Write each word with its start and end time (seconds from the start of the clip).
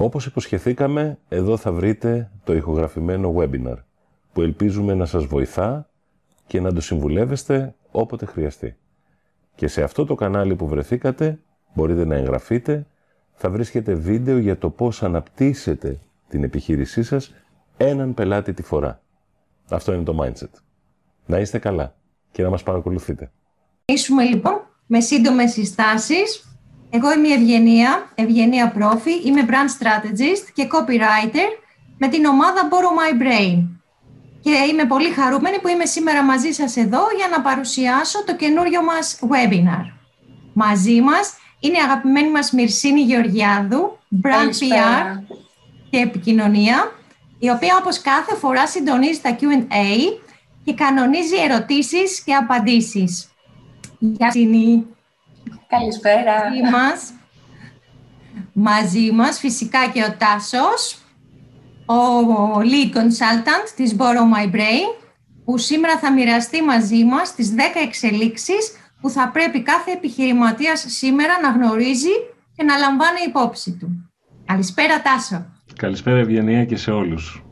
Όπως 0.00 0.26
υποσχεθήκαμε, 0.26 1.18
εδώ 1.28 1.56
θα 1.56 1.72
βρείτε 1.72 2.30
το 2.44 2.54
ηχογραφημένο 2.54 3.34
webinar, 3.36 3.76
που 4.32 4.42
ελπίζουμε 4.42 4.94
να 4.94 5.06
σας 5.06 5.24
βοηθά 5.24 5.88
και 6.46 6.60
να 6.60 6.72
το 6.72 6.80
συμβουλεύεστε 6.80 7.74
όποτε 7.90 8.26
χρειαστεί. 8.26 8.76
Και 9.54 9.68
σε 9.68 9.82
αυτό 9.82 10.04
το 10.04 10.14
κανάλι 10.14 10.56
που 10.56 10.68
βρεθήκατε, 10.68 11.38
μπορείτε 11.74 12.04
να 12.04 12.14
εγγραφείτε, 12.14 12.86
θα 13.34 13.50
βρίσκετε 13.50 13.94
βίντεο 13.94 14.38
για 14.38 14.58
το 14.58 14.70
πώς 14.70 15.02
αναπτύσσετε 15.02 15.98
την 16.28 16.44
επιχείρησή 16.44 17.02
σας 17.02 17.34
έναν 17.76 18.14
πελάτη 18.14 18.52
τη 18.52 18.62
φορά. 18.62 19.00
Αυτό 19.68 19.92
είναι 19.92 20.04
το 20.04 20.18
mindset. 20.22 20.50
Να 21.26 21.38
είστε 21.38 21.58
καλά 21.58 21.94
και 22.30 22.42
να 22.42 22.50
μας 22.50 22.62
παρακολουθείτε. 22.62 23.30
Ήσουμε 23.84 24.24
λοιπόν 24.24 24.60
με 24.86 25.00
σύντομες 25.00 25.52
συστάσεις 25.52 26.47
εγώ 26.90 27.12
είμαι 27.12 27.28
η 27.28 27.32
Ευγενία, 27.32 28.10
Ευγενία 28.14 28.70
Πρόφη, 28.70 29.10
είμαι 29.24 29.46
brand 29.48 29.82
strategist 29.82 30.48
και 30.54 30.68
copywriter 30.72 31.62
με 31.98 32.08
την 32.08 32.24
ομάδα 32.24 32.68
Borrow 32.70 32.98
My 32.98 33.22
Brain. 33.22 33.66
Και 34.40 34.50
είμαι 34.72 34.84
πολύ 34.84 35.10
χαρούμενη 35.10 35.58
που 35.58 35.68
είμαι 35.68 35.84
σήμερα 35.84 36.22
μαζί 36.22 36.50
σας 36.50 36.76
εδώ 36.76 37.00
για 37.16 37.28
να 37.28 37.40
παρουσιάσω 37.40 38.24
το 38.24 38.36
καινούριο 38.36 38.82
μας 38.82 39.18
webinar. 39.22 39.84
Μαζί 40.52 41.00
μας 41.00 41.32
είναι 41.60 41.76
η 41.76 41.80
αγαπημένη 41.80 42.30
μας 42.30 42.52
Μυρσίνη 42.52 43.00
Γεωργιάδου, 43.00 43.98
brand 44.22 44.50
PR 44.50 45.36
και 45.90 45.98
επικοινωνία, 45.98 46.92
η 47.38 47.50
οποία 47.50 47.76
όπως 47.80 48.00
κάθε 48.00 48.34
φορά 48.34 48.66
συντονίζει 48.66 49.20
τα 49.20 49.36
Q&A 49.40 50.20
και 50.64 50.74
κανονίζει 50.74 51.36
ερωτήσεις 51.36 52.20
και 52.20 52.34
απαντήσεις. 52.34 53.28
Γεια 53.98 54.30
Καλησπέρα. 55.68 56.34
Μαζί 56.48 56.60
μας, 56.70 57.12
μαζί 58.52 59.10
μας 59.12 59.38
φυσικά 59.38 59.78
και 59.92 60.02
ο 60.02 60.14
Τάσος, 60.18 60.98
ο 61.86 62.60
lead 62.60 62.96
consultant 62.96 63.68
της 63.76 63.96
Borrow 63.98 64.36
My 64.36 64.54
Brain, 64.54 65.04
που 65.44 65.58
σήμερα 65.58 65.98
θα 65.98 66.12
μοιραστεί 66.12 66.62
μαζί 66.62 67.04
μας 67.04 67.34
τις 67.34 67.54
10 67.54 67.80
εξελίξεις 67.86 68.72
που 69.00 69.10
θα 69.10 69.30
πρέπει 69.32 69.62
κάθε 69.62 69.90
επιχειρηματίας 69.90 70.84
σήμερα 70.88 71.40
να 71.42 71.50
γνωρίζει 71.50 72.14
και 72.56 72.64
να 72.64 72.76
λαμβάνει 72.76 73.18
υπόψη 73.26 73.76
του. 73.76 74.10
Καλησπέρα 74.44 75.02
Τάσο. 75.02 75.46
Καλησπέρα 75.76 76.18
Ευγενία 76.18 76.64
και 76.64 76.76
σε 76.76 76.90
όλους. 76.90 77.42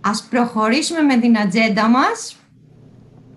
Ας 0.00 0.22
προχωρήσουμε 0.30 1.00
με 1.00 1.16
την 1.16 1.38
ατζέντα 1.38 1.88
μας 1.88 2.36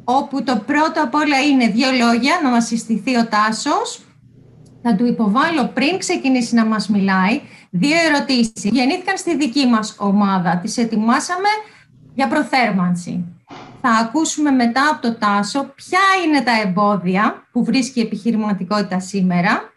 όπου 0.03 0.43
το 0.43 0.63
πρώτο 0.65 1.03
απ' 1.03 1.15
όλα 1.15 1.41
είναι 1.41 1.67
δύο 1.67 1.91
λόγια 1.91 2.39
να 2.43 2.49
μας 2.49 2.65
συστηθεί 2.65 3.17
ο 3.17 3.27
Τάσος. 3.27 4.01
Θα 4.81 4.95
του 4.95 5.05
υποβάλω 5.05 5.67
πριν 5.73 5.97
ξεκινήσει 5.97 6.55
να 6.55 6.65
μας 6.65 6.89
μιλάει 6.89 7.41
δύο 7.69 7.97
ερωτήσεις. 7.97 8.71
Γεννήθηκαν 8.71 9.17
στη 9.17 9.37
δική 9.37 9.65
μας 9.65 9.95
ομάδα. 9.99 10.57
Τις 10.57 10.77
ετοιμάσαμε 10.77 11.49
για 12.13 12.27
προθέρμανση. 12.27 13.25
Θα 13.81 13.89
ακούσουμε 13.89 14.51
μετά 14.51 14.89
από 14.91 15.01
το 15.01 15.13
Τάσο 15.15 15.73
ποια 15.75 15.99
είναι 16.25 16.41
τα 16.41 16.61
εμπόδια 16.61 17.47
που 17.51 17.63
βρίσκει 17.63 17.99
η 17.99 18.01
επιχειρηματικότητα 18.01 18.99
σήμερα. 18.99 19.71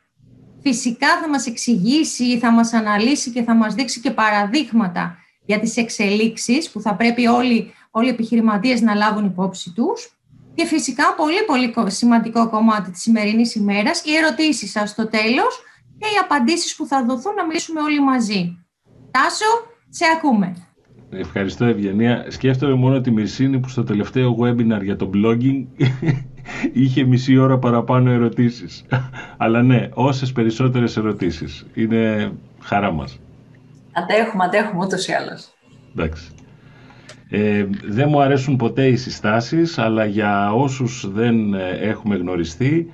Φυσικά 0.63 1.07
θα 1.23 1.29
μας 1.29 1.47
εξηγήσει, 1.47 2.39
θα 2.39 2.51
μας 2.51 2.73
αναλύσει 2.73 3.31
και 3.31 3.43
θα 3.43 3.55
μας 3.55 3.75
δείξει 3.75 4.01
και 4.01 4.11
παραδείγματα 4.11 5.17
για 5.45 5.61
τις 5.61 5.77
εξελίξεις 5.77 6.71
που 6.71 6.81
θα 6.81 6.95
πρέπει 6.95 7.27
όλοι, 7.27 7.73
όλοι 7.91 8.07
οι 8.07 8.11
επιχειρηματίες 8.11 8.81
να 8.81 8.95
λάβουν 8.95 9.25
υπόψη 9.25 9.73
τους. 9.73 10.16
Και 10.57 10.65
φυσικά 10.67 11.15
πολύ 11.17 11.71
πολύ 11.73 11.91
σημαντικό 11.91 12.49
κομμάτι 12.49 12.91
της 12.91 13.01
σημερινής 13.01 13.55
ημέρας, 13.55 14.03
οι 14.05 14.17
ερωτήσεις 14.17 14.71
σας 14.71 14.91
στο 14.91 15.09
τέλος 15.09 15.63
και 15.99 16.07
οι 16.07 16.19
απαντήσεις 16.23 16.77
που 16.77 16.87
θα 16.87 17.05
δοθούν 17.05 17.35
να 17.35 17.47
μιλήσουμε 17.47 17.81
όλοι 17.81 18.03
μαζί. 18.03 18.59
Τάσο, 19.11 19.51
σε 19.89 20.05
ακούμε. 20.17 20.57
Ευχαριστώ 21.11 21.65
Ευγενία. 21.65 22.25
Σκέφτομαι 22.29 22.75
μόνο 22.75 23.01
τη 23.01 23.11
Μυρσίνη 23.11 23.61
που 23.61 23.69
στο 23.69 23.85
τελευταίο 23.85 24.37
webinar 24.41 24.83
για 24.83 24.97
το 24.97 25.11
blogging 25.15 25.65
είχε 26.73 27.05
μισή 27.05 27.37
ώρα 27.37 27.59
παραπάνω 27.59 28.11
ερωτήσεις. 28.11 28.85
Αλλά 29.43 29.63
ναι, 29.63 29.89
όσες 29.95 30.33
περισσότερες 30.33 30.97
ερωτήσεις. 30.97 31.67
Είναι 31.75 32.33
χαρά 32.61 32.93
μας. 32.93 33.19
Αντέχουμε, 33.93 34.45
αντέχουμε 34.45 34.85
ούτως 34.85 35.07
ή 35.07 35.13
άλλως. 35.13 35.55
Εντάξει. 35.97 36.31
Ε, 37.29 37.67
δεν 37.89 38.09
μου 38.09 38.21
αρέσουν 38.21 38.57
ποτέ 38.57 38.87
οι 38.87 38.97
συστάσεις, 38.97 39.79
αλλά 39.79 40.05
για 40.05 40.53
όσους 40.53 41.11
δεν 41.13 41.55
ε, 41.55 41.71
έχουμε 41.81 42.17
γνωριστεί, 42.17 42.91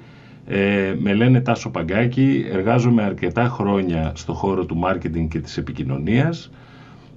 ε, 0.46 0.94
με 0.98 1.14
λένε 1.14 1.40
Τάσο 1.40 1.70
Παγκάκη, 1.70 2.44
εργάζομαι 2.52 3.02
αρκετά 3.02 3.44
χρόνια 3.44 4.12
στο 4.14 4.32
χώρο 4.32 4.64
του 4.66 4.76
μάρκετινγκ 4.76 5.28
και 5.28 5.38
της 5.40 5.56
επικοινωνίας 5.56 6.50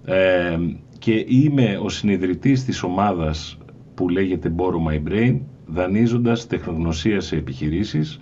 ε, 0.05 0.57
και 0.99 1.25
είμαι 1.27 1.79
ο 1.83 1.89
συνειδητής 1.89 2.65
της 2.65 2.83
ομάδας 2.83 3.57
που 3.93 4.09
λέγεται 4.09 4.53
Borrow 4.57 4.91
My 4.91 5.09
Brain, 5.11 5.39
δανείζοντας 5.65 6.47
τεχνογνωσία 6.47 7.21
σε 7.21 7.35
επιχειρήσεις 7.35 8.19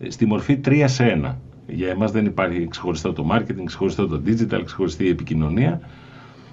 ε, 0.00 0.10
στη 0.10 0.26
μορφή 0.26 0.60
3 0.64 0.82
σε 0.86 1.20
1. 1.24 1.34
Για 1.66 1.88
εμάς 1.88 2.12
δεν 2.12 2.24
υπάρχει 2.26 2.68
ξεχωριστό 2.68 3.12
το 3.12 3.26
marketing, 3.32 3.64
ξεχωριστό 3.64 4.06
το 4.06 4.22
digital, 4.26 4.60
ξεχωριστή 4.64 5.04
η 5.04 5.08
επικοινωνία. 5.08 5.80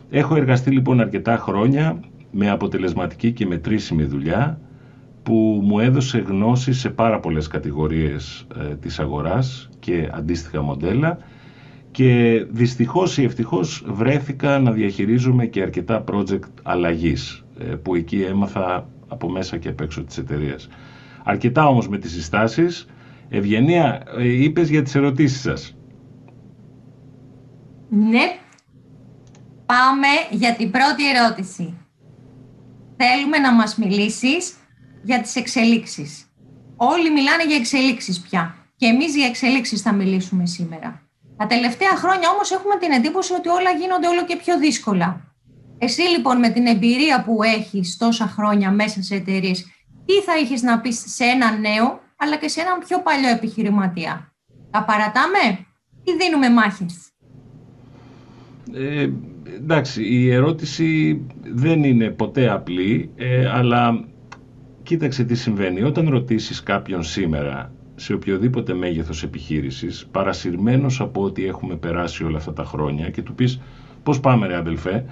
Έχω 0.09 0.35
εργαστεί 0.35 0.71
λοιπόν 0.71 0.99
αρκετά 0.99 1.37
χρόνια 1.37 1.99
με 2.31 2.49
αποτελεσματική 2.49 3.31
και 3.31 3.45
μετρήσιμη 3.45 4.03
δουλειά 4.03 4.59
που 5.23 5.61
μου 5.63 5.79
έδωσε 5.79 6.17
γνώση 6.17 6.73
σε 6.73 6.89
πάρα 6.89 7.19
πολλές 7.19 7.47
κατηγορίες 7.47 8.47
ε, 8.59 8.75
της 8.75 8.99
αγοράς 8.99 9.69
και 9.79 10.09
αντίστοιχα 10.13 10.61
μοντέλα 10.61 11.17
και 11.91 12.45
δυστυχώς 12.49 13.17
ή 13.17 13.23
ευτυχώς 13.23 13.83
βρέθηκα 13.87 14.59
να 14.59 14.71
διαχειρίζομαι 14.71 15.45
και 15.45 15.61
αρκετά 15.61 16.03
project 16.11 16.39
αλλαγής 16.63 17.45
ε, 17.59 17.63
που 17.63 17.95
εκεί 17.95 18.21
έμαθα 18.21 18.89
από 19.07 19.29
μέσα 19.29 19.57
και 19.57 19.69
απ' 19.69 19.81
έξω 19.81 20.03
της 20.03 20.17
εταιρείας. 20.17 20.69
Αρκετά 21.23 21.67
όμως 21.67 21.89
με 21.89 21.97
τις 21.97 22.11
συστάσεις. 22.11 22.87
Ευγενία, 23.29 24.01
ε, 24.17 24.43
είπες 24.43 24.69
για 24.69 24.81
τις 24.83 24.95
ερωτήσεις 24.95 25.41
σας. 25.41 25.77
Ναι, 27.89 28.23
Πάμε 29.67 30.07
για 30.29 30.55
την 30.55 30.71
πρώτη 30.71 31.09
ερώτηση. 31.09 31.77
Θέλουμε 32.97 33.37
να 33.37 33.53
μας 33.53 33.75
μιλήσεις 33.75 34.53
για 35.03 35.21
τις 35.21 35.35
εξελίξεις. 35.35 36.25
Όλοι 36.75 37.11
μιλάνε 37.11 37.45
για 37.45 37.55
εξελίξεις 37.55 38.21
πια. 38.21 38.55
Και 38.75 38.85
εμείς 38.85 39.15
για 39.15 39.25
εξελίξεις 39.25 39.81
θα 39.81 39.93
μιλήσουμε 39.93 40.45
σήμερα. 40.45 41.01
Τα 41.37 41.47
τελευταία 41.47 41.95
χρόνια 41.95 42.29
όμως 42.29 42.51
έχουμε 42.51 42.75
την 42.77 42.91
εντύπωση 42.91 43.33
ότι 43.33 43.47
όλα 43.49 43.71
γίνονται 43.79 44.07
όλο 44.07 44.25
και 44.25 44.35
πιο 44.35 44.57
δύσκολα. 44.59 45.21
Εσύ 45.77 46.01
λοιπόν 46.01 46.39
με 46.39 46.49
την 46.49 46.65
εμπειρία 46.65 47.23
που 47.23 47.43
έχεις 47.43 47.97
τόσα 47.97 48.27
χρόνια 48.27 48.71
μέσα 48.71 49.01
σε 49.01 49.15
εταιρείες, 49.15 49.65
τι 50.05 50.13
θα 50.13 50.37
είχες 50.37 50.61
να 50.61 50.79
πεις 50.79 51.03
σε 51.05 51.23
έναν 51.23 51.59
νέο 51.59 51.99
αλλά 52.17 52.35
και 52.35 52.47
σε 52.47 52.61
έναν 52.61 52.79
πιο 52.87 53.01
παλιό 53.01 53.29
επιχειρηματία; 53.29 54.33
Τα 54.71 54.83
παρατάμε 54.83 55.65
ή 56.03 56.11
δίνουμε 56.19 56.49
μάχες; 56.49 57.11
Ε, 58.73 59.09
εντάξει, 59.55 60.03
η 60.03 60.31
ερώτηση 60.31 61.21
δεν 61.53 61.83
είναι 61.83 62.09
ποτέ 62.09 62.49
απλή, 62.49 63.09
ε, 63.15 63.49
αλλά 63.49 64.05
κοίταξε 64.83 65.23
τι 65.23 65.35
συμβαίνει. 65.35 65.83
Όταν 65.83 66.09
ρωτήσεις 66.09 66.63
κάποιον 66.63 67.03
σήμερα 67.03 67.71
σε 67.95 68.13
οποιοδήποτε 68.13 68.73
μέγεθος 68.73 69.23
επιχείρησης, 69.23 70.07
παρασυρμένος 70.11 71.01
από 71.01 71.21
ό,τι 71.21 71.45
έχουμε 71.45 71.75
περάσει 71.75 72.23
όλα 72.23 72.37
αυτά 72.37 72.53
τα 72.53 72.63
χρόνια 72.63 73.09
και 73.09 73.21
του 73.21 73.35
πεις 73.35 73.61
πώς 74.03 74.19
πάμε 74.19 74.47
ρε 74.47 74.55
αδελφέ, 74.55 75.05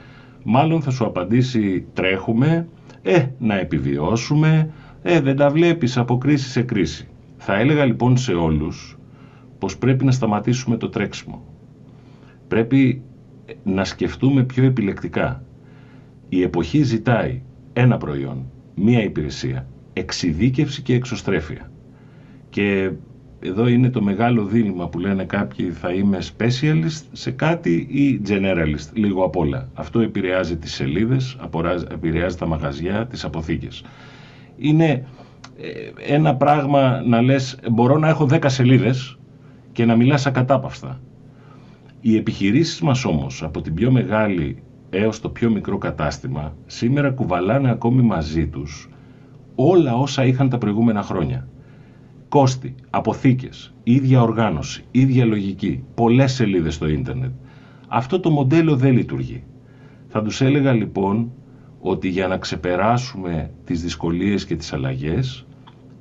μάλλον 0.43 0.81
θα 0.81 0.91
σου 0.91 1.05
απαντήσει 1.05 1.85
τρέχουμε, 1.93 2.67
ε, 3.01 3.25
να 3.37 3.59
επιβιώσουμε, 3.59 4.69
ε, 5.01 5.19
δεν 5.19 5.35
τα 5.35 5.49
βλέπεις 5.49 5.97
από 5.97 6.17
κρίση 6.17 6.49
σε 6.49 6.61
κρίση. 6.61 7.07
Θα 7.37 7.55
έλεγα 7.55 7.85
λοιπόν 7.85 8.17
σε 8.17 8.33
όλους 8.33 8.97
πως 9.59 9.77
πρέπει 9.77 10.05
να 10.05 10.11
σταματήσουμε 10.11 10.77
το 10.77 10.89
τρέξιμο. 10.89 11.43
Πρέπει 12.47 13.01
να 13.63 13.83
σκεφτούμε 13.83 14.43
πιο 14.43 14.63
επιλεκτικά. 14.63 15.43
Η 16.29 16.41
εποχή 16.41 16.83
ζητάει 16.83 17.41
ένα 17.73 17.97
προϊόν, 17.97 18.45
μία 18.75 19.03
υπηρεσία, 19.03 19.67
εξειδίκευση 19.93 20.81
και 20.81 20.93
εξωστρέφεια. 20.93 21.71
Και 22.49 22.91
εδώ 23.39 23.67
είναι 23.67 23.89
το 23.89 24.01
μεγάλο 24.01 24.45
δίλημα 24.45 24.89
που 24.89 24.99
λένε 24.99 25.23
κάποιοι 25.23 25.71
θα 25.71 25.91
είμαι 25.91 26.17
specialist 26.37 27.03
σε 27.11 27.31
κάτι 27.31 27.87
ή 27.89 28.21
generalist, 28.27 28.89
λίγο 28.93 29.23
απ' 29.23 29.35
όλα. 29.35 29.69
Αυτό 29.73 29.99
επηρεάζει 29.99 30.57
τις 30.57 30.73
σελίδες, 30.73 31.37
επηρεάζει 31.91 32.37
τα 32.37 32.45
μαγαζιά, 32.45 33.07
τις 33.07 33.23
αποθήκες. 33.23 33.83
Είναι 34.57 35.05
ε, 35.57 36.13
ένα 36.13 36.35
πράγμα 36.35 37.03
να 37.07 37.21
λες 37.21 37.59
μπορώ 37.71 37.97
να 37.97 38.07
έχω 38.09 38.27
10 38.31 38.39
σελίδες 38.45 39.17
και 39.71 39.85
να 39.85 39.95
μιλάς 39.95 40.25
ακατάπαυστα. 40.25 40.99
Οι 42.07 42.15
επιχειρήσεις 42.17 42.81
μας 42.81 43.05
όμως, 43.05 43.43
από 43.43 43.61
την 43.61 43.73
πιο 43.73 43.91
μεγάλη 43.91 44.63
έως 44.89 45.19
το 45.19 45.29
πιο 45.29 45.49
μικρό 45.49 45.77
κατάστημα, 45.77 46.55
σήμερα 46.65 47.11
κουβαλάνε 47.11 47.69
ακόμη 47.71 48.01
μαζί 48.01 48.47
τους 48.47 48.89
όλα 49.55 49.95
όσα 49.95 50.25
είχαν 50.25 50.49
τα 50.49 50.57
προηγούμενα 50.57 51.01
χρόνια. 51.01 51.47
κόστη, 52.29 52.75
αποθήκες, 52.89 53.73
ίδια 53.83 54.21
οργάνωση, 54.21 54.83
ίδια 54.91 55.25
λογική, 55.25 55.83
πολλές 55.95 56.33
σελίδες 56.33 56.73
στο 56.73 56.87
ίντερνετ. 56.87 57.31
Αυτό 57.87 58.19
το 58.19 58.29
μοντέλο 58.29 58.75
δεν 58.75 58.93
λειτουργεί. 58.93 59.43
Θα 60.07 60.21
τους 60.21 60.41
έλεγα 60.41 60.73
λοιπόν 60.73 61.31
ότι 61.79 62.07
για 62.07 62.27
να 62.27 62.37
ξεπεράσουμε 62.37 63.51
τις 63.63 63.81
δυσκολίες 63.81 64.45
και 64.45 64.55
τις 64.55 64.73
αλλαγές 64.73 65.45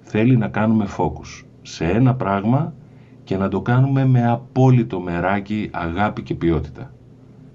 θέλει 0.00 0.36
να 0.36 0.48
κάνουμε 0.48 0.86
focus 0.96 1.44
σε 1.62 1.84
ένα 1.84 2.14
πράγμα 2.14 2.74
και 3.24 3.36
να 3.36 3.48
το 3.48 3.60
κάνουμε 3.60 4.06
με 4.06 4.28
απόλυτο 4.30 5.00
μεράκι 5.00 5.70
αγάπη 5.72 6.22
και 6.22 6.34
ποιότητα. 6.34 6.90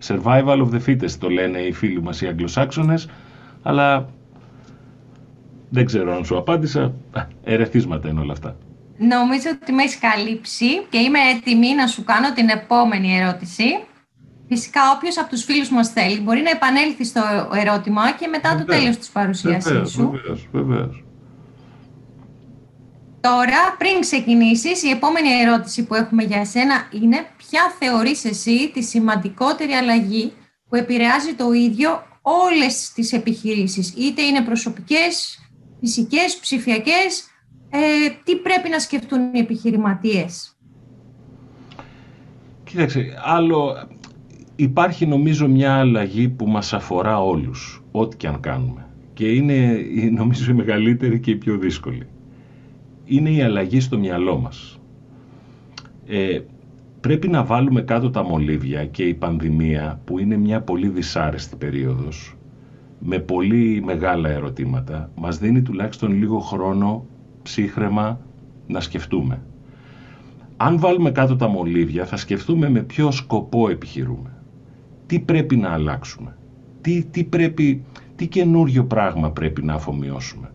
Survival 0.08 0.68
of 0.68 0.70
the 0.72 0.80
fittest 0.88 1.12
το 1.12 1.30
λένε 1.30 1.58
οι 1.60 1.72
φίλοι 1.72 2.02
μας 2.02 2.22
οι 2.22 2.28
Αγγλοσάξονες, 2.28 3.10
αλλά 3.62 4.10
δεν 5.70 5.86
ξέρω 5.86 6.16
αν 6.16 6.26
σου 6.26 6.38
απάντησα. 6.38 6.94
Ερεθίσματα 7.44 8.10
είναι 8.10 8.20
όλα 8.20 8.32
αυτά. 8.32 8.56
Νομίζω 8.98 9.50
ότι 9.62 9.72
με 9.72 9.84
έχεις 9.84 10.00
καλύψει 10.00 10.66
και 10.90 10.98
είμαι 10.98 11.20
έτοιμη 11.36 11.76
να 11.76 11.88
σου 11.88 12.04
κάνω 12.04 12.34
την 12.34 12.50
επόμενη 12.50 13.18
ερώτηση. 13.18 13.64
Φυσικά, 14.48 14.82
όποιος 14.96 15.18
από 15.18 15.30
τους 15.30 15.44
φίλους 15.44 15.70
μας 15.70 15.90
θέλει 15.90 16.22
μπορεί 16.22 16.42
να 16.42 16.50
επανέλθει 16.50 17.06
στο 17.06 17.22
ερώτημα 17.54 18.12
και 18.12 18.28
μετά 18.28 18.58
το 18.58 18.66
τέλος 18.66 18.98
της 18.98 19.10
παρουσίασής 19.10 19.92
σου. 19.92 20.12
Βεβαίως, 20.12 20.48
βεβαίως. 20.52 21.04
Τώρα, 23.22 23.76
πριν 23.78 24.00
ξεκινήσεις, 24.00 24.84
η 24.84 24.90
επόμενη 24.90 25.30
ερώτηση 25.30 25.86
που 25.86 25.96
έχουμε 25.96 26.24
για 26.24 26.40
εσένα 26.40 26.88
είναι 26.92 27.18
ποια 27.38 27.62
θεωρείς 27.80 28.26
εσύ 28.26 28.72
τη 28.74 28.84
σημαντικότερη 28.84 29.72
αλλαγή 29.72 30.34
που 30.70 30.76
επηρεάζει 30.76 31.34
το 31.34 31.52
ίδιο 31.52 32.04
όλες 32.22 32.92
τις 32.92 33.14
επιχειρήσεις, 33.14 33.94
είτε 33.98 34.22
είναι 34.22 34.42
προσωπικές, 34.42 35.40
φυσικές, 35.80 36.38
ψηφιακές, 36.42 37.28
ε, 37.70 37.80
τι 38.24 38.36
πρέπει 38.36 38.70
να 38.70 38.80
σκεφτούν 38.80 39.34
οι 39.34 39.40
επιχειρηματίες; 39.40 40.54
Κοίταξε, 42.64 43.20
άλλο 43.24 43.88
υπάρχει 44.56 45.06
νομίζω 45.06 45.48
μια 45.48 45.74
αλλαγή 45.74 46.30
που 46.30 46.48
μας 46.48 46.74
αφορά 46.74 47.22
όλους, 47.22 47.84
ό,τι 47.92 48.18
και 48.18 48.28
αν 48.28 48.40
κάνουμε. 48.40 48.88
Και 49.14 49.28
είναι 49.28 49.86
νομίζω 50.12 50.52
η 50.52 50.54
μεγαλύτερη 50.54 51.20
και 51.20 51.32
η 51.32 51.36
πιο 51.36 51.58
δύσκολη. 51.58 52.08
Είναι 53.12 53.30
η 53.30 53.42
αλλαγή 53.42 53.80
στο 53.80 53.98
μυαλό 53.98 54.38
μας. 54.38 54.80
Ε, 56.08 56.40
πρέπει 57.02 57.28
να 57.28 57.44
βάλουμε 57.44 57.82
κάτω 57.82 58.10
τα 58.10 58.24
μολύβια 58.24 58.86
και 58.86 59.04
η 59.04 59.14
πανδημία 59.14 60.02
που 60.06 60.20
είναι 60.20 60.38
μια 60.38 60.62
πολύ 60.62 60.88
δυσάρεστη 60.88 61.56
περίοδος 61.56 62.38
με 63.00 63.20
πολύ 63.20 63.82
μεγάλα 63.86 64.30
ερωτήματα 64.30 65.10
μας 65.16 65.38
δίνει 65.38 65.62
τουλάχιστον 65.62 66.12
λίγο 66.12 66.40
χρόνο 66.40 67.06
ψύχρεμα 67.44 68.20
να 68.68 68.80
σκεφτούμε. 68.80 69.42
Αν 70.58 70.80
βάλουμε 70.80 71.12
κάτω 71.12 71.36
τα 71.36 71.48
μολύβια 71.48 72.06
θα 72.06 72.18
σκεφτούμε 72.18 72.70
με 72.70 72.82
ποιο 72.82 73.12
σκοπό 73.12 73.70
επιχειρούμε. 73.70 74.34
Τι 75.06 75.20
πρέπει 75.20 75.56
να 75.56 75.70
αλλάξουμε. 75.70 76.38
Τι, 76.82 77.04
τι, 77.12 77.24
πρέπει, 77.24 77.84
τι 78.16 78.28
καινούριο 78.28 78.86
πράγμα 78.86 79.32
πρέπει 79.32 79.64
να 79.64 79.74
αφομοιώσουμε. 79.74 80.52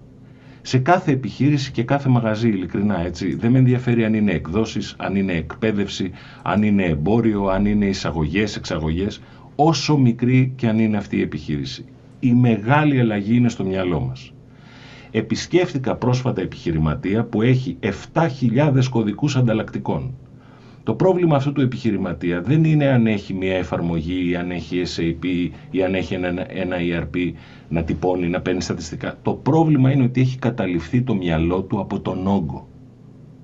Σε 0.66 0.78
κάθε 0.78 1.12
επιχείρηση 1.12 1.70
και 1.70 1.82
κάθε 1.82 2.08
μαγαζί, 2.08 2.48
ειλικρινά 2.48 3.00
έτσι, 3.00 3.34
δεν 3.34 3.50
με 3.50 3.58
ενδιαφέρει 3.58 4.04
αν 4.04 4.14
είναι 4.14 4.32
εκδόσεις, 4.32 4.94
αν 4.98 5.16
είναι 5.16 5.32
εκπαίδευση, 5.32 6.10
αν 6.42 6.62
είναι 6.62 6.84
εμπόριο, 6.84 7.46
αν 7.46 7.66
είναι 7.66 7.86
εισαγωγές, 7.86 8.56
εξαγωγές, 8.56 9.20
όσο 9.56 9.96
μικρή 9.96 10.52
και 10.56 10.68
αν 10.68 10.78
είναι 10.78 10.96
αυτή 10.96 11.16
η 11.16 11.20
επιχείρηση. 11.20 11.84
Η 12.20 12.32
μεγάλη 12.32 13.00
αλλαγή 13.00 13.36
είναι 13.36 13.48
στο 13.48 13.64
μυαλό 13.64 14.00
μας. 14.00 14.32
Επισκέφτηκα 15.10 15.94
πρόσφατα 15.96 16.40
επιχειρηματία 16.40 17.24
που 17.24 17.42
έχει 17.42 17.76
7.000 18.12 18.88
κωδικούς 18.90 19.36
ανταλλακτικών. 19.36 20.14
Το 20.84 20.94
πρόβλημα 20.94 21.36
αυτού 21.36 21.52
του 21.52 21.60
επιχειρηματία 21.60 22.40
δεν 22.40 22.64
είναι 22.64 22.86
αν 22.86 23.06
έχει 23.06 23.34
μια 23.34 23.56
εφαρμογή 23.56 24.30
ή 24.30 24.36
αν 24.36 24.50
έχει 24.50 24.82
SAP 24.96 25.50
ή 25.70 25.82
αν 25.82 25.94
έχει 25.94 26.14
ένα, 26.14 26.46
ένα 26.52 26.76
ERP 26.80 27.32
να 27.68 27.82
τυπώνει, 27.82 28.28
να 28.28 28.40
παίρνει 28.40 28.62
στατιστικά. 28.62 29.18
Το 29.22 29.32
πρόβλημα 29.32 29.90
είναι 29.90 30.02
ότι 30.02 30.20
έχει 30.20 30.38
καταληφθεί 30.38 31.02
το 31.02 31.14
μυαλό 31.14 31.62
του 31.62 31.80
από 31.80 32.00
τον 32.00 32.26
όγκο. 32.26 32.68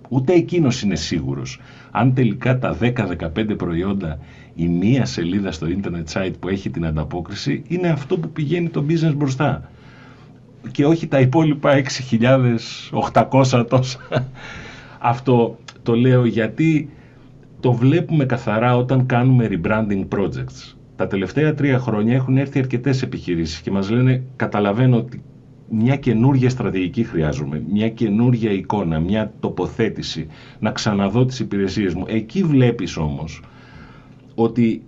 Ούτε 0.09 0.33
εκείνος 0.33 0.83
είναι 0.83 0.97
σίγουρος. 0.97 1.61
Αν 1.91 2.15
τελικά 2.15 2.59
τα 2.59 2.77
10-15 2.81 3.57
προϊόντα 3.57 4.19
η 4.55 4.69
μία 4.69 5.05
σελίδα 5.05 5.53
στο 5.53 5.67
internet 5.71 6.13
site 6.13 6.33
που 6.41 6.49
έχει 6.49 6.71
την 6.71 6.87
ανταπόκριση 6.87 7.63
είναι 7.69 7.89
αυτό 7.89 8.19
που 8.19 8.29
πηγαίνει 8.29 8.69
το 8.69 8.85
business 8.89 9.15
μπροστά. 9.17 9.71
Και 10.71 10.87
όχι 10.87 11.07
τα 11.07 11.21
υπόλοιπα 11.21 11.83
6.800 13.13 13.67
τόσα. 13.69 14.29
Αυτό 14.99 15.59
το 15.83 15.95
λέω 15.95 16.25
γιατί 16.25 16.89
το 17.61 17.73
βλέπουμε 17.73 18.25
καθαρά 18.25 18.77
όταν 18.77 19.07
κάνουμε 19.07 19.49
rebranding 19.51 20.09
projects. 20.09 20.75
Τα 20.97 21.07
τελευταία 21.07 21.55
τρία 21.55 21.79
χρόνια 21.79 22.15
έχουν 22.15 22.37
έρθει 22.37 22.59
αρκετές 22.59 23.03
επιχειρήσεις 23.03 23.61
και 23.61 23.71
μας 23.71 23.91
λένε 23.91 24.23
καταλαβαίνω 24.37 24.97
ότι 24.97 25.23
μια 25.71 25.97
καινούργια 25.97 26.51
στρατηγική 26.51 27.05
χρειάζομαι, 27.05 27.63
μια 27.71 27.89
καινούργια 27.89 28.53
εικόνα, 28.53 29.01
μια 29.01 29.33
τοποθέτηση, 29.41 30.27
να 30.59 30.71
ξαναδώ 30.71 31.25
τις 31.25 31.41
υπηρεσίες 31.41 31.95
μου. 31.95 32.05
Εκεί 32.07 32.43
βλέπεις 32.43 32.97
όμως 32.97 33.43
ότι 34.35 34.83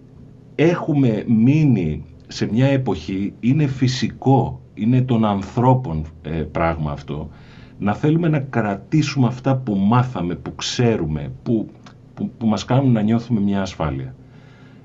έχουμε 0.55 1.25
μείνει 1.27 2.05
σε 2.27 2.49
μια 2.53 2.67
εποχή, 2.67 3.33
είναι 3.41 3.67
φυσικό, 3.67 4.61
είναι 4.75 5.03
των 5.03 5.25
ανθρώπων 5.25 6.05
ε, 6.23 6.31
πράγμα 6.31 6.93
αυτό, 6.93 7.31
να 7.79 7.95
θέλουμε 7.95 8.29
να 8.29 8.39
κρατήσουμε 8.39 9.27
αυτά 9.27 9.57
που 9.57 9.75
μάθαμε, 9.75 10.35
που 10.35 10.55
ξέρουμε, 10.55 11.33
που, 11.43 11.69
που, 12.23 12.31
που 12.39 12.47
μας 12.47 12.65
κάνουν 12.65 12.93
να 12.93 13.01
νιώθουμε 13.01 13.41
μια 13.41 13.61
ασφάλεια. 13.61 14.15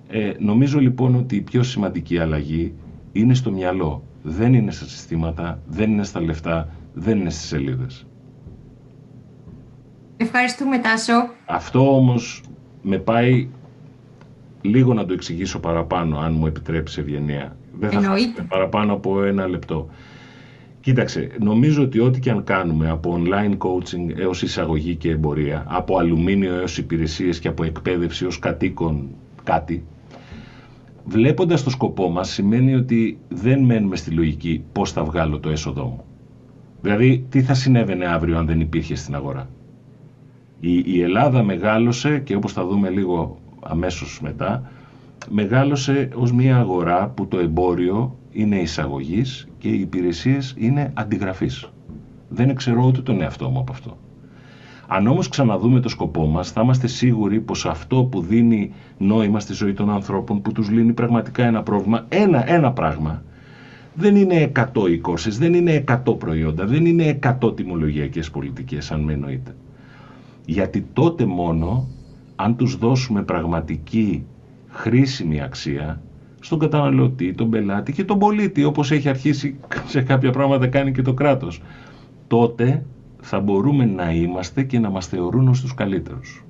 Ε, 0.09 0.31
νομίζω 0.39 0.79
λοιπόν 0.79 1.15
ότι 1.15 1.35
η 1.35 1.41
πιο 1.41 1.63
σημαντική 1.63 2.17
αλλαγή 2.19 2.73
είναι 3.11 3.33
στο 3.33 3.51
μυαλό. 3.51 4.03
Δεν 4.23 4.53
είναι 4.53 4.71
στα 4.71 4.85
συστήματα, 4.85 5.59
δεν 5.67 5.91
είναι 5.91 6.03
στα 6.03 6.21
λεφτά, 6.21 6.69
δεν 6.93 7.19
είναι 7.19 7.29
στις 7.29 7.47
σελίδες. 7.47 8.05
Ευχαριστούμε 10.17 10.77
Τάσο. 10.79 11.13
Αυτό 11.45 11.95
όμως 11.95 12.41
με 12.81 12.97
πάει 12.97 13.49
λίγο 14.61 14.93
να 14.93 15.05
το 15.05 15.13
εξηγήσω 15.13 15.59
παραπάνω, 15.59 16.17
αν 16.17 16.33
μου 16.33 16.45
επιτρέψει 16.47 16.99
ευγενία. 16.99 17.55
Δεν 17.79 17.89
θα 17.91 17.97
Εννοείται. 17.97 18.41
παραπάνω 18.41 18.93
από 18.93 19.23
ένα 19.23 19.47
λεπτό. 19.47 19.87
Κοίταξε, 20.81 21.29
νομίζω 21.39 21.83
ότι 21.83 21.99
ό,τι 21.99 22.19
και 22.19 22.31
αν 22.31 22.43
κάνουμε 22.43 22.89
από 22.89 23.21
online 23.21 23.57
coaching 23.57 24.17
έως 24.17 24.41
εισαγωγή 24.41 24.95
και 24.95 25.09
εμπορία, 25.09 25.65
από 25.67 25.97
αλουμίνιο 25.97 26.55
έως 26.55 26.77
υπηρεσίες 26.77 27.39
και 27.39 27.47
από 27.47 27.63
εκπαίδευση 27.63 28.25
ως 28.25 28.39
κατοίκον 28.39 29.07
κάτι, 29.43 29.83
βλέποντας 31.05 31.63
το 31.63 31.69
σκοπό 31.69 32.09
μας 32.09 32.29
σημαίνει 32.29 32.75
ότι 32.75 33.19
δεν 33.29 33.63
μένουμε 33.63 33.95
στη 33.95 34.11
λογική 34.11 34.63
πώς 34.71 34.91
θα 34.91 35.03
βγάλω 35.03 35.39
το 35.39 35.49
έσοδό 35.49 35.85
μου. 35.85 36.03
Δηλαδή, 36.81 37.25
τι 37.29 37.41
θα 37.41 37.53
συνέβαινε 37.53 38.05
αύριο 38.05 38.37
αν 38.37 38.45
δεν 38.45 38.59
υπήρχε 38.59 38.95
στην 38.95 39.15
αγορά. 39.15 39.49
Η, 40.59 40.83
η 40.85 41.01
Ελλάδα 41.01 41.43
μεγάλωσε 41.43 42.19
και 42.19 42.35
όπως 42.35 42.53
θα 42.53 42.65
δούμε 42.65 42.89
λίγο 42.89 43.37
αμέσως 43.63 44.21
μετά, 44.21 44.71
μεγάλωσε 45.29 46.09
ως 46.15 46.31
μια 46.31 46.57
αγορά 46.57 47.07
που 47.09 47.27
το 47.27 47.39
εμπόριο 47.39 48.17
είναι 48.37 48.55
εισαγωγής 48.55 49.47
και 49.57 49.67
οι 49.67 49.79
υπηρεσίες 49.79 50.53
είναι 50.57 50.91
αντιγραφής. 50.93 51.71
Δεν 52.29 52.55
ξέρω 52.55 52.85
ούτε 52.85 53.01
τον 53.01 53.21
εαυτό 53.21 53.49
μου 53.49 53.59
από 53.59 53.71
αυτό. 53.71 53.97
Αν 54.87 55.07
όμως 55.07 55.27
ξαναδούμε 55.27 55.79
το 55.79 55.89
σκοπό 55.89 56.25
μας, 56.25 56.51
θα 56.51 56.61
είμαστε 56.61 56.87
σίγουροι 56.87 57.39
πως 57.39 57.65
αυτό 57.65 58.03
που 58.03 58.21
δίνει 58.21 58.73
νόημα 58.97 59.39
στη 59.39 59.53
ζωή 59.53 59.73
των 59.73 59.89
ανθρώπων, 59.89 60.41
που 60.41 60.51
τους 60.51 60.69
λύνει 60.69 60.93
πραγματικά 60.93 61.45
ένα 61.45 61.63
πρόβλημα, 61.63 62.05
ένα, 62.09 62.51
ένα 62.51 62.71
πράγμα, 62.71 63.23
δεν 63.93 64.15
είναι 64.15 64.51
100 64.55 64.89
οι 64.89 65.01
courses, 65.05 65.31
δεν 65.31 65.53
είναι 65.53 65.83
100 65.87 66.17
προϊόντα, 66.17 66.65
δεν 66.65 66.85
είναι 66.85 67.19
100 67.41 67.55
τιμολογιακές 67.55 68.31
πολιτικές, 68.31 68.91
αν 68.91 69.01
με 69.01 69.13
εννοείτε. 69.13 69.55
Γιατί 70.45 70.85
τότε 70.93 71.25
μόνο, 71.25 71.87
αν 72.35 72.55
τους 72.55 72.77
δώσουμε 72.77 73.23
πραγματική 73.23 74.25
χρήσιμη 74.67 75.41
αξία, 75.41 76.01
στον 76.47 76.59
καταναλωτή, 76.59 77.33
τον 77.33 77.49
πελάτη 77.49 77.91
και 77.93 78.03
τον 78.03 78.19
πολίτη, 78.19 78.63
όπως 78.63 78.91
έχει 78.91 79.09
αρχίσει 79.09 79.59
σε 79.87 80.01
κάποια 80.01 80.31
πράγματα 80.31 80.67
κάνει 80.67 80.91
και 80.91 81.01
το 81.01 81.13
κράτος, 81.13 81.61
τότε 82.27 82.85
θα 83.21 83.39
μπορούμε 83.39 83.85
να 83.85 84.11
είμαστε 84.11 84.63
και 84.63 84.79
να 84.79 84.89
μας 84.89 85.07
θεωρούν 85.07 85.47
ως 85.47 85.61
τους 85.61 85.73
καλύτερους. 85.73 86.45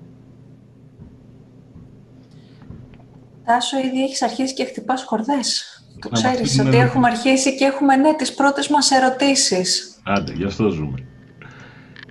Τάσο, 3.46 3.77
ήδη 3.77 4.04
έχεις 4.04 4.22
αρχίσει 4.22 4.54
και 4.54 4.63
χτυπάς 4.66 5.04
χορδές. 5.04 5.63
Το 6.00 6.10
Να 6.12 6.18
ξέρεις 6.18 6.39
μαθαίνουμε 6.42 6.70
ότι 6.70 6.77
να- 6.77 6.84
έχουμε 6.84 7.08
αρχίσει 7.08 7.56
και 7.56 7.66
έχουμε 7.66 7.96
ναι 7.96 8.16
τις 8.16 8.34
πρώτες 8.34 8.68
μας 8.70 8.92
ερωτήσεις. 8.92 10.00
Άντε, 10.04 10.34
γι' 10.34 10.44
αυτό 10.46 10.70
ζούμε. 10.70 11.07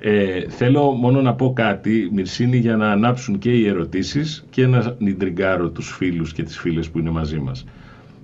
Ε, 0.01 0.49
θέλω 0.49 0.83
μόνο 0.91 1.21
να 1.23 1.35
πω 1.35 1.53
κάτι, 1.53 2.09
Μυρσίνη, 2.13 2.57
για 2.57 2.77
να 2.77 2.91
ανάψουν 2.91 3.39
και 3.39 3.53
οι 3.53 3.67
ερωτήσεις 3.67 4.45
και 4.51 4.67
να 4.67 4.97
νιντριγκάρω 4.99 5.69
τους 5.71 5.91
φίλους 5.97 6.33
και 6.33 6.43
τις 6.43 6.59
φίλες 6.59 6.91
που 6.91 6.99
είναι 6.99 7.11
μαζί 7.11 7.39
μας. 7.39 7.65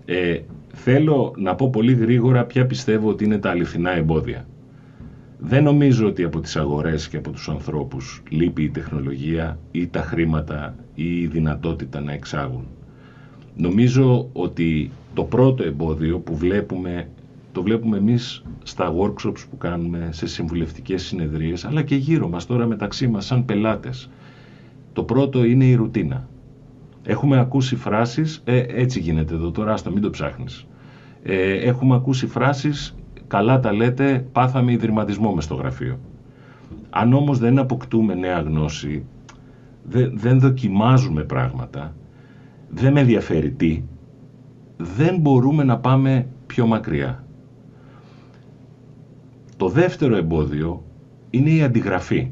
Ε, 0.04 0.38
θέλω 0.72 1.34
να 1.36 1.54
πω 1.54 1.70
πολύ 1.70 1.94
γρήγορα 1.94 2.44
ποια 2.44 2.66
πιστεύω 2.66 3.08
ότι 3.08 3.24
είναι 3.24 3.38
τα 3.38 3.50
αληθινά 3.50 3.90
εμπόδια. 3.96 4.46
Δεν 5.38 5.62
νομίζω 5.62 6.06
ότι 6.06 6.24
από 6.24 6.40
τις 6.40 6.56
αγορές 6.56 7.08
και 7.08 7.16
από 7.16 7.30
τους 7.30 7.48
ανθρώπους 7.48 8.22
λείπει 8.28 8.62
η 8.62 8.68
τεχνολογία 8.70 9.58
ή 9.70 9.86
τα 9.86 10.02
χρήματα 10.02 10.74
ή 10.94 11.20
η 11.20 11.26
δυνατότητα 11.26 12.00
να 12.00 12.12
εξάγουν. 12.12 12.66
Νομίζω 13.56 14.28
ότι 14.32 14.90
το 15.14 15.22
πρώτο 15.24 15.62
εμπόδιο 15.64 16.18
που 16.18 16.36
βλέπουμε, 16.36 17.08
το 17.52 17.62
βλέπουμε 17.62 17.96
εμείς 17.96 18.42
στα 18.62 18.94
workshops 18.94 19.44
που 19.50 19.56
κάνουμε, 19.58 20.08
σε 20.12 20.26
συμβουλευτικές 20.26 21.02
συνεδρίες, 21.02 21.64
αλλά 21.64 21.82
και 21.82 21.94
γύρω 21.94 22.28
μας 22.28 22.46
τώρα 22.46 22.66
μεταξύ 22.66 23.08
μας 23.08 23.26
σαν 23.26 23.44
πελάτες. 23.44 24.10
Το 24.92 25.02
πρώτο 25.02 25.44
είναι 25.44 25.64
η 25.64 25.74
ρουτίνα. 25.74 26.28
Έχουμε 27.02 27.38
ακούσει 27.38 27.76
φράσεις, 27.76 28.42
ε, 28.44 28.58
έτσι 28.68 29.00
γίνεται 29.00 29.34
εδώ 29.34 29.50
τώρα, 29.50 29.72
άστο 29.72 29.90
μην 29.90 30.02
το 30.02 30.10
ψάχνεις. 30.10 30.66
Ε, 31.22 31.52
έχουμε 31.52 31.94
ακούσει 31.94 32.26
φράσεις, 32.26 32.96
καλά 33.26 33.60
τα 33.60 33.72
λέτε, 33.72 34.26
πάθαμε 34.32 34.72
ιδρυματισμό 34.72 35.34
μες 35.34 35.44
στο 35.44 35.54
γραφείο. 35.54 35.98
Αν 36.90 37.12
όμως 37.12 37.38
δεν 37.38 37.58
αποκτούμε 37.58 38.14
νέα 38.14 38.40
γνώση, 38.40 39.04
δεν, 39.84 40.12
δεν 40.14 40.40
δοκιμάζουμε 40.40 41.22
πράγματα, 41.22 41.94
δεν 42.68 42.92
με 42.92 43.00
ενδιαφέρει 43.00 43.50
τι, 43.50 43.82
δεν 44.76 45.18
μπορούμε 45.18 45.64
να 45.64 45.78
πάμε 45.78 46.26
πιο 46.46 46.66
μακριά. 46.66 47.24
Το 49.62 49.68
δεύτερο 49.68 50.16
εμπόδιο 50.16 50.84
είναι 51.30 51.50
η 51.50 51.62
αντιγραφή. 51.62 52.30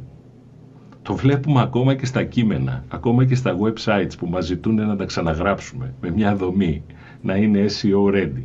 Το 1.02 1.14
βλέπουμε 1.14 1.60
ακόμα 1.60 1.94
και 1.94 2.06
στα 2.06 2.25
κείμενα, 2.25 2.84
ακόμα 2.88 3.25
και 3.25 3.34
στα 3.34 3.56
websites 3.58 4.12
που 4.18 4.26
μας 4.26 4.44
ζητούν 4.46 4.75
να 4.75 4.96
τα 4.96 5.04
ξαναγράψουμε 5.04 5.94
με 6.00 6.10
μια 6.10 6.37
δομή, 6.37 6.82
να 7.22 7.37
είναι 7.37 7.64
SEO 7.68 8.14
ready. 8.14 8.44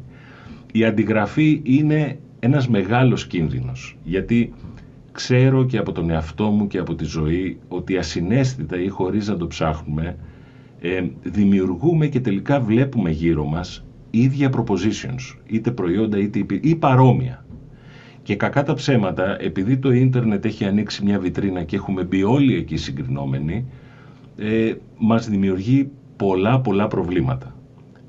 Η 0.72 0.86
αντιγραφή 0.86 1.62
είναι 1.64 2.20
ένας 2.40 2.68
μεγάλος 2.68 3.28
κίνδυνος, 3.28 3.98
γιατί 4.04 4.54
ξέρω 5.12 5.66
και 5.66 5.78
από 5.78 5.92
τον 5.92 6.10
εαυτό 6.10 6.46
μου 6.46 6.68
και 6.68 6.78
από 6.78 6.96
τη 6.96 7.04
ζωή 7.06 7.60
ότι 7.68 7.98
ασυναίσθητα 7.98 8.82
ή 8.82 8.88
χωρίς 8.88 9.28
να 9.28 9.38
το 9.38 9.48
ψάχνουμε, 9.48 10.18
ε, 10.80 11.04
δημιουργούμε 11.24 12.08
και 12.08 12.20
τελικά 12.20 12.60
βλέπουμε 12.60 13.10
γύρω 13.10 13.46
μας 13.46 13.86
ίδια 14.10 14.50
propositions, 14.56 15.38
είτε 15.46 15.72
προϊόντα 15.72 16.18
είτε 16.18 16.46
ή 16.62 16.76
παρόμοια. 16.76 17.45
Και 18.26 18.36
κακά 18.36 18.64
τα 18.64 18.74
ψέματα, 18.74 19.42
επειδή 19.42 19.78
το 19.78 19.92
ίντερνετ 19.92 20.46
έχει 20.46 20.66
ανοίξει 20.66 21.04
μια 21.04 21.20
βιτρίνα 21.20 21.64
και 21.64 21.76
έχουμε 21.76 22.04
μπει 22.04 22.24
όλοι 22.24 22.56
εκεί 22.56 22.78
συγκρινόμενοι, 22.78 23.66
ε, 24.38 24.74
μας 24.98 25.30
δημιουργεί 25.30 25.90
πολλά 26.16 26.60
πολλά 26.60 26.88
προβλήματα. 26.88 27.56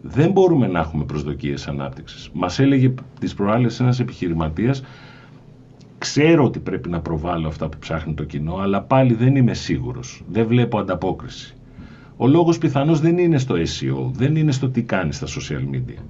Δεν 0.02 0.30
μπορούμε 0.30 0.66
να 0.66 0.78
έχουμε 0.78 1.04
προσδοκίες 1.04 1.68
ανάπτυξης. 1.68 2.30
Μας 2.32 2.58
έλεγε 2.58 2.94
τις 3.20 3.35
προάλλες 3.35 3.80
ένας 3.80 4.00
επιχειρηματίας, 4.00 4.82
ξέρω 5.99 6.44
ότι 6.44 6.58
πρέπει 6.58 6.88
να 6.88 7.00
προβάλλω 7.00 7.49
αυτά 7.49 7.68
που 7.68 7.78
ψάχνει 7.78 8.14
το 8.14 8.25
κοινό, 8.25 8.56
αλλά 8.56 8.82
πάλι 8.82 9.14
δεν 9.14 9.37
είμαι 9.37 9.54
σίγουρος. 9.54 10.23
Δεν 10.28 10.46
βλέπω 10.46 10.78
ανταπόκριση. 10.78 11.54
Ο 12.16 12.26
λόγος 12.26 12.58
πιθανώς 12.58 13.00
δεν 13.00 13.18
είναι 13.18 13.38
στο 13.38 13.54
SEO, 13.54 14.11
δεν 14.12 14.37
είναι 14.37 14.52
στο 14.52 14.68
τι 14.68 14.82
κάνει 14.82 15.12
στα 15.12 15.26
social 15.26 15.75
media. 15.75 16.02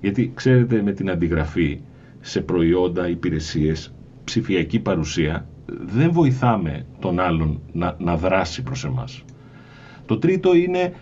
Γιατί 0.00 0.32
ξέρετε 0.34 0.82
με 0.82 0.92
την 0.92 1.10
αντιγραφή 1.10 1.80
σε 2.20 2.40
προϊόντα, 2.40 3.08
υπηρεσίες, 3.08 3.92
ψηφιακή 4.24 4.78
παρουσία, 4.78 5.46
δεν 5.66 6.12
βοηθάμε 6.12 6.86
τον 6.98 7.20
άλλον 7.20 7.60
να, 7.72 7.96
να 7.98 8.16
δράσει 8.16 8.62
προς 8.62 8.84
εμάς. 8.84 9.24
Το 10.06 10.18
τρίτο 10.18 10.54
είναι 10.54 10.94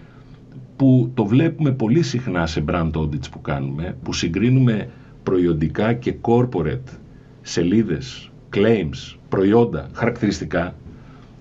που 0.77 1.11
το 1.15 1.25
βλέπουμε 1.25 1.73
πολύ 1.73 2.03
συχνά 2.03 2.47
σε 2.47 2.65
brand 2.69 2.91
audits 2.93 3.31
που 3.31 3.41
κάνουμε, 3.41 3.97
που 4.03 4.13
συγκρίνουμε 4.13 4.91
προϊόντικά 5.23 5.93
και 5.93 6.15
corporate 6.21 6.99
σελίδες, 7.43 8.31
claims, 8.55 9.17
προϊόντα, 9.29 9.89
χαρακτηριστικά, 9.93 10.75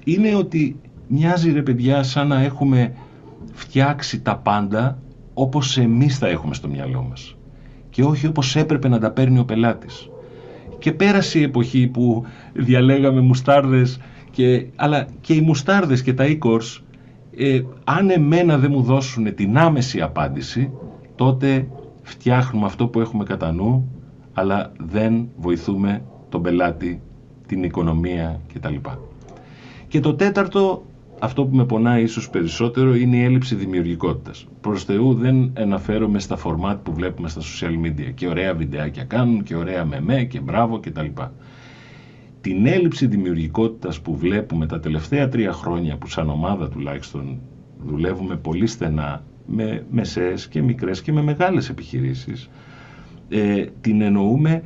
είναι 0.03 0.35
ότι 0.35 0.79
μοιάζει 1.07 1.51
ρε 1.51 1.61
παιδιά 1.61 2.03
σαν 2.03 2.27
να 2.27 2.41
έχουμε 2.41 2.93
φτιάξει 3.53 4.21
τα 4.21 4.37
πάντα 4.37 4.99
όπως 5.33 5.77
εμείς 5.77 6.19
τα 6.19 6.27
έχουμε 6.27 6.53
στο 6.53 6.67
μυαλό 6.67 7.01
μας 7.09 7.35
και 7.95 8.03
όχι 8.03 8.27
όπως 8.27 8.55
έπρεπε 8.55 8.87
να 8.87 8.99
τα 8.99 9.11
παίρνει 9.11 9.39
ο 9.39 9.45
πελάτης. 9.45 10.09
Και 10.79 10.91
πέρασε 10.91 11.39
η 11.39 11.43
εποχή 11.43 11.87
που 11.87 12.25
διαλέγαμε 12.53 13.21
μουστάρδες, 13.21 13.99
και, 14.31 14.65
αλλά 14.75 15.07
και 15.21 15.33
οι 15.33 15.41
μουστάρδες 15.41 16.01
και 16.01 16.13
τα 16.13 16.23
e 16.27 16.57
ε, 17.37 17.61
αν 17.83 18.09
εμένα 18.09 18.57
δεν 18.57 18.71
μου 18.71 18.81
δώσουν 18.81 19.35
την 19.35 19.57
άμεση 19.57 20.01
απάντηση, 20.01 20.71
τότε 21.15 21.67
φτιάχνουμε 22.01 22.65
αυτό 22.65 22.87
που 22.87 22.99
έχουμε 22.99 23.23
κατά 23.23 23.51
νου, 23.51 23.91
αλλά 24.33 24.71
δεν 24.77 25.27
βοηθούμε 25.37 26.01
τον 26.29 26.41
πελάτη, 26.41 27.01
την 27.47 27.63
οικονομία 27.63 28.41
κτλ. 28.53 28.75
Και 29.87 29.99
το 29.99 30.15
τέταρτο 30.15 30.85
αυτό 31.19 31.45
που 31.45 31.55
με 31.55 31.65
πονάει 31.65 32.03
ίσως 32.03 32.29
περισσότερο 32.29 32.95
είναι 32.95 33.17
η 33.17 33.23
έλλειψη 33.23 33.55
δημιουργικότητας. 33.55 34.47
Προς 34.61 34.83
Θεού 34.83 35.13
δεν 35.13 35.51
αναφέρομαι 35.57 36.19
στα 36.19 36.35
φορμάτ 36.35 36.79
που 36.83 36.93
βλέπουμε 36.93 37.29
στα 37.29 37.41
social 37.41 37.85
media 37.85 38.13
και 38.13 38.27
ωραία 38.27 38.53
βιντεάκια 38.53 39.03
κάνουν 39.03 39.43
και 39.43 39.55
ωραία 39.55 39.85
μεμέ 39.85 40.23
και 40.23 40.39
μπράβο 40.39 40.79
κτλ. 40.79 41.05
Την 42.41 42.65
έλλειψη 42.65 43.07
δημιουργικότητας 43.07 44.01
που 44.01 44.15
βλέπουμε 44.15 44.65
τα 44.65 44.79
τελευταία 44.79 45.27
τρία 45.27 45.51
χρόνια 45.51 45.97
που 45.97 46.07
σαν 46.07 46.29
ομάδα 46.29 46.69
τουλάχιστον 46.69 47.39
δουλεύουμε 47.85 48.35
πολύ 48.35 48.67
στενά 48.67 49.23
με 49.45 49.85
μεσαίες 49.91 50.47
και 50.47 50.61
μικρές 50.61 51.01
και 51.01 51.11
με 51.11 51.21
μεγάλες 51.21 51.69
επιχειρήσεις 51.69 52.49
ε, 53.29 53.65
την 53.81 54.01
εννοούμε 54.01 54.63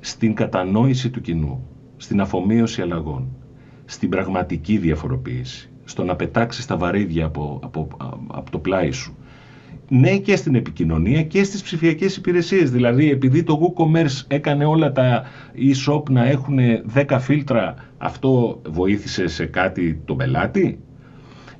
στην 0.00 0.34
κατανόηση 0.34 1.10
του 1.10 1.20
κοινού, 1.20 1.66
στην 1.96 2.20
αφομοίωση 2.20 2.82
αλλαγών, 2.82 3.28
στην 3.84 4.08
πραγματική 4.08 4.78
διαφοροποίηση 4.78 5.70
στο 5.86 6.04
να 6.04 6.16
πετάξεις 6.16 6.66
τα 6.66 6.76
βαρύδια 6.76 7.24
από, 7.24 7.60
από, 7.62 7.88
από 8.26 8.50
το 8.50 8.58
πλάι 8.58 8.90
σου. 8.90 9.16
Ναι 9.88 10.16
και 10.18 10.36
στην 10.36 10.54
επικοινωνία 10.54 11.22
και 11.22 11.44
στις 11.44 11.62
ψηφιακές 11.62 12.16
υπηρεσίες. 12.16 12.70
Δηλαδή 12.70 13.10
επειδή 13.10 13.42
το 13.42 13.60
WooCommerce 13.60 14.24
έκανε 14.28 14.64
όλα 14.64 14.92
τα 14.92 15.22
e-shop 15.56 16.10
να 16.10 16.26
έχουν 16.26 16.58
10 16.94 17.16
φίλτρα, 17.20 17.74
αυτό 17.98 18.60
βοήθησε 18.68 19.26
σε 19.26 19.46
κάτι 19.46 20.00
τον 20.04 20.16
πελάτη; 20.16 20.78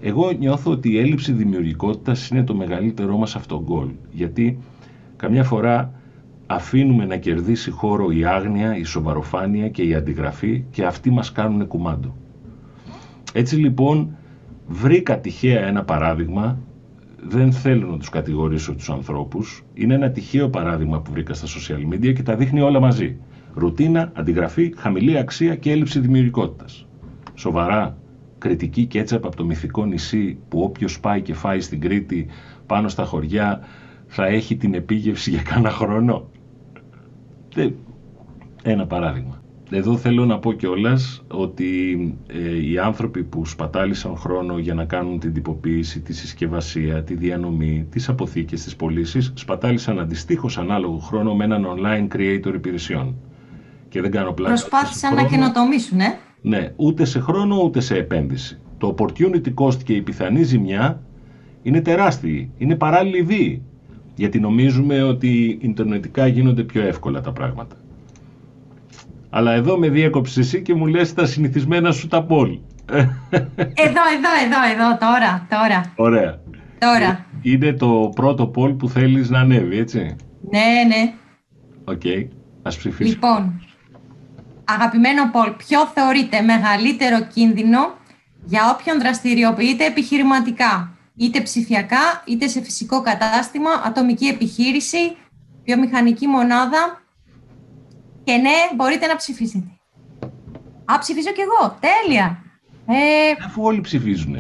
Εγώ 0.00 0.30
νιώθω 0.32 0.70
ότι 0.70 0.90
η 0.92 0.98
έλλειψη 0.98 1.32
δημιουργικότητας 1.32 2.28
είναι 2.28 2.44
το 2.44 2.54
μεγαλύτερό 2.54 3.16
μας 3.16 3.36
αυτογκόλ. 3.36 3.88
Γιατί 4.10 4.58
καμιά 5.16 5.44
φορά 5.44 5.92
αφήνουμε 6.46 7.04
να 7.04 7.16
κερδίσει 7.16 7.70
χώρο 7.70 8.10
η 8.10 8.24
άγνοια, 8.24 8.76
η 8.76 8.84
σοβαροφάνεια 8.84 9.68
και 9.68 9.82
η 9.82 9.94
αντιγραφή 9.94 10.64
και 10.70 10.84
αυτοί 10.84 11.10
μας 11.10 11.32
κάνουν 11.32 11.66
κουμάντο. 11.66 12.14
Έτσι 13.32 13.56
λοιπόν 13.56 14.16
βρήκα 14.66 15.20
τυχαία 15.20 15.66
ένα 15.66 15.84
παράδειγμα, 15.84 16.58
δεν 17.28 17.52
θέλω 17.52 17.86
να 17.90 17.98
τους 17.98 18.08
κατηγορήσω 18.08 18.74
τους 18.74 18.90
ανθρώπους, 18.90 19.64
είναι 19.74 19.94
ένα 19.94 20.10
τυχαίο 20.10 20.48
παράδειγμα 20.48 21.00
που 21.00 21.12
βρήκα 21.12 21.34
στα 21.34 21.46
social 21.46 21.94
media 21.94 22.12
και 22.14 22.22
τα 22.22 22.36
δείχνει 22.36 22.60
όλα 22.60 22.80
μαζί. 22.80 23.16
Ρουτίνα, 23.54 24.12
αντιγραφή, 24.14 24.74
χαμηλή 24.76 25.18
αξία 25.18 25.56
και 25.56 25.70
έλλειψη 25.70 26.00
δημιουργικότητας. 26.00 26.86
Σοβαρά, 27.34 27.96
κριτική 28.38 28.86
κέτσαπ 28.86 29.26
από 29.26 29.36
το 29.36 29.44
μυθικό 29.44 29.84
νησί 29.84 30.38
που 30.48 30.60
όποιος 30.60 31.00
πάει 31.00 31.22
και 31.22 31.34
φάει 31.34 31.60
στην 31.60 31.80
Κρήτη 31.80 32.26
πάνω 32.66 32.88
στα 32.88 33.04
χωριά 33.04 33.60
θα 34.06 34.26
έχει 34.26 34.56
την 34.56 34.74
επίγευση 34.74 35.30
για 35.30 35.42
κάνα 35.42 35.70
χρόνο. 35.70 36.30
Ένα 38.62 38.86
παράδειγμα. 38.86 39.42
Εδώ 39.70 39.96
θέλω 39.96 40.24
να 40.24 40.38
πω 40.38 40.52
κιόλας 40.52 41.22
ότι 41.28 41.98
ε, 42.26 42.66
οι 42.66 42.78
άνθρωποι 42.78 43.24
που 43.24 43.46
σπατάλησαν 43.46 44.16
χρόνο 44.16 44.58
για 44.58 44.74
να 44.74 44.84
κάνουν 44.84 45.18
την 45.18 45.32
τυποποίηση, 45.32 46.00
τη 46.00 46.12
συσκευασία, 46.12 47.02
τη 47.02 47.14
διανομή, 47.14 47.86
τις 47.90 48.08
αποθήκες, 48.08 48.62
τις 48.62 48.76
πωλήσεις, 48.76 49.32
σπατάλησαν 49.34 49.98
αντιστοίχως 49.98 50.58
ανάλογο 50.58 50.98
χρόνο 50.98 51.34
με 51.34 51.44
έναν 51.44 51.66
online 51.66 52.16
creator 52.16 52.54
υπηρεσιών. 52.54 53.14
Και 53.88 54.00
δεν 54.00 54.10
κάνω 54.10 54.32
πλάκα. 54.32 54.52
Προσπάθησαν 54.52 55.14
να 55.14 55.24
καινοτομήσουν, 55.24 56.00
ε; 56.00 56.18
Ναι, 56.40 56.72
ούτε 56.76 57.04
σε 57.04 57.20
χρόνο 57.20 57.62
ούτε 57.62 57.80
σε 57.80 57.96
επένδυση. 57.96 58.58
Το 58.78 58.94
opportunity 58.98 59.54
cost 59.54 59.82
και 59.82 59.92
η 59.92 60.02
πιθανή 60.02 60.42
ζημιά 60.42 61.02
είναι 61.62 61.80
τεράστιοι. 61.80 62.50
Είναι 62.58 62.74
παράλληλοι 62.74 63.22
βίοι. 63.22 63.62
Γιατί 64.14 64.40
νομίζουμε 64.40 65.02
ότι 65.02 65.58
ιντερνετικά 65.60 66.26
γίνονται 66.26 66.62
πιο 66.62 66.82
εύκολα 66.82 67.20
τα 67.20 67.32
πράγματα. 67.32 67.76
Αλλά 69.30 69.52
εδώ 69.52 69.78
με 69.78 69.88
διέκοψες 69.88 70.36
εσύ 70.36 70.62
και 70.62 70.74
μου 70.74 70.86
λες 70.86 71.14
τα 71.14 71.26
συνηθισμένα 71.26 71.92
σου 71.92 72.08
τα 72.08 72.22
poll. 72.22 72.58
Εδώ, 72.88 74.02
εδώ, 74.14 74.32
εδώ, 74.44 74.60
εδώ, 74.74 74.98
τώρα, 74.98 75.46
τώρα. 75.50 75.92
Ωραία. 75.96 76.40
Τώρα. 76.78 77.26
Είναι 77.42 77.72
το 77.72 78.12
πρώτο 78.14 78.46
poll 78.46 78.72
που 78.72 78.88
θέλεις 78.88 79.30
να 79.30 79.38
ανέβει, 79.38 79.78
έτσι; 79.78 80.16
Ναι, 80.50 80.94
ναι. 80.96 81.12
OK, 81.84 82.00
okay. 82.04 82.28
ας 82.62 82.76
ψηφίσουμε. 82.76 83.08
Λοιπόν, 83.08 83.60
αγαπημένο 84.64 85.30
poll, 85.30 85.50
ποιο 85.50 85.86
θεωρείτε 85.86 86.40
μεγαλύτερο 86.40 87.26
κίνδυνο 87.34 87.78
για 88.44 88.60
όποιον 88.78 88.98
δραστηριοποιείται 88.98 89.86
επιχειρηματικά, 89.86 90.96
είτε 91.16 91.40
ψηφιακά, 91.40 92.22
είτε 92.26 92.48
σε 92.48 92.62
φυσικό 92.62 93.02
κατάστημα, 93.02 93.70
ατομική 93.84 94.26
επιχείρηση, 94.26 95.16
βιομηχανική 95.64 96.26
μονάδα 96.26 97.02
και 98.26 98.32
ναι, 98.36 98.54
μπορείτε 98.76 99.06
να 99.06 99.16
ψηφίσετε. 99.16 99.66
Α, 100.84 100.98
ψηφίζω 100.98 101.30
κι 101.32 101.40
εγώ. 101.40 101.78
Τέλεια. 101.80 102.42
Ε, 102.86 103.44
Αφού 103.46 103.62
όλοι 103.62 103.80
ψηφίζουν. 103.80 104.32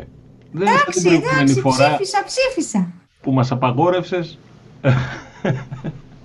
Δεν 0.52 0.66
εντάξει, 0.68 0.90
την 0.92 1.02
προηγούμενη 1.02 1.40
εντάξει, 1.40 1.60
φορά 1.60 1.86
ψήφισα, 1.94 2.24
ψήφισα. 2.24 2.92
που 3.22 3.32
μας 3.32 3.50
απαγόρευσες. 3.50 4.38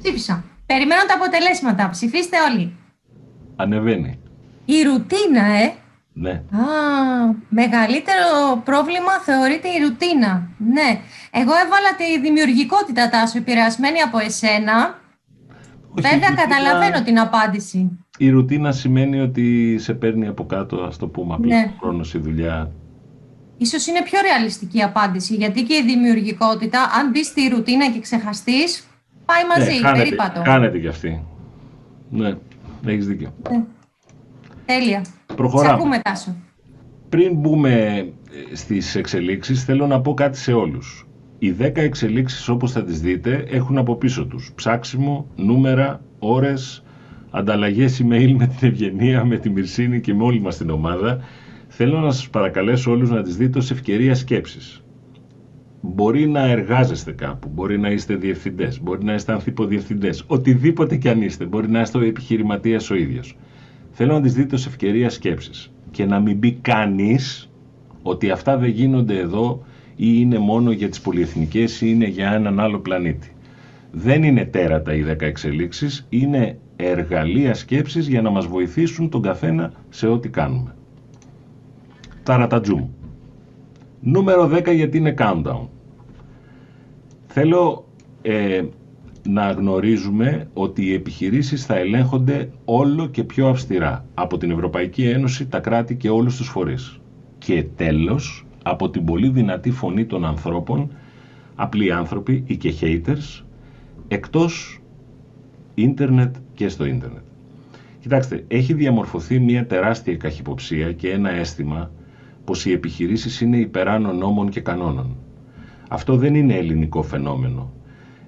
Ψήφισα. 0.01 0.43
Περιμένω 0.65 1.01
τα 1.07 1.13
αποτελέσματα. 1.13 1.89
Ψηφίστε 1.89 2.37
όλοι. 2.51 2.75
Ανεβαίνει. 3.55 4.19
Η 4.65 4.81
ρουτίνα, 4.81 5.43
ε. 5.45 5.73
Ναι. 6.13 6.31
Α, 6.31 6.63
μεγαλύτερο 7.49 8.61
πρόβλημα 8.63 9.11
θεωρείται 9.25 9.67
η 9.67 9.79
ρουτίνα. 9.81 10.47
Ναι. 10.57 11.01
Εγώ 11.31 11.51
έβαλα 11.65 11.95
τη 11.97 12.19
δημιουργικότητα, 12.19 13.09
Τάσο, 13.09 13.37
επηρεασμένη 13.37 13.99
από 13.99 14.17
εσένα. 14.19 15.00
Όχι, 15.97 16.07
η 16.07 16.09
Βέβαια, 16.09 16.29
ρουτίνα- 16.29 16.47
καταλαβαίνω 16.47 17.03
την 17.03 17.19
απάντηση. 17.19 17.99
Η 18.17 18.29
ρουτίνα 18.29 18.71
σημαίνει 18.71 19.19
ότι 19.19 19.75
σε 19.79 19.93
παίρνει 19.93 20.27
από 20.27 20.45
κάτω, 20.45 20.77
ας 20.77 20.97
το 20.97 21.07
πούμε 21.07 21.33
απλά, 21.33 21.55
Ναι. 21.55 21.71
ο 21.73 21.77
χρόνος, 21.79 22.13
η 22.13 22.17
δουλειά. 22.17 22.71
Ίσως 23.57 23.87
είναι 23.87 24.01
πιο 24.03 24.19
ρεαλιστική 24.21 24.81
απάντηση, 24.81 25.35
γιατί 25.35 25.63
και 25.63 25.73
η 25.75 25.83
δημιουργικότητα, 25.83 26.81
αν 26.99 27.09
μπει 27.09 27.23
στη 27.23 27.47
ρουτίνα 27.47 27.91
και 27.91 27.99
ξεχαστείς, 27.99 28.87
πάει 29.25 29.41
μαζί, 29.57 29.71
ναι, 29.79 29.87
χάνεται, 29.87 30.03
περίπατο. 30.03 30.41
χάνεται 30.45 30.79
κι 30.79 30.87
αυτή. 30.87 31.23
Ναι, 32.09 32.33
έχεις 32.85 33.07
δίκιο. 33.07 33.33
Ναι. 33.51 33.63
Τέλεια. 34.65 35.01
Σε 35.05 35.35
Προχωράμε. 35.35 35.73
ακούμε, 35.73 35.99
Τάσο. 35.99 36.35
Πριν 37.09 37.35
μπούμε 37.35 37.71
ε, 38.51 38.55
στις 38.55 38.95
εξελίξεις, 38.95 39.63
θέλω 39.63 39.87
να 39.87 40.01
πω 40.01 40.13
κάτι 40.13 40.37
σε 40.37 40.53
όλους. 40.53 41.07
Οι 41.43 41.55
10 41.59 41.71
εξελίξεις 41.75 42.47
όπως 42.47 42.71
θα 42.71 42.83
τις 42.83 43.01
δείτε 43.01 43.45
έχουν 43.47 43.77
από 43.77 43.95
πίσω 43.95 44.25
τους 44.25 44.51
ψάξιμο, 44.55 45.27
νούμερα, 45.35 46.01
ώρες, 46.19 46.83
ανταλλαγές 47.29 48.01
email 48.03 48.33
με 48.37 48.47
την 48.47 48.67
Ευγενία, 48.67 49.25
με 49.25 49.37
τη 49.37 49.49
Μυρσίνη 49.49 50.01
και 50.01 50.13
με 50.13 50.23
όλη 50.23 50.41
μας 50.41 50.57
την 50.57 50.69
ομάδα. 50.69 51.19
Θέλω 51.67 51.99
να 51.99 52.11
σας 52.11 52.29
παρακαλέσω 52.29 52.91
όλους 52.91 53.09
να 53.09 53.21
τις 53.21 53.37
δείτε 53.37 53.57
ως 53.57 53.71
ευκαιρία 53.71 54.15
σκέψης. 54.15 54.83
Μπορεί 55.81 56.27
να 56.27 56.45
εργάζεστε 56.45 57.11
κάπου, 57.11 57.51
μπορεί 57.53 57.79
να 57.79 57.89
είστε 57.89 58.15
διευθυντές, 58.15 58.81
μπορεί 58.81 59.03
να 59.03 59.13
είστε 59.13 59.33
ανθιποδιευθυντές, 59.33 60.23
οτιδήποτε 60.27 60.95
κι 60.95 61.09
αν 61.09 61.21
είστε, 61.21 61.45
μπορεί 61.45 61.69
να 61.69 61.81
είστε 61.81 61.97
ο 61.97 62.01
επιχειρηματίας 62.01 62.89
ο 62.89 62.95
ίδιος. 62.95 63.37
Θέλω 63.91 64.13
να 64.13 64.21
τις 64.21 64.33
δείτε 64.33 64.55
ως 64.55 64.65
ευκαιρία 64.65 65.09
σκέψης 65.09 65.71
και 65.91 66.05
να 66.05 66.19
μην 66.19 66.37
μπει 66.37 66.51
κανείς 66.51 67.51
ότι 68.01 68.29
αυτά 68.29 68.57
δεν 68.57 68.69
γίνονται 68.69 69.17
εδώ 69.17 69.63
ή 69.95 70.07
είναι 70.15 70.37
μόνο 70.37 70.71
για 70.71 70.89
τις 70.89 71.01
πολυεθνικές 71.01 71.81
ή 71.81 71.85
είναι 71.89 72.07
για 72.07 72.31
έναν 72.31 72.59
άλλο 72.59 72.79
πλανήτη. 72.79 73.31
Δεν 73.91 74.23
είναι 74.23 74.45
τέρατα 74.45 74.93
οι 74.93 75.03
10 75.07 75.21
εξελίξεις, 75.21 76.05
είναι 76.09 76.57
εργαλεία 76.75 77.53
σκέψης 77.53 78.07
για 78.07 78.21
να 78.21 78.29
μας 78.29 78.45
βοηθήσουν 78.45 79.09
τον 79.09 79.21
καθένα 79.21 79.73
σε 79.89 80.07
ό,τι 80.07 80.29
κάνουμε. 80.29 80.75
Ταρατατζούμ. 82.23 82.87
Νούμερο 84.01 84.49
10 84.53 84.73
γιατί 84.73 84.97
είναι 84.97 85.13
countdown. 85.17 85.67
Θέλω 87.27 87.87
ε, 88.21 88.61
να 89.27 89.51
γνωρίζουμε 89.51 90.47
ότι 90.53 90.85
οι 90.85 90.93
επιχειρήσεις 90.93 91.65
θα 91.65 91.75
ελέγχονται 91.77 92.51
όλο 92.65 93.07
και 93.07 93.23
πιο 93.23 93.47
αυστηρά 93.47 94.05
από 94.13 94.37
την 94.37 94.51
Ευρωπαϊκή 94.51 95.03
Ένωση, 95.03 95.47
τα 95.47 95.59
κράτη 95.59 95.95
και 95.95 96.09
όλους 96.09 96.37
τους 96.37 96.47
φορείς. 96.47 96.99
Και 97.37 97.65
τέλος, 97.75 98.45
από 98.63 98.89
την 98.89 99.05
πολύ 99.05 99.29
δυνατή 99.29 99.71
φωνή 99.71 100.05
των 100.05 100.25
ανθρώπων, 100.25 100.91
απλοί 101.55 101.91
άνθρωποι 101.91 102.43
ή 102.47 102.57
και 102.57 102.73
haters, 102.81 103.43
εκτός 104.07 104.81
ίντερνετ 105.73 106.35
και 106.53 106.67
στο 106.67 106.85
ίντερνετ. 106.85 107.23
Κοιτάξτε, 107.99 108.43
έχει 108.47 108.73
διαμορφωθεί 108.73 109.39
μια 109.39 109.65
τεράστια 109.67 110.15
καχυποψία 110.15 110.91
και 110.91 111.09
ένα 111.09 111.29
αίσθημα 111.31 111.91
πως 112.45 112.65
οι 112.65 112.71
επιχειρήσεις 112.71 113.41
είναι 113.41 113.57
υπεράνω 113.57 114.13
νόμων 114.13 114.49
και 114.49 114.61
κανόνων. 114.61 115.17
Αυτό 115.89 116.15
δεν 116.15 116.35
είναι 116.35 116.53
ελληνικό 116.53 117.01
φαινόμενο. 117.01 117.71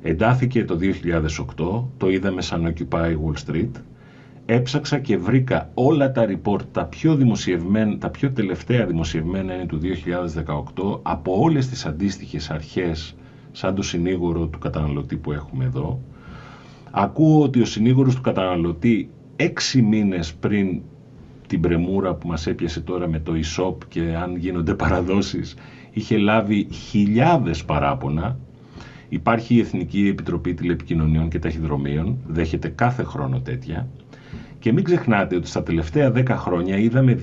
Εντάθηκε 0.02 0.66
το 0.66 0.78
2008, 1.58 1.84
το 1.98 2.10
είδαμε 2.10 2.42
σαν 2.42 2.74
Occupy 2.74 3.12
Wall 3.12 3.46
Street, 3.46 3.72
έψαξα 4.46 5.00
και 5.00 5.18
βρήκα 5.18 5.70
όλα 5.74 6.12
τα 6.12 6.26
report, 6.30 6.62
τα 6.72 6.86
πιο, 6.86 7.16
δημοσιευμένα, 7.16 7.98
τα 7.98 8.10
πιο 8.10 8.32
τελευταία 8.32 8.86
δημοσιευμένα 8.86 9.54
είναι 9.54 9.66
του 9.66 9.80
2018, 9.80 11.00
από 11.02 11.40
όλες 11.40 11.68
τις 11.68 11.86
αντίστοιχες 11.86 12.50
αρχές, 12.50 13.16
σαν 13.52 13.76
το 13.76 13.82
συνήγορο 13.82 14.46
του 14.48 14.60
καταναλωτή 14.60 15.16
που 15.16 15.32
έχουμε 15.32 15.66
εδώ. 15.66 16.00
Ακούω 16.92 17.44
ότι 17.44 17.62
ο 17.62 17.66
συνήγορος 17.66 18.16
του 18.16 18.22
καταναλωτή 18.22 19.10
έξι 19.36 19.82
μήνες 19.82 20.34
πριν 20.34 20.82
την 21.48 21.60
πρεμούρα 21.62 22.14
που 22.14 22.28
μας 22.28 22.48
έπιασε 22.48 22.82
τώρα 22.82 23.08
με 23.08 23.20
το 23.20 23.34
e-shop 23.36 23.76
και 23.88 24.16
αν 24.24 24.36
γίνονται 24.36 24.76
παραδόσεις, 24.76 25.56
είχε 25.92 26.18
λάβει 26.18 26.68
χιλιάδες 26.72 27.66
παράπονα 27.66 28.38
Υπάρχει 29.14 29.56
η 29.56 29.60
Εθνική 29.60 30.08
Επιτροπή 30.08 30.54
Τηλεπικοινωνιών 30.54 31.30
και 31.30 31.40
Ταχυδρομείων, 31.40 32.18
δέχεται 32.28 32.68
κάθε 32.68 33.04
χρόνο 33.04 33.40
τέτοια. 33.40 33.88
Και 34.64 34.74
μην 34.74 34.84
ξεχνάτε 34.84 35.36
ότι 35.36 35.48
στα 35.48 35.64
τελευταία 35.64 36.12
10 36.16 36.26
χρόνια 36.30 36.78
είδαμε 36.78 37.20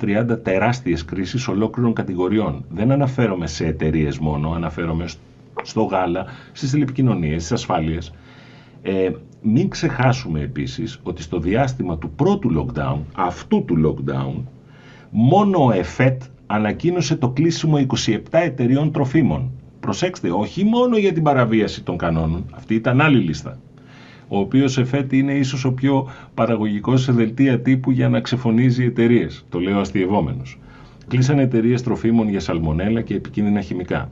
230 0.00 0.38
τεράστιες 0.42 1.04
κρίσεις 1.04 1.48
ολόκληρων 1.48 1.92
κατηγοριών. 1.92 2.64
Δεν 2.70 2.90
αναφέρομαι 2.90 3.46
σε 3.46 3.66
εταιρείες 3.66 4.18
μόνο, 4.18 4.50
αναφέρομαι 4.52 5.04
στο 5.62 5.82
γάλα, 5.82 6.24
στις 6.52 6.70
τηλεπικοινωνίες, 6.70 7.40
στις 7.40 7.52
ασφάλειες. 7.52 8.12
Ε, 8.82 9.10
μην 9.42 9.68
ξεχάσουμε 9.68 10.40
επίσης 10.40 11.00
ότι 11.02 11.22
στο 11.22 11.38
διάστημα 11.38 11.98
του 11.98 12.10
πρώτου 12.10 12.50
lockdown, 12.56 12.98
αυτού 13.14 13.64
του 13.64 13.76
lockdown, 13.86 14.42
μόνο 15.10 15.64
ο 15.64 15.72
ΕΦΕΤ 15.72 16.22
ανακοίνωσε 16.46 17.16
το 17.16 17.28
κλείσιμο 17.28 17.86
27 18.06 18.18
εταιριών 18.30 18.92
τροφίμων. 18.92 19.50
Προσέξτε, 19.80 20.30
όχι 20.30 20.64
μόνο 20.64 20.96
για 20.96 21.12
την 21.12 21.22
παραβίαση 21.22 21.82
των 21.82 21.96
κανόνων, 21.96 22.44
αυτή 22.54 22.74
ήταν 22.74 23.00
άλλη 23.00 23.18
λίστα. 23.18 23.58
Ο 24.34 24.38
οποίος 24.38 24.78
ΕΦΕΤ 24.78 25.12
είναι 25.12 25.32
ίσως 25.32 25.64
ο 25.64 25.72
πιο 25.72 26.08
παραγωγικός 26.34 27.02
σε 27.02 27.12
δελτία 27.12 27.60
τύπου 27.60 27.90
για 27.90 28.08
να 28.08 28.20
ξεφωνίζει 28.20 28.84
εταιρείες. 28.84 29.46
Το 29.48 29.58
λέω 29.58 29.78
αστειευόμενος. 29.78 30.58
Κλείσαν 31.08 31.38
εταιρείες 31.38 31.82
τροφίμων 31.82 32.28
για 32.28 32.40
σαλμονέλα 32.40 33.00
και 33.00 33.14
επικίνδυνα 33.14 33.60
χημικά. 33.60 34.10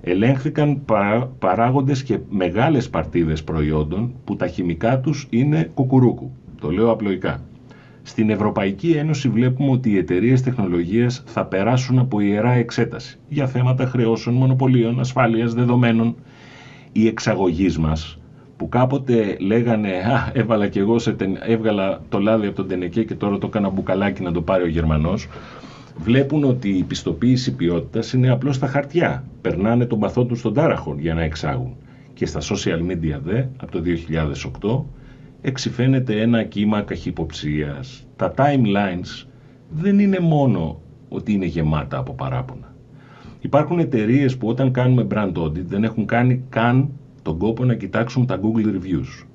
Ελέγχθηκαν 0.00 0.84
παρά, 0.84 1.26
παράγοντες 1.38 2.02
και 2.02 2.18
μεγάλες 2.28 2.90
παρτίδες 2.90 3.44
προϊόντων 3.44 4.14
που 4.24 4.36
τα 4.36 4.46
χημικά 4.46 5.00
τους 5.00 5.26
είναι 5.30 5.70
κουκουρούκου. 5.74 6.30
Το 6.60 6.70
λέω 6.70 6.90
απλοϊκά. 6.90 7.40
Στην 8.02 8.30
Ευρωπαϊκή 8.30 8.90
Ένωση 8.90 9.28
βλέπουμε 9.28 9.70
ότι 9.70 9.90
οι 9.90 9.96
εταιρείες 9.96 10.42
τεχνολογίας 10.42 11.22
θα 11.26 11.44
περάσουν 11.44 11.98
από 11.98 12.20
ιερά 12.20 12.52
εξέταση 12.52 13.18
για 13.28 13.46
θέματα 13.46 13.86
χρεώσεων, 13.86 14.36
μονοπωλίων, 14.36 15.00
ασφάλειας, 15.00 15.54
δεδομένων. 15.54 16.16
Οι 16.92 17.06
εξαγωγείς 17.06 17.78
μας 17.78 18.18
που 18.56 18.68
κάποτε 18.68 19.36
λέγανε 19.40 19.88
«Α, 19.88 20.30
έβαλα 20.32 20.68
και 20.68 20.78
εγώ 20.78 20.98
σε 20.98 21.12
τεν... 21.12 21.38
έβγαλα 21.40 22.00
το 22.08 22.18
λάδι 22.18 22.46
από 22.46 22.56
τον 22.56 22.68
Τενεκέ 22.68 23.04
και 23.04 23.14
τώρα 23.14 23.38
το 23.38 23.46
έκανα 23.46 23.70
μπουκαλάκι 23.70 24.22
να 24.22 24.32
το 24.32 24.42
πάρει 24.42 24.62
ο 24.62 24.68
Γερμανός», 24.68 25.28
βλέπουν 25.96 26.44
ότι 26.44 26.68
η 26.68 26.82
πιστοποίηση 26.82 27.54
ποιότητας 27.54 28.12
είναι 28.12 28.30
απλώς 28.30 28.56
στα 28.56 28.66
χαρτιά. 28.66 29.24
Περνάνε 29.40 29.86
τον 29.86 29.98
παθό 29.98 30.24
τους 30.24 30.38
στον 30.38 30.54
τάραχο 30.54 30.96
για 30.98 31.14
να 31.14 31.22
εξάγουν. 31.22 31.76
Και 32.14 32.26
στα 32.26 32.40
social 32.40 32.90
media 32.90 33.18
δε, 33.24 33.44
από 33.56 33.72
το 33.72 33.82
2008, 34.60 34.84
εξηφαίνεται 35.40 36.20
ένα 36.20 36.42
κύμα 36.42 36.82
καχυποψίας. 36.82 38.06
Τα 38.16 38.34
timelines 38.36 39.26
δεν 39.70 39.98
είναι 39.98 40.18
μόνο 40.20 40.80
ότι 41.08 41.32
είναι 41.32 41.44
γεμάτα 41.44 41.98
από 41.98 42.12
παράπονα. 42.12 42.74
Υπάρχουν 43.40 43.78
εταιρείες 43.78 44.36
που 44.36 44.48
όταν 44.48 44.70
κάνουμε 44.70 45.06
brand 45.10 45.32
audit 45.32 45.64
δεν 45.64 45.84
έχουν 45.84 46.06
κάνει 46.06 46.42
καν 46.48 46.90
τον 47.26 47.38
κόπο 47.38 47.64
να 47.64 47.74
κοιτάξουν 47.74 48.26
τα 48.26 48.40
Google 48.42 48.66
Reviews. 48.66 49.26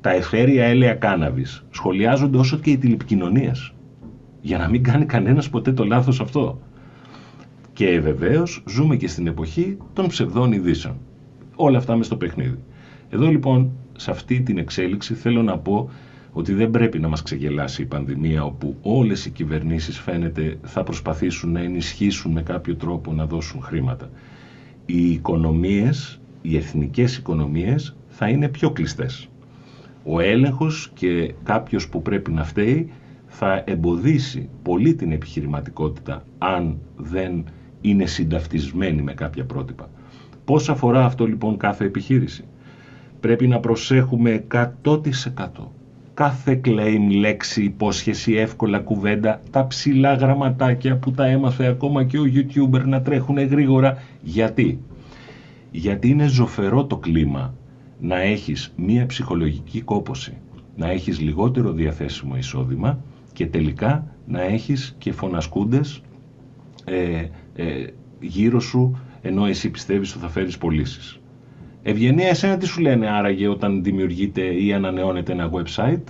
Τα 0.00 0.10
εφαίρια 0.10 0.64
έλαια 0.64 0.94
κάναβης 0.94 1.64
σχολιάζονται 1.70 2.38
όσο 2.38 2.56
και 2.58 2.70
οι 2.70 2.78
τηλεπικοινωνίες. 2.78 3.72
Για 4.40 4.58
να 4.58 4.68
μην 4.68 4.82
κάνει 4.82 5.04
κανένας 5.04 5.48
ποτέ 5.50 5.72
το 5.72 5.84
λάθος 5.84 6.20
αυτό. 6.20 6.60
Και 7.72 8.00
βεβαίως 8.00 8.62
ζούμε 8.68 8.96
και 8.96 9.08
στην 9.08 9.26
εποχή 9.26 9.76
των 9.92 10.06
ψευδών 10.06 10.52
ειδήσεων. 10.52 10.96
Όλα 11.56 11.78
αυτά 11.78 11.96
μες 11.96 12.06
στο 12.06 12.16
παιχνίδι. 12.16 12.58
Εδώ 13.10 13.26
λοιπόν 13.26 13.70
σε 13.96 14.10
αυτή 14.10 14.40
την 14.40 14.58
εξέλιξη 14.58 15.14
θέλω 15.14 15.42
να 15.42 15.58
πω 15.58 15.90
ότι 16.32 16.52
δεν 16.54 16.70
πρέπει 16.70 16.98
να 16.98 17.08
μας 17.08 17.22
ξεγελάσει 17.22 17.82
η 17.82 17.86
πανδημία 17.86 18.44
όπου 18.44 18.76
όλες 18.82 19.26
οι 19.26 19.30
κυβερνήσεις 19.30 19.98
φαίνεται 19.98 20.58
θα 20.62 20.82
προσπαθήσουν 20.82 21.52
να 21.52 21.60
ενισχύσουν 21.60 22.32
με 22.32 22.42
κάποιο 22.42 22.76
τρόπο 22.76 23.12
να 23.12 23.26
δώσουν 23.26 23.62
χρήματα. 23.62 24.10
Οι 24.86 25.10
οικονομίες, 25.10 26.17
οι 26.42 26.56
εθνικές 26.56 27.16
οικονομίες 27.16 27.96
θα 28.08 28.28
είναι 28.28 28.48
πιο 28.48 28.70
κλειστές. 28.70 29.28
Ο 30.04 30.20
έλεγχος 30.20 30.90
και 30.94 31.34
κάποιος 31.42 31.88
που 31.88 32.02
πρέπει 32.02 32.30
να 32.30 32.44
φταίει 32.44 32.90
θα 33.26 33.62
εμποδίσει 33.66 34.48
πολύ 34.62 34.94
την 34.94 35.12
επιχειρηματικότητα 35.12 36.24
αν 36.38 36.78
δεν 36.96 37.44
είναι 37.80 38.06
συνταυτισμένη 38.06 39.02
με 39.02 39.14
κάποια 39.14 39.44
πρότυπα. 39.44 39.90
Πώς 40.44 40.68
αφορά 40.68 41.04
αυτό 41.04 41.26
λοιπόν 41.26 41.56
κάθε 41.56 41.84
επιχείρηση; 41.84 42.44
Πρέπει 43.20 43.46
να 43.46 43.60
προσέχουμε 43.60 44.44
100% 44.84 45.02
κάθε 46.18 46.60
claim, 46.64 47.18
λέξη, 47.20 47.62
υπόσχεση, 47.62 48.32
εύκολα 48.34 48.78
κουβέντα, 48.78 49.40
τα 49.50 49.66
ψηλά 49.66 50.14
γραμματάκια 50.14 50.96
που 50.96 51.10
τα 51.10 51.26
έμαθε 51.26 51.66
ακόμα 51.66 52.04
και 52.04 52.18
ο 52.18 52.22
YouTuber 52.34 52.82
να 52.84 53.02
τρέχουν 53.02 53.38
γρήγορα. 53.38 54.02
Γιατί; 54.22 54.80
Γιατί 55.70 56.08
είναι 56.08 56.26
ζωφερό 56.26 56.84
το 56.84 56.96
κλίμα 56.96 57.54
να 58.00 58.20
έχεις 58.20 58.72
μία 58.76 59.06
ψυχολογική 59.06 59.80
κόποση, 59.80 60.36
να 60.76 60.90
έχεις 60.90 61.20
λιγότερο 61.20 61.72
διαθέσιμο 61.72 62.36
εισόδημα 62.36 63.02
και 63.32 63.46
τελικά 63.46 64.06
να 64.26 64.42
έχεις 64.42 64.94
και 64.98 65.12
φωνασκούντες 65.12 66.02
ε, 66.84 67.26
ε, 67.54 67.86
γύρω 68.20 68.60
σου 68.60 68.98
ενώ 69.22 69.46
εσύ 69.46 69.70
πιστεύεις 69.70 70.10
ότι 70.10 70.20
θα 70.24 70.28
φέρεις 70.28 70.58
πωλήσεις. 70.58 71.20
Ευγενία, 71.82 72.28
εσένα 72.28 72.56
τι 72.56 72.66
σου 72.66 72.80
λένε 72.80 73.10
άραγε 73.10 73.48
όταν 73.48 73.82
δημιουργείται 73.82 74.42
ή 74.42 74.72
ανανεώνεται 74.72 75.32
ένα 75.32 75.50
website; 75.52 76.02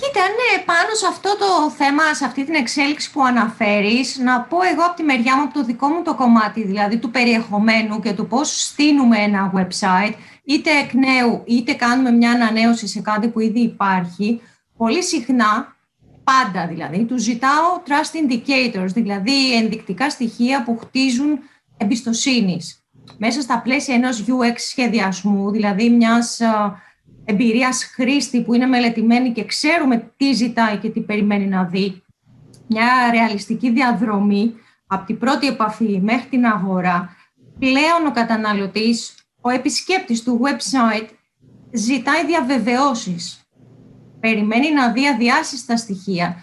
Κοίτα, 0.00 0.20
ναι, 0.20 0.64
πάνω 0.64 0.94
σε 0.94 1.06
αυτό 1.06 1.36
το 1.38 1.70
θέμα, 1.70 2.14
σε 2.14 2.24
αυτή 2.24 2.44
την 2.44 2.54
εξέλιξη 2.54 3.12
που 3.12 3.24
αναφέρεις, 3.24 4.18
να 4.18 4.40
πω 4.40 4.62
εγώ 4.72 4.82
από 4.82 4.96
τη 4.96 5.02
μεριά 5.02 5.36
μου, 5.36 5.42
από 5.42 5.54
το 5.54 5.64
δικό 5.64 5.88
μου 5.88 6.02
το 6.02 6.14
κομμάτι, 6.14 6.62
δηλαδή 6.62 6.98
του 6.98 7.10
περιεχομένου 7.10 8.00
και 8.00 8.12
του 8.12 8.26
πώς 8.26 8.64
στείνουμε 8.64 9.18
ένα 9.18 9.52
website, 9.56 10.14
είτε 10.44 10.70
εκ 10.70 10.92
νέου, 10.92 11.42
είτε 11.46 11.72
κάνουμε 11.72 12.10
μια 12.10 12.30
ανανέωση 12.30 12.86
σε 12.86 13.00
κάτι 13.00 13.28
που 13.28 13.40
ήδη 13.40 13.60
υπάρχει, 13.60 14.40
πολύ 14.76 15.02
συχνά, 15.02 15.76
πάντα 16.24 16.66
δηλαδή, 16.66 17.04
του 17.04 17.18
ζητάω 17.18 17.82
trust 17.86 18.16
indicators, 18.20 18.88
δηλαδή 18.94 19.54
ενδεικτικά 19.54 20.10
στοιχεία 20.10 20.62
που 20.62 20.78
χτίζουν 20.78 21.38
εμπιστοσύνης. 21.76 22.80
Μέσα 23.18 23.40
στα 23.40 23.60
πλαίσια 23.60 23.94
ενός 23.94 24.24
UX 24.26 24.54
σχεδιασμού, 24.56 25.50
δηλαδή 25.50 25.90
μιας 25.90 26.40
εμπειρίας 27.28 27.84
χρήστη 27.84 28.42
που 28.42 28.54
είναι 28.54 28.66
μελετημένη 28.66 29.32
και 29.32 29.44
ξέρουμε 29.44 30.12
τι 30.16 30.32
ζητάει 30.32 30.76
και 30.76 30.88
τι 30.88 31.00
περιμένει 31.00 31.46
να 31.46 31.64
δει, 31.64 32.02
μια 32.66 32.86
ρεαλιστική 33.10 33.70
διαδρομή 33.70 34.54
από 34.86 35.06
την 35.06 35.18
πρώτη 35.18 35.46
επαφή 35.46 36.00
μέχρι 36.02 36.28
την 36.28 36.46
αγορά, 36.46 37.16
πλέον 37.58 38.06
ο 38.06 38.10
καταναλωτής, 38.10 39.14
ο 39.40 39.50
επισκέπτης 39.50 40.22
του 40.22 40.40
website 40.42 41.08
ζητάει 41.72 42.26
διαβεβαιώσεις. 42.26 43.40
Περιμένει 44.20 44.72
να 44.72 44.92
δει 44.92 45.08
αδιάσυστα 45.08 45.76
στοιχεία, 45.76 46.36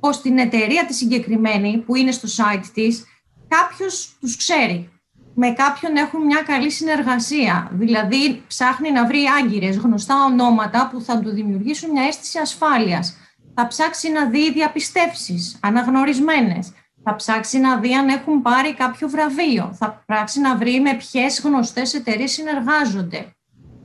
πως 0.00 0.20
την 0.20 0.38
εταιρεία 0.38 0.86
τη 0.86 0.94
συγκεκριμένη 0.94 1.78
που 1.78 1.96
είναι 1.96 2.10
στο 2.10 2.28
site 2.28 2.64
της, 2.74 3.04
κάποιος 3.48 4.16
τους 4.20 4.36
ξέρει, 4.36 4.91
με 5.34 5.50
κάποιον 5.50 5.96
έχουν 5.96 6.24
μια 6.24 6.42
καλή 6.42 6.70
συνεργασία. 6.70 7.70
Δηλαδή, 7.72 8.42
ψάχνει 8.46 8.90
να 8.92 9.06
βρει 9.06 9.24
άγκυρες, 9.40 9.76
γνωστά 9.76 10.24
ονόματα 10.24 10.88
που 10.92 11.00
θα 11.00 11.18
του 11.18 11.30
δημιουργήσουν 11.30 11.90
μια 11.90 12.02
αίσθηση 12.02 12.38
ασφάλειας. 12.38 13.16
Θα 13.54 13.66
ψάξει 13.66 14.10
να 14.10 14.26
δει 14.26 14.52
διαπιστεύσεις, 14.52 15.58
αναγνωρισμένες. 15.60 16.72
Θα 17.04 17.14
ψάξει 17.16 17.58
να 17.58 17.76
δει 17.76 17.94
αν 17.94 18.08
έχουν 18.08 18.42
πάρει 18.42 18.74
κάποιο 18.74 19.08
βραβείο. 19.08 19.74
Θα 19.78 20.04
ψάξει 20.06 20.40
να 20.40 20.56
βρει 20.56 20.80
με 20.80 20.94
ποιες 20.94 21.40
γνωστές 21.44 21.94
εταιρείες 21.94 22.32
συνεργάζονται. 22.32 23.26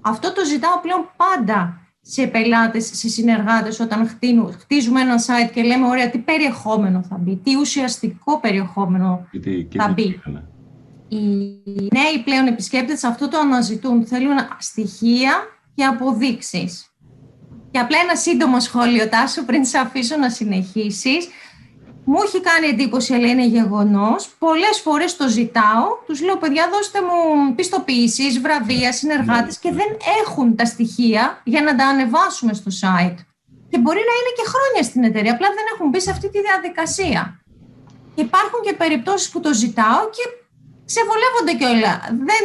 Αυτό 0.01 0.33
το 0.33 0.45
ζητάω 0.45 0.79
πλέον 0.81 1.09
πάντα 1.17 1.81
σε 2.01 2.27
πελάτες, 2.27 2.85
σε 2.93 3.09
συνεργάτες 3.09 3.79
όταν 3.79 4.09
χτίζουμε 4.59 5.01
ένα 5.01 5.15
site 5.17 5.51
και 5.53 5.63
λέμε 5.63 5.87
ωραία 5.87 6.09
τι 6.09 6.17
περιεχόμενο 6.17 7.03
θα 7.03 7.17
μπει, 7.17 7.35
τι 7.35 7.55
ουσιαστικό 7.55 8.39
περιεχόμενο 8.39 9.27
θα 9.77 9.87
μπει 9.87 10.19
οι 11.07 11.17
νέοι 11.91 12.23
πλέον 12.23 12.47
επισκέπτες 12.47 13.03
αυτό 13.03 13.27
το 13.27 13.37
αναζητούν. 13.37 14.05
Θέλουν 14.05 14.37
στοιχεία 14.59 15.33
και 15.75 15.83
αποδείξεις. 15.83 16.91
Και 17.71 17.79
απλά 17.79 17.97
ένα 18.03 18.15
σύντομο 18.15 18.59
σχόλιο, 18.59 19.09
Τάσο, 19.09 19.43
πριν 19.43 19.65
σε 19.65 19.77
αφήσω 19.77 20.17
να 20.17 20.29
συνεχίσεις. 20.29 21.27
Μου 22.05 22.21
έχει 22.25 22.41
κάνει 22.41 22.67
εντύπωση, 22.67 23.13
αλλά 23.13 23.27
είναι 23.27 23.45
γεγονός. 23.45 24.27
Πολλές 24.39 24.79
φορές 24.83 25.15
το 25.17 25.27
ζητάω, 25.27 25.85
τους 26.05 26.21
λέω: 26.21 26.37
Παιδιά, 26.37 26.69
δώστε 26.71 26.99
μου 27.01 27.55
πιστοποιήσει, 27.55 28.39
βραβεία, 28.39 28.91
συνεργάτες 28.93 29.59
και 29.59 29.71
δεν 29.71 29.97
έχουν 30.21 30.55
τα 30.55 30.65
στοιχεία 30.65 31.41
για 31.43 31.61
να 31.61 31.75
τα 31.75 31.85
ανεβάσουμε 31.85 32.53
στο 32.53 32.71
site. 32.81 33.19
Και 33.69 33.77
μπορεί 33.79 34.01
να 34.09 34.15
είναι 34.19 34.33
και 34.35 34.49
χρόνια 34.53 34.83
στην 34.83 35.03
εταιρεία, 35.03 35.31
απλά 35.31 35.47
δεν 35.47 35.65
έχουν 35.73 35.89
μπει 35.89 35.99
σε 36.01 36.11
αυτή 36.11 36.29
τη 36.29 36.39
διαδικασία. 36.41 37.41
Υπάρχουν 38.15 38.59
και 38.65 38.73
περιπτώσεις 38.73 39.29
που 39.29 39.39
το 39.39 39.53
ζητάω 39.53 40.09
και 40.09 40.23
ξεβολεύονται 40.89 41.53
κιόλα. 41.59 41.93
Δεν 42.29 42.43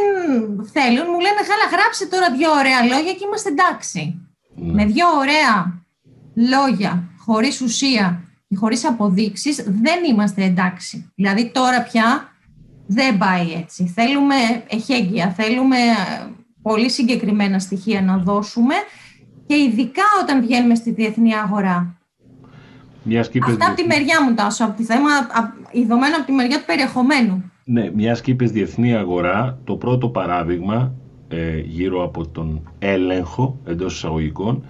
θέλουν, 0.74 1.06
μου 1.12 1.20
λένε 1.26 1.40
χάλα 1.48 1.66
γράψε 1.74 2.04
τώρα 2.12 2.28
δύο 2.36 2.50
ωραία 2.60 2.80
λόγια 2.92 3.12
και 3.12 3.24
είμαστε 3.26 3.48
εντάξει. 3.56 4.00
Ναι. 4.54 4.72
Με 4.72 4.84
δύο 4.84 5.06
ωραία 5.22 5.82
λόγια, 6.54 6.92
χωρίς 7.24 7.60
ουσία 7.60 8.06
και 8.48 8.56
χωρίς 8.56 8.84
αποδείξεις, 8.84 9.56
δεν 9.84 10.04
είμαστε 10.08 10.44
εντάξει. 10.44 11.12
Δηλαδή 11.14 11.50
τώρα 11.50 11.82
πια 11.82 12.32
δεν 12.86 13.18
πάει 13.18 13.52
έτσι. 13.62 13.92
Θέλουμε 13.96 14.34
εχέγγυα, 14.68 15.30
θέλουμε 15.30 15.76
πολύ 16.62 16.90
συγκεκριμένα 16.90 17.58
στοιχεία 17.58 18.02
να 18.02 18.16
δώσουμε 18.16 18.74
και 19.46 19.56
ειδικά 19.56 20.02
όταν 20.22 20.40
βγαίνουμε 20.40 20.74
στη 20.74 20.90
διεθνή 20.90 21.34
αγορά. 21.34 21.96
Αυτά 23.44 23.66
από 23.66 23.76
τη 23.76 23.86
μεριά 23.86 24.22
μου 24.22 24.34
τάσο, 24.34 24.64
από 24.64 24.76
τη 24.76 24.84
θέμα, 24.84 25.10
ειδωμένο 25.70 26.16
από 26.16 26.26
τη 26.26 26.32
μεριά 26.32 26.58
του 26.58 26.64
περιεχομένου. 26.64 27.51
Ναι, 27.64 27.90
μιας 27.94 28.20
και 28.20 28.30
είπες 28.30 28.50
διεθνή 28.50 28.94
αγορά, 28.94 29.58
το 29.64 29.76
πρώτο 29.76 30.08
παράδειγμα 30.08 30.94
ε, 31.28 31.58
γύρω 31.58 32.04
από 32.04 32.26
τον 32.26 32.60
έλεγχο 32.78 33.58
εντός 33.64 33.94
εισαγωγικών 33.94 34.62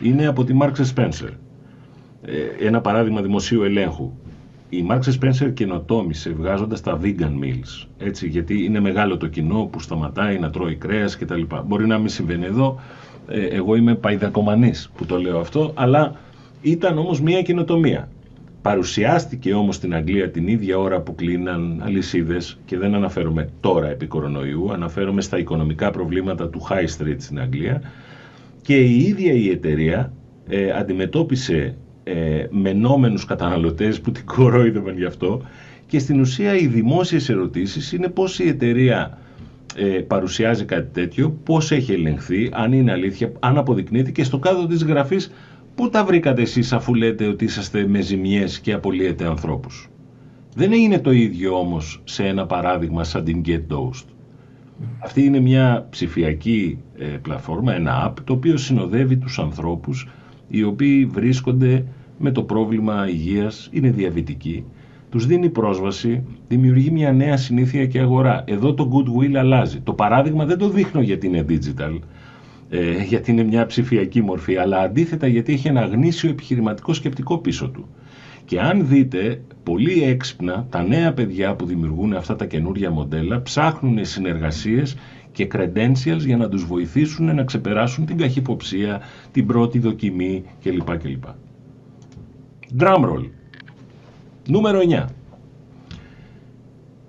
είναι 0.00 0.26
από 0.26 0.44
τη 0.44 0.56
Marks 0.60 0.94
Spencer. 0.94 1.30
Ε, 2.22 2.66
ένα 2.66 2.80
παράδειγμα 2.80 3.22
δημοσίου 3.22 3.62
ελέγχου. 3.62 4.12
Η 4.68 4.86
Marks 4.90 5.12
Spencer 5.20 5.52
καινοτόμησε 5.54 6.30
βγάζοντας 6.30 6.80
τα 6.80 6.98
vegan 7.02 7.32
meals, 7.42 7.86
έτσι, 7.98 8.28
γιατί 8.28 8.64
είναι 8.64 8.80
μεγάλο 8.80 9.16
το 9.16 9.26
κοινό 9.26 9.64
που 9.72 9.80
σταματάει 9.80 10.38
να 10.38 10.50
τρώει 10.50 10.74
κρέας 10.76 11.16
κτλ. 11.16 11.42
Μπορεί 11.66 11.86
να 11.86 11.98
μην 11.98 12.08
συμβαίνει 12.08 12.44
εδώ, 12.44 12.80
ε, 13.28 13.46
εγώ 13.46 13.74
είμαι 13.74 13.94
παϊδακομανής 13.94 14.90
που 14.96 15.06
το 15.06 15.20
λέω 15.20 15.38
αυτό, 15.38 15.72
αλλά 15.74 16.16
ήταν 16.62 16.98
όμως 16.98 17.20
μια 17.20 17.42
καινοτομία. 17.42 18.08
Παρουσιάστηκε 18.66 19.54
όμως 19.54 19.74
στην 19.74 19.94
Αγγλία 19.94 20.30
την 20.30 20.48
ίδια 20.48 20.78
ώρα 20.78 21.00
που 21.00 21.14
κλείναν 21.14 21.82
αλυσίδες 21.84 22.58
και 22.64 22.78
δεν 22.78 22.94
αναφέρομαι 22.94 23.48
τώρα 23.60 23.88
επί 23.88 24.06
κορονοϊού, 24.06 24.72
αναφέρομαι 24.72 25.20
στα 25.20 25.38
οικονομικά 25.38 25.90
προβλήματα 25.90 26.48
του 26.48 26.66
High 26.70 27.02
Street 27.02 27.16
στην 27.18 27.40
Αγγλία 27.40 27.82
και 28.62 28.80
η 28.80 28.98
ίδια 28.98 29.32
η 29.32 29.50
εταιρεία 29.50 30.12
ε, 30.48 30.70
αντιμετώπισε 30.70 31.76
ε, 32.04 32.46
μενόμενους 32.50 33.24
καταναλωτές 33.24 34.00
που 34.00 34.10
την 34.10 34.24
κορόιδευαν 34.34 34.96
γι' 34.96 35.04
αυτό 35.04 35.42
και 35.86 35.98
στην 35.98 36.20
ουσία 36.20 36.54
οι 36.54 36.66
δημόσιες 36.66 37.28
ερωτήσεις 37.28 37.92
είναι 37.92 38.08
πώς 38.08 38.38
η 38.38 38.48
εταιρεία 38.48 39.18
ε, 39.76 39.84
παρουσιάζει 39.84 40.64
κάτι 40.64 40.88
τέτοιο, 40.92 41.38
πώς 41.44 41.70
έχει 41.70 41.92
ελεγχθεί, 41.92 42.48
αν 42.52 42.72
είναι 42.72 42.92
αλήθεια, 42.92 43.32
αν 43.40 43.58
αποδεικνύεται 43.58 44.10
και 44.10 44.24
στο 44.24 44.38
κάτω 44.38 44.66
της 44.66 44.84
γραφής 44.84 45.32
Πού 45.76 45.88
τα 45.88 46.04
βρήκατε 46.04 46.42
εσείς 46.42 46.72
αφού 46.72 46.94
λέτε 46.94 47.26
ότι 47.26 47.44
είσαστε 47.44 47.86
με 47.86 48.00
ζημιές 48.00 48.60
και 48.60 48.72
απολύετε 48.72 49.26
ανθρώπους; 49.26 49.88
Δεν 50.54 50.72
έγινε 50.72 50.98
το 50.98 51.10
ίδιο 51.10 51.58
όμως 51.58 52.00
σε 52.04 52.26
ένα 52.26 52.46
παράδειγμα 52.46 53.04
σαν 53.04 53.24
την 53.24 53.42
Get 53.46 53.60
Dosed. 53.72 54.04
Αυτή 54.98 55.24
είναι 55.24 55.40
μια 55.40 55.86
ψηφιακή 55.90 56.78
ε, 56.98 57.04
πλατφόρμα, 57.04 57.74
ένα 57.74 58.08
app, 58.08 58.20
το 58.24 58.32
οποίο 58.32 58.56
συνοδεύει 58.56 59.16
τους 59.16 59.38
ανθρώπους 59.38 60.08
οι 60.48 60.62
οποίοι 60.62 61.04
βρίσκονται 61.06 61.84
με 62.18 62.30
το 62.30 62.42
πρόβλημα 62.42 63.08
υγείας, 63.08 63.68
είναι 63.72 63.90
διαβητικοί, 63.90 64.64
τους 65.10 65.26
δίνει 65.26 65.50
πρόσβαση, 65.50 66.22
δημιουργεί 66.48 66.90
μια 66.90 67.12
νέα 67.12 67.36
συνήθεια 67.36 67.86
και 67.86 68.00
αγορά. 68.00 68.44
Εδώ 68.46 68.74
το 68.74 68.90
goodwill 68.92 69.34
αλλάζει. 69.34 69.80
Το 69.80 69.92
παράδειγμα 69.92 70.44
δεν 70.44 70.58
το 70.58 70.68
δείχνω 70.68 71.00
γιατί 71.00 71.26
είναι 71.26 71.44
digital, 71.48 71.98
ε, 72.68 73.02
γιατί 73.02 73.30
είναι 73.30 73.42
μια 73.42 73.66
ψηφιακή 73.66 74.22
μορφή, 74.22 74.56
αλλά 74.56 74.80
αντίθετα 74.80 75.26
γιατί 75.26 75.52
έχει 75.52 75.68
ένα 75.68 75.86
γνήσιο 75.86 76.30
επιχειρηματικό 76.30 76.92
σκεπτικό 76.92 77.38
πίσω 77.38 77.68
του. 77.68 77.88
Και 78.44 78.60
αν 78.60 78.88
δείτε, 78.88 79.42
πολύ 79.62 80.02
έξυπνα 80.02 80.66
τα 80.70 80.82
νέα 80.82 81.12
παιδιά 81.12 81.54
που 81.54 81.66
δημιουργούν 81.66 82.12
αυτά 82.12 82.36
τα 82.36 82.46
καινούργια 82.46 82.90
μοντέλα 82.90 83.42
ψάχνουν 83.42 84.04
συνεργασίες 84.04 84.96
και 85.32 85.48
credentials 85.52 86.24
για 86.24 86.36
να 86.36 86.48
τους 86.48 86.64
βοηθήσουν 86.64 87.34
να 87.34 87.44
ξεπεράσουν 87.44 88.06
την 88.06 88.16
καχυποψία, 88.16 89.00
την 89.32 89.46
πρώτη 89.46 89.78
δοκιμή 89.78 90.44
κλπ. 90.62 90.98
κλπ. 90.98 91.24
Drumroll. 92.78 93.30
Νούμερο 94.48 94.80
9. 94.90 95.04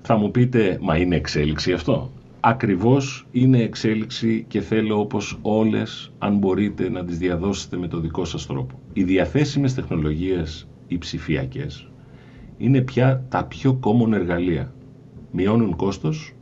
Θα 0.02 0.18
μου 0.18 0.32
πείτε, 0.32 0.78
μα 0.82 0.98
είναι 0.98 1.16
εξέλιξη 1.16 1.74
αυτό; 1.74 2.12
Ακριβώς 2.40 3.28
είναι 3.32 3.62
εξέλιξη 3.62 4.46
και 4.48 4.62
θέλω 4.62 5.00
όπως 5.00 5.40
όλες, 5.42 6.12
αν 6.18 6.38
μπορείτε, 6.38 6.90
να 6.90 7.04
τις 7.06 7.18
διαδώσετε 7.18 7.78
με 7.78 7.88
το 7.88 8.00
δικό 8.00 8.26
σας 8.26 8.46
τρόπο. 8.46 8.80
Οι 8.94 9.04
διαθέσιμες 9.04 9.74
τεχνολογίες, 9.74 10.68
οι 10.88 10.98
ψηφιακές, 10.98 11.90
είναι 12.58 12.82
πια 12.82 13.26
τα 13.30 13.46
πιο 13.46 13.80
common 13.84 14.12
εργαλεία. 14.12 14.74
Μειώνουν 15.32 15.76
κόστος, 15.76 16.34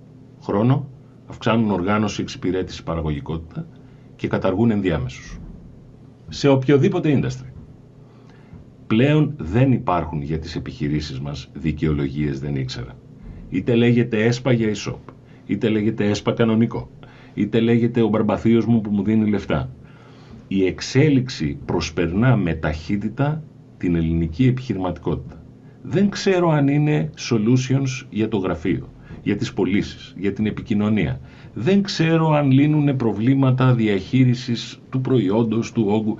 χρόνο, 0.41 0.88
αυξάνουν 1.27 1.71
οργάνωση, 1.71 2.21
εξυπηρέτηση, 2.21 2.84
παραγωγικότητα 2.84 3.67
και 4.15 4.27
καταργούν 4.27 4.71
ενδιάμεσους. 4.71 5.39
σε 6.29 6.47
οποιοδήποτε 6.47 7.19
industry. 7.21 7.49
Πλέον 8.88 9.34
δεν 9.38 9.71
υπάρχουν 9.71 10.21
για 10.21 10.39
τις 10.39 10.55
επιχειρήσεις 10.55 11.19
μας 11.19 11.49
δικαιολογίες 11.53 12.39
δεν 12.39 12.55
ήξερα. 12.55 12.97
Είτε 13.49 13.75
λέγεται 13.75 14.23
έσπα 14.25 14.51
για 14.51 14.71
e-shop, 14.73 15.13
είτε 15.45 15.69
λέγεται 15.69 16.10
έσπα 16.10 16.31
κανονικό, 16.31 16.89
είτε 17.34 17.60
λέγεται 17.60 18.01
ο 18.01 18.08
μπαρμπαθίος 18.08 18.65
μου 18.65 18.81
που 18.81 18.89
μου 18.89 19.03
δίνει 19.03 19.29
λεφτά. 19.29 19.69
Η 20.47 20.65
εξέλιξη 20.65 21.58
προσπερνά 21.65 22.36
με 22.36 22.53
ταχύτητα 22.53 23.43
την 23.77 23.95
ελληνική 23.95 24.47
επιχειρηματικότητα. 24.47 25.43
Δεν 25.81 26.10
ξέρω 26.10 26.49
αν 26.49 26.67
είναι 26.67 27.10
solutions 27.29 28.05
για 28.10 28.27
το 28.27 28.38
γραφείο, 28.38 28.89
για 29.23 29.36
τις 29.36 29.53
πωλήσεις, 29.53 30.13
για 30.17 30.34
την 30.34 30.45
επικοινωνία. 30.45 31.19
Δεν 31.53 31.81
ξέρω 31.81 32.31
αν 32.31 32.51
λύνουν 32.51 32.95
προβλήματα 32.95 33.73
διαχείρισης 33.73 34.79
του 34.89 35.01
προϊόντος, 35.01 35.71
του 35.71 35.86
όγκου. 35.88 36.17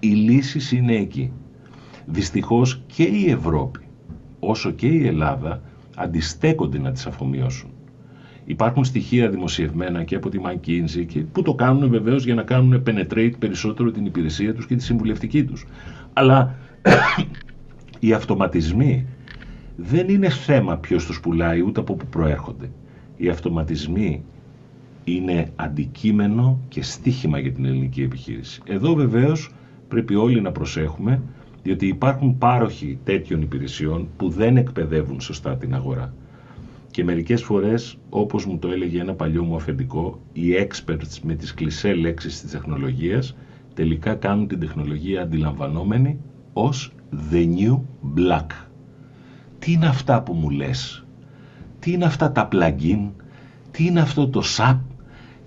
Οι 0.00 0.08
λύσεις 0.08 0.72
είναι 0.72 0.96
εκεί. 0.96 1.32
Δυστυχώς 2.06 2.82
και 2.86 3.02
η 3.02 3.30
Ευρώπη, 3.30 3.80
όσο 4.40 4.70
και 4.70 4.86
η 4.86 5.06
Ελλάδα, 5.06 5.62
αντιστέκονται 5.96 6.78
να 6.78 6.92
τις 6.92 7.06
αφομοιώσουν. 7.06 7.70
Υπάρχουν 8.48 8.84
στοιχεία 8.84 9.28
δημοσιευμένα 9.30 10.04
και 10.04 10.14
από 10.14 10.28
τη 10.28 10.38
McKinsey 10.44 11.04
και 11.06 11.20
που 11.20 11.42
το 11.42 11.54
κάνουν 11.54 11.90
βεβαίως 11.90 12.24
για 12.24 12.34
να 12.34 12.42
κάνουν 12.42 12.82
penetrate 12.86 13.32
περισσότερο 13.38 13.90
την 13.90 14.06
υπηρεσία 14.06 14.54
τους 14.54 14.66
και 14.66 14.76
τη 14.76 14.82
συμβουλευτική 14.82 15.44
τους. 15.44 15.66
Αλλά 16.12 16.54
οι 18.00 18.12
αυτοματισμοί 18.12 19.06
δεν 19.76 20.08
είναι 20.08 20.28
θέμα 20.28 20.76
ποιος 20.76 21.06
τους 21.06 21.20
πουλάει 21.20 21.60
ούτε 21.60 21.80
από 21.80 21.94
πού 21.94 22.06
προέρχονται. 22.06 22.70
Οι 23.16 23.28
αυτοματισμοί 23.28 24.22
είναι 25.04 25.52
αντικείμενο 25.56 26.60
και 26.68 26.82
στίχημα 26.82 27.38
για 27.38 27.52
την 27.52 27.64
ελληνική 27.64 28.02
επιχείρηση. 28.02 28.60
Εδώ 28.66 28.94
βεβαίως 28.94 29.50
πρέπει 29.88 30.14
όλοι 30.14 30.40
να 30.40 30.52
προσέχουμε 30.52 31.22
διότι 31.62 31.86
υπάρχουν 31.86 32.38
πάροχοι 32.38 32.98
τέτοιων 33.04 33.42
υπηρεσιών 33.42 34.08
που 34.16 34.28
δεν 34.28 34.56
εκπαιδεύουν 34.56 35.20
σωστά 35.20 35.56
την 35.56 35.74
αγορά. 35.74 36.14
Και 36.96 37.04
μερικές 37.04 37.42
φορές, 37.42 37.98
όπως 38.08 38.46
μου 38.46 38.58
το 38.58 38.68
έλεγε 38.68 39.00
ένα 39.00 39.14
παλιό 39.14 39.44
μου 39.44 39.56
αφεντικό, 39.56 40.20
οι 40.32 40.42
experts 40.52 41.18
με 41.22 41.34
τις 41.34 41.54
κλισέ 41.54 41.94
λέξεις 41.94 42.40
της 42.40 42.50
τεχνολογίας 42.50 43.36
τελικά 43.74 44.14
κάνουν 44.14 44.46
την 44.46 44.60
τεχνολογία 44.60 45.22
αντιλαμβανόμενη 45.22 46.18
ως 46.52 46.92
the 47.30 47.46
new 47.58 47.80
black. 48.16 48.46
Τι 49.58 49.72
είναι 49.72 49.86
αυτά 49.86 50.22
που 50.22 50.32
μου 50.32 50.50
λες, 50.50 51.06
τι 51.78 51.92
είναι 51.92 52.04
αυτά 52.04 52.32
τα 52.32 52.48
plugin, 52.52 53.10
τι 53.70 53.86
είναι 53.86 54.00
αυτό 54.00 54.28
το 54.28 54.42
SAP, 54.56 54.78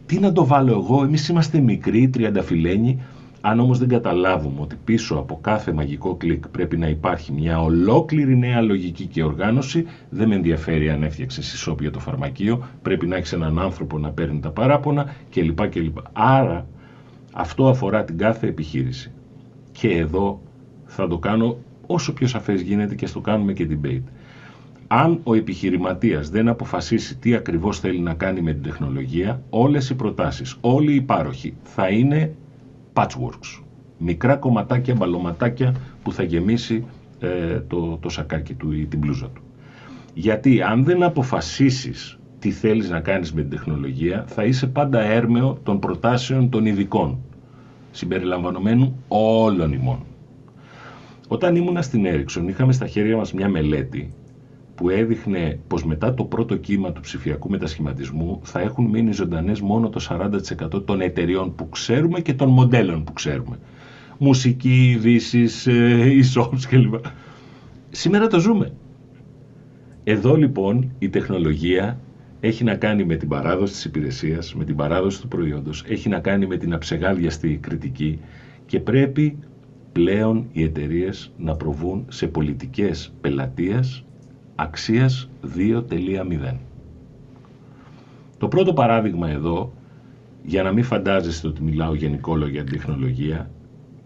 τι 0.05 0.19
να 0.19 0.31
το 0.31 0.45
βάλω 0.45 0.71
εγώ, 0.71 1.03
εμείς 1.03 1.27
είμαστε 1.27 1.59
μικροί, 1.59 2.09
τριανταφυλένοι, 2.09 3.01
αν 3.41 3.59
όμως 3.59 3.79
δεν 3.79 3.87
καταλάβουμε 3.87 4.61
ότι 4.61 4.75
πίσω 4.83 5.15
από 5.15 5.37
κάθε 5.41 5.71
μαγικό 5.73 6.15
κλικ 6.15 6.47
πρέπει 6.47 6.77
να 6.77 6.87
υπάρχει 6.87 7.31
μια 7.31 7.61
ολόκληρη 7.61 8.37
νέα 8.37 8.61
λογική 8.61 9.05
και 9.05 9.23
οργάνωση, 9.23 9.85
δεν 10.09 10.27
με 10.27 10.35
ενδιαφέρει 10.35 10.89
αν 10.89 11.03
έφτιαξε 11.03 11.39
ισόπια 11.39 11.91
το 11.91 11.99
φαρμακείο, 11.99 12.67
πρέπει 12.81 13.07
να 13.07 13.15
έχεις 13.15 13.33
έναν 13.33 13.59
άνθρωπο 13.59 13.97
να 13.97 14.09
παίρνει 14.09 14.39
τα 14.39 14.49
παράπονα 14.49 15.13
κλπ. 15.31 15.67
κλπ. 15.69 15.97
Άρα 16.13 16.65
αυτό 17.33 17.67
αφορά 17.67 18.03
την 18.03 18.17
κάθε 18.17 18.47
επιχείρηση. 18.47 19.11
Και 19.71 19.89
εδώ 19.89 20.41
θα 20.85 21.07
το 21.07 21.17
κάνω 21.17 21.57
όσο 21.87 22.13
πιο 22.13 22.27
σαφές 22.27 22.61
γίνεται 22.61 22.95
και 22.95 23.05
στο 23.05 23.19
κάνουμε 23.19 23.53
και 23.53 23.67
debate. 23.71 24.03
Αν 24.87 25.19
ο 25.23 25.33
επιχειρηματίας 25.33 26.29
δεν 26.29 26.47
αποφασίσει 26.47 27.17
τι 27.17 27.35
ακριβώς 27.35 27.79
θέλει 27.79 27.99
να 27.99 28.13
κάνει 28.13 28.41
με 28.41 28.53
την 28.53 28.63
τεχνολογία, 28.63 29.41
όλες 29.49 29.89
οι 29.89 29.95
προτάσεις, 29.95 30.57
όλοι 30.61 30.93
οι 30.93 31.01
πάροχοι 31.01 31.53
θα 31.63 31.87
είναι 31.89 32.33
patchworks. 32.93 33.63
Μικρά 33.97 34.35
κομματάκια, 34.35 34.95
μπαλωματάκια 34.95 35.75
που 36.03 36.11
θα 36.11 36.23
γεμίσει 36.23 36.85
ε, 37.19 37.59
το, 37.59 37.97
το 38.01 38.09
σακάκι 38.09 38.53
του 38.53 38.71
ή 38.71 38.85
την 38.85 38.99
μπλούζα 38.99 39.27
του. 39.27 39.41
Γιατί 40.13 40.61
αν 40.61 40.83
δεν 40.83 41.03
αποφασίσεις 41.03 42.19
τι 42.39 42.51
θέλεις 42.51 42.89
να 42.89 42.99
κάνεις 42.99 43.33
με 43.33 43.41
την 43.41 43.49
τεχνολογία, 43.49 44.25
θα 44.27 44.43
είσαι 44.43 44.67
πάντα 44.67 45.01
έρμεο 45.01 45.59
των 45.63 45.79
προτάσεων 45.79 46.49
των 46.49 46.65
ειδικών, 46.65 47.19
συμπεριλαμβανομένου 47.91 49.03
όλων 49.07 49.73
ημών. 49.73 49.99
Όταν 51.27 51.55
ήμουνα 51.55 51.81
στην 51.81 52.05
Ericsson 52.07 52.47
είχαμε 52.47 52.73
στα 52.73 52.87
χέρια 52.87 53.17
μας 53.17 53.33
μια 53.33 53.49
μελέτη 53.49 54.13
που 54.79 54.89
έδειχνε 54.89 55.59
πως 55.67 55.83
μετά 55.85 56.13
το 56.13 56.23
πρώτο 56.23 56.57
κύμα 56.57 56.91
του 56.91 57.01
ψηφιακού 57.01 57.49
μετασχηματισμού 57.49 58.39
θα 58.43 58.59
έχουν 58.59 58.85
μείνει 58.85 59.11
ζωντανές 59.11 59.61
μόνο 59.61 59.89
το 59.89 60.07
40% 60.73 60.85
των 60.85 61.01
εταιριών 61.01 61.55
που 61.55 61.69
ξέρουμε 61.69 62.19
και 62.19 62.33
των 62.33 62.49
μοντέλων 62.49 63.03
που 63.03 63.13
ξέρουμε. 63.13 63.59
Μουσική, 64.17 64.89
ειδήσεις, 64.91 65.67
e-shops 65.69 66.59
κλπ. 66.69 66.93
Σήμερα 67.89 68.27
το 68.27 68.39
ζούμε. 68.39 68.73
Εδώ 70.03 70.35
λοιπόν 70.35 70.91
η 70.99 71.09
τεχνολογία 71.09 71.99
έχει 72.39 72.63
να 72.63 72.75
κάνει 72.75 73.03
με 73.05 73.15
την 73.15 73.27
παράδοση 73.27 73.73
της 73.73 73.85
υπηρεσίας, 73.85 74.55
με 74.55 74.63
την 74.63 74.75
παράδοση 74.75 75.21
του 75.21 75.27
προϊόντος, 75.27 75.83
έχει 75.87 76.09
να 76.09 76.19
κάνει 76.19 76.47
με 76.47 76.57
την 76.57 76.73
αψεγάδιαστη 76.73 77.57
κριτική 77.61 78.19
και 78.65 78.79
πρέπει 78.79 79.37
πλέον 79.91 80.47
οι 80.51 80.63
εταιρείες 80.63 81.31
να 81.37 81.55
προβούν 81.55 82.05
σε 82.09 82.27
πολιτικές 82.27 83.13
πελατείας 83.21 84.03
αξίας 84.61 85.29
2.0. 85.55 86.55
Το 88.37 88.47
πρώτο 88.47 88.73
παράδειγμα 88.73 89.29
εδώ, 89.29 89.73
για 90.43 90.63
να 90.63 90.71
μην 90.71 90.83
φαντάζεστε 90.83 91.47
ότι 91.47 91.63
μιλάω 91.63 91.93
γενικόλογα 91.93 92.51
για 92.51 92.63
την 92.63 92.71
τεχνολογία 92.71 93.49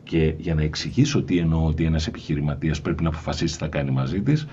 και 0.04 0.34
για 0.38 0.56
να 0.56 0.62
εξηγήσω 0.62 1.24
τι 1.24 1.38
εννοώ 1.38 1.66
ότι 1.66 1.84
ένας 1.86 2.08
επιχειρηματίας 2.08 2.82
πρέπει 2.82 3.04
να 3.04 3.10
αποφασίσει 3.10 3.54
τι 3.54 3.60
θα 3.64 3.68
κάνει 3.68 3.92
μαζί 3.92 4.22
της, 4.22 4.48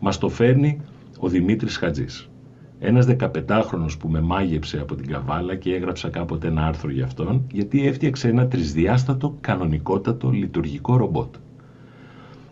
μας 0.00 0.18
το 0.18 0.28
φέρνει 0.28 0.80
ο 1.18 1.28
Δημήτρης 1.28 1.76
Χατζής. 1.76 2.28
Ένας 2.78 3.06
15χρονος 3.06 3.98
που 3.98 4.08
με 4.08 4.20
μάγεψε 4.20 4.80
από 4.80 4.94
την 4.94 5.06
Καβάλα 5.06 5.54
και 5.56 5.74
έγραψα 5.74 6.08
κάποτε 6.08 6.48
ένα 6.48 6.66
άρθρο 6.66 6.90
για 6.90 7.04
αυτόν, 7.04 7.46
γιατί 7.52 7.86
έφτιαξε 7.86 8.28
ένα 8.28 8.48
τρισδιάστατο, 8.48 9.36
κανονικότατο, 9.40 10.30
λειτουργικό 10.30 10.96
ρομπότ. 10.96 11.34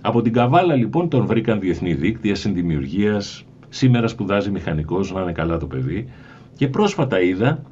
Από 0.08 0.22
την 0.22 0.32
Καβάλα 0.32 0.74
λοιπόν 0.74 1.08
τον 1.08 1.26
βρήκαν 1.26 1.60
διεθνή 1.60 1.94
δίκτυα 1.94 2.34
συνδημιουργίας. 2.34 3.44
Σήμερα 3.68 4.08
σπουδάζει 4.08 4.50
μηχανικός, 4.50 5.12
να 5.12 5.20
είναι 5.20 5.32
καλά 5.32 5.56
το 5.56 5.66
παιδί. 5.66 6.08
Και 6.56 6.68
πρόσφατα 6.68 7.20
είδα, 7.20 7.62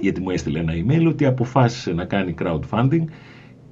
γιατί 0.00 0.20
μου 0.20 0.30
έστειλε 0.30 0.58
ένα 0.58 0.72
email, 0.72 1.06
ότι 1.08 1.24
αποφάσισε 1.24 1.92
να 1.92 2.04
κάνει 2.04 2.34
crowdfunding. 2.42 3.04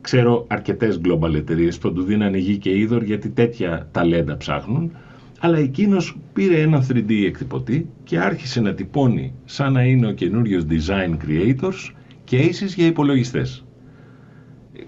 Ξέρω 0.00 0.44
αρκετές 0.48 1.00
global 1.04 1.34
εταιρείες 1.34 1.78
που 1.78 1.92
του 1.92 2.02
δίνανε 2.02 2.38
γη 2.38 2.58
και 2.58 2.78
είδωρ 2.78 3.02
γιατί 3.02 3.28
τέτοια 3.28 3.88
ταλέντα 3.92 4.36
ψάχνουν. 4.36 4.92
Αλλά 5.40 5.58
εκείνος 5.58 6.18
πήρε 6.32 6.60
έναν 6.60 6.86
3D 6.92 7.24
εκτυπωτή 7.26 7.88
και 8.04 8.18
άρχισε 8.18 8.60
να 8.60 8.74
τυπώνει 8.74 9.32
σαν 9.44 9.72
να 9.72 9.82
είναι 9.82 10.06
ο 10.06 10.12
καινούριος 10.12 10.64
design 10.68 11.16
creators 11.26 11.92
cases 12.30 12.72
για 12.76 12.86
υπολογιστές 12.86 13.64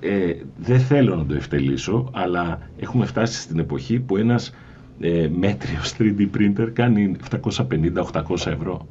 ε, 0.01 0.35
δεν 0.59 0.81
θέλω 0.81 1.17
να 1.17 1.27
το 1.27 1.35
ευτελίσω, 1.35 2.11
αλλά 2.13 2.59
έχουμε 2.79 3.07
φτάσει 3.07 3.41
στην 3.41 3.59
εποχή 3.59 4.01
που 4.01 4.17
ένας 4.17 4.55
ε, 5.01 5.29
μέτριος 5.39 5.95
3D 5.99 6.29
printer 6.37 6.71
κάνει 6.73 7.17
750-800 7.31 8.47
ευρώ. 8.47 8.87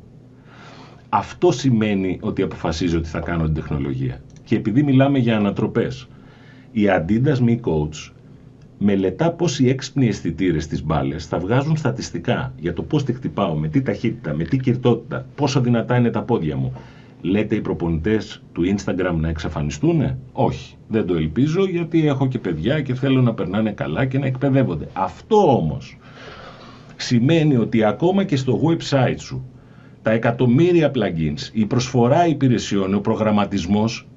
Αυτό 1.09 1.51
σημαίνει 1.51 2.17
ότι 2.21 2.41
αποφασίζω 2.41 2.97
ότι 2.97 3.07
θα 3.07 3.19
κάνω 3.19 3.43
την 3.43 3.53
τεχνολογία. 3.53 4.21
Και 4.43 4.55
επειδή 4.55 4.83
μιλάμε 4.83 5.17
για 5.19 5.37
ανατροπές, 5.37 6.07
η 6.71 6.81
Adidas 6.87 7.37
Me 7.47 7.59
Coach 7.61 8.11
μελετά 8.77 9.31
πώς 9.31 9.59
οι 9.59 9.69
έξυπνοι 9.69 10.07
αισθητήρες 10.07 10.63
στις 10.63 10.83
μπάλες 10.83 11.25
θα 11.25 11.39
βγάζουν 11.39 11.77
στατιστικά 11.77 12.53
για 12.59 12.73
το 12.73 12.83
πώς 12.83 13.03
τη 13.03 13.13
χτυπάω, 13.13 13.55
με 13.55 13.67
τι 13.67 13.81
ταχύτητα, 13.81 14.33
με 14.33 14.43
τι 14.43 14.57
κυρτότητα, 14.57 15.25
πόσο 15.35 15.61
δυνατά 15.61 15.97
είναι 15.97 16.09
τα 16.09 16.21
πόδια 16.21 16.55
μου, 16.55 16.73
Λέτε 17.29 17.55
οι 17.55 17.61
προπονητές 17.61 18.43
του 18.51 18.75
Instagram 18.75 19.15
να 19.15 19.29
εξαφανιστούν. 19.29 20.17
Όχι, 20.31 20.75
δεν 20.87 21.05
το 21.05 21.15
ελπίζω 21.15 21.65
γιατί 21.65 22.07
έχω 22.07 22.27
και 22.27 22.39
παιδιά 22.39 22.81
και 22.81 22.93
θέλω 22.93 23.21
να 23.21 23.33
περνάνε 23.33 23.71
καλά 23.71 24.05
και 24.05 24.19
να 24.19 24.25
εκπαιδεύονται. 24.25 24.87
Αυτό 24.93 25.57
όμως 25.57 25.97
σημαίνει 26.95 27.55
ότι 27.55 27.83
ακόμα 27.83 28.23
και 28.23 28.35
στο 28.35 28.61
website 28.63 29.17
σου 29.17 29.45
τα 30.01 30.11
εκατομμύρια 30.11 30.91
plugins, 30.95 31.49
η 31.53 31.65
προσφορά 31.65 32.27
υπηρεσιών, 32.27 32.93
ο 32.93 32.99
προγραμματισμός 32.99 34.07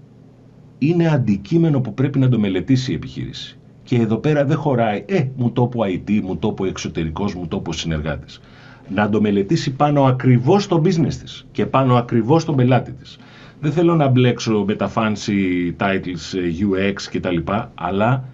είναι 0.78 1.08
αντικείμενο 1.08 1.80
που 1.80 1.94
πρέπει 1.94 2.18
να 2.18 2.28
το 2.28 2.38
μελετήσει 2.38 2.92
η 2.92 2.94
επιχείρηση. 2.94 3.58
Και 3.82 3.96
εδώ 3.96 4.16
πέρα 4.16 4.44
δεν 4.44 4.56
χωράει, 4.56 5.04
ε, 5.08 5.24
μου 5.36 5.50
το 5.50 5.66
πω 5.66 5.80
IT, 5.84 6.20
μου 6.22 6.36
το 6.36 6.52
πω 6.52 6.64
εξωτερικός, 6.64 7.34
μου 7.34 7.48
το 7.48 7.58
πω 7.60 7.72
συνεργάτης 7.72 8.40
να 8.88 9.08
το 9.08 9.20
μελετήσει 9.20 9.72
πάνω 9.74 10.04
ακριβώς 10.04 10.64
στο 10.64 10.82
business 10.84 11.14
της 11.14 11.46
και 11.52 11.66
πάνω 11.66 11.94
ακριβώς 11.96 12.42
στον 12.42 12.56
πελάτη 12.56 12.92
της. 12.92 13.18
Δεν 13.60 13.72
θέλω 13.72 13.94
να 13.94 14.08
μπλέξω 14.08 14.64
με 14.66 14.74
τα 14.74 14.92
fancy 14.94 15.72
titles 15.76 16.34
UX 16.60 16.94
και 17.10 17.20
τα 17.20 17.30
λοιπά, 17.30 17.72
αλλά 17.74 18.24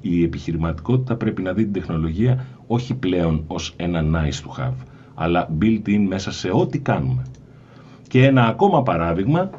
η, 0.00 0.22
επιχειρηματικότητα 0.24 1.16
πρέπει 1.16 1.42
να 1.42 1.52
δει 1.52 1.62
την 1.62 1.72
τεχνολογία 1.72 2.46
όχι 2.66 2.94
πλέον 2.94 3.44
ως 3.46 3.72
ένα 3.76 4.04
nice 4.12 4.46
to 4.46 4.62
have, 4.62 4.74
αλλά 5.14 5.48
built-in 5.60 6.04
μέσα 6.08 6.32
σε 6.32 6.50
ό,τι 6.52 6.78
κάνουμε. 6.78 7.22
Και 8.08 8.24
ένα 8.26 8.46
ακόμα 8.46 8.82
παράδειγμα, 8.82 9.50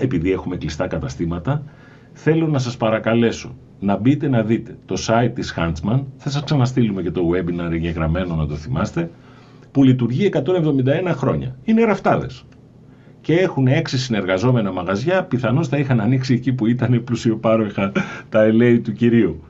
επειδή 0.00 0.32
έχουμε 0.32 0.56
κλειστά 0.56 0.86
καταστήματα, 0.86 1.62
θέλω 2.12 2.46
να 2.46 2.58
σας 2.58 2.76
παρακαλέσω 2.76 3.54
να 3.80 3.96
μπείτε 3.96 4.28
να 4.28 4.42
δείτε 4.42 4.76
το 4.86 4.96
site 5.06 5.30
της 5.34 5.54
Huntsman, 5.56 6.02
θα 6.16 6.30
σας 6.30 6.44
ξαναστείλουμε 6.44 7.02
και 7.02 7.10
το 7.10 7.30
webinar 7.32 7.72
εγγεγραμμένο 7.72 8.34
να 8.34 8.46
το 8.46 8.54
θυμάστε, 8.54 9.10
που 9.72 9.84
λειτουργεί 9.84 10.30
171 10.32 10.42
χρόνια. 11.10 11.56
Είναι 11.64 11.84
ραφτάδες. 11.84 12.44
Και 13.20 13.34
έχουν 13.34 13.66
έξι 13.66 13.98
συνεργαζόμενα 13.98 14.72
μαγαζιά, 14.72 15.24
πιθανώς 15.24 15.68
θα 15.68 15.76
είχαν 15.76 16.00
ανοίξει 16.00 16.34
εκεί 16.34 16.52
που 16.52 16.66
ήταν 16.66 17.04
πλουσιοπάροχα 17.04 17.92
τα 18.28 18.50
LA 18.52 18.80
του 18.84 18.92
κυρίου. 18.92 19.42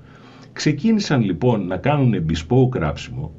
Ξεκίνησαν 0.53 1.23
λοιπόν 1.23 1.67
να 1.67 1.77
κάνουν 1.77 2.15
bespoke 2.29 2.75
γράψιμο 2.75 3.33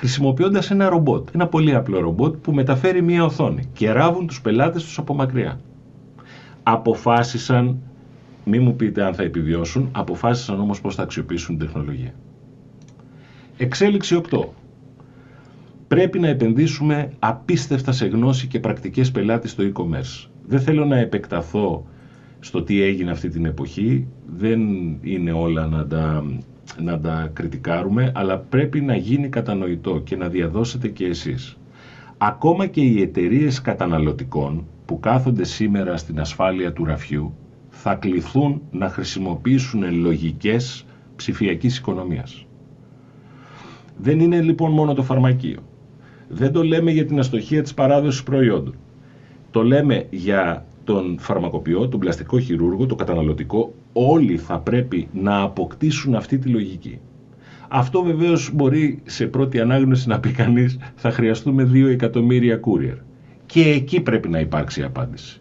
χρησιμοποιώντας 0.00 0.70
ένα 0.70 0.88
ρομπότ, 0.88 1.28
ένα 1.34 1.46
πολύ 1.46 1.74
απλό 1.74 2.00
ρομπότ 2.00 2.34
που 2.34 2.52
μεταφέρει 2.52 3.02
μία 3.02 3.24
οθόνη 3.24 3.62
και 3.72 3.92
ράβουν 3.92 4.26
τους 4.26 4.40
πελάτες 4.40 4.84
τους 4.84 4.98
από 4.98 5.14
μακριά. 5.14 5.60
Αποφάσισαν, 6.62 7.78
μη 8.50 8.58
μου 8.58 8.76
πείτε 8.76 9.04
αν 9.04 9.14
θα 9.14 9.22
επιβιώσουν, 9.22 9.88
αποφάσισαν 9.92 10.60
όμως 10.60 10.80
πώς 10.80 10.94
θα 10.94 11.02
αξιοποιήσουν 11.02 11.56
την 11.58 11.66
τεχνολογία. 11.66 12.14
Εξέλιξη 13.56 14.20
8. 14.30 14.44
Πρέπει 15.88 16.18
να 16.18 16.28
επενδύσουμε 16.28 17.12
απίστευτα 17.18 17.92
σε 17.92 18.06
γνώση 18.06 18.46
και 18.46 18.60
πρακτικές 18.60 19.10
πελάτες 19.10 19.50
στο 19.50 19.64
e-commerce. 19.72 20.28
Δεν 20.46 20.60
θέλω 20.60 20.84
να 20.84 20.98
επεκταθώ 20.98 21.86
στο 22.40 22.62
τι 22.62 22.82
έγινε 22.82 23.10
αυτή 23.10 23.28
την 23.28 23.44
εποχή, 23.44 24.06
δεν 24.36 24.60
είναι 25.02 25.32
όλα 25.32 25.66
να 25.66 25.86
τα 25.86 26.24
να 26.78 27.00
τα 27.00 27.30
κριτικάρουμε, 27.32 28.12
αλλά 28.14 28.38
πρέπει 28.38 28.80
να 28.80 28.96
γίνει 28.96 29.28
κατανοητό 29.28 30.00
και 30.04 30.16
να 30.16 30.28
διαδώσετε 30.28 30.88
και 30.88 31.06
εσείς. 31.06 31.56
Ακόμα 32.18 32.66
και 32.66 32.80
οι 32.80 33.02
εταιρείες 33.02 33.60
καταναλωτικών 33.60 34.66
που 34.84 35.00
κάθονται 35.00 35.44
σήμερα 35.44 35.96
στην 35.96 36.20
ασφάλεια 36.20 36.72
του 36.72 36.84
ραφιού 36.84 37.34
θα 37.82 37.94
κληθούν 37.94 38.62
να 38.70 38.88
χρησιμοποιήσουν 38.88 40.00
λογικές 40.00 40.84
ψηφιακής 41.16 41.78
οικονομίας. 41.78 42.46
Δεν 43.96 44.20
είναι 44.20 44.40
λοιπόν 44.40 44.72
μόνο 44.72 44.94
το 44.94 45.02
φαρμακείο. 45.02 45.58
Δεν 46.28 46.52
το 46.52 46.62
λέμε 46.62 46.90
για 46.90 47.06
την 47.06 47.18
αστοχία 47.18 47.62
της 47.62 47.74
παράδοσης 47.74 48.22
προϊόντων. 48.22 48.74
Το 49.50 49.62
λέμε 49.62 50.06
για 50.10 50.66
τον 50.84 51.16
φαρμακοποιό, 51.18 51.88
τον 51.88 52.00
πλαστικό 52.00 52.38
χειρούργο, 52.38 52.86
το 52.86 52.94
καταναλωτικό, 52.94 53.74
όλοι 53.92 54.36
θα 54.36 54.58
πρέπει 54.58 55.08
να 55.12 55.40
αποκτήσουν 55.40 56.14
αυτή 56.14 56.38
τη 56.38 56.48
λογική. 56.48 56.98
Αυτό 57.68 58.02
βεβαίως 58.02 58.50
μπορεί 58.54 59.02
σε 59.04 59.26
πρώτη 59.26 59.60
ανάγνωση 59.60 60.08
να 60.08 60.20
πει 60.20 60.30
κανείς 60.30 60.78
θα 60.94 61.10
χρειαστούμε 61.10 61.70
2 61.72 61.86
εκατομμύρια 61.88 62.60
courier. 62.60 62.98
Και 63.46 63.60
εκεί 63.62 64.00
πρέπει 64.00 64.28
να 64.28 64.40
υπάρξει 64.40 64.82
απάντηση. 64.82 65.39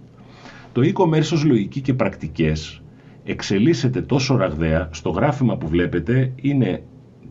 Το 0.73 0.81
e-commerce 0.83 1.31
ως 1.33 1.43
λογική 1.43 1.81
και 1.81 1.93
πρακτικές 1.93 2.81
εξελίσσεται 3.23 4.01
τόσο 4.01 4.35
ραγδαία, 4.35 4.89
στο 4.91 5.09
γράφημα 5.09 5.57
που 5.57 5.67
βλέπετε 5.67 6.31
είναι 6.35 6.83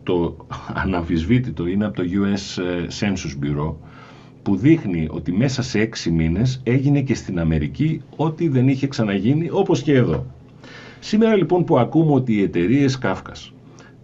το 0.03 0.37
αναμφισβήτητο, 0.83 1.67
είναι 1.67 1.85
από 1.85 1.95
το 1.95 2.03
US 2.03 2.61
Census 2.99 3.45
Bureau, 3.45 3.73
που 4.41 4.55
δείχνει 4.55 5.07
ότι 5.11 5.31
μέσα 5.31 5.61
σε 5.61 5.79
έξι 5.79 6.11
μήνες 6.11 6.61
έγινε 6.63 7.01
και 7.01 7.15
στην 7.15 7.39
Αμερική 7.39 8.01
ό,τι 8.15 8.47
δεν 8.47 8.67
είχε 8.67 8.87
ξαναγίνει 8.87 9.49
όπως 9.51 9.81
και 9.81 9.93
εδώ. 9.93 10.25
Σήμερα 10.99 11.35
λοιπόν 11.35 11.63
που 11.63 11.79
ακούμε 11.79 12.11
ότι 12.13 12.33
οι 12.33 12.41
εταιρείες 12.41 12.97
Κάφκας, 12.97 13.53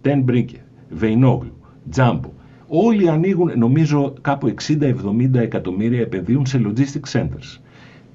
Ten 0.02 0.24
Brinker, 0.24 0.60
Veinoglou, 1.00 1.50
Jumbo, 1.96 2.30
όλοι 2.68 3.08
ανοίγουν 3.08 3.58
νομίζω 3.58 4.14
κάπου 4.20 4.54
60-70 4.68 5.34
εκατομμύρια 5.34 6.00
επενδύουν 6.00 6.46
σε 6.46 6.60
logistics 6.64 7.20
centers. 7.20 7.60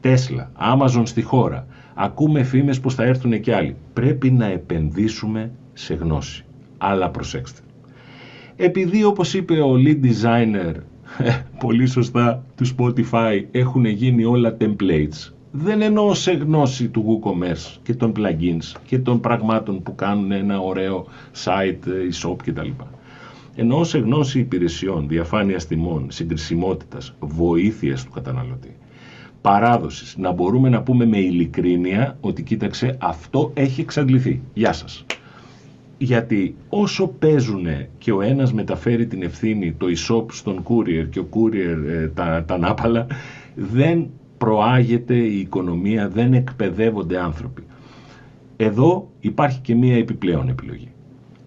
Tesla, 0.03 0.73
Amazon 0.75 1.01
στη 1.03 1.21
χώρα. 1.21 1.67
Ακούμε 1.93 2.43
φήμες 2.43 2.79
πως 2.79 2.95
θα 2.95 3.03
έρθουν 3.03 3.41
και 3.41 3.55
άλλοι. 3.55 3.75
Πρέπει 3.93 4.31
να 4.31 4.45
επενδύσουμε 4.45 5.51
σε 5.73 5.93
γνώση. 5.93 6.45
Αλλά 6.77 7.09
προσέξτε. 7.09 7.61
Επειδή 8.55 9.03
όπως 9.03 9.33
είπε 9.33 9.59
ο 9.61 9.73
lead 9.85 9.99
designer 10.05 10.73
πολύ 11.59 11.85
σωστά 11.85 12.43
του 12.55 12.65
Spotify 12.77 13.43
έχουν 13.51 13.85
γίνει 13.85 14.23
όλα 14.23 14.57
templates. 14.59 15.31
Δεν 15.51 15.81
εννοώ 15.81 16.13
σε 16.13 16.31
γνώση 16.31 16.87
του 16.87 17.21
WooCommerce 17.23 17.77
και 17.83 17.93
των 17.93 18.13
plugins 18.17 18.79
και 18.85 18.99
των 18.99 19.19
πραγμάτων 19.19 19.83
που 19.83 19.95
κάνουν 19.95 20.31
ένα 20.31 20.59
ωραίο 20.59 21.05
site, 21.43 21.87
e-shop 21.87 22.35
κτλ. 22.45 22.69
Εννοώ 23.55 23.83
σε 23.83 23.97
γνώση 23.97 24.39
υπηρεσιών, 24.39 25.07
διαφάνειας 25.07 25.67
τιμών, 25.67 26.11
συγκρισιμότητας, 26.11 27.15
βοήθειας 27.19 28.03
του 28.03 28.11
καταναλωτή. 28.11 28.75
Παράδοσης, 29.41 30.15
να 30.17 30.31
μπορούμε 30.31 30.69
να 30.69 30.81
πούμε 30.81 31.05
με 31.05 31.17
ειλικρίνεια 31.17 32.17
ότι 32.21 32.43
κοίταξε 32.43 32.97
αυτό 32.99 33.51
έχει 33.53 33.81
εξαντληθεί. 33.81 34.41
Γεια 34.53 34.73
σας 34.73 35.05
γιατί 36.03 36.55
όσο 36.69 37.07
παίζουν 37.07 37.65
και 37.97 38.11
ο 38.11 38.21
ένας 38.21 38.53
μεταφέρει 38.53 39.07
την 39.07 39.23
ευθύνη 39.23 39.71
το 39.73 39.85
e-shop 39.89 40.25
στον 40.31 40.63
courier 40.63 41.07
και 41.09 41.19
ο 41.19 41.27
courier 41.33 41.87
ε, 41.87 42.07
τα, 42.07 42.43
τα 42.47 42.57
νάπαλα 42.57 43.07
δεν 43.55 44.09
προάγεται 44.37 45.15
η 45.15 45.39
οικονομία, 45.39 46.09
δεν 46.09 46.33
εκπαιδεύονται 46.33 47.19
άνθρωποι. 47.19 47.63
Εδώ 48.57 49.09
υπάρχει 49.19 49.59
και 49.59 49.75
μία 49.75 49.95
επιπλέον 49.97 50.49
επιλογή. 50.49 50.91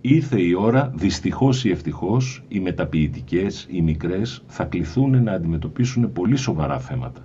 Ήρθε 0.01 0.41
η 0.41 0.55
ώρα, 0.55 0.93
δυστυχώς 0.95 1.65
ή 1.65 1.71
ευτυχώς, 1.71 2.43
οι 2.49 2.61
μεταποιητικές, 2.61 3.67
οι 3.71 3.81
μικρές, 3.83 4.43
θα 4.47 4.65
κληθούν 4.65 5.23
να 5.23 5.33
αντιμετωπίσουν 5.33 6.13
πολύ 6.13 6.37
σοβαρά 6.37 6.79
θέματα. 6.79 7.21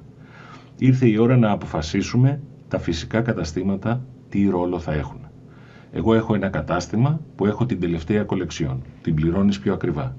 Ήρθε 0.82 1.08
η 1.08 1.18
ώρα 1.18 1.38
να 1.38 1.52
αποφασίσουμε 1.52 2.42
τα 2.68 2.80
φυσικά 2.80 3.22
καταστήματα 3.22 4.02
τι 4.30 4.50
ρόλο 4.50 4.80
θα 4.80 4.94
έχουν. 4.94 5.20
Εγώ 5.92 6.14
έχω 6.14 6.36
ένα 6.36 6.50
κατάστημα 6.50 7.20
που 7.36 7.46
έχω 7.46 7.66
την 7.66 7.80
τελευταία 7.80 8.24
κολεξιόν. 8.24 8.82
Την 9.02 9.16
πληρώνεις 9.16 9.60
πιο 9.60 9.74
ακριβά. 9.74 10.16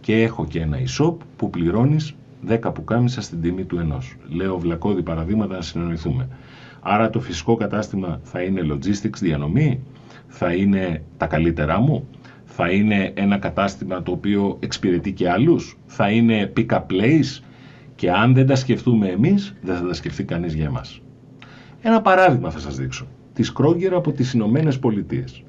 Και 0.00 0.22
έχω 0.22 0.46
και 0.46 0.60
ένα 0.60 0.76
e-shop 0.78 1.14
που 1.36 1.50
πληρώνεις 1.50 2.14
10 2.48 2.74
πουκάμισα 2.74 3.20
στην 3.20 3.40
τιμή 3.40 3.64
του 3.64 3.78
ενός. 3.78 4.16
Λέω 4.28 4.58
βλακώδη 4.58 5.02
παραδείγματα 5.02 5.54
να 5.54 5.62
συνεννοηθούμε. 5.62 6.28
Άρα 6.80 7.10
το 7.10 7.20
φυσικό 7.20 7.56
κατάστημα 7.56 8.20
θα 8.22 8.42
είναι 8.42 8.60
logistics 8.72 9.18
διανομή, 9.20 9.80
θα 10.26 10.52
είναι 10.52 11.02
τα 11.16 11.26
καλύτερά 11.26 11.80
μου, 11.80 12.08
θα 12.44 12.70
είναι 12.70 13.12
ένα 13.14 13.38
κατάστημα 13.38 14.02
το 14.02 14.12
οποίο 14.12 14.56
εξυπηρετεί 14.60 15.12
και 15.12 15.30
άλλους, 15.30 15.78
θα 15.86 16.10
είναι 16.10 16.52
pick-up 16.56 16.82
place 16.90 17.42
και 17.94 18.10
αν 18.10 18.34
δεν 18.34 18.46
τα 18.46 18.54
σκεφτούμε 18.54 19.08
εμείς, 19.08 19.54
δεν 19.62 19.76
θα 19.76 19.86
τα 19.86 19.94
σκεφτεί 19.94 20.24
κανείς 20.24 20.54
για 20.54 20.64
εμάς. 20.64 21.00
Ένα 21.82 22.00
παράδειγμα 22.00 22.50
θα 22.50 22.58
σας 22.58 22.76
δείξω 22.76 23.06
της 23.32 23.52
Κρόγκερ 23.52 23.94
από 23.94 24.12
τις 24.12 24.32
Ηνωμένες 24.32 24.78
Πολιτείες. 24.78 25.42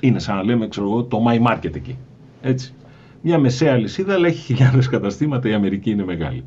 Είναι 0.00 0.18
σαν 0.18 0.36
να 0.36 0.42
λέμε, 0.42 0.68
ξέρω 0.68 0.86
εγώ, 0.86 1.04
το 1.04 1.24
My 1.28 1.46
Market 1.46 1.74
εκεί. 1.74 1.96
Έτσι. 2.40 2.74
Μια 3.22 3.38
μεσαία 3.38 3.76
λυσίδα, 3.76 4.14
αλλά 4.14 4.26
έχει 4.26 4.40
χιλιάδες 4.40 4.88
καταστήματα, 4.88 5.48
η 5.48 5.52
Αμερική 5.52 5.90
είναι 5.90 6.04
μεγάλη. 6.04 6.44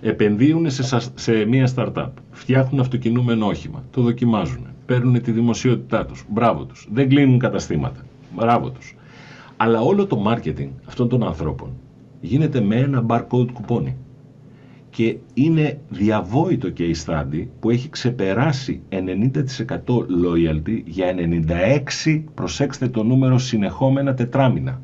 Επενδύουν 0.00 0.70
σε, 0.70 1.00
σε 1.14 1.44
μια 1.44 1.68
startup. 1.74 2.10
Φτιάχνουν 2.30 2.80
αυτοκινούμενο 2.80 3.46
όχημα. 3.46 3.84
Το 3.90 4.02
δοκιμάζουν. 4.02 4.66
Παίρνουν 4.86 5.22
τη 5.22 5.30
δημοσιότητά 5.30 6.06
τους. 6.06 6.24
Μπράβο 6.28 6.64
τους. 6.64 6.88
Δεν 6.92 7.08
κλείνουν 7.08 7.38
καταστήματα. 7.38 8.00
Μπράβο 8.36 8.70
τους. 8.70 8.96
Αλλά 9.56 9.80
όλο 9.80 10.06
το 10.06 10.22
marketing 10.26 10.68
αυτών 10.86 11.08
των 11.08 11.22
ανθρώπων 11.22 11.70
γίνεται 12.20 12.60
με 12.60 12.76
ένα 12.76 13.04
barcode 13.08 13.52
κουπόνι 13.52 13.96
και 14.92 15.16
είναι 15.34 15.80
διαβόητο 15.88 16.70
και 16.70 16.84
η 16.84 16.96
study 17.06 17.46
που 17.60 17.70
έχει 17.70 17.88
ξεπεράσει 17.88 18.80
90% 18.88 18.96
loyalty 20.24 20.82
για 20.84 21.14
96, 22.06 22.22
προσέξτε 22.34 22.88
το 22.88 23.02
νούμερο, 23.02 23.38
συνεχόμενα 23.38 24.14
τετράμινα. 24.14 24.80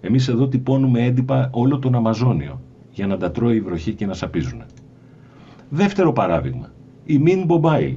Εμείς 0.00 0.28
εδώ 0.28 0.48
τυπώνουμε 0.48 1.04
έντυπα 1.04 1.50
όλο 1.52 1.78
τον 1.78 1.94
Αμαζόνιο 1.94 2.60
για 2.90 3.06
να 3.06 3.16
τα 3.16 3.30
τρώει 3.30 3.56
η 3.56 3.60
βροχή 3.60 3.92
και 3.92 4.06
να 4.06 4.14
σαπίζουν. 4.14 4.62
Δεύτερο 5.68 6.12
παράδειγμα, 6.12 6.72
η 7.04 7.20
Min 7.26 7.46
Mobile. 7.46 7.96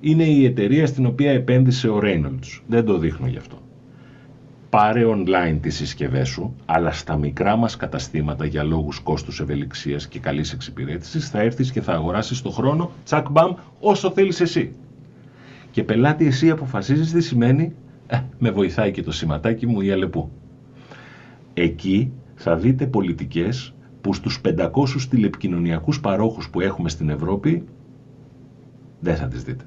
Είναι 0.00 0.24
η 0.24 0.44
εταιρεία 0.44 0.86
στην 0.86 1.06
οποία 1.06 1.30
επένδυσε 1.30 1.88
ο 1.88 2.00
Reynolds. 2.02 2.60
Δεν 2.66 2.84
το 2.84 2.98
δείχνω 2.98 3.26
γι' 3.26 3.36
αυτό 3.36 3.63
πάρε 4.74 5.02
online 5.06 5.58
τις 5.60 5.76
συσκευές 5.76 6.28
σου, 6.28 6.54
αλλά 6.64 6.92
στα 6.92 7.16
μικρά 7.16 7.56
μας 7.56 7.76
καταστήματα 7.76 8.46
για 8.46 8.62
λόγους 8.62 8.98
κόστους 8.98 9.40
ευελιξίας 9.40 10.08
και 10.08 10.18
καλής 10.18 10.52
εξυπηρέτησης 10.52 11.30
θα 11.30 11.40
έρθεις 11.40 11.72
και 11.72 11.80
θα 11.80 11.92
αγοράσεις 11.92 12.42
το 12.42 12.50
χρόνο, 12.50 12.90
τσακ 13.04 13.30
μπαμ, 13.30 13.54
όσο 13.80 14.10
θέλεις 14.10 14.40
εσύ. 14.40 14.72
Και 15.70 15.84
πελάτη 15.84 16.26
εσύ 16.26 16.50
αποφασίζεις 16.50 17.12
τι 17.12 17.20
σημαίνει, 17.20 17.74
ε, 18.06 18.20
με 18.38 18.50
βοηθάει 18.50 18.90
και 18.90 19.02
το 19.02 19.12
σηματάκι 19.12 19.66
μου 19.66 19.80
η 19.80 19.90
Αλεπού. 19.90 20.30
Εκεί 21.54 22.12
θα 22.34 22.56
δείτε 22.56 22.86
πολιτικές 22.86 23.74
που 24.00 24.14
στους 24.14 24.40
500 24.40 25.08
τηλεπικοινωνιακούς 25.10 26.00
παρόχους 26.00 26.50
που 26.50 26.60
έχουμε 26.60 26.88
στην 26.88 27.08
Ευρώπη 27.08 27.64
δεν 29.00 29.16
θα 29.16 29.26
τις 29.26 29.42
δείτε. 29.42 29.64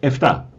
7. 0.00 0.51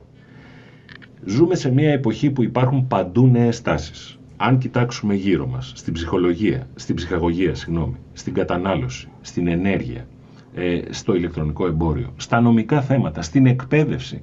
Ζούμε 1.25 1.55
σε 1.55 1.71
μια 1.71 1.91
εποχή 1.91 2.31
που 2.31 2.43
υπάρχουν 2.43 2.87
παντού 2.87 3.27
νέες 3.27 3.61
τάσεις. 3.61 4.19
Αν 4.37 4.57
κοιτάξουμε 4.57 5.13
γύρω 5.13 5.47
μας, 5.47 5.71
στην 5.75 5.93
ψυχολογία, 5.93 6.67
στην 6.75 6.95
ψυχαγωγία, 6.95 7.55
συγγνώμη, 7.55 7.95
στην 8.13 8.33
κατανάλωση, 8.33 9.07
στην 9.21 9.47
ενέργεια, 9.47 10.07
ε, 10.53 10.81
στο 10.89 11.15
ηλεκτρονικό 11.15 11.67
εμπόριο, 11.67 12.13
στα 12.15 12.41
νομικά 12.41 12.81
θέματα, 12.81 13.21
στην 13.21 13.45
εκπαίδευση. 13.45 14.21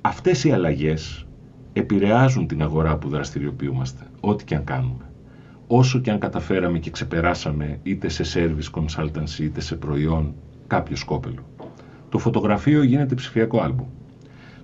Αυτές 0.00 0.44
οι 0.44 0.52
αλλαγές 0.52 1.26
επηρεάζουν 1.72 2.46
την 2.46 2.62
αγορά 2.62 2.96
που 2.96 3.08
δραστηριοποιούμαστε, 3.08 4.06
ό,τι 4.20 4.44
και 4.44 4.54
αν 4.54 4.64
κάνουμε. 4.64 5.10
Όσο 5.66 5.98
και 5.98 6.10
αν 6.10 6.18
καταφέραμε 6.18 6.78
και 6.78 6.90
ξεπεράσαμε 6.90 7.78
είτε 7.82 8.08
σε 8.08 8.24
service 8.34 8.80
consultancy 8.80 9.38
είτε 9.40 9.60
σε 9.60 9.76
προϊόν 9.76 10.34
κάποιο 10.66 10.96
σκόπελο. 10.96 11.44
Το 12.08 12.18
φωτογραφείο 12.18 12.82
γίνεται 12.82 13.14
ψηφιακό 13.14 13.60
άλμπου. 13.60 13.88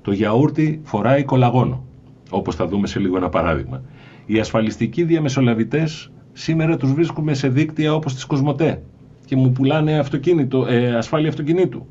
Το 0.03 0.13
γιαούρτι 0.13 0.81
φοράει 0.85 1.25
κολαγόνο, 1.25 1.85
όπως 2.31 2.55
θα 2.55 2.67
δούμε 2.67 2.87
σε 2.87 2.99
λίγο 2.99 3.17
ένα 3.17 3.29
παράδειγμα. 3.29 3.83
Οι 4.27 4.39
ασφαλιστικοί 4.39 5.05
διαμεσολαβητές 5.05 6.11
σήμερα 6.33 6.77
τους 6.77 6.93
βρίσκουμε 6.93 7.35
σε 7.35 7.49
δίκτυα 7.49 7.95
όπως 7.95 8.15
τις 8.15 8.25
Κοσμοτέ 8.25 8.83
και 9.25 9.37
μου 9.37 9.53
πουλάνε 9.53 9.99
αυτοκίνητο, 9.99 10.67
ε, 10.67 10.97
ασφάλεια 10.97 11.29
αυτοκινήτου. 11.29 11.87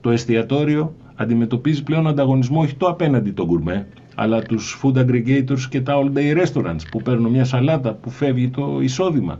Το 0.00 0.10
εστιατόριο 0.10 0.94
αντιμετωπίζει 1.14 1.82
πλέον 1.82 2.06
ανταγωνισμό 2.06 2.60
όχι 2.60 2.74
το 2.74 2.86
απέναντι 2.86 3.30
τον 3.30 3.46
γκουρμέ, 3.46 3.86
αλλά 4.14 4.42
τους 4.42 4.80
food 4.82 4.96
aggregators 4.96 5.60
και 5.68 5.80
τα 5.80 5.94
all 5.96 6.18
day 6.18 6.44
restaurants 6.44 6.82
που 6.90 7.02
παίρνουν 7.02 7.30
μια 7.30 7.44
σαλάτα 7.44 7.94
που 7.94 8.10
φεύγει 8.10 8.48
το 8.48 8.78
εισόδημα. 8.80 9.38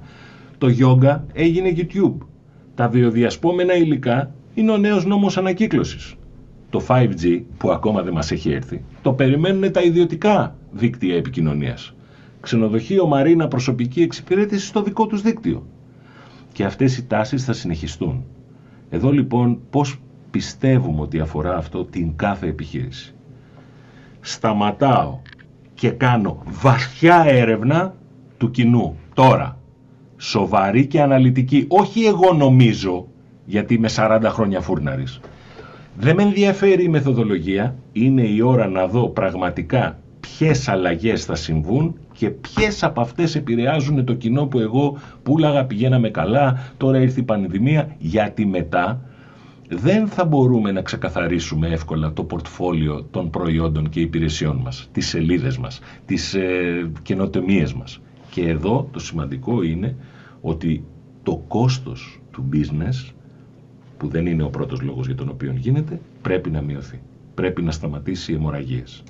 Το 0.59 0.67
yoga 0.81 1.21
έγινε 1.33 1.73
YouTube. 1.77 2.27
Τα 2.75 2.89
βιοδιασπόμενα 2.89 3.75
υλικά 3.75 4.35
είναι 4.55 4.71
ο 4.71 4.77
νέος 4.77 5.05
νόμος 5.05 5.37
ανακύκλωσης. 5.37 6.15
Το 6.71 6.85
5G 6.89 7.43
που 7.59 7.71
ακόμα 7.71 8.03
δεν 8.03 8.13
μας 8.13 8.31
έχει 8.31 8.53
έρθει, 8.53 8.85
το 9.03 9.13
περιμένουν 9.13 9.73
τα 9.73 9.83
ιδιωτικά 9.83 10.57
δίκτυα 10.73 11.17
επικοινωνίας. 11.17 11.95
Ξενοδοχείο 12.41 13.07
Μαρίνα 13.07 13.49
προσωπική 13.49 14.03
εξυπηρέτηση 14.03 14.67
στο 14.67 14.83
δικό 14.83 15.07
τους 15.07 15.23
δίκτυο. 15.23 15.67
Και 16.53 16.65
αυτές 16.65 16.97
οι 16.97 17.05
τάσεις 17.07 17.45
θα 17.45 17.53
συνεχιστούν. 17.53 18.25
Εδώ 18.91 19.11
λοιπόν 19.11 19.59
πώς 19.71 20.01
πιστεύουμε 20.31 21.01
ότι 21.01 21.21
αφορά 21.21 21.57
αυτό 21.57 21.85
την 21.85 22.17
κάθε 22.17 22.47
επιχείρηση. 22.47 23.15
Σταματάω 24.21 25.19
και 25.75 25.91
κάνω 25.91 26.43
βαθιά 26.47 27.25
έρευνα 27.27 27.95
του 28.39 28.51
κοινού 28.51 28.97
τώρα. 29.15 29.59
Σοβαρή 30.17 30.87
και 30.87 31.03
αναλυτική. 31.03 31.65
Όχι 31.69 32.05
εγώ 32.05 32.33
νομίζω, 32.33 33.07
γιατί 33.45 33.75
είμαι 33.75 33.89
40 33.97 34.21
χρόνια 34.25 34.61
φούρναρης. 34.61 35.21
Δεν 36.03 36.17
με 36.17 36.23
ενδιαφέρει 36.23 36.85
η 36.85 36.89
μεθοδολογία. 36.89 37.77
Είναι 37.93 38.23
η 38.23 38.41
ώρα 38.41 38.69
να 38.69 38.87
δω 38.87 39.09
πραγματικά 39.09 39.99
ποιες 40.21 40.69
αλλαγές 40.69 41.25
θα 41.25 41.35
συμβούν 41.35 41.99
και 42.13 42.31
ποιες 42.31 42.83
από 42.83 43.01
αυτές 43.01 43.35
επηρεάζουν 43.35 44.05
το 44.05 44.15
κοινό 44.15 44.47
που 44.47 44.59
εγώ 44.59 44.99
πουλάγα, 45.23 45.65
πηγαίναμε 45.65 46.11
καλά, 46.11 46.73
τώρα 46.77 47.01
ήρθε 47.01 47.21
η 47.21 47.23
πανδημία, 47.23 47.95
γιατί 47.99 48.47
μετά 48.47 49.01
δεν 49.69 50.09
θα 50.09 50.25
μπορούμε 50.25 50.73
να 50.73 50.83
ξεκαθαρίσουμε 50.83 51.69
εύκολα 51.69 52.13
το 52.13 52.25
πορτφόλιο 52.25 53.07
των 53.11 53.31
προϊόντων 53.31 53.89
και 53.89 54.01
υπηρεσιών 54.01 54.57
μας, 54.57 54.89
τις 54.93 55.09
σελίδες 55.09 55.59
μας, 55.59 55.81
τις 56.07 56.35
ε, 56.35 56.91
καινοτομίες 57.03 57.75
μας. 57.75 58.01
Και 58.31 58.49
εδώ 58.49 58.89
το 58.93 58.99
σημαντικό 58.99 59.63
είναι 59.63 59.97
ότι 60.41 60.85
το 61.23 61.45
κόστος 61.49 62.21
του 62.31 62.49
business, 62.53 63.13
που 64.01 64.09
δεν 64.09 64.27
είναι 64.27 64.43
ο 64.43 64.49
πρώτος 64.49 64.81
λόγος 64.81 65.07
για 65.07 65.15
τον 65.15 65.29
οποίο 65.29 65.55
γίνεται, 65.57 66.01
πρέπει 66.23 66.51
να 66.51 66.61
μειωθεί. 66.61 67.01
Πρέπει 67.35 67.63
να 67.63 67.71
σταματήσει 67.71 68.33
οι 68.33 68.35
αιμορραγίες. 68.35 69.03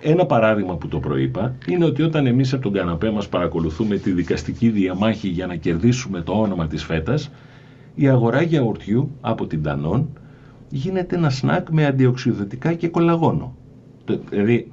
Ένα 0.00 0.26
παράδειγμα 0.26 0.76
που 0.76 0.88
το 0.88 0.98
προείπα 1.00 1.54
είναι 1.66 1.84
ότι 1.84 2.02
όταν 2.02 2.26
εμείς 2.26 2.52
από 2.52 2.62
τον 2.62 2.72
καναπέ 2.72 3.10
μας 3.10 3.28
παρακολουθούμε 3.28 3.96
τη 3.96 4.12
δικαστική 4.12 4.68
διαμάχη 4.68 5.28
για 5.28 5.46
να 5.46 5.56
κερδίσουμε 5.56 6.20
το 6.20 6.32
όνομα 6.32 6.66
της 6.66 6.84
φέτας, 6.84 7.30
η 7.94 8.08
αγορά 8.08 8.42
γιαουρτιού 8.42 9.10
από 9.20 9.46
την 9.46 9.62
Τανόν 9.62 10.08
γίνεται 10.68 11.16
ένα 11.16 11.30
σνακ 11.30 11.68
με 11.70 11.86
αντιοξυδοτικά 11.86 12.74
και 12.74 12.88
κολαγόνο. 12.88 13.56
Δηλαδή, 14.30 14.70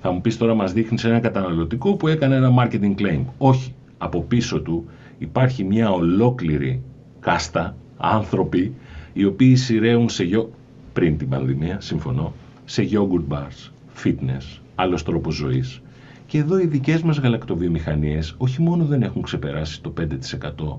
θα 0.00 0.10
μου 0.10 0.20
πεις 0.20 0.36
τώρα 0.36 0.54
μας 0.54 0.72
δείχνεις 0.72 1.04
ένα 1.04 1.20
καταναλωτικό 1.20 1.94
που 1.94 2.08
έκανε 2.08 2.36
ένα 2.36 2.50
marketing 2.58 2.94
claim. 3.00 3.20
Όχι. 3.38 3.74
Από 3.98 4.22
πίσω 4.22 4.60
του 4.60 4.84
υπάρχει 5.18 5.64
μια 5.64 5.90
ολόκληρη 5.90 6.82
κάστα, 7.20 7.76
άνθρωποι, 7.96 8.74
οι 9.12 9.24
οποίοι 9.24 9.56
σειραίουν 9.56 10.08
σε 10.08 10.24
γιο... 10.24 10.50
πριν 10.92 11.18
την 11.18 11.28
πανδημία, 11.28 11.80
συμφωνώ, 11.80 12.32
σε 12.64 12.88
yogurt 12.92 13.32
bars, 13.34 13.70
fitness, 14.04 14.60
άλλος 14.74 15.02
τρόπος 15.02 15.34
ζωής. 15.34 15.80
Και 16.26 16.38
εδώ 16.38 16.58
οι 16.58 16.66
δικές 16.66 17.02
μας 17.02 17.18
γαλακτοβιομηχανίες 17.18 18.34
όχι 18.38 18.62
μόνο 18.62 18.84
δεν 18.84 19.02
έχουν 19.02 19.22
ξεπεράσει 19.22 19.82
το 19.82 19.92
5% 20.00 20.78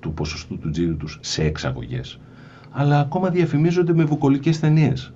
του 0.00 0.12
ποσοστού 0.14 0.58
του 0.58 0.70
τζίρου 0.70 0.96
τους 0.96 1.18
σε 1.22 1.44
εξαγωγές, 1.44 2.20
αλλά 2.70 3.00
ακόμα 3.00 3.30
διαφημίζονται 3.30 3.94
με 3.94 4.04
βουκολικές 4.04 4.60
ταινίες. 4.60 5.12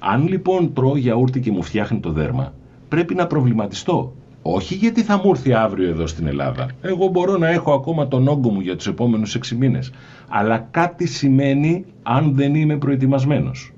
Αν 0.00 0.28
λοιπόν 0.28 0.72
τρώω 0.72 0.96
γιαούρτι 0.96 1.40
και 1.40 1.50
μου 1.50 1.62
φτιάχνει 1.62 2.00
το 2.00 2.12
δέρμα, 2.12 2.54
πρέπει 2.88 3.14
να 3.14 3.26
προβληματιστώ. 3.26 4.14
Όχι 4.48 4.74
γιατί 4.74 5.02
θα 5.02 5.16
μου 5.16 5.30
έρθει 5.30 5.52
αύριο 5.52 5.88
εδώ 5.88 6.06
στην 6.06 6.26
Ελλάδα. 6.26 6.68
Εγώ 6.82 7.08
μπορώ 7.08 7.36
να 7.36 7.48
έχω 7.48 7.72
ακόμα 7.72 8.08
τον 8.08 8.28
όγκο 8.28 8.50
μου 8.50 8.60
για 8.60 8.76
τους 8.76 8.86
επόμενους 8.86 9.38
6 9.38 9.56
μήνες. 9.56 9.92
Αλλά 10.28 10.58
κάτι 10.70 11.06
σημαίνει 11.06 11.84
αν 12.02 12.34
δεν 12.34 12.54
είμαι 12.54 12.76
προετοιμασμένος 12.76 13.72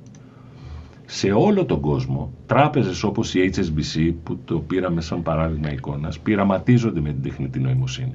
σε 1.11 1.31
όλο 1.31 1.65
τον 1.65 1.81
κόσμο, 1.81 2.33
τράπεζες 2.47 3.03
όπως 3.03 3.35
η 3.35 3.51
HSBC, 3.55 4.15
που 4.23 4.39
το 4.45 4.59
πήραμε 4.59 5.01
σαν 5.01 5.23
παράδειγμα 5.23 5.73
εικόνας, 5.73 6.19
πειραματίζονται 6.19 7.01
με 7.01 7.09
την 7.09 7.23
τεχνητή 7.23 7.59
νοημοσύνη. 7.59 8.15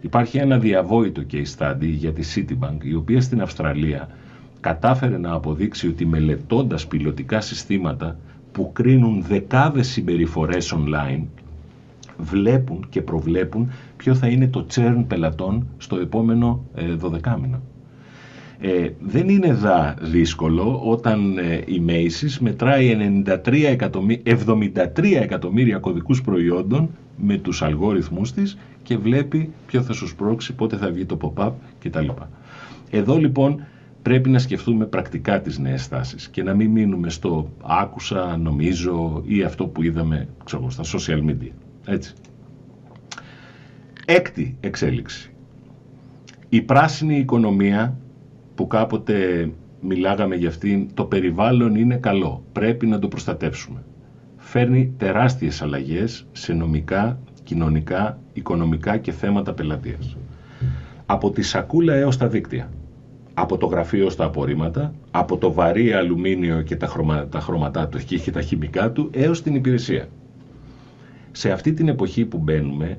Υπάρχει 0.00 0.38
ένα 0.38 0.58
διαβόητο 0.58 1.22
case 1.32 1.58
study 1.58 1.88
για 1.88 2.12
τη 2.12 2.22
Citibank, 2.34 2.84
η 2.84 2.94
οποία 2.94 3.20
στην 3.20 3.40
Αυστραλία 3.40 4.08
κατάφερε 4.60 5.18
να 5.18 5.32
αποδείξει 5.32 5.88
ότι 5.88 6.06
μελετώντας 6.06 6.86
πιλωτικά 6.86 7.40
συστήματα 7.40 8.18
που 8.52 8.72
κρίνουν 8.72 9.22
δεκάδες 9.22 9.88
συμπεριφορές 9.88 10.74
online, 10.76 11.24
βλέπουν 12.18 12.86
και 12.88 13.02
προβλέπουν 13.02 13.70
ποιο 13.96 14.14
θα 14.14 14.26
είναι 14.26 14.48
το 14.48 14.66
churn 14.74 15.04
πελατών 15.06 15.66
στο 15.76 15.96
επόμενο 15.96 16.64
12 16.76 17.14
ε, 17.24 17.36
μήνο. 17.40 17.60
Ε, 18.58 18.88
δεν 19.00 19.28
είναι 19.28 19.52
δα 19.52 19.96
δύσκολο 20.00 20.80
όταν 20.84 21.38
ε, 21.38 21.60
η 21.66 21.82
Macy's 21.88 22.36
μετράει 22.40 22.96
93 23.26 23.52
εκατομμύρια, 23.52 24.38
73 24.94 25.04
εκατομμύρια 25.22 25.78
κωδικούς 25.78 26.22
προϊόντων 26.22 26.90
με 27.16 27.36
τους 27.36 27.62
αλγόριθμούς 27.62 28.32
της 28.32 28.58
και 28.82 28.96
βλέπει 28.96 29.50
ποιο 29.66 29.82
θα 29.82 29.92
σου 29.92 30.06
σπρώξει, 30.06 30.54
πότε 30.54 30.76
θα 30.76 30.90
βγει 30.90 31.04
το 31.04 31.18
pop-up 31.20 31.52
κτλ. 31.78 32.08
Εδώ 32.90 33.16
λοιπόν 33.16 33.66
πρέπει 34.02 34.30
να 34.30 34.38
σκεφτούμε 34.38 34.86
πρακτικά 34.86 35.40
τις 35.40 35.58
νέες 35.58 35.88
τάσεις 35.88 36.28
και 36.28 36.42
να 36.42 36.54
μην 36.54 36.70
μείνουμε 36.70 37.10
στο 37.10 37.50
άκουσα, 37.62 38.36
νομίζω 38.36 39.22
ή 39.26 39.42
αυτό 39.42 39.66
που 39.66 39.82
είδαμε 39.82 40.28
ξέρω, 40.44 40.70
στα 40.70 40.82
social 40.84 41.30
media. 41.30 41.63
Έτσι. 41.86 42.12
Έκτη 44.04 44.56
εξέλιξη. 44.60 45.32
Η 46.48 46.62
πράσινη 46.62 47.18
οικονομία 47.18 47.96
που 48.54 48.66
κάποτε 48.66 49.48
μιλάγαμε 49.80 50.36
για 50.36 50.48
αυτήν, 50.48 50.94
το 50.94 51.04
περιβάλλον 51.04 51.74
είναι 51.74 51.96
καλό, 51.96 52.44
πρέπει 52.52 52.86
να 52.86 52.98
το 52.98 53.08
προστατεύσουμε. 53.08 53.82
Φέρνει 54.36 54.94
τεράστιες 54.96 55.62
αλλαγές 55.62 56.26
σε 56.32 56.52
νομικά, 56.52 57.18
κοινωνικά, 57.42 58.18
οικονομικά 58.32 58.96
και 58.96 59.12
θέματα 59.12 59.52
πελατείας. 59.52 60.16
Από 61.06 61.30
τη 61.30 61.42
σακούλα 61.42 61.94
έως 61.94 62.16
τα 62.16 62.28
δίκτυα. 62.28 62.70
Από 63.34 63.56
το 63.56 63.66
γραφείο 63.66 64.10
στα 64.10 64.24
απορρίμματα, 64.24 64.94
από 65.10 65.36
το 65.36 65.52
βαρύ 65.52 65.92
αλουμίνιο 65.92 66.62
και 66.62 66.76
τα, 66.76 66.86
χρωμα, 66.86 67.28
τα 67.28 67.40
χρωματά 67.40 67.88
του 67.88 67.98
και 67.98 68.30
τα 68.30 68.40
χημικά 68.40 68.90
του, 68.90 69.10
έως 69.12 69.42
την 69.42 69.54
υπηρεσία. 69.54 70.08
Σε 71.36 71.50
αυτή 71.50 71.72
την 71.72 71.88
εποχή 71.88 72.24
που 72.24 72.38
μπαίνουμε, 72.38 72.98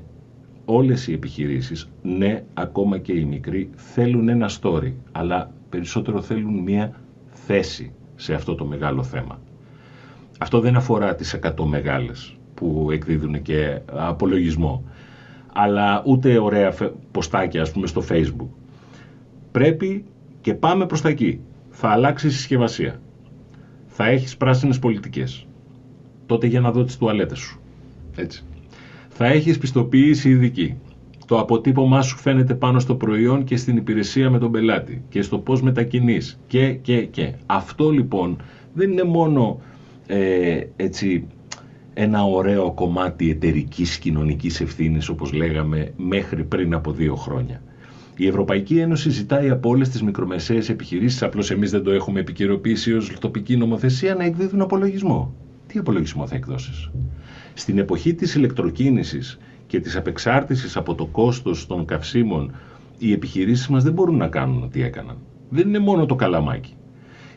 όλες 0.64 1.06
οι 1.06 1.12
επιχειρήσεις, 1.12 1.88
ναι, 2.02 2.44
ακόμα 2.54 2.98
και 2.98 3.12
οι 3.12 3.24
μικροί, 3.24 3.70
θέλουν 3.74 4.28
ένα 4.28 4.50
story, 4.60 4.92
αλλά 5.12 5.50
περισσότερο 5.68 6.22
θέλουν 6.22 6.58
μία 6.62 6.92
θέση 7.30 7.92
σε 8.16 8.34
αυτό 8.34 8.54
το 8.54 8.64
μεγάλο 8.64 9.02
θέμα. 9.02 9.40
Αυτό 10.38 10.60
δεν 10.60 10.76
αφορά 10.76 11.14
τις 11.14 11.34
100 11.42 11.64
μεγάλες 11.64 12.36
που 12.54 12.88
εκδίδουν 12.90 13.42
και 13.42 13.80
απολογισμό, 13.86 14.84
αλλά 15.52 16.02
ούτε 16.06 16.38
ωραία 16.38 16.74
ποστάκια, 17.10 17.62
ας 17.62 17.72
πούμε, 17.72 17.86
στο 17.86 18.02
facebook. 18.08 18.48
Πρέπει 19.52 20.04
και 20.40 20.54
πάμε 20.54 20.86
προς 20.86 21.00
τα 21.00 21.08
εκεί. 21.08 21.40
Θα 21.70 21.88
αλλάξει 21.88 22.26
η 22.26 22.30
συσκευασία. 22.30 23.00
Θα 23.86 24.06
έχεις 24.06 24.36
πράσινες 24.36 24.78
πολιτικές. 24.78 25.46
Τότε 26.26 26.46
για 26.46 26.60
να 26.60 26.70
δω 26.70 26.84
τις 26.84 26.96
τουαλέτες 26.96 27.38
σου. 27.38 27.60
Έτσι 28.16 28.44
θα 29.16 29.26
έχεις 29.26 29.58
πιστοποίηση 29.58 30.28
ειδική. 30.30 30.74
Το 31.26 31.38
αποτύπωμά 31.38 32.02
σου 32.02 32.16
φαίνεται 32.16 32.54
πάνω 32.54 32.78
στο 32.78 32.94
προϊόν 32.94 33.44
και 33.44 33.56
στην 33.56 33.76
υπηρεσία 33.76 34.30
με 34.30 34.38
τον 34.38 34.50
πελάτη 34.50 35.02
και 35.08 35.22
στο 35.22 35.38
πώς 35.38 35.62
μετακινείς 35.62 36.38
και, 36.46 36.72
και, 36.72 37.04
και. 37.04 37.32
Αυτό 37.46 37.90
λοιπόν 37.90 38.36
δεν 38.74 38.90
είναι 38.90 39.02
μόνο 39.02 39.60
ε, 40.06 40.60
έτσι 40.76 41.26
ένα 41.94 42.24
ωραίο 42.24 42.72
κομμάτι 42.72 43.30
εταιρικής 43.30 43.98
κοινωνικής 43.98 44.60
ευθύνης 44.60 45.08
όπως 45.08 45.32
λέγαμε 45.32 45.92
μέχρι 45.96 46.44
πριν 46.44 46.74
από 46.74 46.92
δύο 46.92 47.14
χρόνια. 47.14 47.62
Η 48.16 48.26
Ευρωπαϊκή 48.26 48.78
Ένωση 48.78 49.10
ζητάει 49.10 49.50
από 49.50 49.68
όλες 49.68 49.88
τις 49.88 50.02
μικρομεσαίες 50.02 50.68
επιχειρήσεις, 50.68 51.22
απλώς 51.22 51.50
εμείς 51.50 51.70
δεν 51.70 51.82
το 51.82 51.90
έχουμε 51.90 52.20
επικαιροποιήσει 52.20 52.92
ως 52.92 53.12
τοπική 53.20 53.56
νομοθεσία, 53.56 54.14
να 54.14 54.24
εκδίδουν 54.24 54.60
απολογισμό. 54.60 55.34
Τι 55.66 55.78
απολογισμό 55.78 56.26
θα 56.26 56.34
εκδώσεις; 56.34 56.90
Στην 57.58 57.78
εποχή 57.78 58.14
της 58.14 58.34
ηλεκτροκίνησης 58.34 59.38
και 59.66 59.80
της 59.80 59.96
απεξάρτησης 59.96 60.76
από 60.76 60.94
το 60.94 61.06
κόστος 61.06 61.66
των 61.66 61.84
καυσίμων, 61.84 62.52
οι 62.98 63.12
επιχειρήσεις 63.12 63.68
μας 63.68 63.82
δεν 63.82 63.92
μπορούν 63.92 64.16
να 64.16 64.28
κάνουν 64.28 64.62
ό,τι 64.62 64.82
έκαναν. 64.82 65.16
Δεν 65.48 65.68
είναι 65.68 65.78
μόνο 65.78 66.06
το 66.06 66.14
καλαμάκι. 66.14 66.74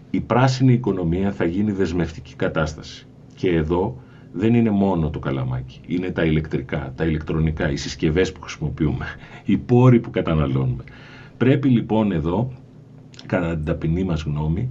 Η 0.09 0.19
πράσινη 0.19 0.73
οικονομία 0.73 1.31
θα 1.31 1.45
γίνει 1.45 1.71
δεσμευτική 1.71 2.35
κατάσταση. 2.35 3.05
Και 3.35 3.49
εδώ 3.49 4.01
δεν 4.31 4.53
είναι 4.53 4.69
μόνο 4.69 5.09
το 5.09 5.19
καλαμάκι. 5.19 5.79
Είναι 5.87 6.11
τα 6.11 6.23
ηλεκτρικά, 6.25 6.93
τα 6.95 7.05
ηλεκτρονικά, 7.05 7.71
οι 7.71 7.75
συσκευές 7.75 8.31
που 8.31 8.41
χρησιμοποιούμε, 8.41 9.05
οι 9.45 9.57
πόροι 9.57 9.99
που 9.99 10.09
καταναλώνουμε. 10.09 10.83
Πρέπει 11.37 11.69
λοιπόν 11.69 12.11
εδώ, 12.11 12.51
κατά 13.25 13.55
την 13.55 13.65
ταπεινή 13.65 14.03
μας 14.03 14.21
γνώμη, 14.21 14.69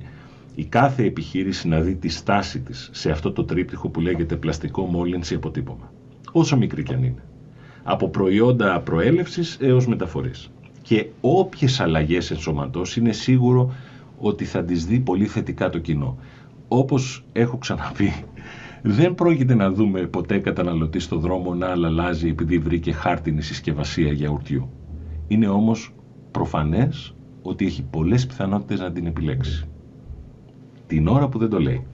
η 0.58 0.64
κάθε 0.64 1.04
επιχείρηση 1.04 1.68
να 1.68 1.80
δει 1.80 1.94
τη 1.94 2.08
στάση 2.08 2.60
της 2.60 2.88
σε 2.92 3.10
αυτό 3.10 3.32
το 3.32 3.44
τρίπτυχο 3.44 3.88
που 3.88 4.00
λέγεται 4.00 4.36
πλαστικό 4.36 4.84
μόλυνση 4.84 5.34
αποτύπωμα. 5.34 5.92
Όσο 6.32 6.56
μικρή 6.56 6.82
κι 6.82 6.94
αν 6.94 7.02
είναι. 7.02 7.22
Από 7.82 8.08
προϊόντα 8.08 8.80
προέλευσης 8.80 9.58
έως 9.60 9.86
μεταφορής. 9.86 10.50
Και 10.82 11.06
όποιες 11.20 11.80
αλλαγές 11.80 12.30
ενσωματώσει 12.30 13.00
είναι 13.00 13.12
σίγουρο 13.12 13.74
ότι 14.18 14.44
θα 14.44 14.64
τις 14.64 14.86
δει 14.86 15.00
πολύ 15.00 15.26
θετικά 15.26 15.70
το 15.70 15.78
κοινό. 15.78 16.18
Όπως 16.68 17.24
έχω 17.32 17.56
ξαναπεί, 17.58 18.12
δεν 18.82 19.14
πρόκειται 19.14 19.54
να 19.54 19.70
δούμε 19.70 20.00
ποτέ 20.00 20.38
καταναλωτή 20.38 20.98
στο 20.98 21.18
δρόμο 21.18 21.54
να 21.54 21.66
αλλάζει 21.66 22.28
επειδή 22.28 22.58
βρήκε 22.58 22.92
χάρτινη 22.92 23.42
συσκευασία 23.42 24.12
γιαουρτιού. 24.12 24.68
Είναι 25.28 25.48
όμως 25.48 25.94
προφανές 26.30 27.14
ότι 27.42 27.66
έχει 27.66 27.82
πολλές 27.82 28.26
πιθανότητες 28.26 28.80
να 28.80 28.92
την 28.92 29.06
επιλέξει. 29.06 29.68
Την 30.88 31.08
ώρα 31.08 31.28
που 31.28 31.38
δεν 31.38 31.48
το 31.48 31.60
λέει. 31.60 31.86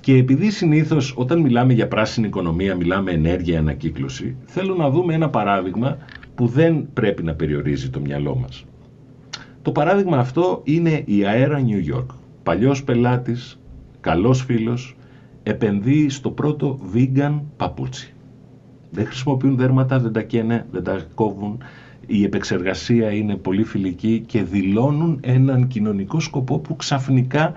Και 0.00 0.16
επειδή 0.16 0.50
συνήθως 0.50 1.14
όταν 1.16 1.40
μιλάμε 1.40 1.72
για 1.72 1.88
πράσινη 1.88 2.26
οικονομία, 2.26 2.74
μιλάμε 2.74 3.10
ενέργεια, 3.10 3.58
ανακύκλωση, 3.58 4.36
θέλω 4.44 4.74
να 4.74 4.90
δούμε 4.90 5.14
ένα 5.14 5.30
παράδειγμα 5.30 5.98
που 6.34 6.46
δεν 6.46 6.88
πρέπει 6.92 7.22
να 7.22 7.34
περιορίζει 7.34 7.90
το 7.90 8.00
μυαλό 8.00 8.36
μας. 8.36 8.64
Το 9.62 9.72
παράδειγμα 9.72 10.18
αυτό 10.18 10.60
είναι 10.64 11.02
η 11.04 11.24
Αέρα 11.26 11.64
New 11.66 11.94
York. 11.94 12.06
Παλιός 12.42 12.84
πελάτης, 12.84 13.60
καλός 14.00 14.42
φίλος, 14.42 14.96
επενδύει 15.42 16.08
στο 16.08 16.30
πρώτο 16.30 16.78
vegan 16.94 17.40
παπούτσι. 17.56 18.14
Δεν 18.90 19.06
χρησιμοποιούν 19.06 19.56
δέρματα, 19.56 19.98
δεν 19.98 20.12
τα 20.12 20.22
καίνε, 20.22 20.66
δεν 20.70 20.82
τα 20.82 21.00
κόβουν. 21.14 21.58
Η 22.06 22.24
επεξεργασία 22.24 23.10
είναι 23.10 23.36
πολύ 23.36 23.64
φιλική 23.64 24.22
και 24.26 24.42
δηλώνουν 24.42 25.18
έναν 25.22 25.66
κοινωνικό 25.66 26.20
σκοπό 26.20 26.58
που 26.58 26.76
ξαφνικά 26.76 27.52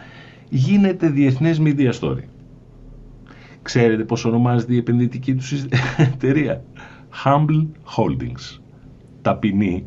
γίνεται 0.53 1.09
διεθνές 1.09 1.61
media 1.63 1.91
story. 1.99 2.23
Ξέρετε 3.61 4.03
πώς 4.03 4.25
ονομάζεται 4.25 4.73
η 4.73 4.77
επενδυτική 4.77 5.35
τους 5.35 5.53
εταιρεία; 6.13 6.63
Humble 7.23 7.67
Holdings. 7.97 8.59
Ταπεινή 9.21 9.85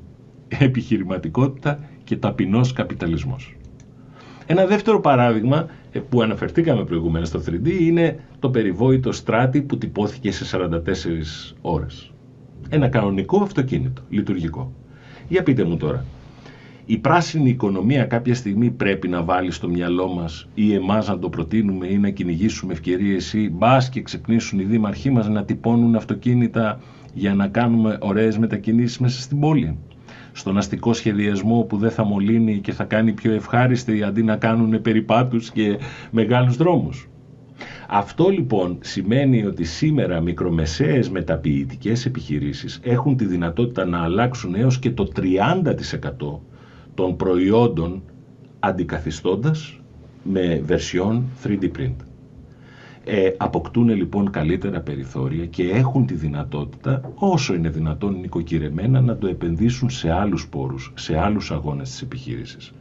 επιχειρηματικότητα 0.48 1.78
και 2.04 2.16
ταπεινός 2.16 2.72
καπιταλισμός. 2.72 3.56
Ένα 4.46 4.66
δεύτερο 4.66 5.00
παράδειγμα 5.00 5.66
ε, 5.92 5.98
που 5.98 6.22
αναφερθήκαμε 6.22 6.84
προηγουμένως 6.84 7.28
στο 7.28 7.40
3D 7.46 7.80
είναι 7.80 8.20
το 8.38 8.50
περιβόητο 8.50 9.12
στράτη 9.12 9.62
που 9.62 9.78
τυπώθηκε 9.78 10.32
σε 10.32 10.58
44 10.58 10.70
ώρες. 11.60 12.12
Ένα 12.68 12.88
κανονικό 12.88 13.42
αυτοκίνητο, 13.42 14.02
λειτουργικό. 14.08 14.72
Για 15.28 15.42
πείτε 15.42 15.64
μου 15.64 15.76
τώρα, 15.76 16.04
η 16.86 16.98
πράσινη 16.98 17.48
οικονομία 17.48 18.04
κάποια 18.04 18.34
στιγμή 18.34 18.70
πρέπει 18.70 19.08
να 19.08 19.22
βάλει 19.22 19.50
στο 19.50 19.68
μυαλό 19.68 20.08
μας 20.08 20.48
ή 20.54 20.74
εμάς 20.74 21.08
να 21.08 21.18
το 21.18 21.28
προτείνουμε 21.28 21.86
ή 21.86 21.98
να 21.98 22.10
κυνηγήσουμε 22.10 22.72
ευκαιρίες 22.72 23.32
ή 23.32 23.50
μπας 23.52 23.88
και 23.88 24.02
ξυπνήσουν 24.02 24.58
οι 24.58 24.64
δήμαρχοί 24.64 25.10
μας 25.10 25.28
να 25.28 25.44
τυπώνουν 25.44 25.94
αυτοκίνητα 25.96 26.80
για 27.14 27.34
να 27.34 27.48
κάνουμε 27.48 27.98
ωραίες 28.00 28.38
μετακινήσεις 28.38 28.98
μέσα 28.98 29.20
στην 29.20 29.40
πόλη 29.40 29.78
στον 30.32 30.58
αστικό 30.58 30.92
σχεδιασμό 30.92 31.62
που 31.62 31.76
δεν 31.76 31.90
θα 31.90 32.04
μολύνει 32.04 32.58
και 32.58 32.72
θα 32.72 32.84
κάνει 32.84 33.12
πιο 33.12 33.32
ευχάριστη 33.32 34.02
αντί 34.02 34.22
να 34.22 34.36
κάνουν 34.36 34.82
περιπάτους 34.82 35.50
και 35.50 35.78
μεγάλους 36.10 36.56
δρόμους. 36.56 37.08
Αυτό 37.88 38.28
λοιπόν 38.28 38.78
σημαίνει 38.80 39.44
ότι 39.44 39.64
σήμερα 39.64 40.20
μικρομεσαίες 40.20 41.10
μεταποιητικές 41.10 42.06
επιχειρήσεις 42.06 42.80
έχουν 42.82 43.16
τη 43.16 43.24
δυνατότητα 43.24 43.84
να 43.84 44.02
αλλάξουν 44.02 44.54
έως 44.54 44.78
και 44.78 44.90
το 44.90 45.08
30% 45.16 45.24
των 46.94 47.16
προϊόντων 47.16 48.02
αντικαθιστώντας 48.60 49.80
με 50.22 50.62
βερσιόν 50.64 51.24
3D 51.44 51.70
print. 51.78 51.96
Ε, 53.06 53.30
αποκτούν 53.36 53.88
λοιπόν 53.88 54.30
καλύτερα 54.30 54.80
περιθώρια 54.80 55.46
και 55.46 55.70
έχουν 55.70 56.06
τη 56.06 56.14
δυνατότητα, 56.14 57.12
όσο 57.14 57.54
είναι 57.54 57.68
δυνατόν 57.68 58.20
νοικοκυρεμένα, 58.20 59.00
να 59.00 59.16
το 59.16 59.26
επενδύσουν 59.26 59.90
σε 59.90 60.10
άλλους 60.10 60.48
πόρους, 60.48 60.92
σε 60.94 61.18
άλλους 61.18 61.50
αγώνες 61.50 61.90
της 61.90 62.02
επιχείρησης. 62.02 62.72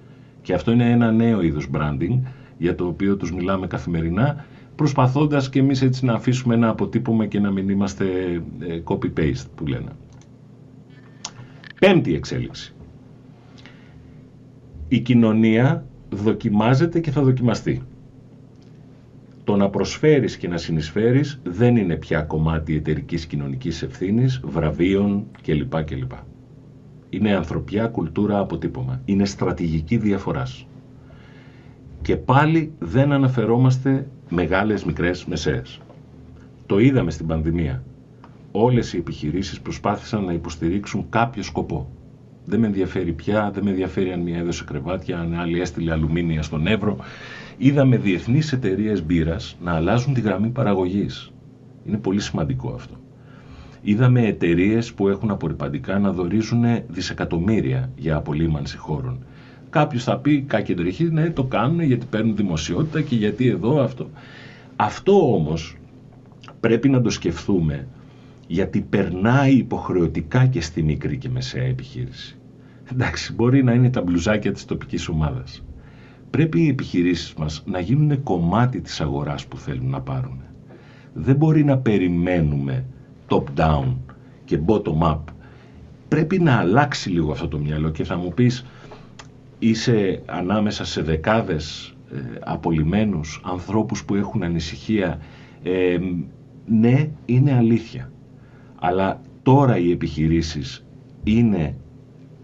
Και 0.42 0.54
αυτό 0.54 0.72
είναι 0.72 0.92
ένα 0.92 1.12
νέο 1.12 1.42
είδος 1.42 1.70
branding, 1.74 2.20
για 2.58 2.76
το 2.76 2.86
οποίο 2.86 3.18
τους 3.18 3.34
μιλάμε 3.34 3.68
καθημερινά, 3.68 4.46
προσπαθώντας 4.76 5.50
και 5.50 5.60
εμείς 5.60 5.82
έτσι 5.82 6.06
να 6.06 6.14
αφήσουμε 6.14 6.56
ένα 6.56 6.70
αποτύπωμα 6.70 7.26
και 7.26 7.40
να 7.40 7.52
μην 7.52 7.70
είμαστε 7.70 8.06
ε, 8.60 8.82
copy-paste 8.84 9.46
που 9.56 9.68
λένε. 9.68 9.92
Πέμπτη 11.80 12.16
εξέλιξη. 12.16 12.74
Η 14.94 15.00
κοινωνία 15.00 15.86
δοκιμάζεται 16.10 17.00
και 17.00 17.12
θα 17.12 17.22
δοκιμαστεί 17.22 17.82
το 19.44 19.56
να 19.56 19.70
προσφέρεις 19.70 20.38
και 20.38 20.48
να 20.48 20.58
συνεισφέρεις 20.58 21.40
δεν 21.44 21.76
είναι 21.78 21.96
πια 21.96 22.22
κομμάτι 22.22 22.76
εταιρικής 22.76 23.26
κοινωνικής 23.26 23.82
ευθύνης, 23.82 24.42
βραβείων 24.44 25.26
κλπ. 25.42 25.84
κλπ. 25.84 26.12
Είναι 27.10 27.36
ανθρωπιά 27.36 27.88
κουλτούρα 27.88 28.40
αποτύπωμα. 28.40 29.02
Είναι 29.06 29.26
στρατηγική 29.26 29.98
διαφοράς. 29.98 30.68
Και 32.02 32.16
πάλι 32.16 32.72
δεν 32.80 33.12
αναφερόμαστε 33.12 34.08
μεγάλες, 34.30 34.84
μικρές, 34.84 35.26
μεσαίες. 35.26 35.80
Το 36.66 36.80
είδαμε 36.80 37.12
στην 37.12 37.28
πανδημία. 37.28 37.84
Όλες 38.52 38.94
οι 38.94 38.98
επιχειρήσεις 38.98 39.62
προσπάθησαν 39.62 40.24
να 40.24 40.34
υποστηρίξουν 40.34 41.06
κάποιο 41.10 41.44
σκοπό. 41.44 41.90
Δεν 42.46 42.60
με 42.60 42.68
ενδιαφέρει 42.68 43.12
πια, 43.12 43.52
δεν 43.54 43.64
με 43.64 43.70
ενδιαφέρει 43.70 44.12
αν 44.12 44.20
μία 44.20 44.38
έδωσε 44.38 44.64
κρεβάτια, 44.64 45.20
αν 45.20 45.40
άλλη 45.40 45.62
έστειλε 45.62 45.92
αλουμίνια 45.92 46.42
στον 46.42 46.68
Εύρο 46.68 46.98
είδαμε 47.58 47.98
διεθνείς 47.98 48.54
εταιρείες 48.54 49.06
μπύρας 49.06 49.58
να 49.64 49.72
αλλάζουν 49.74 50.14
τη 50.14 50.22
γραμμή 50.22 50.50
παραγωγής. 50.50 51.32
Είναι 51.86 51.98
πολύ 51.98 52.20
σημαντικό 52.20 52.74
αυτό. 52.74 52.96
Είδαμε 53.82 54.26
εταιρείες 54.28 54.94
που 54.94 55.08
έχουν 55.08 55.32
απορριπαντικά 55.32 56.00
να 56.00 56.12
δορίζουν 56.12 56.64
δισεκατομμύρια 56.88 57.90
για 57.96 58.16
απολύμανση 58.16 58.78
χώρων. 58.78 59.26
Κάποιος 59.70 60.04
θα 60.04 60.18
πει 60.18 60.42
κακεντρεχή, 60.42 61.04
ναι, 61.04 61.30
το 61.30 61.44
κάνουν 61.44 61.82
γιατί 61.82 62.06
παίρνουν 62.10 62.36
δημοσιότητα 62.36 63.02
και 63.02 63.16
γιατί 63.16 63.48
εδώ 63.48 63.82
αυτό. 63.82 64.10
Αυτό 64.76 65.34
όμως 65.36 65.78
πρέπει 66.60 66.90
να 66.90 67.02
το 67.02 67.10
σκεφτούμε 67.10 67.88
γιατί 68.54 68.82
περνάει 68.82 69.54
υποχρεωτικά 69.54 70.46
και 70.46 70.62
στη 70.62 70.84
μικρή 70.84 71.18
και 71.18 71.30
μεσαία 71.30 71.64
επιχείρηση. 71.64 72.38
Εντάξει, 72.92 73.34
μπορεί 73.34 73.64
να 73.64 73.74
είναι 73.74 73.90
τα 73.90 74.02
μπλουζάκια 74.02 74.52
της 74.52 74.66
τοπικής 74.66 75.08
ομάδας 75.08 75.64
πρέπει 76.34 76.62
οι 76.62 76.68
επιχειρήσεις 76.68 77.34
μας 77.34 77.64
να 77.66 77.80
γίνουν 77.80 78.24
κομμάτι 78.24 78.82
της 78.82 79.02
αγοράς 79.02 79.46
που 79.46 79.58
θέλουν 79.58 79.90
να 79.90 80.02
πάρουν. 80.02 80.42
Δεν 81.14 81.36
μπορεί 81.36 81.64
να 81.64 81.78
περιμένουμε 81.78 82.86
top-down 83.28 83.96
και 84.46 84.60
bottom-up. 84.66 85.20
Πρέπει 86.08 86.40
να 86.40 86.58
αλλάξει 86.58 87.10
λίγο 87.10 87.32
αυτό 87.32 87.48
το 87.48 87.58
μυαλό 87.58 87.90
και 87.90 88.04
θα 88.04 88.18
μου 88.18 88.34
πεις 88.34 88.66
είσαι 89.60 90.22
ανάμεσα 90.26 90.86
σε 90.86 91.02
δεκάδες 91.02 91.96
ε, 92.14 92.18
απολυμένους 92.44 93.42
ανθρώπους 93.44 94.06
που 94.06 94.16
έχουν 94.16 94.44
ανησυχία. 94.44 95.20
Ε, 95.64 95.98
ναι, 96.66 97.10
είναι 97.26 97.54
αλήθεια. 97.54 98.12
Αλλά 98.86 99.22
τώρα 99.44 99.78
οι 99.78 99.92
επιχειρήσεις 99.92 100.86
είναι 101.24 101.76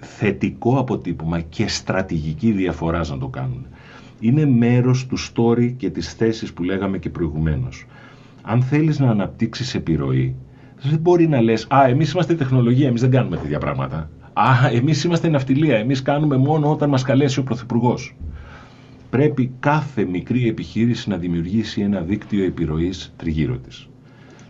θετικό 0.02 0.80
αποτύπωμα 0.80 1.40
και 1.40 1.68
στρατηγική 1.68 2.52
διαφορά 2.52 3.02
να 3.08 3.18
το 3.18 3.28
κάνουν 3.28 3.66
είναι 4.20 4.46
μέρος 4.46 5.06
του 5.06 5.18
story 5.20 5.74
και 5.78 5.90
της 5.90 6.14
θέσης 6.14 6.54
που 6.54 6.64
λέγαμε 6.64 6.98
και 6.98 7.10
προηγουμένως. 7.10 7.86
Αν 8.42 8.62
θέλεις 8.62 9.00
να 9.00 9.10
αναπτύξεις 9.10 9.76
επιρροή, 9.76 10.36
δεν 10.82 11.00
μπορεί 11.00 11.28
να 11.28 11.42
λες 11.42 11.68
«Α, 11.70 11.88
εμείς 11.88 12.12
είμαστε 12.12 12.36
τεχνολογία, 12.36 12.88
εμείς 12.88 13.02
δεν 13.02 13.12
κάνουμε 13.12 13.38
τέτοια 13.38 13.60
πράγματα». 13.60 14.10
«Α, 14.34 14.70
εμείς 14.74 15.04
είμαστε 15.04 15.30
ναυτιλία, 15.30 15.78
εμείς 15.78 16.02
κάνουμε 16.02 16.38
μόνο 16.38 16.72
όταν 16.72 16.90
μας 16.90 17.04
καλέσει 17.04 17.40
ο 17.40 17.44
Πρωθυπουργός. 17.44 18.16
Πρέπει 19.10 19.52
κάθε 19.60 20.06
μικρή 20.06 20.48
επιχείρηση 20.48 21.10
να 21.10 21.18
δημιουργήσει 21.18 21.82
ένα 21.82 22.02
δίκτυο 22.02 22.44
επιρροής 22.44 23.14
τριγύρω 23.18 23.58
της. 23.58 23.89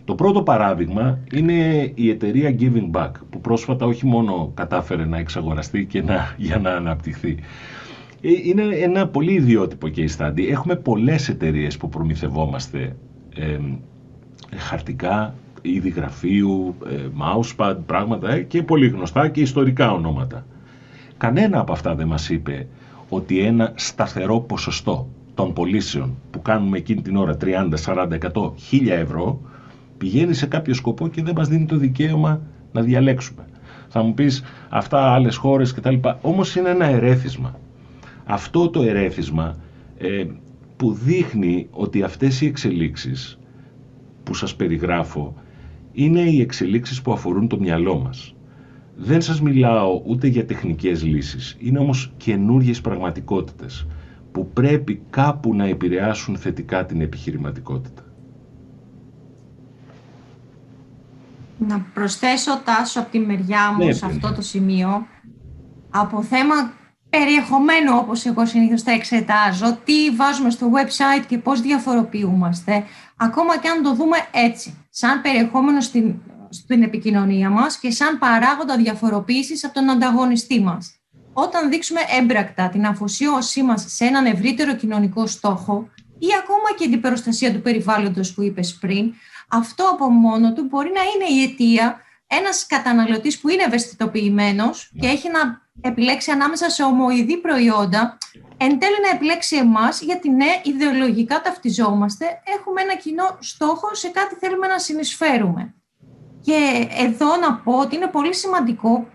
Το 0.04 0.14
πρώτο 0.14 0.42
παράδειγμα 0.42 1.18
είναι 1.32 1.92
η 1.94 2.10
εταιρεία 2.10 2.56
Giving 2.58 2.90
Back 2.92 3.10
που 3.30 3.40
πρόσφατα 3.40 3.86
όχι 3.86 4.06
μόνο 4.06 4.50
κατάφερε 4.54 5.04
να 5.04 5.18
εξαγοραστεί 5.18 5.84
και 5.84 6.02
να, 6.02 6.34
για 6.36 6.58
να 6.58 6.70
αναπτυχθεί. 6.70 7.38
Ε, 8.20 8.28
είναι 8.44 8.62
ένα 8.62 9.08
πολύ 9.08 9.32
ιδιότυπο 9.32 9.88
case 9.96 10.16
study. 10.16 10.48
Έχουμε 10.50 10.76
πολλές 10.76 11.28
εταιρείες 11.28 11.76
που 11.76 11.88
προμηθευόμαστε 11.88 12.96
ε, 13.34 13.58
χαρτικά, 14.56 15.34
είδη 15.62 15.88
γραφείου, 15.88 16.74
ε, 16.90 16.96
mousepad, 17.20 17.76
πράγματα 17.86 18.30
ε, 18.30 18.40
και 18.40 18.62
πολύ 18.62 18.88
γνωστά 18.88 19.28
και 19.28 19.40
ιστορικά 19.40 19.92
ονόματα. 19.92 20.46
Κανένα 21.16 21.60
από 21.60 21.72
αυτά 21.72 21.94
δεν 21.94 22.06
μας 22.06 22.28
είπε 22.28 22.66
ότι 23.08 23.38
ένα 23.38 23.72
σταθερό 23.74 24.40
ποσοστό 24.40 25.08
των 25.34 25.52
πωλήσεων 25.52 26.16
που 26.30 26.42
κάνουμε 26.42 26.78
εκείνη 26.78 27.02
την 27.02 27.16
ώρα 27.16 27.36
30, 27.40 27.46
40, 27.84 28.18
100, 28.32 28.52
1000 28.70 28.88
ευρώ 28.88 29.40
πηγαίνει 30.00 30.34
σε 30.34 30.46
κάποιο 30.46 30.74
σκοπό 30.74 31.08
και 31.08 31.22
δεν 31.22 31.34
μας 31.36 31.48
δίνει 31.48 31.64
το 31.64 31.76
δικαίωμα 31.76 32.40
να 32.72 32.82
διαλέξουμε. 32.82 33.44
Θα 33.88 34.02
μου 34.02 34.14
πεις 34.14 34.42
αυτά 34.68 35.12
άλλες 35.12 35.36
χώρες 35.36 35.72
κτλ. 35.72 35.94
Όμως 36.20 36.56
είναι 36.56 36.68
ένα 36.68 36.84
ερέθισμα. 36.86 37.58
Αυτό 38.24 38.70
το 38.70 38.82
ερέθισμα 38.82 39.56
ε, 39.98 40.24
που 40.76 40.92
δείχνει 40.92 41.66
ότι 41.70 42.02
αυτές 42.02 42.40
οι 42.40 42.46
εξελίξεις 42.46 43.38
που 44.22 44.34
σας 44.34 44.56
περιγράφω 44.56 45.34
είναι 45.92 46.20
οι 46.20 46.40
εξελίξεις 46.40 47.02
που 47.02 47.12
αφορούν 47.12 47.48
το 47.48 47.58
μυαλό 47.60 47.98
μας. 47.98 48.34
Δεν 48.96 49.20
σας 49.20 49.40
μιλάω 49.40 50.02
ούτε 50.06 50.26
για 50.26 50.44
τεχνικές 50.44 51.04
λύσεις, 51.04 51.56
είναι 51.58 51.78
όμως 51.78 52.12
καινούριε 52.16 52.74
πραγματικότητες 52.82 53.86
που 54.32 54.48
πρέπει 54.52 55.02
κάπου 55.10 55.54
να 55.54 55.64
επηρεάσουν 55.64 56.36
θετικά 56.36 56.86
την 56.86 57.00
επιχειρηματικότητα. 57.00 58.02
Να 61.68 61.80
προσθέσω 61.94 62.60
τάσο 62.64 63.00
από 63.00 63.10
τη 63.10 63.18
μεριά 63.18 63.72
μου 63.72 63.86
Ναι, 63.86 63.92
σε 63.92 64.06
ναι. 64.06 64.12
αυτό 64.12 64.32
το 64.34 64.42
σημείο 64.42 65.06
από 65.90 66.22
θέμα 66.22 66.72
περιεχομένου 67.10 67.96
όπως 67.96 68.26
εγώ 68.26 68.46
συνήθως 68.46 68.82
τα 68.82 68.92
εξετάζω, 68.92 69.78
τι 69.84 70.10
βάζουμε 70.10 70.50
στο 70.50 70.70
website 70.74 71.24
και 71.28 71.38
πώς 71.38 71.60
διαφοροποιούμαστε, 71.60 72.84
ακόμα 73.16 73.58
και 73.58 73.68
αν 73.68 73.82
το 73.82 73.94
δούμε 73.94 74.16
έτσι, 74.30 74.86
σαν 74.90 75.20
περιεχόμενο 75.20 75.80
στην, 75.80 76.14
στην 76.48 76.82
επικοινωνία 76.82 77.50
μας 77.50 77.78
και 77.78 77.90
σαν 77.90 78.18
παράγοντα 78.18 78.76
διαφοροποίησης 78.76 79.64
από 79.64 79.74
τον 79.74 79.90
ανταγωνιστή 79.90 80.60
μας. 80.60 80.94
Όταν 81.32 81.70
δείξουμε 81.70 82.00
έμπρακτα 82.20 82.68
την 82.68 82.86
αφοσίωσή 82.86 83.62
μας 83.62 83.84
σε 83.88 84.04
έναν 84.04 84.26
ευρύτερο 84.26 84.74
κοινωνικό 84.74 85.26
στόχο 85.26 85.88
ή 86.18 86.26
ακόμα 86.42 86.78
και 86.78 86.88
την 86.88 87.00
προστασία 87.00 87.52
του 87.52 87.60
περιβάλλοντος 87.60 88.34
που 88.34 88.42
είπες 88.42 88.78
πριν, 88.80 89.12
αυτό 89.50 89.84
από 89.84 90.08
μόνο 90.08 90.52
του 90.52 90.66
μπορεί 90.68 90.90
να 90.94 91.00
είναι 91.00 91.40
η 91.40 91.42
αιτία 91.42 92.00
ένας 92.26 92.66
καταναλωτής 92.66 93.40
που 93.40 93.48
είναι 93.48 93.62
ευαισθητοποιημένος 93.62 94.92
και 95.00 95.06
έχει 95.06 95.28
να 95.30 95.68
επιλέξει 95.80 96.30
ανάμεσα 96.30 96.70
σε 96.70 96.82
ομοειδή 96.82 97.36
προϊόντα, 97.36 98.18
εν 98.56 98.78
τέλει 98.78 98.96
να 99.02 99.10
επιλέξει 99.14 99.56
εμάς, 99.56 100.00
γιατί 100.00 100.30
ναι, 100.30 100.60
ιδεολογικά 100.62 101.40
ταυτιζόμαστε, 101.40 102.24
έχουμε 102.58 102.82
ένα 102.82 102.94
κοινό 102.94 103.36
στόχο, 103.40 103.94
σε 103.94 104.08
κάτι 104.08 104.34
θέλουμε 104.34 104.66
να 104.66 104.78
συνεισφέρουμε. 104.78 105.74
Και 106.40 106.88
εδώ 106.90 107.36
να 107.36 107.54
πω 107.54 107.72
ότι 107.72 107.96
είναι 107.96 108.06
πολύ 108.06 108.34
σημαντικό 108.34 109.06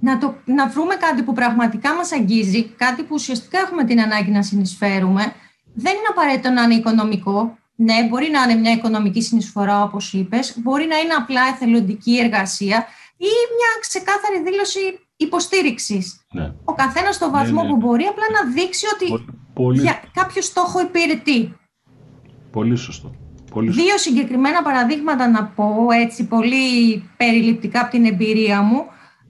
να, 0.00 0.18
το, 0.18 0.34
να 0.44 0.68
βρούμε 0.68 0.94
κάτι 0.94 1.22
που 1.22 1.32
πραγματικά 1.32 1.94
μας 1.94 2.12
αγγίζει, 2.12 2.64
κάτι 2.64 3.02
που 3.02 3.14
ουσιαστικά 3.14 3.58
έχουμε 3.58 3.84
την 3.84 4.00
ανάγκη 4.00 4.30
να 4.30 4.42
συνεισφέρουμε. 4.42 5.32
Δεν 5.74 5.92
είναι 5.92 6.06
απαραίτητο 6.10 6.50
να 6.50 6.62
είναι 6.62 6.74
οικονομικό. 6.74 7.58
Ναι, 7.76 8.06
μπορεί 8.08 8.30
να 8.30 8.42
είναι 8.42 8.60
μια 8.60 8.72
οικονομική 8.72 9.22
συνεισφορά, 9.22 9.82
όπως 9.82 10.12
είπες. 10.12 10.58
Μπορεί 10.62 10.86
να 10.86 10.96
είναι 10.98 11.14
απλά 11.14 11.40
εθελοντική 11.54 12.18
εργασία 12.18 12.86
ή 13.16 13.32
μια 13.56 13.70
ξεκάθαρη 13.80 14.42
δήλωση 14.44 14.78
υποστήριξης. 15.16 16.20
Ναι. 16.32 16.52
Ο 16.64 16.72
καθένας 16.74 17.14
στο 17.14 17.30
βαθμό 17.30 17.62
ναι. 17.62 17.68
που 17.68 17.76
μπορεί 17.76 18.04
απλά 18.04 18.24
να 18.32 18.50
δείξει 18.52 18.86
ότι 18.94 19.08
Πο- 19.08 19.32
Πολύ, 19.62 19.80
για 19.80 20.02
κάποιο 20.12 20.42
στόχο 20.42 20.80
υπηρετεί. 20.80 21.56
πολύ 22.50 22.76
σωστό. 22.76 23.14
Πολύ 23.50 23.66
σωστό. 23.72 23.82
Δύο 23.82 23.98
συγκεκριμένα 23.98 24.62
παραδείγματα 24.62 25.28
να 25.28 25.44
πω, 25.44 25.86
έτσι 26.02 26.26
πολύ 26.26 26.98
περιληπτικά 27.16 27.80
από 27.80 27.90
την 27.90 28.04
εμπειρία 28.04 28.62
μου, 28.62 28.84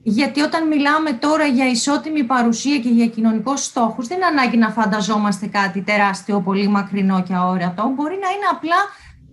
γιατί 0.07 0.41
όταν 0.41 0.67
μιλάμε 0.67 1.13
τώρα 1.13 1.45
για 1.45 1.69
ισότιμη 1.69 2.23
παρουσία 2.23 2.79
και 2.79 2.89
για 2.89 3.07
κοινωνικούς 3.07 3.63
στόχους, 3.63 4.07
δεν 4.07 4.17
είναι 4.17 4.25
ανάγκη 4.25 4.57
να 4.57 4.69
φανταζόμαστε 4.69 5.47
κάτι 5.47 5.81
τεράστιο, 5.81 6.41
πολύ 6.41 6.67
μακρινό 6.67 7.23
και 7.23 7.33
αόρατο. 7.33 7.91
Μπορεί 7.95 8.17
να 8.21 8.29
είναι 8.29 8.45
απλά 8.51 8.75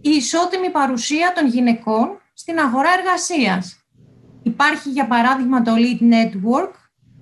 η 0.00 0.10
ισότιμη 0.10 0.70
παρουσία 0.70 1.32
των 1.34 1.46
γυναικών 1.46 2.20
στην 2.34 2.58
αγορά 2.58 2.88
εργασίας. 2.98 3.76
Υπάρχει 4.42 4.88
για 4.90 5.06
παράδειγμα 5.06 5.62
το 5.62 5.72
Lead 5.76 6.02
Network, 6.12 6.72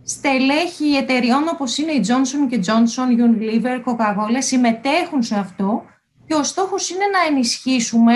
στελέχη 0.04 0.96
εταιριών 0.96 1.42
όπως 1.52 1.78
είναι 1.78 1.92
η 1.92 2.04
Johnson 2.06 2.54
Johnson, 2.54 3.08
Unilever, 3.26 3.76
Coca-Cola 3.84 4.38
συμμετέχουν 4.38 5.22
σε 5.22 5.38
αυτό 5.38 5.84
και 6.26 6.34
ο 6.34 6.42
στόχος 6.42 6.90
είναι 6.90 7.04
να 7.12 7.34
ενισχύσουμε 7.34 8.12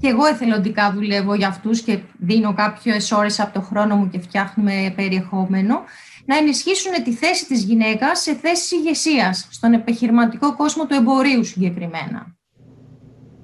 και 0.00 0.08
εγώ 0.08 0.26
εθελοντικά 0.26 0.92
δουλεύω 0.92 1.34
για 1.34 1.48
αυτούς 1.48 1.80
και 1.80 1.98
δίνω 2.18 2.54
κάποιες 2.54 3.12
ώρες 3.12 3.40
από 3.40 3.54
το 3.54 3.60
χρόνο 3.60 3.96
μου 3.96 4.08
και 4.08 4.20
φτιάχνουμε 4.20 4.92
περιεχόμενο, 4.96 5.82
να 6.24 6.36
ενισχύσουν 6.36 7.02
τη 7.04 7.12
θέση 7.12 7.46
της 7.46 7.62
γυναίκας 7.62 8.20
σε 8.20 8.34
θέσεις 8.34 8.70
ηγεσίας 8.70 9.48
στον 9.50 9.72
επιχειρηματικό 9.72 10.56
κόσμο 10.56 10.86
του 10.86 10.94
εμπορίου 10.94 11.44
συγκεκριμένα. 11.44 12.36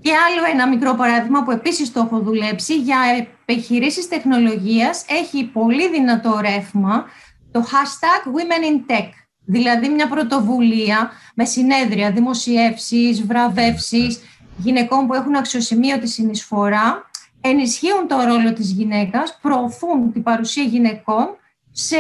Και 0.01 0.11
άλλο 0.11 0.51
ένα 0.53 0.69
μικρό 0.69 0.95
παράδειγμα 0.95 1.43
που 1.43 1.51
επίσης 1.51 1.93
το 1.93 2.01
έχω 2.01 2.19
δουλέψει 2.19 2.81
για 2.81 2.99
επιχειρήσεις 3.19 4.09
τεχνολογίας 4.09 5.05
έχει 5.09 5.45
πολύ 5.45 5.91
δυνατό 5.91 6.41
ρεύμα 6.41 7.05
το 7.51 7.61
hashtag 7.61 8.29
Women 8.29 8.65
in 8.73 8.93
Tech. 8.93 9.09
Δηλαδή 9.47 9.89
μια 9.89 10.09
πρωτοβουλία 10.09 11.11
με 11.35 11.45
συνέδρια, 11.45 12.11
δημοσιεύσεις, 12.11 13.27
βραβεύσεις 13.27 14.21
γυναικών 14.57 15.07
που 15.07 15.15
έχουν 15.15 15.35
αξιοσημείωτη 15.37 16.09
συνεισφορά, 16.09 17.11
ενισχύουν 17.41 18.09
το 18.09 18.17
ρόλο 18.29 18.53
της 18.53 18.71
γυναίκας, 18.73 19.39
προωθούν 19.43 20.13
την 20.13 20.23
παρουσία 20.23 20.63
γυναικών 20.63 21.27
σε 21.71 21.97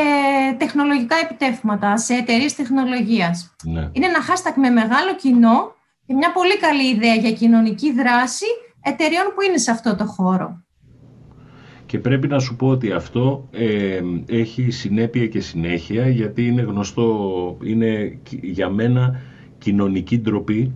τεχνολογικά 0.59 1.16
επιτεύγματα, 1.22 1.96
σε 1.96 2.14
εταιρείες 2.14 2.55
τεχνολογίας. 2.55 3.55
Ναι. 3.64 3.88
Είναι 3.92 4.07
ένα 4.07 4.18
hashtag 4.28 4.55
με 4.57 4.70
μεγάλο 4.70 5.14
κοινό 5.16 5.74
και 6.07 6.14
μια 6.14 6.32
πολύ 6.32 6.59
καλή 6.59 6.88
ιδέα 6.94 7.14
για 7.14 7.32
κοινωνική 7.32 7.92
δράση 7.92 8.44
εταιρεών 8.82 9.32
που 9.34 9.42
είναι 9.48 9.59
σε 9.59 9.70
αυτό 9.70 9.96
το 9.96 10.05
χώρο. 10.07 10.62
Και 11.86 11.98
πρέπει 11.98 12.28
να 12.28 12.38
σου 12.38 12.57
πω 12.57 12.68
ότι 12.68 12.92
αυτό 12.92 13.48
ε, 13.50 14.00
έχει 14.26 14.70
συνέπεια 14.70 15.26
και 15.26 15.40
συνέχεια 15.40 16.09
γιατί 16.09 16.46
είναι 16.46 16.62
γνωστό, 16.62 17.57
είναι 17.62 18.18
κι- 18.22 18.40
για 18.42 18.68
μένα 18.68 19.20
κοινωνική 19.59 20.18
ντροπή 20.18 20.72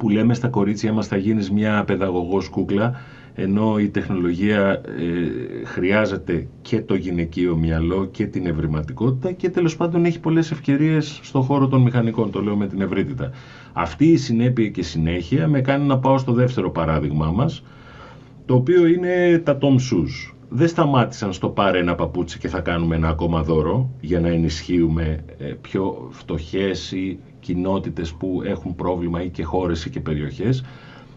που 0.00 0.08
λέμε 0.08 0.34
στα 0.34 0.48
κορίτσια 0.48 0.92
μας 0.92 1.06
θα 1.06 1.16
γίνεις 1.16 1.50
μια 1.50 1.84
παιδαγωγός 1.84 2.48
κούκλα 2.48 3.00
ενώ 3.34 3.78
η 3.78 3.88
τεχνολογία 3.88 4.70
ε, 4.70 5.64
χρειάζεται 5.64 6.46
και 6.62 6.80
το 6.80 6.94
γυναικείο 6.94 7.56
μυαλό 7.56 8.04
και 8.10 8.26
την 8.26 8.46
ευρηματικότητα 8.46 9.32
και 9.32 9.50
τέλος 9.50 9.76
πάντων 9.76 10.04
έχει 10.04 10.20
πολλές 10.20 10.50
ευκαιρίες 10.50 11.20
στον 11.22 11.42
χώρο 11.42 11.68
των 11.68 11.82
μηχανικών, 11.82 12.30
το 12.30 12.42
λέω 12.42 12.56
με 12.56 12.66
την 12.66 12.80
ευρύτητα. 12.80 13.30
Αυτή 13.72 14.06
η 14.06 14.16
συνέπεια 14.16 14.68
και 14.68 14.82
συνέχεια 14.82 15.48
με 15.48 15.60
κάνει 15.60 15.86
να 15.86 15.98
πάω 15.98 16.18
στο 16.18 16.32
δεύτερο 16.32 16.70
παράδειγμά 16.70 17.30
μας 17.30 17.62
το 18.46 18.54
οποίο 18.54 18.86
είναι 18.86 19.38
τα 19.44 19.58
Tom 19.60 19.74
Shoes. 19.74 20.34
Δεν 20.48 20.68
σταμάτησαν 20.68 21.32
στο 21.32 21.48
πάρε 21.48 21.78
ένα 21.78 21.94
παπούτσι 21.94 22.38
και 22.38 22.48
θα 22.48 22.60
κάνουμε 22.60 22.96
ένα 22.96 23.08
ακόμα 23.08 23.42
δώρο 23.42 23.90
για 24.00 24.20
να 24.20 24.28
ενισχύουμε 24.28 25.24
ε, 25.38 25.44
πιο 25.60 26.08
φτωχές 26.10 26.92
ή 26.92 27.18
κοινότητες 27.52 28.12
που 28.12 28.42
έχουν 28.44 28.74
πρόβλημα 28.74 29.22
ή 29.22 29.28
και 29.28 29.44
χώρες 29.44 29.84
ή 29.84 29.90
και 29.90 30.00
περιοχές. 30.00 30.64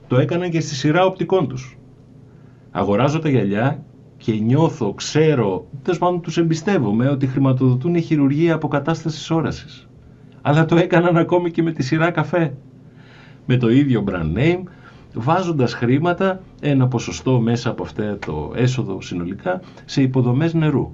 Το 0.08 0.20
έκαναν 0.20 0.50
και 0.50 0.60
στη 0.60 0.76
σειρά 0.76 1.06
οπτικών 1.06 1.48
τους. 1.48 1.78
Αγοράζω 2.72 3.20
τα 3.20 3.30
γυαλιά 3.30 3.84
και 4.18 4.34
νιώθω, 4.34 4.94
ξέρω, 4.94 5.66
τέλος 5.82 6.00
πάντων 6.00 6.22
τους 6.22 6.38
εμπιστεύομαι 6.38 7.10
ότι 7.10 7.28
χρηματοδοτούν 7.28 8.02
χειρουργία 8.02 8.54
αποκατάστασης 8.54 9.32
όρασης. 9.32 9.88
Αλλά 10.42 10.66
το 10.66 10.76
έκαναν 10.76 11.18
ακόμη 11.18 11.52
και 11.52 11.64
με 11.64 11.72
τη 11.72 11.84
σειρά 11.84 12.12
καφέ 12.12 12.54
με 13.46 13.58
το 13.58 13.70
ίδιο 13.70 14.04
brand 14.08 14.38
name, 14.38 14.64
βάζοντας 15.14 15.74
χρήματα, 15.74 16.42
ένα 16.62 16.88
ποσοστό 16.88 17.40
μέσα 17.40 17.70
από 17.70 17.84
αυτό 17.84 18.18
το 18.18 18.52
έσοδο 18.56 19.02
συνολικά, 19.02 19.62
σε 19.86 20.02
υποδομές 20.02 20.54
νερού. 20.54 20.92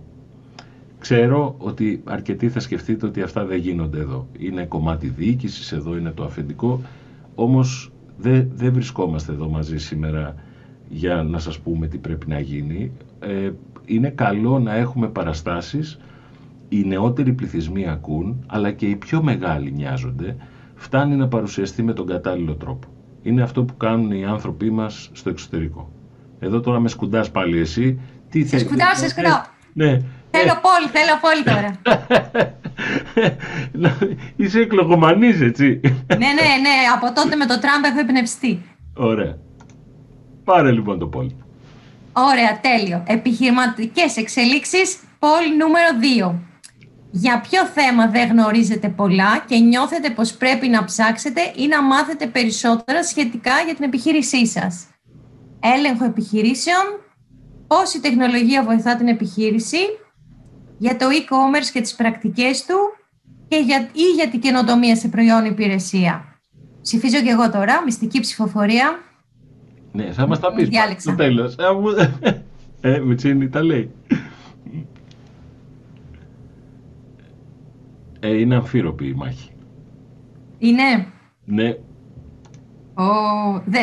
Ξέρω 1.00 1.56
ότι 1.58 2.02
αρκετοί 2.04 2.50
θα 2.50 2.60
σκεφτείτε 2.60 3.06
ότι 3.06 3.22
αυτά 3.22 3.46
δεν 3.46 3.58
γίνονται 3.58 4.00
εδώ. 4.00 4.28
Είναι 4.40 4.66
κομμάτι 4.66 5.08
διοίκησης, 5.08 5.72
εδώ 5.72 5.98
είναι 5.98 6.12
το 6.12 6.24
αφεντικό, 6.24 6.82
όμως 7.36 7.92
δεν, 8.18 8.50
δεν 8.54 8.74
βρισκόμαστε 8.74 9.32
εδώ 9.32 9.50
μαζί 9.50 9.78
σήμερα 9.78 10.36
για 10.90 11.24
να 11.24 11.40
σας 11.40 11.60
πούμε 11.60 11.88
τι 11.88 11.98
πρέπει 11.98 12.28
να 12.28 12.40
γίνει. 12.40 12.92
Ε, 13.20 13.52
είναι 13.86 14.10
καλό 14.10 14.60
να 14.60 14.76
έχουμε 14.76 15.08
παραστάσεις, 15.08 16.00
οι 16.70 16.84
νεότεροι 16.84 17.34
πληθυσμοί 17.34 17.90
ακούν, 17.90 18.44
αλλά 18.48 18.72
και 18.72 18.86
οι 18.86 18.96
πιο 18.96 19.24
μεγάλοι 19.24 19.72
νοιάζονται, 19.72 20.36
φτάνει 20.76 21.16
να 21.16 21.28
παρουσιαστεί 21.28 21.84
με 21.84 21.94
τον 21.94 22.06
κατάλληλο 22.06 22.56
τρόπο. 22.56 22.88
Είναι 23.22 23.42
αυτό 23.42 23.64
που 23.64 23.78
κάνουν 23.78 24.12
οι 24.12 24.26
άνθρωποι 24.26 24.72
μας 24.72 25.10
στο 25.14 25.30
εξωτερικό. 25.30 25.92
Εδώ 26.40 26.60
τώρα 26.60 26.80
με 26.80 26.90
σκουντάς 26.90 27.32
πάλι 27.32 27.60
εσύ. 27.60 28.00
Τι 28.30 28.48
σε 28.48 28.60
σκουντάω, 28.60 28.96
σε 28.96 29.10
σκουντάω. 29.10 29.42
Ναι. 29.74 30.02
Θέλω 30.32 30.60
πόλη, 30.62 30.88
θέλω 30.92 31.20
πόλη 31.22 31.44
τώρα. 31.44 31.72
Είσαι 34.36 34.60
εκλογομανής, 34.60 35.42
έτσι. 35.42 35.80
ναι, 36.08 36.18
ναι, 36.18 36.50
ναι. 36.62 36.76
Από 36.96 37.14
τότε 37.14 37.36
με 37.36 37.46
το 37.46 37.60
Τραμπ 37.60 37.84
έχω 37.84 38.00
εμπνευστεί. 38.00 38.62
Ωραία. 38.96 39.38
Πάρε 40.44 40.72
λοιπόν 40.72 41.00
το 41.00 41.08
πόλη. 41.08 41.36
Ωραία, 42.14 42.60
τέλειο. 42.62 43.04
Επιχειρηματικές 43.08 44.18
εξελίξεις, 44.18 45.00
πόλη 45.20 45.58
νούμερο 45.58 45.88
2. 46.32 46.36
Για 47.12 47.42
ποιο 47.50 47.66
θέμα 47.66 48.08
δεν 48.08 48.30
γνωρίζετε 48.30 48.90
πολλά 48.90 49.44
και 49.48 49.58
νιώθετε 49.58 50.10
πως 50.10 50.32
πρέπει 50.34 50.68
να 50.68 50.84
ψάξετε 50.84 51.42
ή 51.56 51.68
να 51.68 51.84
μάθετε 51.84 52.28
περισσότερα 52.28 53.04
σχετικά 53.04 53.52
για 53.66 53.76
την 53.76 53.84
επιχείρησή 53.84 54.48
σας; 54.48 54.88
Έλεγχο 55.60 56.06
επιχειρήσεων, 56.06 56.84
πώς 57.68 57.94
η 57.94 58.00
τεχνολογία 58.00 58.64
βοηθά 58.64 58.96
την 58.96 59.08
επιχείρηση, 59.08 59.78
για 60.80 60.96
το 60.96 61.06
e-commerce 61.06 61.70
και 61.74 61.82
τις 61.82 61.96
πρακτικές 61.96 62.66
του 62.66 62.76
και 63.48 63.58
για, 63.58 63.90
ή 63.94 64.04
για 64.16 64.30
την 64.30 64.40
καινοτομία 64.40 64.96
σε 64.96 65.08
προϊόν 65.08 65.46
υπηρεσία. 65.46 66.40
Ψηφίζω 66.82 67.22
και 67.22 67.30
εγώ 67.30 67.52
τώρα, 67.52 67.84
μυστική 67.84 68.20
ψηφοφορία. 68.20 69.00
Ναι, 69.92 70.12
θα 70.12 70.28
μας 70.28 70.40
τα 70.40 70.54
πεις 70.54 70.70
στο 70.98 71.16
τέλος. 71.16 71.56
Ε, 72.82 73.00
Μιτσίνη, 73.00 73.50
τα 73.50 73.64
λέει. 73.64 73.92
Ε, 78.20 78.40
είναι 78.40 78.56
αμφίροπη 78.56 79.08
η 79.08 79.14
μάχη. 79.14 79.52
Είναι; 80.58 81.08
Ναι. 81.46 81.70
Ο, 82.94 83.04
δε... 83.66 83.80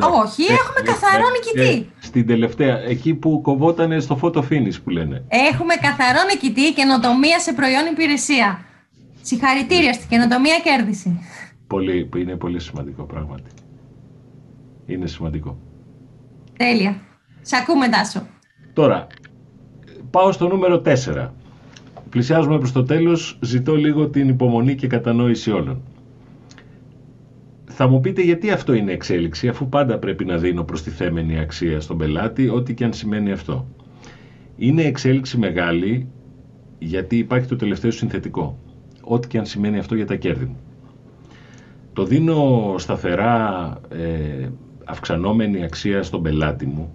Όχι, 0.00 0.42
ε, 0.42 0.52
έχουμε 0.52 0.80
ε, 0.80 0.82
καθαρό 0.82 1.26
ε, 1.26 1.30
νικητή. 1.30 1.90
στην 1.98 2.26
τελευταία, 2.26 2.78
εκεί 2.78 3.14
που 3.14 3.40
κοβότανε 3.40 4.00
στο 4.00 4.18
photo 4.22 4.38
finish 4.38 4.78
που 4.84 4.90
λένε. 4.90 5.24
Έχουμε 5.28 5.74
καθαρό 5.74 6.18
νικητή, 6.30 6.72
καινοτομία 6.72 7.38
σε 7.38 7.52
προϊόν 7.52 7.86
υπηρεσία. 7.92 8.64
Συγχαρητήρια 9.22 9.92
στην 9.92 10.08
καινοτομία 10.08 10.58
κέρδιση. 10.64 11.20
Πολύ, 11.66 12.08
είναι 12.16 12.36
πολύ 12.36 12.60
σημαντικό 12.60 13.02
πράγματι. 13.02 13.50
Είναι 14.86 15.06
σημαντικό. 15.06 15.58
Τέλεια. 16.56 17.00
Σε 17.42 17.56
ακούμε, 17.56 17.88
Τάσο. 17.88 18.26
Τώρα, 18.72 19.06
πάω 20.10 20.32
στο 20.32 20.48
νούμερο 20.48 20.82
4. 20.84 21.30
Πλησιάζουμε 22.10 22.58
προς 22.58 22.72
το 22.72 22.82
τέλος, 22.82 23.38
ζητώ 23.42 23.76
λίγο 23.76 24.08
την 24.08 24.28
υπομονή 24.28 24.74
και 24.74 24.86
κατανόηση 24.86 25.50
όλων. 25.50 25.82
Θα 27.78 27.88
μου 27.88 28.00
πείτε 28.00 28.22
γιατί 28.22 28.50
αυτό 28.50 28.72
είναι 28.72 28.92
εξέλιξη, 28.92 29.48
αφού 29.48 29.68
πάντα 29.68 29.98
πρέπει 29.98 30.24
να 30.24 30.36
δίνω 30.36 30.64
προστιθέμενη 30.64 31.38
αξία 31.38 31.80
στον 31.80 31.98
πελάτη, 31.98 32.48
ό,τι 32.48 32.74
και 32.74 32.84
αν 32.84 32.92
σημαίνει 32.92 33.32
αυτό. 33.32 33.66
Είναι 34.56 34.82
εξέλιξη 34.82 35.38
μεγάλη, 35.38 36.08
γιατί 36.78 37.16
υπάρχει 37.18 37.48
το 37.48 37.56
τελευταίο 37.56 37.90
συνθετικό, 37.90 38.58
ό,τι 39.00 39.28
και 39.28 39.38
αν 39.38 39.46
σημαίνει 39.46 39.78
αυτό 39.78 39.94
για 39.94 40.06
τα 40.06 40.14
κέρδη 40.14 40.44
μου. 40.44 40.56
Το 41.92 42.04
δίνω 42.04 42.74
σταθερά 42.78 43.72
ε, 43.88 44.48
αυξανόμενη 44.84 45.64
αξία 45.64 46.02
στον 46.02 46.22
πελάτη 46.22 46.66
μου, 46.66 46.92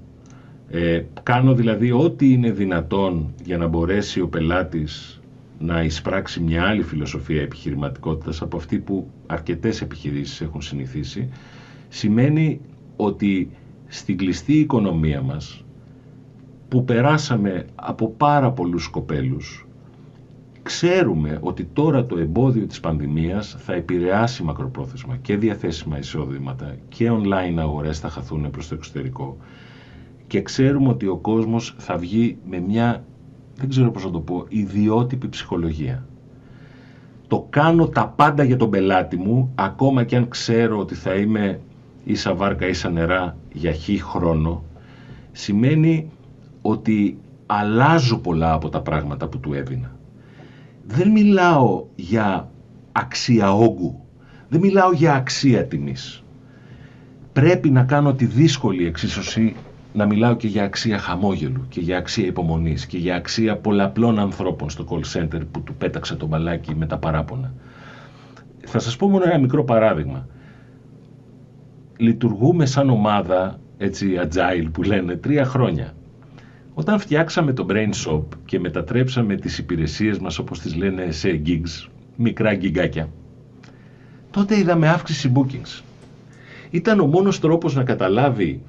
ε, 0.70 1.02
κάνω 1.24 1.54
δηλαδή 1.54 1.92
ό,τι 1.92 2.32
είναι 2.32 2.52
δυνατόν 2.52 3.34
για 3.44 3.58
να 3.58 3.68
μπορέσει 3.68 4.22
ο 4.22 4.28
πελάτης 4.28 5.21
να 5.62 5.84
εισπράξει 5.84 6.40
μια 6.40 6.64
άλλη 6.64 6.84
φιλοσοφία 6.84 7.42
επιχειρηματικότητας 7.42 8.42
από 8.42 8.58
αυτή 8.58 8.80
που 8.80 9.10
αρκετές 9.28 9.82
επιχειρήσεις 9.82 10.42
έχουν 10.42 10.62
συνηθίσει, 10.62 11.30
σημαίνει 11.90 12.62
ότι 12.96 13.50
στην 13.88 14.18
κλειστή 14.18 14.54
οικονομία 14.54 15.22
μας, 15.22 15.66
που 16.68 16.86
περάσαμε 16.86 17.66
από 17.76 18.10
πάρα 18.10 18.52
πολλούς 18.52 18.84
σκοπέλους, 18.84 19.66
ξέρουμε 20.64 21.38
ότι 21.42 21.64
τώρα 21.74 22.06
το 22.06 22.18
εμπόδιο 22.18 22.66
της 22.66 22.80
πανδημίας 22.80 23.56
θα 23.60 23.74
επηρεάσει 23.74 24.44
μακροπρόθεσμα 24.44 25.18
και 25.18 25.38
διαθέσιμα 25.38 25.98
εισόδηματα 25.98 26.76
και 26.90 27.10
online 27.12 27.58
αγορές 27.58 28.00
θα 28.00 28.10
χαθούν 28.10 28.50
προς 28.50 28.68
το 28.68 28.76
εξωτερικό. 28.76 29.38
Και 30.28 30.42
ξέρουμε 30.42 30.90
ότι 30.90 31.08
ο 31.08 31.18
κόσμος 31.18 31.76
θα 31.78 31.98
βγει 31.98 32.38
με 32.50 32.60
μια, 32.60 33.06
δεν 33.62 33.70
ξέρω 33.70 33.92
πώς 33.92 34.06
να 34.06 34.12
το 34.12 34.20
πω, 34.20 34.46
ιδιότυπη 34.48 35.30
ψυχολογία. 35.30 36.06
Το 37.28 37.48
κάνω 37.50 37.88
τα 37.88 38.08
πάντα 38.08 38.44
για 38.44 38.58
τον 38.58 38.70
πελάτη 38.70 39.18
μου, 39.18 39.52
ακόμα 39.56 40.04
και 40.04 40.16
αν 40.16 40.28
ξέρω 40.28 40.78
ότι 40.78 40.96
θα 40.96 41.14
είμαι 41.14 41.60
ίσα 42.04 42.36
βάρκα 42.36 42.68
ίσα 42.68 42.90
νερά 42.90 43.38
για 43.52 43.72
χι 43.72 44.02
χρόνο, 44.02 44.64
σημαίνει 45.32 46.10
ότι 46.62 47.18
αλλάζω 47.46 48.18
πολλά 48.18 48.54
από 48.54 48.70
τα 48.70 48.82
πράγματα 48.82 49.28
που 49.28 49.40
του 49.40 49.54
έδινα. 49.54 49.92
Δεν 50.88 51.12
μιλάω 51.12 51.86
για 51.96 52.50
αξία 52.92 53.54
όγκου, 53.54 54.06
δεν 54.50 54.60
μιλάω 54.60 54.92
για 54.92 55.14
αξία 55.14 55.66
τιμής. 55.66 56.24
Πρέπει 57.34 57.70
να 57.70 57.84
κάνω 57.84 58.14
τη 58.14 58.26
δύσκολη 58.26 58.86
εξίσωση 58.86 59.56
να 59.94 60.06
μιλάω 60.06 60.36
και 60.36 60.48
για 60.48 60.64
αξία 60.64 60.98
χαμόγελου 60.98 61.66
και 61.70 61.80
για 61.80 61.98
αξία 61.98 62.26
υπομονής 62.26 62.86
και 62.86 62.98
για 62.98 63.16
αξία 63.16 63.58
πολλαπλών 63.58 64.20
ανθρώπων 64.20 64.70
στο 64.70 64.86
call 64.90 65.18
center 65.18 65.42
που 65.52 65.62
του 65.62 65.76
πέταξε 65.76 66.16
το 66.16 66.26
μπαλάκι 66.26 66.76
με 66.76 66.86
τα 66.86 66.98
παράπονα. 66.98 67.54
Θα 68.66 68.80
σας 68.80 68.96
πω 68.96 69.08
μόνο 69.08 69.24
ένα 69.26 69.38
μικρό 69.38 69.64
παράδειγμα. 69.64 70.28
Λειτουργούμε 71.98 72.66
σαν 72.66 72.90
ομάδα, 72.90 73.60
έτσι 73.78 74.20
agile 74.24 74.68
που 74.72 74.84
λένε, 74.84 75.16
τρία 75.16 75.46
χρόνια. 75.46 75.94
Όταν 76.74 77.00
φτιάξαμε 77.00 77.54
το 77.54 77.66
Brain 77.70 77.90
Shop 78.06 78.24
και 78.46 78.60
μετατρέψαμε 78.60 79.36
τις 79.36 79.58
υπηρεσίες 79.58 80.20
μας 80.20 80.38
όπως 80.38 80.60
τις 80.60 80.76
λένε 80.76 81.12
σε 81.12 81.42
gigs, 81.46 81.90
μικρά 82.16 82.54
γκιγκάκια, 82.54 83.10
τότε 84.32 84.58
είδαμε 84.58 84.88
αύξηση 84.88 85.32
bookings. 85.36 85.82
Ήταν 86.70 87.00
ο 87.00 87.06
μόνος 87.06 87.40
τρόπος 87.40 87.76
να 87.76 87.84
καταλάβει 87.84 88.62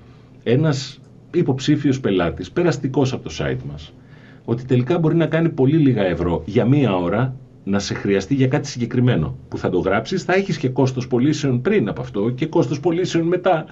ένας 0.43 1.01
υποψήφιος 1.39 2.01
πελάτης, 2.01 2.51
περαστικός 2.51 3.13
από 3.13 3.23
το 3.23 3.35
site 3.39 3.63
μας, 3.71 3.95
ότι 4.45 4.65
τελικά 4.65 4.99
μπορεί 4.99 5.17
να 5.17 5.27
κάνει 5.27 5.49
πολύ 5.49 5.77
λίγα 5.77 6.03
ευρώ 6.03 6.43
για 6.47 6.65
μία 6.65 6.97
ώρα 6.97 7.37
να 7.65 7.79
σε 7.79 7.95
χρειαστεί 7.95 8.35
για 8.35 8.49
κάτι 8.49 8.69
συγκεκριμένο 8.69 9.37
που 9.49 9.59
θα 9.59 9.71
το 9.71 9.79
γράψεις, 9.79 10.23
θα 10.23 10.35
έχεις 10.35 10.59
και 10.59 10.69
κόστος 10.69 11.07
πωλήσεων 11.09 11.61
πριν 11.61 11.89
από 11.89 12.01
αυτό 12.01 12.31
και 12.31 12.47
κόστος 12.47 12.81
πωλήσεων 12.81 13.27
μετά. 13.27 13.65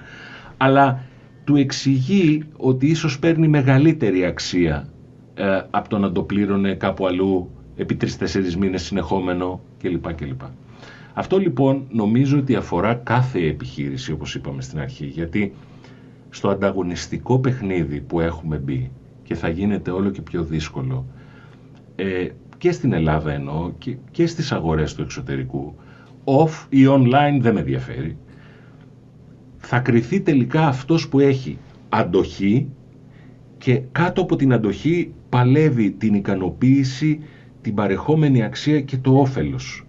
Αλλά 0.56 1.02
του 1.44 1.56
εξηγεί 1.56 2.42
ότι 2.56 2.86
ίσως 2.86 3.18
παίρνει 3.18 3.48
μεγαλύτερη 3.48 4.24
αξία 4.24 4.88
ε, 5.34 5.60
από 5.70 5.88
το 5.88 5.98
να 5.98 6.12
το 6.12 6.22
πλήρωνε 6.22 6.74
κάπου 6.74 7.06
αλλού 7.06 7.50
επί 7.76 7.94
τρεις-τέσσερις 7.94 8.56
μήνες 8.56 8.82
συνεχόμενο 8.82 9.60
κλπ. 9.82 10.14
κλπ. 10.14 10.40
Αυτό 11.14 11.38
λοιπόν 11.38 11.86
νομίζω 11.90 12.38
ότι 12.38 12.54
αφορά 12.54 12.94
κάθε 12.94 13.40
επιχείρηση 13.40 14.12
όπως 14.12 14.34
είπαμε 14.34 14.62
στην 14.62 14.78
αρχή 14.78 15.06
γιατί 15.06 15.52
στο 16.30 16.48
ανταγωνιστικό 16.48 17.38
παιχνίδι 17.38 18.00
που 18.00 18.20
έχουμε 18.20 18.56
μπει 18.56 18.90
και 19.22 19.34
θα 19.34 19.48
γίνεται 19.48 19.90
όλο 19.90 20.10
και 20.10 20.22
πιο 20.22 20.44
δύσκολο 20.44 21.06
ε, 21.96 22.28
και 22.58 22.72
στην 22.72 22.92
Ελλάδα 22.92 23.32
εννοώ 23.32 23.72
και, 23.78 23.96
και 24.10 24.26
στις 24.26 24.52
αγορές 24.52 24.94
του 24.94 25.02
εξωτερικού 25.02 25.74
off 26.24 26.66
ή 26.68 26.86
online 26.86 27.38
δεν 27.40 27.54
με 27.54 27.60
ενδιαφέρει 27.60 28.16
θα 29.60 29.78
κριθεί 29.78 30.20
τελικά 30.20 30.66
αυτός 30.66 31.08
που 31.08 31.20
έχει 31.20 31.58
αντοχή 31.88 32.68
και 33.58 33.82
κάτω 33.92 34.22
από 34.22 34.36
την 34.36 34.52
αντοχή 34.52 35.12
παλεύει 35.28 35.90
την 35.90 36.14
ικανοποίηση, 36.14 37.20
την 37.60 37.74
παρεχόμενη 37.74 38.42
αξία 38.42 38.80
και 38.80 38.96
το 38.96 39.18
όφελος. 39.18 39.86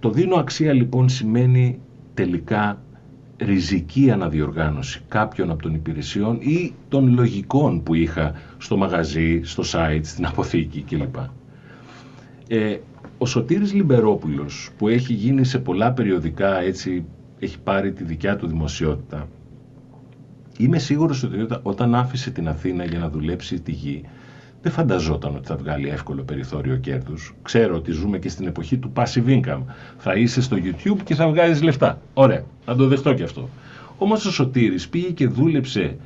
Το 0.00 0.10
δίνω 0.10 0.36
αξία 0.36 0.72
λοιπόν 0.72 1.08
σημαίνει 1.08 1.78
τελικά 2.14 2.82
ριζική 3.44 4.10
αναδιοργάνωση 4.10 5.00
κάποιων 5.08 5.50
από 5.50 5.62
των 5.62 5.74
υπηρεσιών 5.74 6.38
ή 6.40 6.74
των 6.88 7.14
λογικών 7.14 7.82
που 7.82 7.94
είχα 7.94 8.32
στο 8.58 8.76
μαγαζί, 8.76 9.40
στο 9.44 9.62
site, 9.66 10.00
στην 10.02 10.26
αποθήκη 10.26 10.80
κλπ. 10.82 11.16
Ε, 12.48 12.76
ο 13.18 13.26
Σωτήρης 13.26 13.72
Λιμπερόπουλος 13.72 14.70
που 14.78 14.88
έχει 14.88 15.12
γίνει 15.12 15.44
σε 15.44 15.58
πολλά 15.58 15.92
περιοδικά 15.92 16.60
έτσι 16.60 17.04
έχει 17.38 17.58
πάρει 17.60 17.92
τη 17.92 18.04
δικιά 18.04 18.36
του 18.36 18.46
δημοσιότητα 18.46 19.28
είμαι 20.58 20.78
σίγουρος 20.78 21.22
ότι 21.22 21.46
όταν 21.62 21.94
άφησε 21.94 22.30
την 22.30 22.48
Αθήνα 22.48 22.84
για 22.84 22.98
να 22.98 23.08
δουλέψει 23.08 23.60
τη 23.60 23.72
γη 23.72 24.02
δεν 24.62 24.72
φανταζόταν 24.72 25.36
ότι 25.36 25.46
θα 25.46 25.56
βγάλει 25.56 25.88
εύκολο 25.88 26.22
περιθώριο 26.22 26.76
κέρδους. 26.76 27.34
Ξέρω 27.42 27.74
ότι 27.76 27.92
ζούμε 27.92 28.18
και 28.18 28.28
στην 28.28 28.46
εποχή 28.46 28.76
του 28.76 28.92
passive 28.94 29.26
income. 29.26 29.62
Θα 29.98 30.14
είσαι 30.14 30.42
στο 30.42 30.56
YouTube 30.56 30.98
και 31.04 31.14
θα 31.14 31.28
βγάζεις 31.28 31.62
λεφτά. 31.62 32.00
Ωραία, 32.14 32.44
να 32.66 32.76
το 32.76 32.86
δεχτώ 32.86 33.14
και 33.14 33.22
αυτό. 33.22 33.48
Όμως 33.98 34.24
ο 34.26 34.30
Σωτήρης 34.32 34.88
πήγε 34.88 35.10
και 35.10 35.26
δούλεψε 35.26 35.96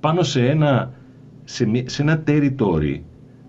πάνω 0.00 0.22
σε 0.22 0.46
ένα, 0.46 0.92
σε, 1.44 1.70
σε 1.86 2.02
ένα 2.02 2.22
territory 2.26 3.00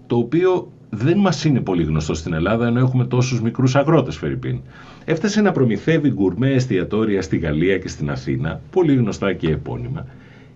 το 0.08 0.18
οποίο 0.18 0.72
δεν 0.89 1.18
μας 1.18 1.46
είναι 1.46 1.60
πολύ 1.60 1.84
γνωστό 1.84 2.14
στην 2.14 2.34
Ελλάδα 2.34 2.68
ενώ 2.68 2.80
έχουμε 2.80 3.06
τόσους 3.06 3.42
μικρούς 3.42 3.76
αγρότες 3.76 4.18
Φερρυπίν. 4.18 4.60
Έφτασε 5.06 5.42
να 5.42 5.52
προμηθεύει 5.52 6.10
γκουρμέ 6.10 6.50
εστιατόρια 6.50 7.22
στη 7.22 7.38
Γαλλία 7.38 7.78
και 7.78 7.88
στην 7.88 8.10
Αθήνα, 8.10 8.62
πολύ 8.72 8.96
γνωστά 8.96 9.34
και 9.34 9.50
επώνυμα, 9.50 10.06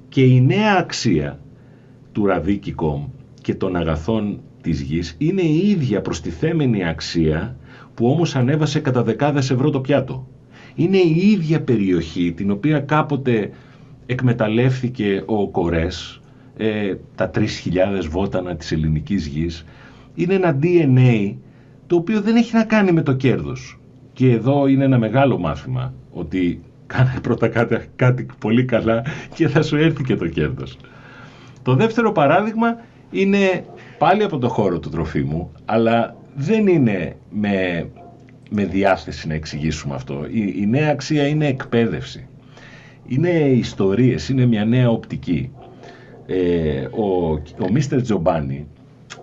και 0.10 0.22
η 0.22 0.42
νέα 0.42 0.76
αξία 0.78 1.40
του 2.12 2.26
Ραδίκικομ 2.26 3.08
και 3.46 3.56
των 3.56 3.76
αγαθών 3.76 4.39
της 4.62 4.82
γης 4.82 5.16
είναι 5.18 5.41
η 5.41 5.70
ίδια 5.70 6.02
προστιθέμενη 6.02 6.88
αξία 6.88 7.56
που 7.93 8.08
όμως 8.08 8.36
ανέβασε 8.36 8.80
κατά 8.80 9.04
δεκάδες 9.04 9.50
ευρώ 9.50 9.70
το 9.70 9.80
πιάτο. 9.80 10.28
Είναι 10.76 10.98
η 10.98 11.32
ίδια 11.32 11.62
περιοχή 11.62 12.34
την 12.36 12.52
οποία 12.52 12.80
κάποτε 12.80 13.50
εκμεταλλεύθηκε 14.06 15.24
ο 15.26 15.50
Κορές, 15.50 16.22
ε, 16.58 16.96
τα 17.16 17.30
3.000 17.30 18.08
βότανα 18.10 18.56
της 18.56 18.72
ελληνικής 18.72 19.28
γης. 19.28 19.66
Είναι 20.16 20.34
ένα 20.34 20.60
DNA 20.62 21.36
το 21.88 21.96
οποίο 21.96 22.22
δεν 22.22 22.36
έχει 22.36 22.56
να 22.56 22.64
κάνει 22.64 22.91
με 22.91 23.02
το 23.02 23.14
κέρδος. 23.14 23.80
Και 24.14 24.32
εδώ 24.32 24.68
είναι 24.68 24.84
ένα 24.84 24.98
μεγάλο 24.98 25.38
μάθημα 25.38 25.93
ότι 26.12 26.62
κάνε 26.88 27.20
πρώτα 27.22 27.48
κάτι, 27.48 27.78
κάτι 27.96 28.26
πολύ 28.39 28.66
καλά 28.66 29.04
και 29.36 29.48
θα 29.48 29.62
σου 29.62 29.76
έρθει 29.76 30.04
και 30.04 30.16
το 30.16 30.28
κέρδος. 30.28 30.78
Το 31.64 31.76
δεύτερο 31.76 32.12
παράδειγμα 32.12 32.78
είναι 33.12 33.66
πάλι 33.97 34.24
από 34.24 34.38
το 34.38 34.49
χώρο 34.49 34.80
του 34.80 34.89
τροφίμου, 34.89 35.51
αλλά 35.66 36.16
δεν 36.36 36.68
είναι 36.68 37.16
με, 37.30 37.88
με 38.49 38.66
διάθεση 38.66 39.28
να 39.28 39.34
εξηγήσουμε 39.34 39.95
αυτό. 39.95 40.26
Η, 40.32 40.53
η 40.58 40.66
νέα 40.66 40.89
αξία 40.91 41.28
είναι 41.28 41.47
εκπαίδευση. 41.47 42.28
Είναι 43.08 43.30
ιστορίες, 43.39 44.30
είναι 44.30 44.45
μια 44.45 44.66
νέα 44.66 44.89
οπτική. 44.89 45.51
Ε, 46.26 46.82
ο, 46.82 47.32
ο 47.60 47.72
Μίστερ 47.72 48.01
Τζομπάνι, 48.01 48.68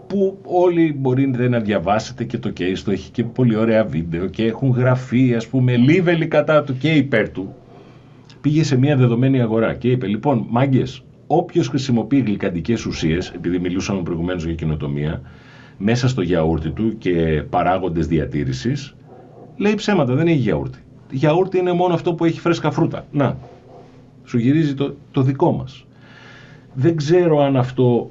που 0.06 0.38
όλοι 0.42 0.94
μπορείτε 0.98 1.48
να 1.48 1.60
διαβάσετε 1.60 2.24
και 2.24 2.38
το 2.38 2.52
case 2.58 2.78
του, 2.84 2.90
έχει 2.90 3.10
και 3.10 3.24
πολύ 3.24 3.56
ωραία 3.56 3.84
βίντεο 3.84 4.26
και 4.26 4.44
έχουν 4.44 4.70
γραφεί 4.70 5.34
ας 5.34 5.46
πούμε 5.46 5.76
λίβελοι 5.76 6.26
κατά 6.26 6.62
του 6.62 6.78
και 6.78 6.90
υπέρ 6.90 7.30
του, 7.30 7.54
πήγε 8.40 8.64
σε 8.64 8.78
μια 8.78 8.96
δεδομένη 8.96 9.40
αγορά 9.40 9.74
και 9.74 9.90
είπε 9.90 10.06
λοιπόν 10.06 10.46
μάγκες, 10.48 11.04
όποιος 11.36 11.68
χρησιμοποιεί 11.68 12.18
γλυκαντικές 12.18 12.86
ουσίες, 12.86 13.30
επειδή 13.30 13.58
μιλούσαμε 13.58 14.02
προηγουμένως 14.02 14.44
για 14.44 14.54
κοινοτομία, 14.54 15.20
μέσα 15.78 16.08
στο 16.08 16.22
γιαούρτι 16.22 16.70
του 16.70 16.98
και 16.98 17.44
παράγοντες 17.50 18.06
διατήρησης, 18.06 18.94
λέει 19.56 19.74
ψέματα, 19.74 20.14
δεν 20.14 20.26
έχει 20.26 20.38
γιαούρτι. 20.38 20.78
Γιαούρτι 21.10 21.58
είναι 21.58 21.72
μόνο 21.72 21.94
αυτό 21.94 22.14
που 22.14 22.24
έχει 22.24 22.40
φρέσκα 22.40 22.70
φρούτα. 22.70 23.06
Να, 23.12 23.36
σου 24.24 24.38
γυρίζει 24.38 24.74
το, 24.74 24.94
το 25.10 25.22
δικό 25.22 25.52
μας. 25.52 25.86
Δεν 26.74 26.96
ξέρω 26.96 27.42
αν 27.42 27.56
αυτό 27.56 28.10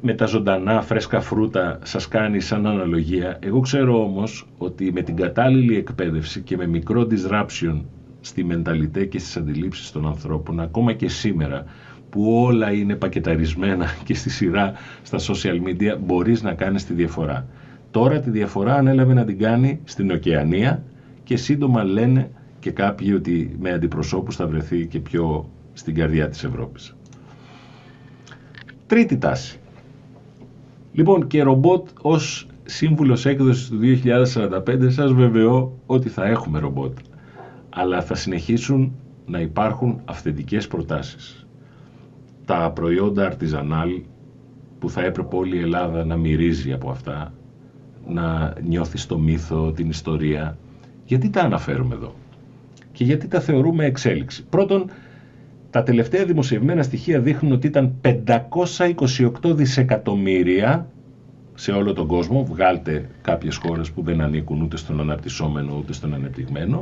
με 0.00 0.14
τα 0.14 0.26
ζωντανά 0.26 0.82
φρέσκα 0.82 1.20
φρούτα 1.20 1.78
σας 1.82 2.08
κάνει 2.08 2.40
σαν 2.40 2.66
αναλογία. 2.66 3.38
Εγώ 3.40 3.60
ξέρω 3.60 4.02
όμως 4.02 4.46
ότι 4.58 4.92
με 4.92 5.02
την 5.02 5.16
κατάλληλη 5.16 5.76
εκπαίδευση 5.76 6.40
και 6.40 6.56
με 6.56 6.66
μικρό 6.66 7.06
disruption 7.10 7.80
στη 8.20 8.44
μενταλιτέ 8.44 9.04
και 9.04 9.18
στις 9.18 9.36
αντιλήψεις 9.36 9.90
των 9.92 10.06
ανθρώπων, 10.06 10.60
ακόμα 10.60 10.92
και 10.92 11.08
σήμερα, 11.08 11.64
που 12.18 12.42
όλα 12.42 12.72
είναι 12.72 12.94
πακεταρισμένα 12.94 13.86
και 14.04 14.14
στη 14.14 14.30
σειρά 14.30 14.72
στα 15.02 15.18
social 15.18 15.62
media, 15.66 15.98
μπορείς 16.00 16.42
να 16.42 16.54
κάνεις 16.54 16.86
τη 16.86 16.94
διαφορά. 16.94 17.46
Τώρα 17.90 18.20
τη 18.20 18.30
διαφορά 18.30 18.74
ανέλαβε 18.74 19.14
να 19.14 19.24
την 19.24 19.38
κάνει 19.38 19.80
στην 19.84 20.10
Οκεανία 20.10 20.82
και 21.24 21.36
σύντομα 21.36 21.84
λένε 21.84 22.30
και 22.58 22.70
κάποιοι 22.70 23.12
ότι 23.16 23.56
με 23.60 23.70
αντιπροσώπους 23.72 24.36
θα 24.36 24.46
βρεθεί 24.46 24.86
και 24.86 25.00
πιο 25.00 25.50
στην 25.72 25.94
καρδιά 25.94 26.28
της 26.28 26.44
Ευρώπης. 26.44 26.96
Τρίτη 28.86 29.18
τάση. 29.18 29.58
Λοιπόν 30.92 31.26
και 31.26 31.42
ρομπότ 31.42 31.88
ως 32.02 32.46
σύμβουλος 32.64 33.26
έκδοσης 33.26 33.68
του 33.68 33.78
2045 33.80 34.90
σας 34.90 35.12
βεβαιώ 35.12 35.78
ότι 35.86 36.08
θα 36.08 36.24
έχουμε 36.26 36.58
ρομπότ. 36.58 36.98
Αλλά 37.68 38.02
θα 38.02 38.14
συνεχίσουν 38.14 38.92
να 39.26 39.40
υπάρχουν 39.40 40.00
αυθεντικές 40.04 40.66
προτάσεις. 40.66 41.47
Τα 42.48 42.70
προϊόντα 42.74 43.26
αρτιζανάλ 43.26 44.00
που 44.78 44.90
θα 44.90 45.04
έπρεπε 45.04 45.36
όλη 45.36 45.56
η 45.56 45.60
Ελλάδα 45.60 46.04
να 46.04 46.16
μυρίζει 46.16 46.72
από 46.72 46.90
αυτά, 46.90 47.32
να 48.06 48.54
νιώθει 48.62 49.06
το 49.06 49.18
μύθο, 49.18 49.72
την 49.72 49.88
ιστορία. 49.88 50.58
Γιατί 51.04 51.30
τα 51.30 51.40
αναφέρουμε 51.40 51.94
εδώ; 51.94 52.14
Και 52.92 53.04
γιατί 53.04 53.28
τα 53.28 53.40
θεωρούμε 53.40 53.84
εξέλιξη; 53.84 54.44
Πρώτον, 54.50 54.90
τα 55.70 55.82
τελευταία 55.82 56.24
δημοσιευμένα 56.24 56.82
στοιχεία 56.82 57.20
δείχνουν 57.20 57.52
ότι 57.52 57.66
ήταν 57.66 57.94
528 58.00 59.30
δισεκατομμύρια 59.44 60.86
σε 61.54 61.72
όλο 61.72 61.92
τον 61.92 62.06
κόσμο. 62.06 62.44
Βγάλτε 62.44 63.08
κάποιες 63.22 63.56
χώρες 63.56 63.90
που 63.90 64.02
δεν 64.02 64.20
ανήκουν 64.20 64.62
ούτε 64.62 64.76
στον 64.76 65.00
αναπτυσσόμενο 65.00 65.76
ούτε 65.78 65.92
στον 65.92 66.14
ανεπτυγμένο. 66.14 66.78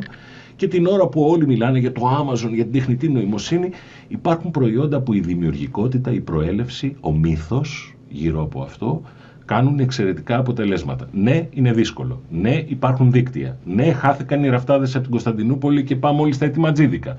Και 0.57 0.68
την 0.68 0.86
ώρα 0.86 1.07
που 1.07 1.22
όλοι 1.22 1.46
μιλάνε 1.46 1.78
για 1.78 1.92
το 1.92 2.02
Amazon, 2.02 2.50
για 2.52 2.64
την 2.64 2.72
τεχνητή 2.72 3.09
νοημοσύνη, 3.09 3.70
υπάρχουν 4.09 4.50
προϊόντα 4.50 5.00
που 5.00 5.12
η 5.12 5.20
δημιουργικότητα, 5.20 6.12
η 6.12 6.20
προέλευση, 6.20 6.96
ο 7.00 7.12
μύθος 7.12 7.94
γύρω 8.09 8.42
από 8.42 8.62
αυτό 8.62 9.02
κάνουν 9.44 9.78
εξαιρετικά 9.78 10.38
αποτελέσματα. 10.38 11.09
Ναι, 11.12 11.48
είναι 11.50 11.72
δύσκολο. 11.72 12.20
Ναι, 12.30 12.62
υπάρχουν 12.66 13.12
δίκτυα. 13.12 13.59
Ναι, 13.64 13.92
χάθηκαν 13.92 14.44
οι 14.44 14.48
ραφτάδες 14.48 14.94
από 14.94 15.02
την 15.02 15.11
Κωνσταντινούπολη 15.11 15.84
και 15.84 15.96
πάμε 15.96 16.20
όλοι 16.20 16.32
στα 16.32 16.44
ετοιμαντζίδικα. 16.44 17.16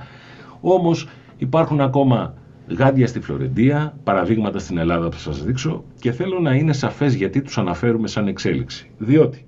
Όμως 0.61 1.07
υπάρχουν 1.37 1.81
ακόμα 1.81 2.33
γάντια 2.67 3.07
στη 3.07 3.19
Φλωρεντία, 3.19 3.97
παραδείγματα 4.03 4.59
στην 4.59 4.77
Ελλάδα 4.77 5.09
που 5.09 5.17
θα 5.17 5.31
σας 5.31 5.43
δείξω 5.43 5.83
και 5.99 6.11
θέλω 6.11 6.39
να 6.39 6.53
είναι 6.53 6.73
σαφές 6.73 7.13
γιατί 7.13 7.41
τους 7.41 7.57
αναφέρουμε 7.57 8.07
σαν 8.07 8.27
εξέλιξη. 8.27 8.91
Διότι 8.97 9.45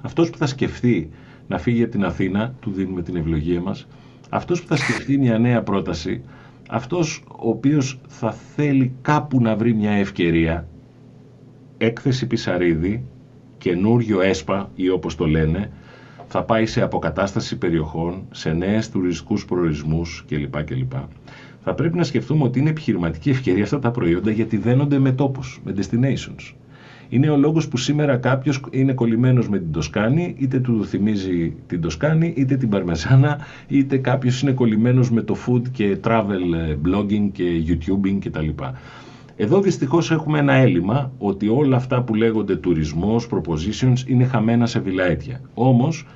αυτός 0.00 0.30
που 0.30 0.38
θα 0.38 0.46
σκεφτεί 0.46 1.10
να 1.48 1.58
φύγει 1.58 1.82
από 1.82 1.90
την 1.90 2.04
Αθήνα, 2.04 2.54
του 2.60 2.70
δίνουμε 2.70 3.02
την 3.02 3.16
ευλογία 3.16 3.60
μας, 3.60 3.86
αυτός 4.28 4.62
που 4.62 4.66
θα 4.68 4.76
σκεφτεί 4.76 5.18
μια 5.18 5.38
νέα 5.38 5.62
πρόταση, 5.62 6.22
αυτός 6.68 7.22
ο 7.28 7.48
οποίος 7.48 8.00
θα 8.08 8.32
θέλει 8.32 8.92
κάπου 9.02 9.40
να 9.40 9.56
βρει 9.56 9.74
μια 9.74 9.90
ευκαιρία, 9.90 10.68
έκθεση 11.78 12.26
Πισαρίδη, 12.26 13.04
καινούριο 13.58 14.20
ΕΣΠΑ 14.20 14.70
ή 14.74 14.88
όπως 14.88 15.14
το 15.14 15.26
λένε, 15.26 15.70
θα 16.28 16.42
πάει 16.42 16.66
σε 16.66 16.82
αποκατάσταση 16.82 17.58
περιοχών, 17.58 18.22
σε 18.30 18.52
νέες 18.52 18.90
τουριστικούς 18.90 19.44
προορισμούς 19.44 20.24
κλπ. 20.28 20.64
κλπ. 20.64 20.92
Θα 21.60 21.74
πρέπει 21.74 21.96
να 21.96 22.04
σκεφτούμε 22.04 22.44
ότι 22.44 22.58
είναι 22.58 22.70
επιχειρηματική 22.70 23.30
ευκαιρία 23.30 23.62
αυτά 23.62 23.78
τα 23.78 23.90
προϊόντα 23.90 24.30
γιατί 24.30 24.56
δένονται 24.56 24.98
με 24.98 25.12
τόπους, 25.12 25.60
με 25.64 25.74
destinations. 25.76 26.54
Είναι 27.08 27.30
ο 27.30 27.36
λόγος 27.36 27.68
που 27.68 27.76
σήμερα 27.76 28.16
κάποιος 28.16 28.60
είναι 28.70 28.92
κολλημένος 28.92 29.48
με 29.48 29.58
την 29.58 29.72
Τοσκάνη, 29.72 30.34
είτε 30.38 30.58
του 30.58 30.86
θυμίζει 30.86 31.54
την 31.66 31.80
Τοσκάνη, 31.80 32.32
είτε 32.36 32.56
την 32.56 32.68
Παρμεζάνα, 32.68 33.38
είτε 33.68 33.96
κάποιος 33.96 34.42
είναι 34.42 34.52
κολλημένος 34.52 35.10
με 35.10 35.22
το 35.22 35.36
food 35.46 35.62
και 35.72 35.96
travel 36.04 36.54
ε, 36.68 36.76
blogging 36.84 37.28
και 37.32 37.44
youtubing 37.66 38.18
κτλ. 38.24 38.48
Εδώ 39.36 39.60
δυστυχώς 39.60 40.10
έχουμε 40.10 40.38
ένα 40.38 40.52
έλλειμμα 40.52 41.12
ότι 41.18 41.48
όλα 41.48 41.76
αυτά 41.76 42.02
που 42.02 42.14
λέγονται 42.14 42.56
τουρισμός, 42.56 43.28
propositions 43.30 44.06
είναι 44.06 44.24
χαμένα 44.24 44.66
σε 44.66 44.80
βιλαέτια. 44.80 45.40
Όμως 45.54 46.06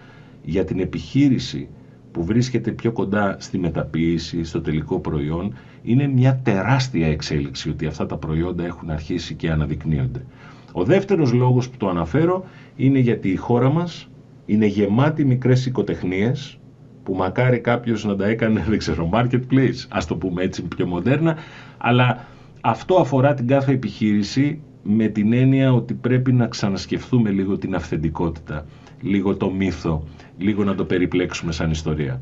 για 0.44 0.64
την 0.64 0.80
επιχείρηση 0.80 1.68
που 2.12 2.24
βρίσκεται 2.24 2.70
πιο 2.70 2.92
κοντά 2.92 3.36
στη 3.38 3.58
μεταποίηση, 3.58 4.44
στο 4.44 4.60
τελικό 4.60 4.98
προϊόν, 4.98 5.54
είναι 5.82 6.06
μια 6.06 6.40
τεράστια 6.42 7.06
εξέλιξη 7.06 7.68
ότι 7.68 7.86
αυτά 7.86 8.06
τα 8.06 8.16
προϊόντα 8.16 8.64
έχουν 8.64 8.90
αρχίσει 8.90 9.34
και 9.34 9.50
αναδεικνύονται. 9.50 10.24
Ο 10.72 10.84
δεύτερος 10.84 11.32
λόγος 11.32 11.70
που 11.70 11.76
το 11.76 11.88
αναφέρω 11.88 12.44
είναι 12.76 12.98
γιατί 12.98 13.28
η 13.28 13.36
χώρα 13.36 13.70
μας 13.70 14.08
είναι 14.46 14.66
γεμάτη 14.66 15.24
μικρές 15.24 15.66
οικοτεχνίες 15.66 16.58
που 17.02 17.14
μακάρι 17.14 17.58
κάποιος 17.58 18.04
να 18.04 18.16
τα 18.16 18.26
έκανε, 18.26 18.64
δεν 18.68 18.78
ξέρω, 18.78 19.10
marketplace, 19.12 19.86
ας 19.88 20.06
το 20.06 20.16
πούμε 20.16 20.42
έτσι 20.42 20.62
πιο 20.62 20.86
μοντέρνα, 20.86 21.36
αλλά 21.78 22.26
αυτό 22.60 22.94
αφορά 22.94 23.34
την 23.34 23.46
κάθε 23.46 23.72
επιχείρηση 23.72 24.60
με 24.82 25.06
την 25.06 25.32
έννοια 25.32 25.72
ότι 25.72 25.94
πρέπει 25.94 26.32
να 26.32 26.46
ξανασκεφτούμε 26.46 27.30
λίγο 27.30 27.58
την 27.58 27.74
αυθεντικότητα, 27.74 28.66
λίγο 29.00 29.36
το 29.36 29.50
μύθο, 29.50 30.04
λίγο 30.38 30.64
να 30.64 30.74
το 30.74 30.84
περιπλέξουμε 30.84 31.52
σαν 31.52 31.70
ιστορία. 31.70 32.20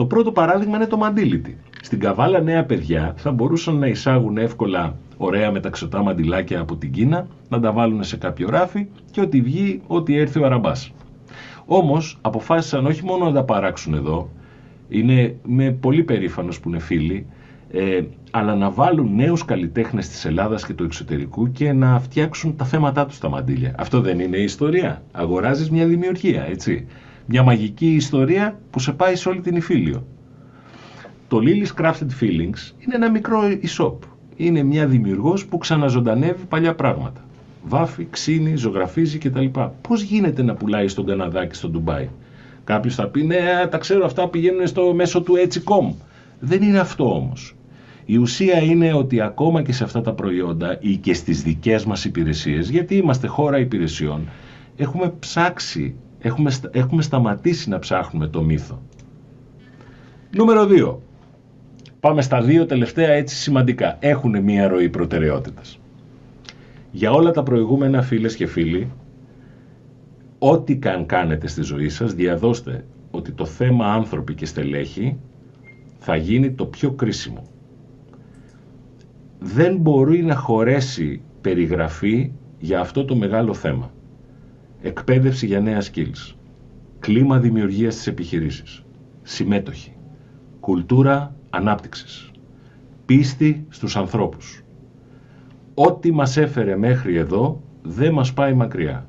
Το 0.00 0.06
πρώτο 0.06 0.32
παράδειγμα 0.32 0.76
είναι 0.76 0.86
το 0.86 0.96
μαντίλιτι. 0.96 1.56
Στην 1.82 2.00
Καβάλα 2.00 2.40
νέα 2.40 2.64
παιδιά 2.64 3.14
θα 3.16 3.32
μπορούσαν 3.32 3.78
να 3.78 3.86
εισάγουν 3.86 4.36
εύκολα 4.36 4.96
ωραία 5.16 5.50
μεταξωτά 5.50 6.02
μαντιλάκια 6.02 6.60
από 6.60 6.76
την 6.76 6.92
Κίνα, 6.92 7.26
να 7.48 7.60
τα 7.60 7.72
βάλουν 7.72 8.04
σε 8.04 8.16
κάποιο 8.16 8.48
ράφι 8.50 8.86
και 9.10 9.20
ότι 9.20 9.40
βγει 9.40 9.82
ό,τι 9.86 10.16
έρθει 10.16 10.38
ο 10.38 10.44
αραμπάς. 10.44 10.92
Όμως 11.66 12.18
αποφάσισαν 12.20 12.86
όχι 12.86 13.04
μόνο 13.04 13.24
να 13.24 13.32
τα 13.32 13.44
παράξουν 13.44 13.94
εδώ, 13.94 14.30
είναι 14.88 15.36
με 15.44 15.70
πολύ 15.70 16.04
περήφανος 16.04 16.60
που 16.60 16.68
είναι 16.68 16.78
φίλοι, 16.78 17.26
ε, 17.70 18.00
αλλά 18.30 18.54
να 18.54 18.70
βάλουν 18.70 19.14
νέους 19.14 19.44
καλλιτέχνες 19.44 20.08
της 20.08 20.24
Ελλάδας 20.24 20.66
και 20.66 20.72
του 20.72 20.84
εξωτερικού 20.84 21.52
και 21.52 21.72
να 21.72 22.00
φτιάξουν 22.00 22.56
τα 22.56 22.64
θέματά 22.64 23.06
τους 23.06 23.16
στα 23.16 23.28
μαντήλια. 23.28 23.74
Αυτό 23.78 24.00
δεν 24.00 24.20
είναι 24.20 24.36
η 24.36 24.42
ιστορία. 24.42 25.02
Αγοράζεις 25.12 25.70
μια 25.70 25.86
δημιουργία, 25.86 26.46
έτσι. 26.50 26.86
Μια 27.26 27.42
μαγική 27.42 27.94
ιστορία 27.94 28.58
που 28.70 28.78
σε 28.80 28.92
πάει 28.92 29.16
σε 29.16 29.28
όλη 29.28 29.40
την 29.40 29.56
Ιφίλιο. 29.56 30.06
Το 31.28 31.38
Lily's 31.42 31.82
Crafted 31.82 32.08
Feelings 32.20 32.72
είναι 32.78 32.94
ένα 32.94 33.10
μικρό 33.10 33.40
e-shop. 33.62 33.96
Είναι 34.36 34.62
μια 34.62 34.86
δημιουργός 34.86 35.46
που 35.46 35.58
ξαναζωντανεύει 35.58 36.44
παλιά 36.48 36.74
πράγματα. 36.74 37.24
Βάφει, 37.64 38.06
ξύνει, 38.10 38.56
ζωγραφίζει 38.56 39.18
κτλ. 39.18 39.46
Πώς 39.80 40.02
γίνεται 40.02 40.42
να 40.42 40.54
πουλάει 40.54 40.88
στον 40.88 41.06
Καναδά 41.06 41.46
και 41.46 41.54
στο 41.54 41.68
Ντουμπάι; 41.68 42.08
Κάποιος 42.64 42.94
θα 42.94 43.08
πει, 43.08 43.22
Ναι, 43.22 43.66
τα 43.70 43.78
ξέρω 43.78 44.04
αυτά 44.04 44.28
πηγαίνουν 44.28 44.66
στο 44.66 44.94
μέσο 44.94 45.22
του 45.22 45.34
έτσι.com. 45.36 45.94
Δεν 46.40 46.62
είναι 46.62 46.78
αυτό 46.78 47.14
όμως. 47.14 47.54
Η 48.04 48.16
ουσία 48.16 48.58
είναι 48.62 48.92
ότι 48.92 49.20
ακόμα 49.20 49.62
και 49.62 49.72
σε 49.72 49.84
αυτά 49.84 50.00
τα 50.00 50.12
προϊόντα 50.12 50.78
ή 50.80 50.96
και 50.96 51.14
στις 51.14 51.42
δικές 51.42 51.84
μας 51.84 52.04
υπηρεσίες, 52.04 52.70
γιατί 52.70 52.96
είμαστε 52.96 53.26
χώρα 53.26 53.58
υπηρεσιών, 53.58 54.28
έχουμε 54.76 55.12
ψάξει, 55.18 55.94
έχουμε, 56.20 56.52
έχουμε 56.70 57.02
σταματήσει 57.02 57.68
να 57.68 57.78
ψάχνουμε 57.78 58.26
το 58.26 58.42
μύθο. 58.42 58.82
Νούμερο 60.36 60.66
2. 60.68 60.96
Πάμε 62.00 62.22
στα 62.22 62.42
δύο 62.42 62.66
τελευταία 62.66 63.10
έτσι 63.10 63.36
σημαντικά. 63.36 63.96
Έχουν 64.00 64.42
μία 64.42 64.68
ροή 64.68 64.88
προτεραιότητας. 64.88 65.80
Για 66.90 67.10
όλα 67.10 67.30
τα 67.30 67.42
προηγούμενα 67.42 68.02
φίλες 68.02 68.36
και 68.36 68.46
φίλοι, 68.46 68.92
ό,τι 70.38 70.76
καν 70.76 71.06
κάνετε 71.06 71.46
στη 71.46 71.62
ζωή 71.62 71.88
σας, 71.88 72.14
διαδώστε 72.14 72.84
ότι 73.10 73.32
το 73.32 73.44
θέμα 73.44 73.86
άνθρωποι 73.92 74.34
και 74.34 74.46
στελέχη 74.46 75.18
θα 75.98 76.16
γίνει 76.16 76.52
το 76.52 76.66
πιο 76.66 76.92
κρίσιμο. 76.92 77.42
Δεν 79.38 79.76
μπορεί 79.76 80.22
να 80.22 80.34
χωρέσει 80.34 81.20
περιγραφή 81.40 82.32
για 82.58 82.80
αυτό 82.80 83.04
το 83.04 83.16
μεγάλο 83.16 83.54
θέμα. 83.54 83.90
Εκπαίδευση 84.82 85.46
για 85.46 85.60
νέα 85.60 85.82
skills. 85.82 86.34
Κλίμα 86.98 87.38
δημιουργίας 87.38 87.94
της 87.94 88.06
επιχειρήσης. 88.06 88.84
Συμμέτοχη. 89.22 89.92
Κουλτούρα 90.60 91.36
ανάπτυξης. 91.50 92.30
Πίστη 93.06 93.66
στους 93.68 93.96
ανθρώπους. 93.96 94.62
Ό,τι 95.74 96.12
μας 96.12 96.36
έφερε 96.36 96.76
μέχρι 96.76 97.16
εδώ 97.16 97.62
δεν 97.82 98.12
μας 98.12 98.32
πάει 98.32 98.54
μακριά. 98.54 99.08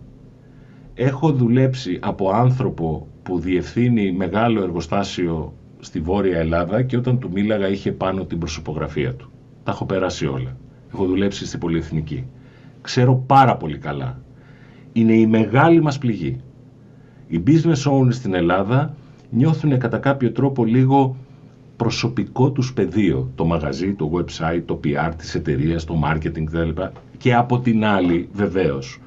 Έχω 0.93 1.31
δουλέψει 1.31 1.99
από 2.01 2.29
άνθρωπο 2.29 3.07
που 3.23 3.39
διευθύνει 3.39 4.11
μεγάλο 4.11 4.63
εργοστάσιο 4.63 5.53
στη 5.79 5.99
Βόρεια 5.99 6.39
Ελλάδα 6.39 6.81
και 6.83 6.97
όταν 6.97 7.19
του 7.19 7.29
μίλαγα 7.33 7.67
είχε 7.67 7.91
πάνω 7.91 8.25
την 8.25 8.39
προσωπογραφία 8.39 9.15
του. 9.15 9.31
Τα 9.63 9.71
έχω 9.71 9.85
περάσει 9.85 10.25
όλα. 10.25 10.57
Έχω 10.93 11.05
δουλέψει 11.05 11.45
στην 11.45 11.59
Πολυεθνική. 11.59 12.27
Ξέρω 12.81 13.15
πάρα 13.15 13.57
πολύ 13.57 13.77
καλά. 13.77 14.21
Είναι 14.93 15.13
η 15.13 15.27
μεγάλη 15.27 15.81
μας 15.81 15.97
πληγή. 15.97 16.37
Οι 17.27 17.43
business 17.47 17.91
owners 17.91 18.13
στην 18.13 18.33
Ελλάδα 18.33 18.95
νιώθουν 19.29 19.77
κατά 19.77 19.97
κάποιο 19.97 20.31
τρόπο 20.31 20.65
λίγο 20.65 21.15
προσωπικό 21.75 22.51
τους 22.51 22.73
πεδίο, 22.73 23.31
το 23.35 23.45
μαγαζί, 23.45 23.93
το 23.93 24.11
website, 24.13 24.61
το 24.65 24.79
PR 24.83 25.11
της 25.17 25.35
εταιρείας, 25.35 25.85
το 25.85 26.01
marketing 26.05 26.43
κτλ. 26.43 26.81
Και 27.17 27.33
από 27.33 27.59
την 27.59 27.85
άλλη, 27.85 28.29
βεβαίως, 28.33 28.99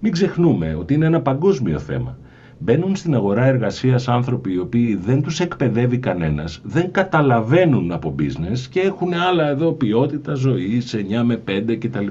μην 0.00 0.12
ξεχνούμε 0.12 0.76
ότι 0.78 0.94
είναι 0.94 1.06
ένα 1.06 1.20
παγκόσμιο 1.20 1.78
θέμα. 1.78 2.18
Μπαίνουν 2.58 2.96
στην 2.96 3.14
αγορά 3.14 3.44
εργασίας 3.44 4.08
άνθρωποι 4.08 4.52
οι 4.52 4.58
οποίοι 4.58 4.94
δεν 4.94 5.22
τους 5.22 5.40
εκπαιδεύει 5.40 5.98
κανένας, 5.98 6.60
δεν 6.64 6.90
καταλαβαίνουν 6.90 7.92
από 7.92 8.14
business 8.18 8.58
και 8.70 8.80
έχουν 8.80 9.12
άλλα 9.14 9.48
εδώ 9.48 9.72
ποιότητα 9.72 10.34
ζωής, 10.34 10.94
9 10.94 11.22
με 11.24 11.36
5 11.36 11.76
κτλ. 11.76 12.06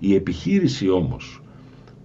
Η 0.00 0.14
επιχείρηση 0.14 0.88
όμως 0.88 1.40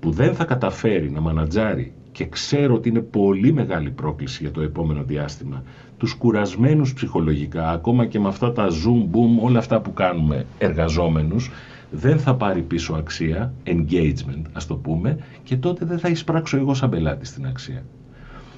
που 0.05 0.11
δεν 0.11 0.35
θα 0.35 0.45
καταφέρει 0.45 1.11
να 1.11 1.21
μανατζάρει 1.21 1.93
και 2.11 2.25
ξέρω 2.25 2.73
ότι 2.75 2.89
είναι 2.89 2.99
πολύ 2.99 3.53
μεγάλη 3.53 3.89
πρόκληση 3.89 4.43
για 4.43 4.51
το 4.51 4.61
επόμενο 4.61 5.03
διάστημα, 5.03 5.63
τους 5.97 6.13
κουρασμένους 6.13 6.93
ψυχολογικά, 6.93 7.69
ακόμα 7.69 8.05
και 8.05 8.19
με 8.19 8.27
αυτά 8.27 8.51
τα 8.51 8.67
zoom, 8.67 9.15
boom, 9.15 9.43
όλα 9.43 9.59
αυτά 9.59 9.81
που 9.81 9.93
κάνουμε 9.93 10.45
εργαζόμενους, 10.57 11.51
δεν 11.91 12.19
θα 12.19 12.35
πάρει 12.35 12.61
πίσω 12.61 12.93
αξία, 12.93 13.53
engagement 13.65 14.41
ας 14.53 14.65
το 14.67 14.75
πούμε, 14.75 15.17
και 15.43 15.57
τότε 15.57 15.85
δεν 15.85 15.99
θα 15.99 16.09
εισπράξω 16.09 16.57
εγώ 16.57 16.73
σαν 16.73 16.89
πελάτης 16.89 17.27
στην 17.29 17.45
αξία. 17.45 17.85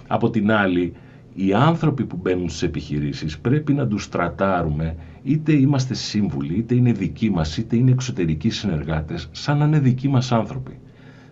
Από 0.07 0.29
την 0.29 0.51
άλλη, 0.51 0.93
οι 1.33 1.53
άνθρωποι 1.53 2.05
που 2.05 2.19
μπαίνουν 2.21 2.49
στις 2.49 2.61
επιχειρήσεις 2.61 3.39
πρέπει 3.39 3.73
να 3.73 3.87
τους 3.87 4.03
στρατάρουμε, 4.03 4.95
είτε 5.23 5.53
είμαστε 5.53 5.93
σύμβουλοι, 5.93 6.57
είτε 6.57 6.75
είναι 6.75 6.91
δικοί 6.91 7.29
μας, 7.29 7.57
είτε 7.57 7.75
είναι 7.75 7.91
εξωτερικοί 7.91 8.49
συνεργάτες, 8.49 9.29
σαν 9.31 9.57
να 9.57 9.65
είναι 9.65 9.79
δικοί 9.79 10.07
μας 10.07 10.31
άνθρωποι. 10.31 10.79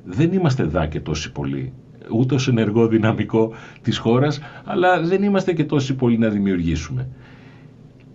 Δεν 0.05 0.33
είμαστε 0.33 0.63
δά 0.63 0.87
και 0.87 0.99
τόσοι 0.99 1.31
πολλοί 1.31 1.73
ούτε 2.11 2.35
ως 2.35 2.47
ενεργό 2.47 2.87
δυναμικό 2.87 3.51
της 3.81 3.97
χώρας, 3.97 4.39
αλλά 4.65 5.01
δεν 5.01 5.23
είμαστε 5.23 5.53
και 5.53 5.63
τόσοι 5.65 5.95
πολλοί 5.95 6.17
να 6.17 6.29
δημιουργήσουμε. 6.29 7.07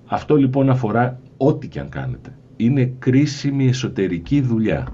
Αυτό 0.07 0.36
λοιπόν 0.36 0.70
αφορά 0.70 1.20
ό,τι 1.36 1.68
και 1.68 1.80
αν 1.80 1.88
κάνετε. 1.88 2.36
Είναι 2.57 2.93
κρίσιμη 2.99 3.66
εσωτερική 3.68 4.41
δουλειά. 4.41 4.86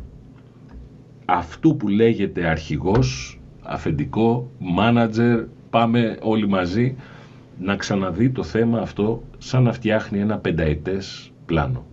Αυτού 1.25 1.77
που 1.77 1.89
λέγεται 1.89 2.47
αρχηγός, 2.47 3.41
αφεντικό, 3.63 4.51
μάνατζερ, 4.59 5.45
πάμε 5.71 6.19
όλοι 6.23 6.49
μαζί 6.49 6.97
να 7.59 7.77
ξαναδεί 7.77 8.31
το 8.31 8.43
θέμα 8.43 8.79
αυτό 8.81 9.23
σαν 9.39 9.63
να 9.63 9.73
φτιάχνει 9.73 10.19
ένα 10.19 10.39
πενταετές 10.39 11.33
πλάνο. 11.47 11.85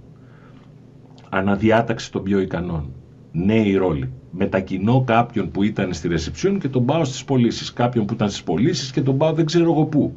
Αναδιάταξη 1.30 2.12
των 2.12 2.24
πιο 2.24 2.40
ικανών. 2.40 2.94
Νέοι 3.32 3.76
ρόλοι 3.76 4.10
μετακινώ 4.38 5.04
κάποιον 5.04 5.52
που 5.52 5.64
ήταν 5.64 5.94
στη 5.94 6.08
ρεσεψιόν 6.08 6.60
και 6.60 6.68
τον 6.68 6.86
πάω 6.86 7.04
στις 7.06 7.24
πωλήσεις. 7.24 7.74
Κάποιον 7.74 8.06
που 8.06 8.14
ήταν 8.14 8.30
στις 8.30 8.44
πωλήσεις 8.44 8.92
και 8.92 9.02
τον 9.02 9.18
πάω 9.18 9.34
δεν 9.34 9.46
ξέρω 9.46 9.72
εγώ 9.72 9.86
πού. 9.86 10.14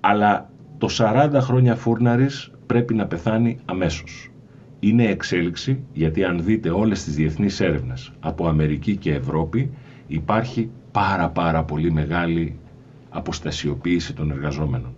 Αλλά 0.00 0.50
το 0.78 0.88
40 0.98 1.30
χρόνια 1.40 1.74
φούρναρης 1.76 2.50
πρέπει 2.66 2.94
να 2.94 3.06
πεθάνει 3.06 3.58
αμέσως. 3.64 4.30
Είναι 4.80 5.04
εξέλιξη 5.04 5.82
γιατί 5.92 6.24
αν 6.24 6.42
δείτε 6.44 6.70
όλες 6.70 7.04
τις 7.04 7.14
διεθνείς 7.14 7.60
έρευνες 7.60 8.12
από 8.20 8.48
Αμερική 8.48 8.96
και 8.96 9.14
Ευρώπη 9.14 9.70
υπάρχει 10.06 10.70
πάρα 10.92 11.28
πάρα 11.28 11.64
πολύ 11.64 11.92
μεγάλη 11.92 12.58
αποστασιοποίηση 13.10 14.12
των 14.14 14.30
εργαζόμενων. 14.30 14.94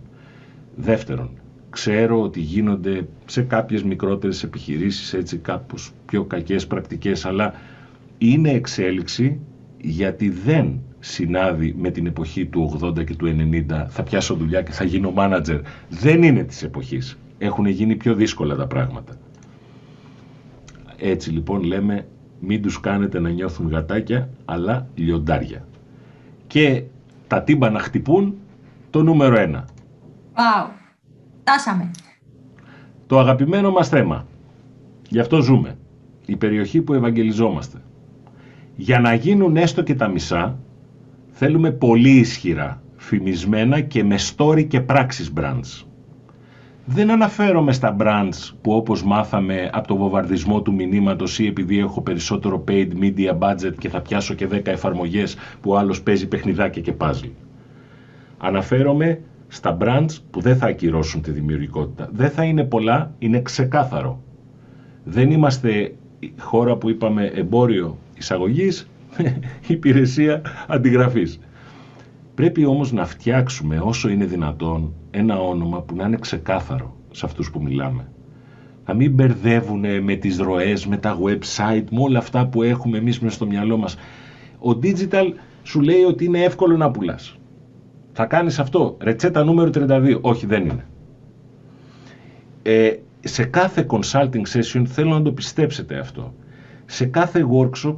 Δεύτερον, 0.75 1.29
ξέρω 1.69 2.21
ότι 2.21 2.39
γίνονται 2.39 3.07
σε 3.25 3.41
κάποιες 3.41 3.83
μικρότερες 3.83 4.43
επιχειρήσεις 4.43 5.13
έτσι 5.13 5.37
κάπως 5.37 5.91
πιο 6.05 6.23
κακές 6.23 6.67
πρακτικές 6.67 7.25
αλλά 7.25 7.53
είναι 8.17 8.49
εξέλιξη 8.49 9.39
γιατί 9.77 10.29
δεν 10.29 10.79
συνάδει 10.99 11.75
με 11.77 11.89
την 11.89 12.05
εποχή 12.05 12.45
του 12.45 12.79
80 12.81 13.05
και 13.05 13.15
του 13.15 13.35
90 13.69 13.85
θα 13.87 14.03
πιάσω 14.03 14.35
δουλειά 14.35 14.61
και 14.61 14.71
θα 14.71 14.83
γίνω 14.83 15.11
μάνατζερ. 15.11 15.59
Δεν 15.89 16.23
είναι 16.23 16.43
της 16.43 16.63
εποχής. 16.63 17.17
Έχουν 17.37 17.65
γίνει 17.65 17.95
πιο 17.95 18.13
δύσκολα 18.13 18.55
τα 18.55 18.67
πράγματα. 18.67 19.13
Έτσι 20.97 21.29
λοιπόν 21.29 21.63
λέμε 21.63 22.07
μην 22.39 22.61
τους 22.61 22.79
κάνετε 22.79 23.19
να 23.19 23.29
νιώθουν 23.29 23.69
γατάκια 23.69 24.29
αλλά 24.45 24.87
λιοντάρια. 24.95 25.67
Και 26.47 26.83
τα 27.27 27.43
τύμπα 27.43 27.79
χτυπούν 27.79 28.35
το 28.89 29.03
νούμερο 29.03 29.39
ένα. 29.39 29.67
Wow. 30.33 30.69
Τάσαμε. 31.43 31.91
Το 33.07 33.19
αγαπημένο 33.19 33.71
μας 33.71 33.89
θέμα. 33.89 34.27
Γι' 35.09 35.19
αυτό 35.19 35.41
ζούμε. 35.41 35.77
Η 36.25 36.35
περιοχή 36.35 36.81
που 36.81 36.93
ευαγγελιζόμαστε. 36.93 37.77
Για 38.75 38.99
να 38.99 39.13
γίνουν 39.13 39.57
έστω 39.57 39.83
και 39.83 39.95
τα 39.95 40.07
μισά, 40.07 40.57
θέλουμε 41.29 41.71
πολύ 41.71 42.09
ισχυρά, 42.09 42.81
φημισμένα 42.95 43.81
και 43.81 44.03
με 44.03 44.15
story 44.35 44.65
και 44.67 44.81
πράξεις 44.81 45.33
brands. 45.37 45.85
Δεν 46.85 47.11
αναφέρομαι 47.11 47.71
στα 47.71 47.95
brands 47.99 48.53
που 48.61 48.71
όπως 48.73 49.03
μάθαμε 49.03 49.69
από 49.73 49.87
το 49.87 49.95
βομβαρδισμό 49.95 50.61
του 50.61 50.73
μηνύματος 50.73 51.39
ή 51.39 51.45
επειδή 51.45 51.79
έχω 51.79 52.01
περισσότερο 52.01 52.63
paid 52.67 52.87
media 52.99 53.37
budget 53.39 53.73
και 53.77 53.89
θα 53.89 54.01
πιάσω 54.01 54.33
και 54.33 54.47
10 54.51 54.67
εφαρμογές 54.67 55.37
που 55.61 55.77
άλλος 55.77 56.01
παίζει 56.01 56.27
παιχνιδάκια 56.27 56.81
και 56.81 56.93
puzzle. 56.97 57.31
Αναφέρομαι 58.37 59.21
στα 59.47 59.77
brands 59.81 60.17
που 60.31 60.41
δεν 60.41 60.57
θα 60.57 60.67
ακυρώσουν 60.67 61.21
τη 61.21 61.31
δημιουργικότητα. 61.31 62.09
Δεν 62.11 62.29
θα 62.29 62.43
είναι 62.43 62.63
πολλά, 62.63 63.11
είναι 63.19 63.41
ξεκάθαρο. 63.41 64.23
Δεν 65.03 65.31
είμαστε 65.31 65.95
χώρα 66.37 66.75
που 66.75 66.89
είπαμε 66.89 67.25
εμπόριο 67.25 67.97
εισαγωγής, 68.17 68.89
υπηρεσία 69.67 70.41
αντιγραφής. 70.67 71.39
Πρέπει 72.35 72.65
όμως 72.65 72.91
να 72.91 73.05
φτιάξουμε 73.05 73.79
όσο 73.79 74.09
είναι 74.09 74.25
δυνατόν 74.25 74.93
ένα 75.11 75.39
όνομα 75.39 75.81
που 75.81 75.95
να 75.95 76.05
είναι 76.05 76.17
ξεκάθαρο 76.17 76.95
σε 77.11 77.25
αυτούς 77.25 77.51
που 77.51 77.61
μιλάμε. 77.61 78.07
Να 78.85 78.93
μην 78.93 79.13
μπερδεύουν 79.13 80.03
με 80.03 80.15
τις 80.15 80.37
ροές, 80.37 80.87
με 80.87 80.97
τα 80.97 81.17
website, 81.23 81.83
με 81.91 82.01
όλα 82.01 82.17
αυτά 82.17 82.47
που 82.47 82.63
έχουμε 82.63 82.97
εμείς 82.97 83.19
μέσα 83.19 83.35
στο 83.35 83.45
μυαλό 83.45 83.77
μας. 83.77 83.95
Ο 84.59 84.69
digital 84.83 85.33
σου 85.63 85.81
λέει 85.81 86.03
ότι 86.03 86.25
είναι 86.25 86.43
εύκολο 86.43 86.77
να 86.77 86.91
πουλάς. 86.91 87.37
Θα 88.11 88.25
κάνεις 88.25 88.59
αυτό, 88.59 88.97
ρετσέτα 89.01 89.43
νούμερο 89.43 89.69
32. 89.73 90.17
Όχι, 90.21 90.45
δεν 90.45 90.65
είναι. 90.65 90.85
Ε, 92.63 92.91
σε 93.19 93.43
κάθε 93.43 93.85
consulting 93.89 94.41
session 94.53 94.83
θέλω 94.85 95.09
να 95.09 95.21
το 95.21 95.31
πιστέψετε 95.31 95.97
αυτό 95.99 96.33
σε 96.85 97.05
κάθε 97.05 97.45
workshop 97.51 97.97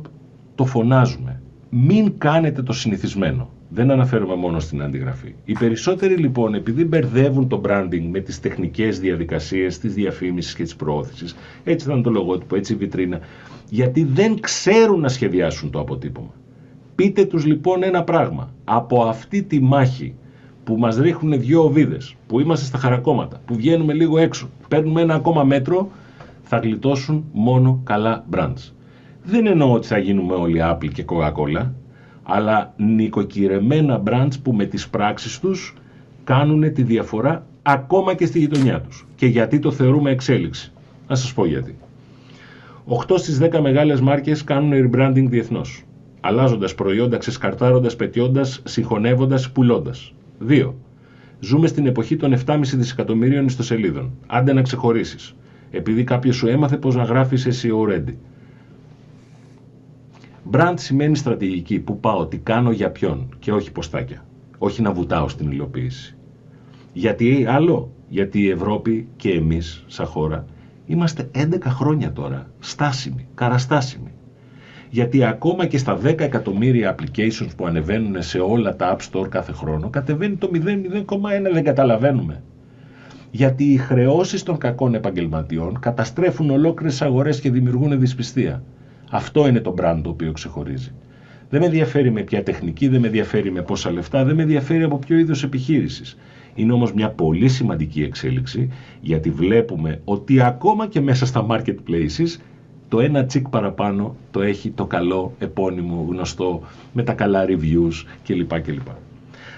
το 0.56 0.66
φωνάζουμε. 0.66 1.42
Μην 1.70 2.18
κάνετε 2.18 2.62
το 2.64 2.74
συνηθισμένο. 2.74 3.50
Δεν 3.70 3.92
αναφέρομαι 3.92 4.36
μόνο 4.36 4.60
στην 4.60 4.82
αντιγραφή. 4.82 5.36
Οι 5.46 5.54
περισσότεροι 5.54 6.16
λοιπόν, 6.16 6.54
επειδή 6.54 6.86
μπερδεύουν 6.86 7.48
το 7.48 7.62
branding 7.66 8.08
με 8.12 8.20
τις 8.20 8.40
τεχνικές 8.40 9.00
διαδικασίες 9.00 9.80
της 9.80 9.94
διαφήμισης 9.94 10.56
και 10.56 10.64
της 10.64 10.76
προώθησης, 10.76 11.36
έτσι 11.64 11.88
ήταν 11.88 12.04
το 12.04 12.10
λογότυπο, 12.10 12.56
έτσι 12.56 12.74
η 12.74 12.76
βιτρίνα, 12.76 13.20
γιατί 13.70 14.04
δεν 14.04 14.40
ξέρουν 14.40 15.00
να 15.00 15.08
σχεδιάσουν 15.08 15.72
το 15.72 15.80
αποτύπωμα. 15.80 16.34
Πείτε 16.96 17.26
τους 17.26 17.46
λοιπόν 17.46 17.84
ένα 17.84 18.04
πράγμα. 18.04 18.54
Από 18.64 19.04
αυτή 19.04 19.44
τη 19.44 19.62
μάχη 19.62 20.14
που 20.64 20.78
μας 20.78 20.98
ρίχνουν 20.98 21.40
δυο 21.40 21.64
οβίδες, 21.64 22.16
που 22.28 22.40
είμαστε 22.40 22.66
στα 22.66 22.78
χαρακόμματα, 22.78 23.42
που 23.46 23.56
βγαίνουμε 23.56 23.94
λίγο 23.94 24.18
έξω, 24.18 24.50
παίρνουμε 24.68 25.02
ένα 25.02 25.14
ακόμα 25.14 25.44
μέτρο, 25.44 25.90
θα 26.42 26.58
γλιτώσουν 26.58 27.26
μόνο 27.32 27.82
καλά 27.84 28.26
brands. 28.32 28.72
Δεν 29.30 29.48
εννοώ 29.48 29.74
ότι 29.74 29.88
θα 29.88 29.98
γίνουμε 29.98 30.34
όλοι 30.34 30.60
Apple 30.64 30.90
και 30.94 31.06
Coca-Cola, 31.08 31.70
αλλά 32.24 32.74
νοικοκυρεμένα 32.78 34.04
brands 34.06 34.34
που 34.44 34.54
με 34.54 34.66
τις 34.66 34.90
πράξεις 34.90 35.40
τους 35.40 35.74
κάνουν 36.24 36.74
τη 36.74 36.84
διαφορά 36.84 37.46
ακόμα 37.62 38.14
και 38.14 38.26
στη 38.26 38.40
γειτονιά 38.40 38.82
τους. 38.82 39.08
Και 39.16 39.26
γιατί 39.26 39.60
το 39.60 39.72
θεωρούμε 39.72 40.12
εξέλιξη. 40.12 40.72
Να 41.08 41.16
σας 41.16 41.34
πω 41.34 41.46
γιατί. 41.46 41.78
8 42.86 43.18
στις 43.18 43.38
10 43.38 43.60
μεγάλες 43.62 44.02
μάρκες 44.02 44.44
κάνουν 44.44 44.72
rebranding 44.92 45.26
διεθνώς. 45.30 45.84
Αλλάζοντας 46.22 46.76
προϊόντα, 46.76 47.18
ξεσκαρτάροντας, 47.18 47.96
πετιώντας, 47.96 48.62
συγχωνεύοντας, 48.64 49.52
πουλώντας. 49.52 50.14
2. 50.40 50.74
Ζούμε 51.40 51.68
στην 51.68 51.86
εποχή 51.86 52.16
των 52.16 52.34
7,5 52.34 52.78
δισεκατομμυρίων 52.78 53.46
ιστοσελίδων. 53.46 54.12
Άντε 54.28 54.54
να 54.54 54.62
ξεχωρίσεις. 54.62 55.36
Επειδή 55.72 56.04
κάποιος 56.04 56.36
σου 56.36 56.48
έμαθε 56.48 56.78
πώς 56.78 56.96
να 56.96 57.04
γράφεις 57.04 57.48
SEO 57.48 57.92
ready. 57.92 58.14
Brand 60.52 60.74
σημαίνει 60.76 61.16
στρατηγική. 61.16 61.80
Πού 61.80 62.00
πάω, 62.00 62.26
τι 62.26 62.38
κάνω, 62.38 62.72
για 62.72 62.92
ποιον 62.92 63.36
και 63.40 63.52
όχι 63.52 63.72
ποστάκια. 63.72 64.26
Όχι 64.58 64.82
να 64.82 64.92
βουτάω 64.92 65.28
στην 65.28 65.52
υλοποίηση. 65.52 66.18
Γιατί 66.94 67.46
άλλο, 67.50 67.92
γιατί 68.08 68.42
η 68.42 68.50
Ευρώπη 68.50 69.08
και 69.16 69.32
εμείς 69.32 69.84
σαν 69.88 70.06
χώρα 70.06 70.46
είμαστε 70.86 71.30
11 71.36 71.46
χρόνια 71.66 72.14
τώρα 72.14 72.50
στάσιμοι, 72.60 73.28
καραστάσιμοι. 73.36 74.12
Γιατί 74.90 75.24
ακόμα 75.24 75.66
και 75.66 75.78
στα 75.78 75.98
10 76.04 76.20
εκατομμύρια 76.20 76.96
applications 76.96 77.50
που 77.58 77.66
ανεβαίνουν 77.66 78.22
σε 78.22 78.40
όλα 78.40 78.76
τα 78.76 78.98
App 78.98 79.12
Store 79.12 79.30
κάθε 79.30 79.52
χρόνο 79.52 79.90
κατεβαίνει 79.90 80.36
το 80.36 80.50
0,1, 80.54 81.08
δεν 81.54 81.64
καταλαβαίνουμε. 81.64 82.44
Γιατί 83.32 83.64
οι 83.64 83.78
χρεώσεις 83.78 84.44
των 84.44 84.58
κακών 84.58 84.94
επαγγελματιών 84.94 85.80
καταστρέφουν 85.80 86.50
ολόκληρες 86.50 87.02
αγορές 87.02 87.40
και 87.40 87.52
δημιουργούν 87.52 88.00
δυσπιστία. 88.00 88.64
Αυτό 89.10 89.48
είναι 89.48 89.60
το 89.60 89.74
brand 89.78 90.00
το 90.04 90.10
οποίο 90.10 90.32
ξεχωρίζει. 90.32 90.92
Δεν 91.50 91.60
με 91.60 91.66
ενδιαφέρει 91.66 92.12
με 92.12 92.22
ποια 92.22 92.44
τεχνική, 92.44 92.88
δεν 92.88 93.00
με 93.00 93.08
ενδιαφέρει 93.08 93.52
με 93.52 93.62
πόσα 93.62 93.92
λεφτά, 93.92 94.24
δεν 94.24 94.36
με 94.36 94.42
ενδιαφέρει 94.42 94.84
από 94.84 94.98
ποιο 94.98 95.18
είδος 95.18 95.44
επιχείρησης. 95.44 96.18
Είναι 96.56 96.74
όμως 96.74 96.94
μια 96.94 97.10
πολύ 97.10 97.48
σημαντική 97.48 98.04
εξέλιξη 98.04 98.70
γιατί 99.02 99.30
βλέπουμε 99.30 100.02
ότι 100.04 100.42
ακόμα 100.42 100.88
και 100.88 101.02
μέσα 101.02 101.26
στα 101.26 101.46
marketplaces 101.50 102.40
το 102.88 103.00
ένα 103.00 103.26
τσικ 103.26 103.50
παραπάνω 103.50 104.16
το 104.32 104.42
έχει 104.42 104.70
το 104.70 104.86
καλό 104.86 105.34
επώνυμο 105.40 106.06
γνωστό 106.10 106.62
με 106.94 107.04
τα 107.04 107.14
καλά 107.14 107.46
reviews 107.48 108.04
κλπ. 108.24 108.62
κλπ. 108.62 108.88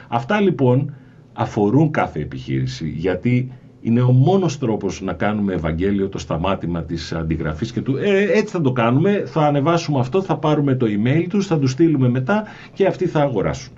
Αυτά 0.08 0.42
λοιπόν 0.42 0.94
αφορούν 1.34 1.92
κάθε 1.92 2.20
επιχείρηση 2.20 2.90
γιατί 2.90 3.52
είναι 3.82 4.02
ο 4.02 4.12
μόνος 4.12 4.58
τρόπος 4.58 5.02
να 5.02 5.14
κάνουμε 5.14 5.54
Ευαγγέλιο 5.54 6.10
το 6.10 6.18
σταμάτημα 6.18 6.84
της 6.84 7.14
αντιγραφής 7.14 7.72
και 7.72 7.82
του 7.82 7.98
ε, 7.98 8.22
έτσι 8.22 8.54
θα 8.54 8.62
το 8.62 8.72
κάνουμε, 8.72 9.24
θα 9.26 9.42
ανεβάσουμε 9.46 10.00
αυτό, 10.00 10.22
θα 10.22 10.38
πάρουμε 10.38 10.76
το 10.76 10.86
email 10.90 11.26
τους, 11.30 11.48
θα 11.48 11.60
τους 11.60 11.72
στείλουμε 11.72 12.10
μετά 12.10 12.44
και 12.74 12.86
αυτοί 12.86 13.06
θα 13.06 13.22
αγοράσουν. 13.22 13.74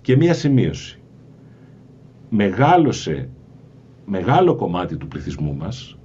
Και 0.00 0.16
μία 0.16 0.34
σημείωση. 0.34 0.98
Μεγάλωσε 2.28 3.28
μεγάλο 4.04 4.54
κομμάτι 4.54 4.96
του 4.96 5.08
πληθυσμού 5.08 5.54
μας, 5.54 5.98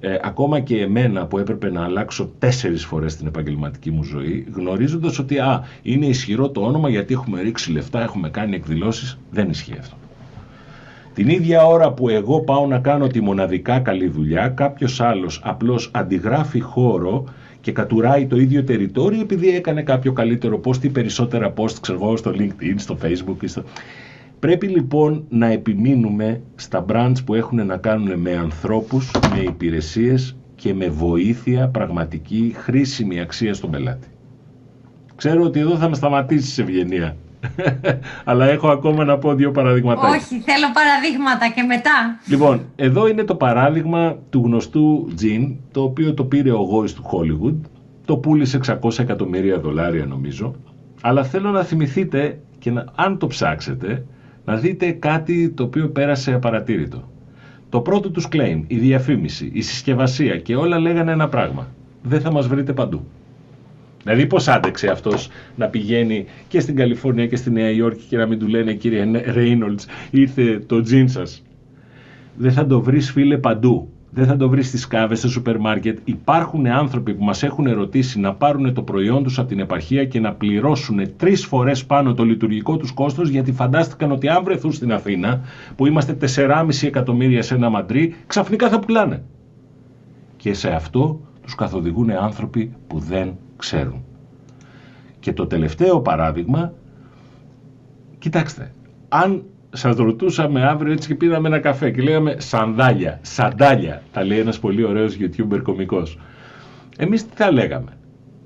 ε, 0.00 0.18
ακόμα 0.22 0.60
και 0.60 0.80
εμένα 0.80 1.26
που 1.26 1.38
έπρεπε 1.38 1.70
να 1.70 1.84
αλλάξω 1.84 2.30
τέσσερις 2.38 2.84
φορές 2.84 3.16
την 3.16 3.26
επαγγελματική 3.26 3.90
μου 3.90 4.02
ζωή, 4.02 4.46
γνωρίζοντας 4.52 5.18
ότι 5.18 5.38
α, 5.38 5.64
είναι 5.82 6.06
ισχυρό 6.06 6.50
το 6.50 6.60
όνομα 6.60 6.88
γιατί 6.88 7.14
έχουμε 7.14 7.40
ρίξει 7.40 7.72
λεφτά, 7.72 8.02
έχουμε 8.02 8.30
κάνει 8.30 8.54
εκδηλώσεις, 8.54 9.18
δεν 9.30 9.50
ισχύει 9.50 9.76
αυτό. 9.78 9.96
Την 11.14 11.28
ίδια 11.28 11.66
ώρα 11.66 11.92
που 11.92 12.08
εγώ 12.08 12.40
πάω 12.40 12.66
να 12.66 12.78
κάνω 12.78 13.06
τη 13.06 13.20
μοναδικά 13.20 13.78
καλή 13.78 14.08
δουλειά, 14.08 14.48
κάποιος 14.48 15.00
άλλος 15.00 15.40
απλώς 15.44 15.90
αντιγράφει 15.94 16.60
χώρο 16.60 17.24
και 17.60 17.72
κατουράει 17.72 18.26
το 18.26 18.36
ίδιο 18.36 18.64
τεριτόριο 18.64 19.20
επειδή 19.20 19.48
έκανε 19.56 19.82
κάποιο 19.82 20.12
καλύτερο 20.12 20.60
post 20.64 20.84
ή 20.84 20.88
περισσότερα 20.88 21.52
post, 21.56 21.74
ξέρω 21.80 22.16
στο 22.16 22.30
LinkedIn, 22.34 22.74
στο 22.76 22.96
Facebook 23.02 23.36
ή 23.42 23.46
στο... 23.46 23.62
Πρέπει 24.38 24.66
λοιπόν 24.66 25.24
να 25.28 25.46
επιμείνουμε 25.46 26.40
στα 26.54 26.84
brands 26.88 27.24
που 27.24 27.34
έχουν 27.34 27.66
να 27.66 27.76
κάνουν 27.76 28.20
με 28.20 28.36
ανθρώπους, 28.36 29.10
με 29.34 29.40
υπηρεσίες 29.42 30.36
και 30.54 30.74
με 30.74 30.88
βοήθεια 30.88 31.68
πραγματική 31.68 32.52
χρήσιμη 32.56 33.20
αξία 33.20 33.54
στον 33.54 33.70
πελάτη. 33.70 34.08
Ξέρω 35.16 35.42
ότι 35.42 35.60
εδώ 35.60 35.76
θα 35.76 35.88
με 35.88 35.94
σταματήσεις 35.94 36.58
ευγενία. 36.58 37.16
Αλλά 38.24 38.46
έχω 38.46 38.68
ακόμα 38.68 39.04
να 39.04 39.18
πω 39.18 39.34
δύο 39.34 39.50
παραδείγματα. 39.50 40.08
Όχι, 40.08 40.40
θέλω 40.40 40.66
παραδείγματα 40.74 41.48
και 41.54 41.62
μετά. 41.62 42.18
Λοιπόν, 42.26 42.60
εδώ 42.76 43.08
είναι 43.08 43.24
το 43.24 43.34
παράδειγμα 43.34 44.16
του 44.30 44.42
γνωστού 44.44 45.08
τζιν, 45.14 45.56
το 45.72 45.82
οποίο 45.82 46.14
το 46.14 46.24
πήρε 46.24 46.50
ο 46.50 46.60
γόης 46.60 46.92
του 46.94 47.02
Hollywood, 47.10 47.56
το 48.04 48.16
πούλησε 48.16 48.60
600 48.66 48.98
εκατομμύρια 48.98 49.58
δολάρια 49.58 50.06
νομίζω, 50.06 50.54
αλλά 51.00 51.24
θέλω 51.24 51.50
να 51.50 51.62
θυμηθείτε 51.62 52.38
και 52.58 52.70
να, 52.70 52.84
αν 52.94 53.18
το 53.18 53.26
ψάξετε, 53.26 54.06
να 54.44 54.56
δείτε 54.56 54.90
κάτι 54.90 55.50
το 55.50 55.62
οποίο 55.62 55.88
πέρασε 55.88 56.32
απαρατήρητο. 56.32 57.08
Το 57.68 57.80
πρώτο 57.80 58.10
τους 58.10 58.28
claim, 58.32 58.62
η 58.66 58.76
διαφήμιση, 58.76 59.50
η 59.52 59.60
συσκευασία 59.60 60.38
και 60.38 60.56
όλα 60.56 60.78
λέγανε 60.78 61.12
ένα 61.12 61.28
πράγμα. 61.28 61.66
Δεν 62.02 62.20
θα 62.20 62.32
μας 62.32 62.46
βρείτε 62.46 62.72
παντού. 62.72 63.06
Δηλαδή 64.04 64.26
πώς 64.26 64.48
άντεξε 64.48 64.88
αυτός 64.88 65.28
να 65.56 65.66
πηγαίνει 65.66 66.24
και 66.48 66.60
στην 66.60 66.76
Καλιφόρνια 66.76 67.26
και 67.26 67.36
στη 67.36 67.50
Νέα 67.50 67.70
Υόρκη 67.70 68.04
και 68.08 68.16
να 68.16 68.26
μην 68.26 68.38
του 68.38 68.48
λένε 68.48 68.72
κύριε 68.72 69.04
Reynolds 69.34 69.84
ήρθε 70.10 70.58
το 70.66 70.80
τζιν 70.80 71.08
σας. 71.08 71.42
Δεν 72.36 72.52
θα 72.52 72.66
το 72.66 72.80
βρεις 72.80 73.10
φίλε 73.10 73.38
παντού. 73.38 73.88
Δεν 74.10 74.26
θα 74.26 74.36
το 74.36 74.48
βρεις 74.48 74.66
στις 74.66 74.86
κάβες, 74.86 75.18
στο 75.18 75.28
σούπερ 75.28 75.58
μάρκετ. 75.58 75.98
Υπάρχουν 76.04 76.66
άνθρωποι 76.66 77.14
που 77.14 77.24
μας 77.24 77.42
έχουν 77.42 77.66
ερωτήσει 77.66 78.20
να 78.20 78.34
πάρουν 78.34 78.74
το 78.74 78.82
προϊόν 78.82 79.22
τους 79.22 79.38
από 79.38 79.48
την 79.48 79.58
επαρχία 79.58 80.04
και 80.04 80.20
να 80.20 80.32
πληρώσουν 80.32 81.16
τρεις 81.16 81.46
φορές 81.46 81.84
πάνω 81.84 82.14
το 82.14 82.24
λειτουργικό 82.24 82.76
τους 82.76 82.92
κόστος 82.92 83.28
γιατί 83.28 83.52
φαντάστηκαν 83.52 84.12
ότι 84.12 84.28
αν 84.28 84.44
βρεθούν 84.44 84.72
στην 84.72 84.92
Αθήνα 84.92 85.40
που 85.76 85.86
είμαστε 85.86 86.16
4,5 86.36 86.68
εκατομμύρια 86.82 87.42
σε 87.42 87.54
ένα 87.54 87.68
μαντρί 87.68 88.14
ξαφνικά 88.26 88.68
θα 88.68 88.78
πουλάνε. 88.78 89.22
Και 90.36 90.54
σε 90.54 90.70
αυτό 90.70 91.20
τους 91.42 91.54
καθοδηγούν 91.54 92.10
άνθρωποι 92.10 92.72
που 92.86 92.98
δεν 92.98 93.36
ξέρουν. 93.64 94.04
Και 95.20 95.32
το 95.32 95.46
τελευταίο 95.46 96.00
παράδειγμα, 96.00 96.72
κοιτάξτε, 98.18 98.72
αν 99.08 99.44
σας 99.70 99.96
ρωτούσαμε 99.96 100.66
αύριο 100.66 100.92
έτσι 100.92 101.08
και 101.08 101.14
πήραμε 101.14 101.48
ένα 101.48 101.58
καφέ 101.58 101.90
και 101.90 102.02
λέγαμε 102.02 102.36
σανδάλια, 102.38 103.18
σαντάλια, 103.22 104.02
τα 104.12 104.24
λέει 104.24 104.38
ένας 104.38 104.58
πολύ 104.58 104.84
ωραίος 104.84 105.16
YouTuber 105.20 105.60
κομικός. 105.62 106.18
Εμείς 106.96 107.26
τι 107.26 107.30
θα 107.34 107.52
λέγαμε, 107.52 107.90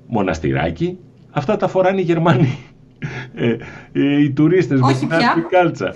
μοναστηράκι, 0.07 0.97
αυτά 1.31 1.57
τα 1.57 1.67
φοράνε 1.67 2.01
οι 2.01 2.03
Γερμανοί, 2.03 2.57
ε, 3.35 3.55
ε, 3.91 4.21
οι 4.21 4.31
τουρίστες 4.31 4.79
με 4.79 4.93
την 4.93 5.09
κάλτσα. 5.49 5.95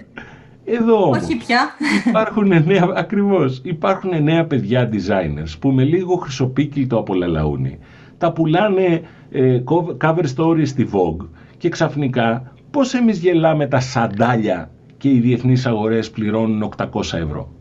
Εδώ 0.65 1.03
όμως, 1.03 1.17
Όχι 1.17 1.37
πια. 1.37 1.59
υπάρχουν 2.07 2.47
νέα, 2.47 2.87
ακριβώς, 2.95 3.61
υπάρχουν 3.63 4.23
νέα 4.23 4.45
παιδιά 4.45 4.89
designers 4.91 5.55
που 5.59 5.69
με 5.71 5.83
λίγο 5.83 6.15
χρυσοπίκυλτο 6.15 6.97
από 6.97 7.13
λαλαούνι 7.13 7.79
τα 8.23 8.31
πουλάνε 8.31 9.01
ε, 9.31 9.63
cover 9.99 10.25
stories 10.35 10.67
στη 10.67 10.89
Vogue 10.91 11.27
και 11.57 11.69
ξαφνικά 11.69 12.53
πώς 12.71 12.93
εμείς 12.93 13.19
γελάμε 13.19 13.67
τα 13.67 13.79
σαντάλια 13.79 14.71
και 14.97 15.09
οι 15.09 15.19
διεθνείς 15.19 15.65
αγορές 15.65 16.11
πληρώνουν 16.11 16.73
800 16.77 16.87
ευρώ. 17.13 17.51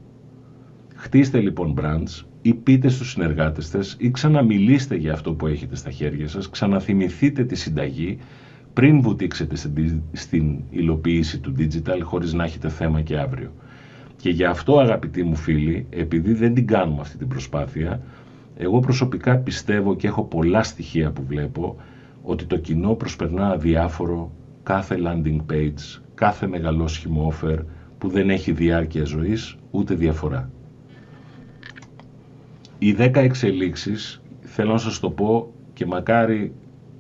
Χτίστε 0.95 1.41
λοιπόν 1.41 1.75
brands 1.81 2.25
ή 2.43 2.55
πείτε 2.55 2.89
στους 2.89 3.11
συνεργάτες 3.11 3.67
σας 3.67 3.97
ή 3.99 4.11
ξαναμιλήστε 4.11 4.97
για 4.97 5.13
αυτό 5.13 5.33
που 5.33 5.47
έχετε 5.47 5.77
στα 5.77 5.91
χέρια 5.91 6.29
σας, 6.29 6.51
ξαναθυμηθείτε 6.51 7.45
τη 7.45 7.55
συνταγή 7.55 8.19
πριν 8.73 9.01
βουτήξετε 9.01 9.57
στην 10.13 10.63
υλοποίηση 10.71 11.39
του 11.41 11.55
digital 11.59 11.99
χωρίς 12.03 12.33
να 12.33 12.45
έχετε 12.45 12.69
θέμα 12.69 13.01
και 13.01 13.19
αύριο. 13.19 13.53
Και 14.17 14.31
γι' 14.31 14.45
αυτό 14.45 14.79
αγαπητοί 14.79 15.23
μου 15.23 15.37
φίλοι, 15.37 15.87
επειδή 15.91 16.33
δεν 16.33 16.55
την 16.55 16.67
κάνουμε 16.67 17.01
αυτή 17.01 17.17
την 17.19 17.29
προσπάθεια, 17.29 18.01
εγώ 18.63 18.81
προσωπικά 18.81 19.37
πιστεύω 19.39 19.97
και 19.97 20.07
έχω 20.07 20.23
πολλά 20.25 20.63
στοιχεία 20.63 21.11
που 21.11 21.23
βλέπω 21.27 21.77
ότι 22.23 22.45
το 22.45 22.57
κοινό 22.57 22.95
προσπερνά 22.95 23.49
αδιάφορο 23.51 24.33
κάθε 24.63 24.97
landing 25.05 25.41
page, 25.53 26.01
κάθε 26.15 26.47
μεγαλόσχημο 26.47 27.33
offer 27.33 27.59
που 27.99 28.09
δεν 28.09 28.31
έχει 28.31 28.53
διάρκεια 28.53 29.05
ζωής 29.05 29.57
ούτε 29.71 29.95
διαφορά. 29.95 30.51
Οι 32.79 32.97
10 32.99 33.11
εξελίξεις, 33.15 34.23
θέλω 34.41 34.73
να 34.73 34.79
σας 34.79 35.01
το 35.01 35.11
πω 35.11 35.53
και 35.73 35.87
μακάρι 35.87 36.53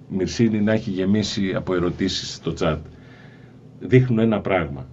Μυρσίνη 0.09 0.61
να 0.61 0.73
έχει 0.73 0.91
γεμίσει 0.91 1.55
από 1.55 1.75
ερωτήσεις 1.75 2.35
στο 2.35 2.55
chat. 2.59 2.79
δείχνουν 3.81 4.19
ένα 4.19 4.41
πράγμα. 4.41 4.87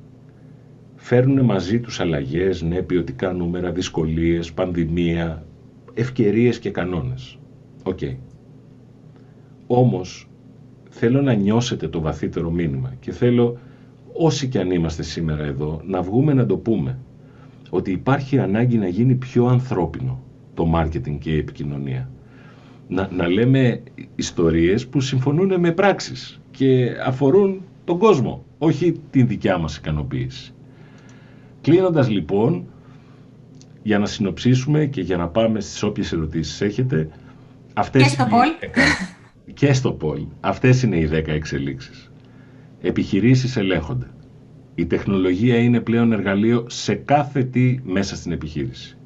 Φέρνουν 0.95 1.45
μαζί 1.45 1.79
τους 1.79 1.99
αλλαγές, 1.99 2.61
ναι, 2.61 2.81
ποιοτικά 2.81 3.33
νούμερα, 3.33 3.71
δυσκολίες, 3.71 4.51
πανδημία, 4.53 5.45
ευκαιρίες 5.99 6.59
και 6.59 6.69
κανόνες. 6.69 7.39
OK. 7.83 7.97
Okay. 8.01 8.15
Όμως, 9.67 10.29
θέλω 10.89 11.21
να 11.21 11.33
νιώσετε 11.33 11.87
το 11.87 12.01
βαθύτερο 12.01 12.51
μήνυμα 12.51 12.93
και 12.99 13.11
θέλω 13.11 13.57
όσοι 14.13 14.47
και 14.47 14.59
αν 14.59 14.71
είμαστε 14.71 15.03
σήμερα 15.03 15.43
εδώ 15.43 15.81
να 15.85 16.01
βγούμε 16.01 16.33
να 16.33 16.45
το 16.45 16.57
πούμε 16.57 16.99
ότι 17.69 17.91
υπάρχει 17.91 18.39
ανάγκη 18.39 18.77
να 18.77 18.87
γίνει 18.87 19.15
πιο 19.15 19.45
ανθρώπινο 19.45 20.19
το 20.53 20.65
μάρκετινγκ 20.65 21.19
και 21.19 21.31
η 21.31 21.37
επικοινωνία. 21.37 22.09
Να, 22.87 23.09
να 23.11 23.27
λέμε 23.27 23.83
ιστορίες 24.15 24.87
που 24.87 25.01
συμφωνούν 25.01 25.59
με 25.59 25.71
πράξεις 25.71 26.41
και 26.51 26.91
αφορούν 27.05 27.61
τον 27.83 27.97
κόσμο, 27.97 28.45
όχι 28.57 29.01
την 29.09 29.27
δικιά 29.27 29.57
μας 29.57 29.77
ικανοποίηση. 29.77 30.53
Κλείνοντας 31.61 32.09
λοιπόν, 32.09 32.65
για 33.83 33.99
να 33.99 34.05
συνοψίσουμε 34.05 34.85
και 34.85 35.01
για 35.01 35.17
να 35.17 35.27
πάμε 35.27 35.59
στις 35.59 35.83
όποιες 35.83 36.11
ερωτήσεις 36.11 36.61
έχετε, 36.61 37.09
αυτές 37.73 38.03
και 38.03 38.09
στο 38.09 38.25
Πολ. 38.29 38.47
και 39.53 39.73
στο 39.73 39.91
Πολ. 39.91 40.21
Αυτές 40.39 40.83
είναι 40.83 40.97
οι 40.97 41.05
10 41.05 41.27
εξελίξεις. 41.27 42.11
Επιχειρήσεις 42.81 43.57
ελέγχονται. 43.57 44.07
Η 44.75 44.85
τεχνολογία 44.85 45.57
είναι 45.57 45.79
πλέον 45.79 46.11
εργαλείο 46.11 46.65
σε 46.67 46.93
κάθε 46.95 47.43
τι 47.43 47.79
μέσα 47.83 48.15
στην 48.15 48.31
επιχείρηση. 48.31 48.97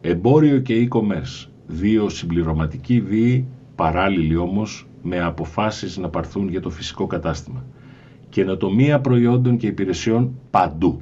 Εμπόριο 0.00 0.58
και 0.58 0.88
e-commerce, 0.88 1.48
δύο 1.66 2.08
συμπληρωματικοί 2.08 3.00
βίοι, 3.00 3.46
παράλληλοι 3.74 4.36
όμως 4.36 4.86
με 5.02 5.20
αποφάσεις 5.20 5.96
να 5.96 6.08
παρθούν 6.08 6.48
για 6.48 6.60
το 6.60 6.70
φυσικό 6.70 7.06
κατάστημα. 7.06 7.64
Καινοτομία 8.28 9.00
προϊόντων 9.00 9.56
και 9.56 9.66
υπηρεσιών 9.66 10.34
παντού. 10.50 11.00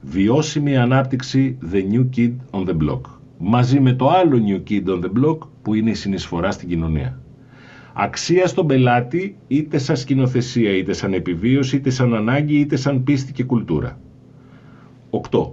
Βιώσιμη 0.00 0.76
ανάπτυξη 0.76 1.58
The 1.72 1.92
New 1.92 2.08
Kid 2.16 2.32
on 2.50 2.66
the 2.66 2.76
Block. 2.76 3.00
Μαζί 3.38 3.80
με 3.80 3.92
το 3.92 4.08
άλλο 4.08 4.38
New 4.46 4.70
Kid 4.70 4.84
on 4.86 5.00
the 5.00 5.22
Block 5.22 5.38
που 5.62 5.74
είναι 5.74 5.90
η 5.90 5.94
συνεισφορά 5.94 6.50
στην 6.50 6.68
κοινωνία. 6.68 7.20
Αξία 7.92 8.46
στον 8.46 8.66
πελάτη 8.66 9.36
είτε 9.46 9.78
σαν 9.78 9.96
σκηνοθεσία, 9.96 10.76
είτε 10.76 10.92
σαν 10.92 11.12
επιβίωση, 11.12 11.76
είτε 11.76 11.90
σαν 11.90 12.14
ανάγκη, 12.14 12.58
είτε 12.58 12.76
σαν 12.76 13.02
πίστη 13.02 13.32
και 13.32 13.44
κουλτούρα. 13.44 14.00
8. 15.30 15.50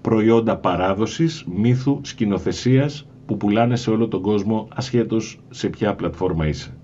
Προϊόντα 0.00 0.56
παράδοσης, 0.56 1.44
μύθου, 1.54 2.00
σκηνοθεσίας 2.02 3.06
που 3.26 3.36
πουλάνε 3.36 3.76
σε 3.76 3.90
όλο 3.90 4.08
τον 4.08 4.22
κόσμο 4.22 4.68
ασχέτως 4.74 5.40
σε 5.50 5.68
ποια 5.68 5.94
πλατφόρμα 5.94 6.46
είσαι. 6.46 6.76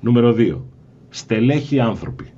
Νούμερο 0.00 0.32
2. 0.32 0.56
Στελέχοι 1.08 1.80
άνθρωποι. 1.80 2.33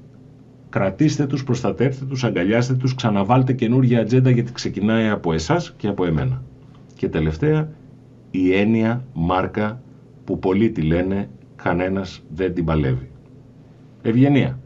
Κρατήστε 0.77 1.27
τους, 1.27 1.45
προστατεύστε 1.45 2.05
τους, 2.05 2.25
αγκαλιάστε 2.25 2.75
τους, 2.75 2.95
ξαναβάλτε 2.95 3.53
καινούργια 3.53 4.01
ατζέντα 4.01 4.31
γιατί 4.31 4.53
ξεκινάει 4.53 5.09
από 5.09 5.33
εσάς 5.33 5.75
και 5.77 5.89
από 5.89 6.05
εμένα. 6.05 6.43
Και 6.95 7.09
τελευταία, 7.09 7.69
η 8.31 8.55
έννοια 8.55 9.05
μάρκα 9.13 9.83
που 10.25 10.39
πολλοί 10.39 10.71
τη 10.71 10.83
λένε, 10.83 11.29
κανένας 11.57 12.23
δεν 12.29 12.55
την 12.55 12.65
παλεύει. 12.65 13.11
Ευγενία. 14.03 14.59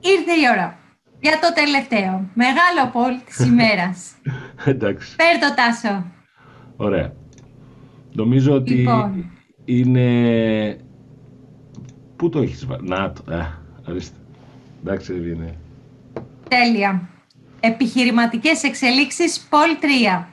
Ήρθε 0.00 0.32
η 0.32 0.50
ώρα. 0.52 0.78
Για 1.20 1.38
το 1.40 1.52
τελευταίο. 1.54 2.30
Μεγάλο 2.34 2.90
πόλ 2.92 3.24
της 3.26 3.38
ημέρας. 3.50 4.14
Εντάξει. 4.64 5.16
Πέρ 5.16 5.38
το 5.38 5.54
τάσο. 5.54 6.04
Ωραία. 6.76 7.12
Νομίζω 8.12 8.52
ότι 8.52 8.74
λοιπόν. 8.74 9.30
είναι... 9.64 10.76
Πού 12.16 12.28
το 12.28 12.40
έχεις 12.40 12.66
βάλει. 12.66 12.88
Να 12.88 13.12
το. 13.12 13.32
Ε, 13.32 13.46
ορίστε. 13.88 14.19
Εντάξει, 14.84 15.12
Ευγενία. 15.12 15.54
Τέλεια. 16.48 17.08
Επιχειρηματικές 17.60 18.62
εξελίξεις 18.62 19.40
Πολ 19.40 19.76
3. 19.80 20.26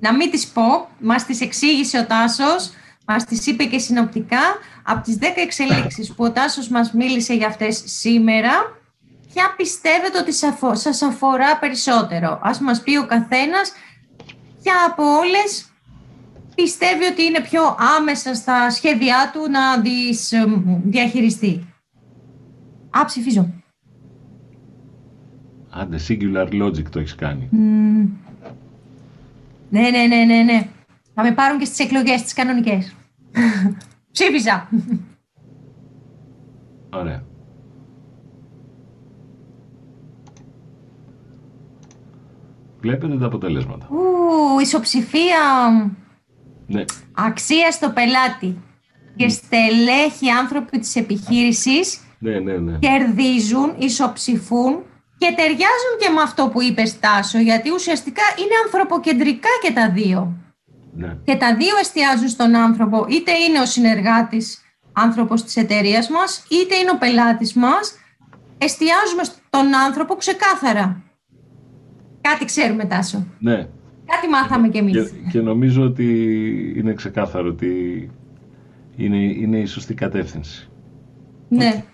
Να 0.00 0.14
μην 0.14 0.30
τις 0.30 0.46
πω, 0.46 0.88
μας 0.98 1.24
τις 1.24 1.40
εξήγησε 1.40 1.98
ο 1.98 2.06
Τάσος 2.06 2.70
Μας 3.06 3.24
τις 3.24 3.46
είπε 3.46 3.64
και 3.64 3.78
συνοπτικά 3.78 4.40
από 4.84 5.02
τις 5.02 5.18
10 5.20 5.24
εξελίξεις 5.36 6.14
που 6.14 6.24
ο 6.24 6.30
Τάσος 6.30 6.68
μας 6.68 6.92
μίλησε 6.92 7.34
για 7.34 7.46
αυτές 7.46 7.82
σήμερα, 7.84 8.52
ποια 9.32 9.54
πιστεύετε 9.56 10.18
ότι 10.18 10.32
σας 10.72 11.02
αφορά 11.02 11.58
περισσότερο; 11.58 12.40
Ας 12.42 12.60
μας 12.60 12.82
πει 12.82 12.96
ο 12.96 13.06
καθένας 13.06 13.72
ποια 14.62 14.74
από 14.90 15.02
όλες 15.02 15.72
πιστεύει 16.54 17.04
ότι 17.04 17.22
είναι 17.22 17.40
πιο 17.40 17.76
άμεσα 17.98 18.34
στα 18.34 18.70
σχέδιά 18.70 19.30
του 19.32 19.50
να 19.50 19.82
τις 19.82 20.32
διαχειριστεί; 20.84 21.74
Α, 22.90 23.04
ψηφίζω. 23.04 23.63
Άντε, 25.76 25.98
singular 26.08 26.62
logic 26.62 26.88
το 26.90 26.98
έχεις 26.98 27.14
κάνει. 27.14 27.48
Ναι, 29.68 29.80
ναι, 29.80 30.06
ναι, 30.06 30.24
ναι, 30.24 30.42
ναι. 30.42 30.68
Θα 31.14 31.22
με 31.22 31.32
πάρουν 31.32 31.58
και 31.58 31.64
στις 31.64 31.78
εκλογές 31.78 32.22
τις 32.22 32.32
κανονικές. 32.32 32.94
Ψήφιζα. 34.12 34.68
Ωραία. 36.90 37.24
Βλέπετε 42.80 43.18
τα 43.18 43.26
αποτελέσματα. 43.26 43.88
Ου, 43.90 44.58
ισοψηφία. 44.60 45.40
Ναι. 46.66 46.84
Αξία 47.12 47.70
στο 47.70 47.90
πελάτη. 47.90 48.58
Και 49.16 49.28
στελέχοι 49.28 50.30
άνθρωποι 50.30 50.78
της 50.78 50.96
επιχείρησης 50.96 52.00
ναι, 52.18 52.38
ναι, 52.38 52.56
ναι. 52.56 52.78
κερδίζουν, 52.78 53.74
ισοψηφούν 53.78 54.82
και 55.24 55.34
ταιριάζουν 55.36 55.94
και 55.98 56.10
με 56.14 56.20
αυτό 56.22 56.48
που 56.48 56.62
είπες 56.62 57.00
Τάσο, 57.00 57.38
γιατί 57.38 57.70
ουσιαστικά 57.70 58.22
είναι 58.38 58.56
ανθρωποκεντρικά 58.64 59.48
και 59.62 59.72
τα 59.72 59.90
δύο. 59.90 60.36
Ναι. 60.96 61.16
Και 61.24 61.36
τα 61.36 61.56
δύο 61.56 61.76
εστιάζουν 61.80 62.28
στον 62.28 62.54
άνθρωπο, 62.54 63.06
είτε 63.08 63.32
είναι 63.32 63.60
ο 63.60 63.66
συνεργάτης 63.66 64.62
άνθρωπος 64.92 65.44
της 65.44 65.56
εταιρείας 65.56 66.08
μας, 66.08 66.44
είτε 66.50 66.74
είναι 66.76 66.90
ο 66.94 66.98
πελάτης 66.98 67.54
μας. 67.54 67.98
Εστιάζουμε 68.58 69.24
στον 69.24 69.74
άνθρωπο 69.74 70.14
ξεκάθαρα. 70.14 71.02
Κάτι 72.20 72.44
ξέρουμε, 72.44 72.84
Τάσο. 72.84 73.26
Ναι. 73.38 73.56
Κάτι 74.06 74.28
μάθαμε 74.30 74.68
κι 74.68 74.78
εμείς. 74.78 74.92
Και, 74.92 75.30
και 75.30 75.40
νομίζω 75.40 75.82
ότι 75.82 76.08
είναι 76.76 76.94
ξεκάθαρο 76.94 77.48
ότι 77.48 77.70
είναι, 78.96 79.16
είναι 79.16 79.58
η 79.58 79.66
σωστή 79.66 79.94
κατεύθυνση. 79.94 80.68
Ναι. 81.48 81.84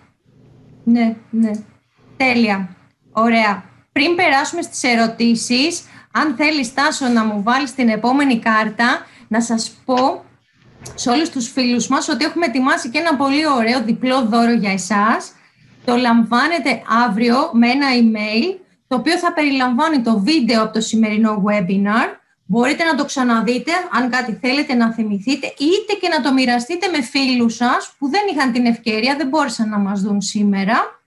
Ναι, 0.83 1.15
ναι. 1.29 1.51
Τέλεια. 2.17 2.75
Ωραία. 3.11 3.63
Πριν 3.91 4.15
περάσουμε 4.15 4.61
στις 4.61 4.83
ερωτήσεις, 4.83 5.83
αν 6.11 6.35
θέλεις 6.35 6.73
Τάσο 6.73 7.07
να 7.07 7.25
μου 7.25 7.43
βάλεις 7.43 7.75
την 7.75 7.89
επόμενη 7.89 8.39
κάρτα, 8.39 9.05
να 9.27 9.41
σας 9.41 9.71
πω 9.85 10.23
σε 10.95 11.09
όλους 11.09 11.29
τους 11.29 11.51
φίλους 11.51 11.87
μας 11.87 12.09
ότι 12.09 12.25
έχουμε 12.25 12.45
ετοιμάσει 12.45 12.89
και 12.89 12.97
ένα 12.97 13.15
πολύ 13.15 13.47
ωραίο 13.47 13.81
διπλό 13.81 14.21
δώρο 14.21 14.51
για 14.51 14.71
εσάς. 14.71 15.31
Το 15.85 15.95
λαμβάνετε 15.95 16.81
αύριο 17.05 17.49
με 17.53 17.69
ένα 17.69 17.87
email, 18.01 18.59
το 18.87 18.95
οποίο 18.95 19.17
θα 19.17 19.33
περιλαμβάνει 19.33 20.01
το 20.01 20.19
βίντεο 20.19 20.63
από 20.63 20.73
το 20.73 20.81
σημερινό 20.81 21.43
webinar. 21.47 22.19
Μπορείτε 22.45 22.83
να 22.83 22.95
το 22.95 23.05
ξαναδείτε, 23.05 23.71
αν 23.91 24.09
κάτι 24.09 24.37
θέλετε 24.41 24.73
να 24.73 24.93
θυμηθείτε, 24.93 25.47
είτε 25.47 25.93
και 26.01 26.07
να 26.07 26.21
το 26.21 26.33
μοιραστείτε 26.33 26.87
με 26.87 27.01
φίλους 27.01 27.55
σας 27.55 27.93
που 27.97 28.09
δεν 28.09 28.21
είχαν 28.33 28.51
την 28.51 28.65
ευκαιρία, 28.65 29.15
δεν 29.15 29.27
μπόρεσαν 29.27 29.69
να 29.69 29.77
μας 29.77 30.01
δουν 30.01 30.21
σήμερα. 30.21 31.00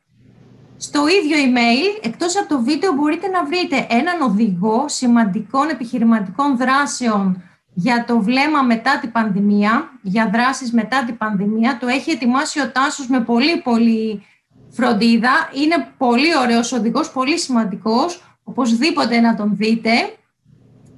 Στο 0.76 1.06
ίδιο 1.08 1.36
email, 1.36 1.98
εκτός 2.02 2.38
από 2.38 2.48
το 2.48 2.62
βίντεο, 2.62 2.92
μπορείτε 2.92 3.28
να 3.28 3.44
βρείτε 3.44 3.86
έναν 3.90 4.20
οδηγό 4.20 4.84
σημαντικών 4.88 5.68
επιχειρηματικών 5.68 6.56
δράσεων 6.56 7.42
για 7.74 8.04
το 8.06 8.20
βλέμμα 8.20 8.62
μετά 8.62 8.98
την 8.98 9.12
πανδημία, 9.12 9.90
για 10.02 10.30
δράσεις 10.32 10.72
μετά 10.72 11.04
την 11.04 11.16
πανδημία. 11.16 11.78
Το 11.80 11.86
έχει 11.86 12.10
ετοιμάσει 12.10 12.60
ο 12.60 12.70
Τάσος 12.70 13.08
με 13.08 13.20
πολύ 13.20 13.60
πολύ 13.60 14.22
φροντίδα. 14.70 15.50
Είναι 15.64 15.88
πολύ 15.98 16.36
ωραίος 16.42 16.72
οδηγός, 16.72 17.10
πολύ 17.10 17.38
σημαντικός. 17.38 18.38
Οπωσδήποτε 18.44 19.20
να 19.20 19.36
τον 19.36 19.56
δείτε. 19.56 19.90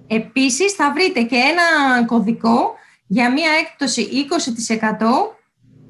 Επίσης 0.06 0.72
θα 0.72 0.92
βρείτε 0.92 1.22
και 1.22 1.36
ένα 1.36 2.04
κωδικό 2.04 2.74
για 3.06 3.32
μία 3.32 3.50
έκπτωση 3.60 4.08
20% 4.10 5.36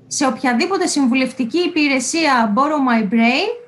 σε 0.06 0.26
οποιαδήποτε 0.26 0.86
συμβουλευτική 0.86 1.58
υπηρεσία 1.58 2.52
Borrow 2.56 2.90
My 2.90 3.12
Brain 3.12 3.65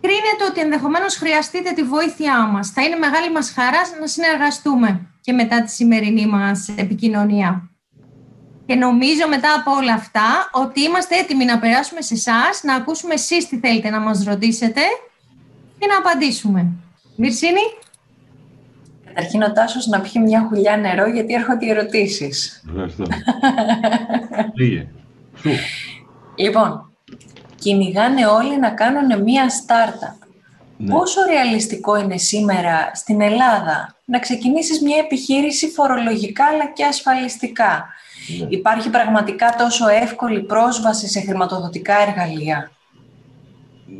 κρίνεται 0.00 0.44
ότι 0.50 0.60
ενδεχομένως 0.60 1.16
χρειαστείτε 1.16 1.70
τη 1.72 1.82
βοήθειά 1.82 2.46
μας. 2.46 2.70
Θα 2.70 2.82
είναι 2.82 2.96
μεγάλη 2.96 3.32
μας 3.32 3.50
χαράς 3.50 3.92
να 4.00 4.06
συνεργαστούμε 4.06 5.06
και 5.20 5.32
μετά 5.32 5.62
τη 5.62 5.70
σημερινή 5.70 6.26
μας 6.26 6.68
επικοινωνία. 6.76 7.70
Και 8.66 8.74
νομίζω 8.74 9.28
μετά 9.28 9.54
από 9.54 9.70
όλα 9.70 9.92
αυτά 9.92 10.50
ότι 10.52 10.80
είμαστε 10.80 11.16
έτοιμοι 11.16 11.44
να 11.44 11.58
περάσουμε 11.58 12.00
σε 12.00 12.14
εσάς, 12.14 12.62
να 12.62 12.74
ακούσουμε 12.74 13.14
εσείς 13.14 13.48
τι 13.48 13.58
θέλετε 13.58 13.90
να 13.90 14.00
μας 14.00 14.24
ρωτήσετε 14.24 14.80
και 15.78 15.86
να 15.86 15.96
απαντήσουμε. 15.96 16.66
Μυρσίνη; 17.16 17.60
Καταρχήν 19.14 19.42
ο 19.42 19.52
Τάσος 19.52 19.86
να 19.86 20.00
πιει 20.00 20.22
μια 20.24 20.46
χουλιά 20.48 20.76
νερό 20.76 21.08
γιατί 21.08 21.34
έρχονται 21.34 21.66
οι 21.66 21.68
ερωτήσεις. 21.68 22.64
Ευχαριστώ. 22.68 23.04
Λοιπόν, 26.34 26.89
κυνηγάνε 27.60 28.26
όλοι 28.26 28.58
να 28.58 28.70
κάνουν 28.70 29.22
μία 29.22 29.44
startup. 29.48 30.26
Ναι. 30.76 30.92
Πόσο 30.94 31.20
ρεαλιστικό 31.30 31.96
είναι 31.96 32.16
σήμερα 32.16 32.90
στην 32.94 33.20
Ελλάδα 33.20 33.96
να 34.04 34.18
ξεκινήσεις 34.18 34.82
μια 34.82 34.96
επιχείρηση 34.98 35.68
φορολογικά 35.68 36.44
αλλά 36.44 36.72
και 36.72 36.84
ασφαλιστικά; 36.84 37.86
Ναι. 38.38 38.46
Υπάρχει 38.48 38.90
πραγματικά 38.90 39.54
τόσο 39.58 39.88
εύκολη 39.88 40.40
πρόσβαση 40.42 41.08
σε 41.08 41.20
χρηματοδοτικά 41.20 41.94
εργαλεία; 42.08 42.70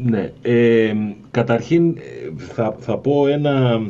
Ναι. 0.02 0.32
Ε, 0.42 0.92
καταρχήν 1.30 1.96
θα, 2.54 2.76
θα 2.80 2.98
πω 2.98 3.26
ένα... 3.26 3.80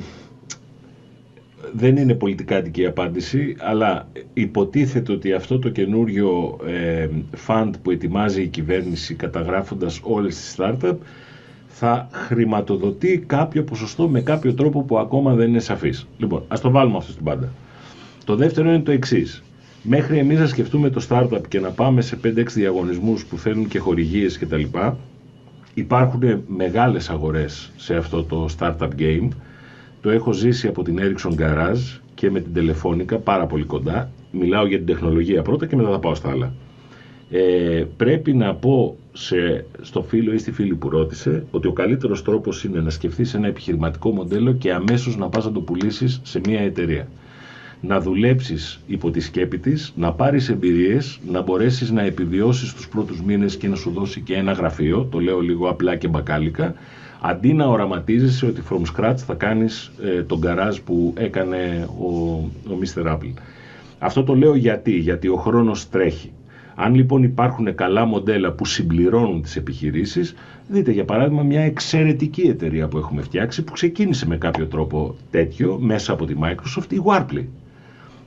Δεν 1.72 1.96
είναι 1.96 2.14
πολιτικά 2.14 2.62
η 2.74 2.86
απάντηση, 2.86 3.56
αλλά 3.58 4.08
υποτίθεται 4.32 5.12
ότι 5.12 5.32
αυτό 5.32 5.58
το 5.58 5.68
καινούριο 5.68 6.58
ε, 6.66 7.08
fund 7.46 7.70
που 7.82 7.90
ετοιμάζει 7.90 8.42
η 8.42 8.46
κυβέρνηση 8.46 9.14
καταγράφοντας 9.14 10.00
όλες 10.02 10.34
τις 10.34 10.56
startup 10.58 10.96
θα 11.66 12.08
χρηματοδοτεί 12.12 13.24
κάποιο 13.26 13.64
ποσοστό 13.64 14.08
με 14.08 14.20
κάποιο 14.20 14.54
τρόπο 14.54 14.82
που 14.82 14.98
ακόμα 14.98 15.34
δεν 15.34 15.48
είναι 15.48 15.58
σαφής. 15.58 16.06
Λοιπόν, 16.18 16.42
ας 16.48 16.60
το 16.60 16.70
βάλουμε 16.70 16.96
αυτό 16.96 17.12
στην 17.12 17.24
πάντα. 17.24 17.52
Το 18.24 18.36
δεύτερο 18.36 18.68
είναι 18.68 18.80
το 18.80 18.90
εξής. 18.90 19.42
Μέχρι 19.82 20.18
εμείς 20.18 20.38
να 20.38 20.46
σκεφτούμε 20.46 20.90
το 20.90 21.06
startup 21.08 21.40
και 21.48 21.60
να 21.60 21.70
πάμε 21.70 22.00
σε 22.00 22.18
5-6 22.24 22.44
διαγωνισμούς 22.46 23.24
που 23.24 23.38
θέλουν 23.38 23.68
και 23.68 23.78
χορηγίες 23.78 24.38
κτλ. 24.38 24.62
Υπάρχουν 25.74 26.44
μεγάλες 26.46 27.10
αγορές 27.10 27.72
σε 27.76 27.94
αυτό 27.96 28.22
το 28.24 28.48
startup 28.58 28.88
game. 28.98 29.28
Το 30.00 30.10
έχω 30.10 30.32
ζήσει 30.32 30.66
από 30.66 30.82
την 30.82 30.98
Ericsson 31.00 31.34
Garage 31.40 31.98
και 32.14 32.30
με 32.30 32.40
την 32.40 32.52
τηλεφώνικα 32.52 33.18
πάρα 33.18 33.46
πολύ 33.46 33.64
κοντά. 33.64 34.10
Μιλάω 34.32 34.66
για 34.66 34.76
την 34.76 34.86
τεχνολογία 34.86 35.42
πρώτα 35.42 35.66
και 35.66 35.76
μετά 35.76 35.90
θα 35.90 35.98
πάω 35.98 36.14
στα 36.14 36.30
άλλα. 36.30 36.52
Ε, 37.30 37.84
πρέπει 37.96 38.32
να 38.32 38.54
πω 38.54 38.96
σε, 39.12 39.64
στο 39.80 40.02
φίλο 40.02 40.32
ή 40.32 40.38
στη 40.38 40.52
φίλη 40.52 40.74
που 40.74 40.88
ρώτησε 40.88 41.44
ότι 41.50 41.66
ο 41.66 41.72
καλύτερος 41.72 42.22
τρόπος 42.22 42.64
είναι 42.64 42.80
να 42.80 42.90
σκεφτείς 42.90 43.34
ένα 43.34 43.46
επιχειρηματικό 43.46 44.10
μοντέλο 44.10 44.52
και 44.52 44.72
αμέσως 44.72 45.16
να 45.16 45.28
πας 45.28 45.44
να 45.44 45.52
το 45.52 45.60
πουλήσεις 45.60 46.20
σε 46.22 46.40
μια 46.44 46.60
εταιρεία. 46.60 47.08
Να 47.80 48.00
δουλέψεις 48.00 48.80
υπό 48.86 49.10
τη 49.10 49.20
σκέπη 49.20 49.58
της, 49.58 49.92
να 49.96 50.12
πάρεις 50.12 50.48
εμπειρίες, 50.48 51.18
να 51.30 51.42
μπορέσεις 51.42 51.90
να 51.90 52.02
επιβιώσεις 52.02 52.74
τους 52.74 52.88
πρώτους 52.88 53.22
μήνες 53.22 53.56
και 53.56 53.68
να 53.68 53.76
σου 53.76 53.90
δώσει 53.90 54.20
και 54.20 54.34
ένα 54.34 54.52
γραφείο, 54.52 55.08
το 55.10 55.18
λέω 55.18 55.40
λίγο 55.40 55.68
απλά 55.68 55.96
και 55.96 56.08
μπακάλικα, 56.08 56.74
αντί 57.20 57.52
να 57.52 57.66
οραματίζεσαι 57.66 58.46
ότι 58.46 58.62
from 58.70 58.82
scratch 58.94 59.16
θα 59.16 59.34
κάνεις 59.34 59.92
ε, 60.02 60.22
τον 60.22 60.40
καράζ 60.40 60.78
που 60.78 61.14
έκανε 61.16 61.88
ο, 62.00 62.06
ο 62.72 62.78
Mr. 62.82 63.06
Apple. 63.06 63.32
Αυτό 63.98 64.24
το 64.24 64.34
λέω 64.34 64.54
γιατί, 64.54 64.92
γιατί 64.92 65.28
ο 65.28 65.36
χρόνος 65.36 65.88
τρέχει. 65.88 66.32
Αν 66.74 66.94
λοιπόν 66.94 67.22
υπάρχουν 67.22 67.74
καλά 67.74 68.04
μοντέλα 68.04 68.52
που 68.52 68.64
συμπληρώνουν 68.64 69.42
τις 69.42 69.56
επιχειρήσεις, 69.56 70.34
δείτε 70.68 70.90
για 70.90 71.04
παράδειγμα 71.04 71.42
μια 71.42 71.60
εξαιρετική 71.60 72.40
εταιρεία 72.40 72.88
που 72.88 72.98
έχουμε 72.98 73.22
φτιάξει 73.22 73.62
που 73.62 73.72
ξεκίνησε 73.72 74.26
με 74.26 74.36
κάποιο 74.36 74.66
τρόπο 74.66 75.14
τέτοιο 75.30 75.78
μέσα 75.80 76.12
από 76.12 76.24
τη 76.24 76.34
Microsoft, 76.42 76.92
η 76.92 77.02
Warply. 77.04 77.44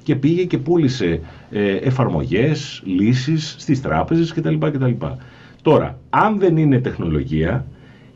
Και 0.04 0.16
πήγε 0.16 0.44
και 0.44 0.58
πούλησε 0.58 1.20
ε, 1.52 1.76
εφαρμογές, 1.76 2.82
λύσεις 2.86 3.56
στις 3.58 3.82
τράπεζες 3.82 4.34
κτλ. 4.34 4.56
κτλ. 4.58 4.92
Τώρα, 5.62 6.00
αν 6.10 6.40
δεν 6.40 6.58
είναι 6.58 6.80
τεχνολογία, 6.80 7.66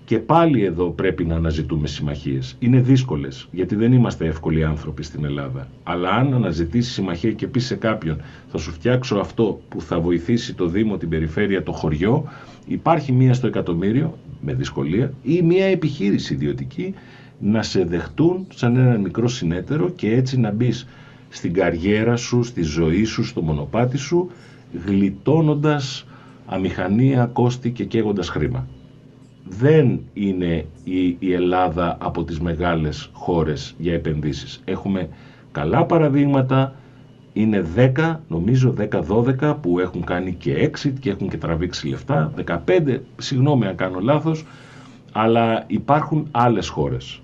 και 0.07 0.19
πάλι 0.19 0.63
εδώ 0.63 0.89
πρέπει 0.89 1.25
να 1.25 1.35
αναζητούμε 1.35 1.87
συμμαχίες. 1.87 2.55
Είναι 2.59 2.79
δύσκολες, 2.79 3.47
γιατί 3.51 3.75
δεν 3.75 3.93
είμαστε 3.93 4.25
εύκολοι 4.25 4.63
άνθρωποι 4.63 5.03
στην 5.03 5.25
Ελλάδα. 5.25 5.67
Αλλά 5.83 6.09
αν 6.09 6.33
αναζητήσεις 6.33 6.93
συμμαχία 6.93 7.31
και 7.31 7.47
πεις 7.47 7.65
σε 7.65 7.75
κάποιον, 7.75 8.21
θα 8.47 8.57
σου 8.57 8.71
φτιάξω 8.71 9.17
αυτό 9.17 9.61
που 9.69 9.81
θα 9.81 9.99
βοηθήσει 9.99 10.53
το 10.53 10.67
Δήμο, 10.67 10.97
την 10.97 11.09
περιφέρεια, 11.09 11.63
το 11.63 11.71
χωριό, 11.71 12.29
υπάρχει 12.67 13.11
μία 13.11 13.33
στο 13.33 13.47
εκατομμύριο, 13.47 14.17
με 14.41 14.53
δυσκολία, 14.53 15.13
ή 15.23 15.41
μία 15.41 15.65
επιχείρηση 15.65 16.33
ιδιωτική 16.33 16.93
να 17.39 17.63
σε 17.63 17.83
δεχτούν 17.83 18.47
σαν 18.53 18.75
ένα 18.75 18.97
μικρό 18.97 19.27
συνέτερο 19.27 19.89
και 19.89 20.11
έτσι 20.11 20.39
να 20.39 20.51
μπεις 20.51 20.87
στην 21.29 21.53
καριέρα 21.53 22.15
σου, 22.15 22.43
στη 22.43 22.61
ζωή 22.61 23.03
σου, 23.03 23.23
στο 23.23 23.41
μονοπάτι 23.41 23.97
σου, 23.97 24.29
γλιτώνοντας 24.85 26.05
αμηχανία, 26.45 27.25
κόστη 27.25 27.71
και 27.71 27.85
καίγοντας 27.85 28.29
χρήμα 28.29 28.67
δεν 29.49 29.99
είναι 30.13 30.65
η, 31.19 31.33
Ελλάδα 31.33 31.97
από 31.99 32.23
τις 32.23 32.39
μεγάλες 32.39 33.09
χώρες 33.13 33.75
για 33.77 33.93
επενδύσεις. 33.93 34.61
Έχουμε 34.65 35.09
καλά 35.51 35.85
παραδείγματα, 35.85 36.73
είναι 37.33 37.65
10, 37.75 38.15
νομίζω 38.27 38.73
10-12 39.39 39.55
που 39.61 39.79
έχουν 39.79 40.03
κάνει 40.03 40.33
και 40.33 40.71
exit 40.71 40.93
και 40.99 41.09
έχουν 41.09 41.29
και 41.29 41.37
τραβήξει 41.37 41.87
λεφτά, 41.87 42.31
15, 42.65 42.99
συγγνώμη 43.17 43.65
αν 43.65 43.75
κάνω 43.75 43.99
λάθος, 43.99 44.45
αλλά 45.11 45.63
υπάρχουν 45.67 46.27
άλλες 46.31 46.67
χώρες. 46.67 47.21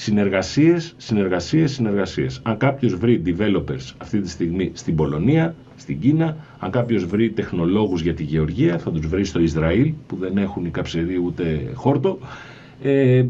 Συνεργασίες, 0.00 0.94
συνεργασίες, 0.96 1.72
συνεργασίες. 1.72 2.40
Αν 2.42 2.56
κάποιος 2.56 2.94
βρει 2.94 3.22
developers 3.26 3.94
αυτή 3.98 4.20
τη 4.20 4.28
στιγμή 4.28 4.70
στην 4.74 4.96
Πολωνία, 4.96 5.54
στην 5.76 6.00
Κίνα, 6.00 6.36
αν 6.58 6.70
κάποιος 6.70 7.04
βρει 7.04 7.30
τεχνολόγους 7.30 8.02
για 8.02 8.14
τη 8.14 8.22
γεωργία, 8.22 8.78
θα 8.78 8.90
τους 8.90 9.06
βρει 9.06 9.24
στο 9.24 9.40
Ισραήλ, 9.40 9.92
που 10.06 10.16
δεν 10.16 10.38
έχουν 10.38 10.64
οι 10.64 10.70
καψεροί 10.70 11.18
ούτε 11.24 11.72
χόρτο. 11.74 12.18
Ε, 12.82 13.24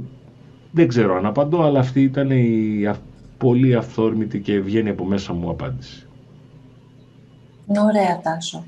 δεν 0.73 0.89
ξέρω 0.89 1.17
αν 1.17 1.27
απαντώ, 1.27 1.63
αλλά 1.63 1.79
αυτή 1.79 2.03
ήταν 2.03 2.31
η 2.31 2.91
πολύ 3.39 3.75
αυθόρμητη 3.75 4.41
και 4.41 4.61
βγαίνει 4.61 4.89
από 4.89 5.05
μέσα 5.05 5.33
μου 5.33 5.51
απάντηση. 5.51 6.07
Ωραία, 7.67 8.21
Τάσο. 8.23 8.65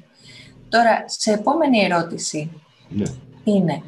Τώρα, 0.68 1.04
σε 1.06 1.32
επόμενη 1.32 1.78
ερώτηση 1.78 2.50
ναι. 2.88 3.04
είναι, 3.44 3.82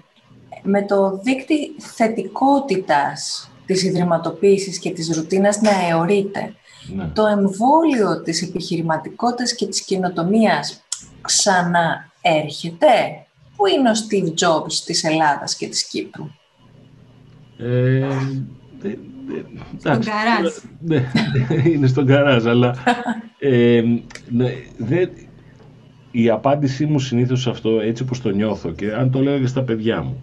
με 0.62 0.82
το 0.82 1.20
δίκτυ 1.22 1.74
θετικότητας 1.78 3.46
της 3.72 3.82
ιδρυματοποίησης 3.82 4.78
και 4.78 4.90
της 4.90 5.16
ρουτίνας 5.16 5.60
να 5.60 5.70
αιωρείται, 5.70 6.54
ναι. 6.94 7.10
το 7.14 7.26
εμβόλιο 7.26 8.22
της 8.22 8.42
επιχειρηματικότητας 8.42 9.54
και 9.54 9.66
της 9.66 9.84
κοινοτομίας 9.84 10.82
ξαναέρχεται. 11.20 12.86
Πού 13.56 13.66
είναι 13.66 13.90
ο 13.90 13.92
Steve 13.92 14.28
Jobs 14.28 14.72
της 14.84 15.04
Ελλάδας 15.04 15.56
και 15.56 15.68
της 15.68 15.84
Κύπρου; 15.88 16.24
Ε, 17.58 18.06
στον 19.78 20.00
καράζ. 20.00 20.52
Ναι, 20.80 21.10
είναι 21.64 21.86
στον 21.86 22.06
καράζ, 22.06 22.46
αλλά 22.46 22.76
ε, 23.38 23.82
ναι, 24.28 24.54
η 26.10 26.30
απάντησή 26.30 26.86
μου 26.86 26.98
συνήθως 26.98 27.40
σε 27.40 27.50
αυτό, 27.50 27.80
έτσι 27.80 28.02
όπως 28.02 28.20
το 28.20 28.28
νιώθω 28.28 28.70
και 28.70 28.92
αν 28.94 29.10
το 29.10 29.20
λέω 29.20 29.38
και 29.38 29.46
στα 29.46 29.62
παιδιά 29.62 30.02
μου, 30.02 30.22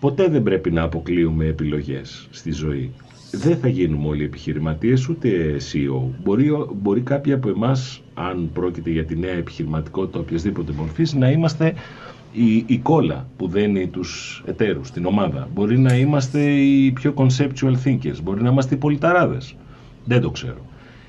ποτέ 0.00 0.28
δεν 0.28 0.42
πρέπει 0.42 0.70
να 0.70 0.82
αποκλείουμε 0.82 1.44
επιλογές 1.44 2.28
στη 2.30 2.52
ζωή 2.52 2.92
δεν 3.32 3.56
θα 3.56 3.68
γίνουμε 3.68 4.08
όλοι 4.08 4.24
επιχειρηματίες 4.24 5.08
ούτε 5.08 5.56
CEO. 5.72 6.02
Μπορεί, 6.22 6.50
μπορεί 6.80 7.00
κάποιοι 7.00 7.32
από 7.32 7.48
εμάς, 7.48 8.02
αν 8.14 8.50
πρόκειται 8.52 8.90
για 8.90 9.04
τη 9.04 9.16
νέα 9.16 9.34
επιχειρηματικότητα 9.34 10.18
οποιασδήποτε 10.18 10.72
μορφής, 10.72 11.14
να 11.14 11.30
είμαστε 11.30 11.74
η, 12.32 12.64
η 12.66 12.78
κόλλα 12.78 13.26
που 13.36 13.48
δένει 13.48 13.86
τους 13.86 14.42
εταίρους, 14.46 14.90
την 14.90 15.06
ομάδα. 15.06 15.48
Μπορεί 15.54 15.78
να 15.78 15.94
είμαστε 15.94 16.40
οι 16.40 16.92
πιο 16.92 17.14
conceptual 17.16 17.74
thinkers, 17.84 18.22
μπορεί 18.22 18.42
να 18.42 18.50
είμαστε 18.50 18.74
οι 18.74 18.78
πολιταράδες. 18.78 19.56
Δεν 20.04 20.20
το 20.20 20.30
ξέρω. 20.30 20.66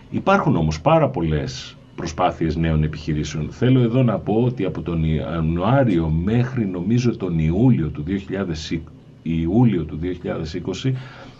Υπάρχουν 0.09 0.55
όμως 0.55 0.81
πάρα 0.81 1.09
πολλές 1.09 1.77
προσπάθειες 2.01 2.55
νέων 2.55 2.83
επιχειρήσεων. 2.83 3.49
Θέλω 3.51 3.81
εδώ 3.81 4.03
να 4.03 4.17
πω 4.19 4.33
ότι 4.33 4.65
από 4.65 4.81
τον 4.81 5.03
Ιανουάριο 5.03 6.09
μέχρι 6.09 6.65
νομίζω 6.65 7.17
τον 7.17 7.39
Ιούλιο 7.39 7.87
του 7.87 8.03
2020, 8.71 8.79
Ιούλιο 9.21 9.83
του 9.83 9.99
2020 10.83 10.91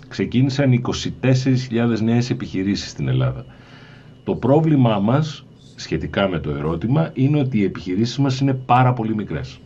ξεκίνησαν 0.08 0.82
24.000 1.22 2.02
νέες 2.04 2.30
επιχειρήσεις 2.30 2.90
στην 2.90 3.08
Ελλάδα. 3.08 3.46
Το 4.24 4.36
πρόβλημά 4.36 5.00
μας, 5.00 5.46
σχετικά 5.76 6.28
με 6.28 6.40
το 6.40 6.50
ερώτημα, 6.50 7.12
είναι 7.14 7.40
ότι 7.40 7.58
οι 7.58 7.64
επιχειρήσεις 7.64 8.18
μας 8.18 8.40
είναι 8.40 8.54
πάρα 8.54 8.94
πολύ 8.94 9.16
μικρές. 9.16 9.60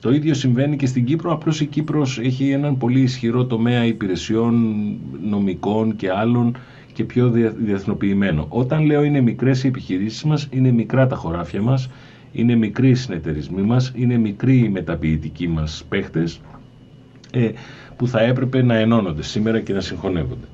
Το 0.00 0.12
ίδιο 0.12 0.34
συμβαίνει 0.34 0.76
και 0.76 0.86
στην 0.86 1.04
Κύπρο, 1.04 1.32
απλώς 1.32 1.60
η 1.60 1.66
Κύπρος 1.66 2.18
έχει 2.18 2.50
έναν 2.50 2.76
πολύ 2.76 3.00
ισχυρό 3.00 3.44
τομέα 3.46 3.84
υπηρεσιών 3.84 4.76
νομικών 5.22 5.96
και 5.96 6.10
άλλων 6.10 6.56
και 6.92 7.04
πιο 7.04 7.30
διεθνοποιημένο. 7.56 8.46
Όταν 8.48 8.84
λέω 8.84 9.02
είναι 9.02 9.20
μικρές 9.20 9.64
οι 9.64 9.66
επιχειρήσεις 9.66 10.24
μας, 10.24 10.48
είναι 10.50 10.70
μικρά 10.70 11.06
τα 11.06 11.16
χωράφια 11.16 11.62
μας, 11.62 11.88
είναι 12.32 12.54
μικροί 12.54 12.88
οι 12.88 12.94
συνεταιρισμοί 12.94 13.62
μας, 13.62 13.92
είναι 13.94 14.16
μικροί 14.16 14.58
οι 14.58 14.68
μεταποιητικοί 14.68 15.48
μας 15.48 15.84
παίχτες, 15.88 16.40
ε, 17.32 17.50
που 17.96 18.06
θα 18.06 18.20
έπρεπε 18.20 18.62
να 18.62 18.74
ενώνονται 18.74 19.22
σήμερα 19.22 19.60
και 19.60 19.72
να 19.72 19.80
συγχωνεύονται. 19.80 20.46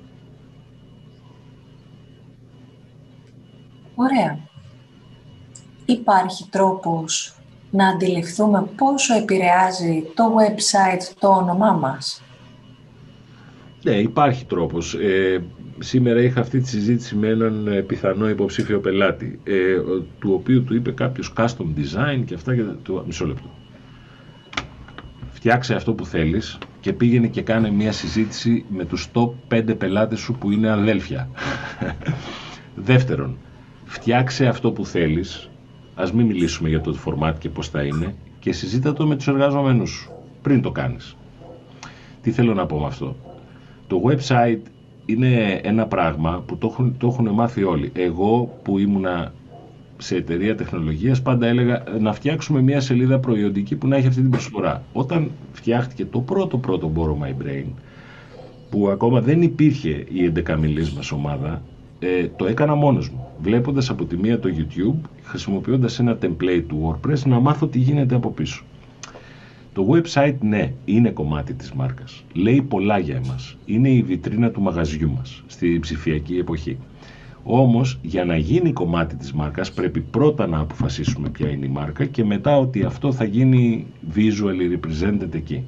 Ωραία. 3.95 4.39
Υπάρχει 5.85 6.49
τρόπος 6.51 7.35
να 7.71 7.89
αντιληφθούμε 7.89 8.69
πόσο 8.77 9.15
επηρεάζει 9.15 10.05
το 10.15 10.25
website 10.25 11.15
το 11.19 11.29
όνομά 11.29 11.73
μας; 11.73 12.23
Ναι, 13.83 13.93
υπάρχει 13.93 14.45
τρόπος. 14.45 14.95
Ε, 14.95 15.45
σήμερα 15.79 16.21
είχα 16.21 16.41
αυτή 16.41 16.61
τη 16.61 16.69
συζήτηση 16.69 17.17
με 17.17 17.29
έναν 17.29 17.67
ε, 17.67 17.81
πιθανό 17.81 18.29
υποψήφιο 18.29 18.81
πελάτη, 18.81 19.41
ε, 19.45 19.53
του 20.19 20.33
οποίου 20.33 20.65
του 20.65 20.75
είπε 20.75 20.91
κάποιος 20.91 21.33
custom 21.37 21.67
design 21.77 22.23
και 22.25 22.35
αυτά 22.35 22.55
και 22.55 22.63
το 22.83 23.03
μισό 23.07 23.27
λεπτό. 23.27 23.51
φτιάξε 25.33 25.75
αυτό 25.75 25.95
που 25.95 26.07
θέλεις 26.07 26.59
και 26.81 26.93
πήγαινε 26.93 27.27
και 27.27 27.43
κάνε 27.43 27.71
μια 27.71 27.93
συζήτηση 27.93 28.65
με 28.69 28.85
τους 28.85 29.09
top 29.13 29.31
5 29.49 29.75
πελάτες 29.79 30.19
σου 30.19 30.35
που 30.35 30.51
είναι 30.51 30.71
αδέλφια. 30.71 31.29
Δεύτερον, 32.91 33.37
φτιάξε 33.85 34.47
αυτό 34.47 34.73
που 34.73 34.87
θέλεις, 34.87 35.51
ας 35.95 36.13
μην 36.13 36.27
μιλήσουμε 36.27 36.69
για 36.69 36.81
το 36.81 36.97
format 37.05 37.33
και 37.39 37.49
πώς 37.49 37.69
θα 37.69 37.83
είναι, 37.83 38.15
και 38.39 38.53
συζήτα 38.53 38.93
το 38.93 39.07
με 39.07 39.17
τους 39.17 39.29
εργαζομένους 39.29 39.91
σου, 39.91 40.13
πριν 40.43 40.63
το 40.63 40.71
κάνεις. 40.71 41.17
Τι 42.23 42.31
θέλω 42.31 42.55
να 42.55 42.67
πω 42.67 42.79
με 42.79 42.87
αυτό. 42.87 43.17
Το 43.87 44.03
website 44.05 44.61
είναι 45.09 45.61
ένα 45.63 45.87
πράγμα 45.87 46.43
που 46.47 46.57
το 46.57 46.67
έχουν, 46.67 46.95
το 46.99 47.07
έχουν 47.07 47.29
μάθει 47.29 47.65
όλοι. 47.65 47.91
Εγώ 47.95 48.59
που 48.63 48.79
ήμουνα 48.79 49.33
σε 49.99 50.17
εταιρεία 50.17 50.55
τεχνολογίας 50.55 51.23
πάντα 51.23 51.47
έλεγα 51.47 51.83
να 52.01 52.13
φτιάξουμε 52.13 52.63
μια 52.63 52.81
σελίδα 52.81 53.19
προϊόντικη 53.19 53.77
που 53.77 53.87
να 53.87 53.97
έχει 53.97 54.07
αυτή 54.07 54.21
την 54.21 54.31
προσφορά. 54.31 54.83
Όταν 54.93 55.31
φτιάχτηκε 55.53 56.05
το 56.05 56.21
πρώτο 56.21 56.59
πρώτο 56.59 56.93
Borrow 56.97 57.25
My 57.25 57.43
Brain 57.43 57.67
που 58.71 58.89
ακόμα 58.89 59.21
δεν 59.21 59.43
υπήρχε 59.43 59.89
η 59.89 60.33
11 60.47 60.57
μας 60.97 61.13
ομάδα 61.13 61.63
ε, 61.99 62.29
το 62.37 62.47
έκανα 62.47 62.75
μόνος 62.75 63.09
μου 63.11 63.29
βλέποντας 63.43 63.91
από 63.91 64.05
τη 64.05 64.17
μία 64.17 64.39
το 64.39 64.49
YouTube 64.59 65.09
χρησιμοποιώντας 65.23 65.99
ένα 65.99 66.19
template 66.23 66.65
του 66.69 67.01
WordPress 67.01 67.23
να 67.25 67.41
μάθω 67.41 67.67
τι 67.67 67.79
γίνεται 67.79 68.15
από 68.15 68.31
πίσω. 68.31 68.65
Το 69.79 69.87
website 69.91 70.35
ναι, 70.41 70.73
είναι 70.85 71.11
κομμάτι 71.11 71.55
της 71.55 71.73
μάρκας. 71.73 72.25
Λέει 72.33 72.63
πολλά 72.63 72.99
για 72.99 73.17
εμάς. 73.17 73.57
Είναι 73.65 73.89
η 73.89 74.03
βιτρίνα 74.03 74.51
του 74.51 74.61
μαγαζιού 74.61 75.11
μας 75.11 75.43
στη 75.47 75.79
ψηφιακή 75.81 76.39
εποχή. 76.39 76.79
Όμως 77.43 77.99
για 78.03 78.25
να 78.25 78.37
γίνει 78.37 78.73
κομμάτι 78.73 79.17
της 79.17 79.33
μάρκας 79.33 79.73
πρέπει 79.73 80.01
πρώτα 80.01 80.47
να 80.47 80.59
αποφασίσουμε 80.59 81.29
ποια 81.29 81.49
είναι 81.49 81.67
η 81.67 81.69
μάρκα 81.69 82.05
και 82.05 82.25
μετά 82.25 82.59
ότι 82.59 82.83
αυτό 82.83 83.13
θα 83.13 83.25
γίνει 83.25 83.87
visually 84.15 84.77
represented 84.77 85.35
εκεί. 85.35 85.65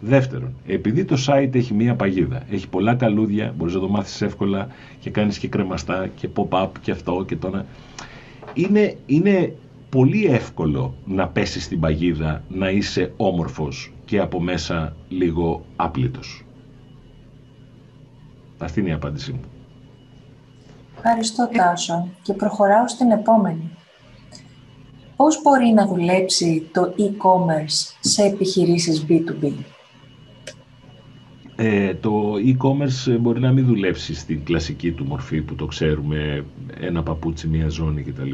Δεύτερον, 0.00 0.54
επειδή 0.66 1.04
το 1.04 1.16
site 1.26 1.54
έχει 1.54 1.74
μία 1.74 1.94
παγίδα, 1.94 2.42
έχει 2.50 2.68
πολλά 2.68 2.94
καλούδια, 2.94 3.54
μπορείς 3.58 3.74
να 3.74 3.80
το 3.80 3.88
μάθεις 3.88 4.22
εύκολα 4.22 4.68
και 5.00 5.10
κάνεις 5.10 5.38
και 5.38 5.48
κρεμαστά 5.48 6.08
και 6.16 6.28
pop-up 6.34 6.68
και 6.80 6.90
αυτό 6.90 7.24
και 7.26 7.36
το 7.36 7.64
Είναι, 8.54 8.96
είναι 9.06 9.54
πολύ 9.94 10.26
εύκολο 10.26 10.94
να 11.04 11.28
πέσεις 11.28 11.64
στην 11.64 11.80
παγίδα, 11.80 12.42
να 12.48 12.70
είσαι 12.70 13.12
όμορφος 13.16 13.92
και 14.04 14.20
από 14.20 14.40
μέσα 14.40 14.96
λίγο 15.08 15.64
άπλητος. 15.76 16.44
Αυτή 18.58 18.80
είναι 18.80 18.88
η 18.88 18.92
απάντησή 18.92 19.32
μου. 19.32 19.40
Ευχαριστώ 20.96 21.48
Τάσο 21.56 22.08
και 22.22 22.32
προχωράω 22.32 22.88
στην 22.88 23.10
επόμενη. 23.10 23.70
Πώς 25.16 25.42
μπορεί 25.42 25.66
να 25.66 25.86
δουλέψει 25.86 26.68
το 26.72 26.94
e-commerce 26.98 27.96
σε 28.00 28.22
επιχειρήσεις 28.22 29.06
B2B? 29.08 29.52
Ε, 31.56 31.94
το 31.94 32.32
e-commerce 32.34 33.18
μπορεί 33.20 33.40
να 33.40 33.52
μην 33.52 33.66
δουλέψει 33.66 34.14
στην 34.14 34.44
κλασική 34.44 34.92
του 34.92 35.04
μορφή 35.04 35.40
που 35.40 35.54
το 35.54 35.66
ξέρουμε 35.66 36.44
ένα 36.80 37.02
παπούτσι, 37.02 37.48
μία 37.48 37.68
ζώνη 37.68 38.02
κτλ. 38.02 38.30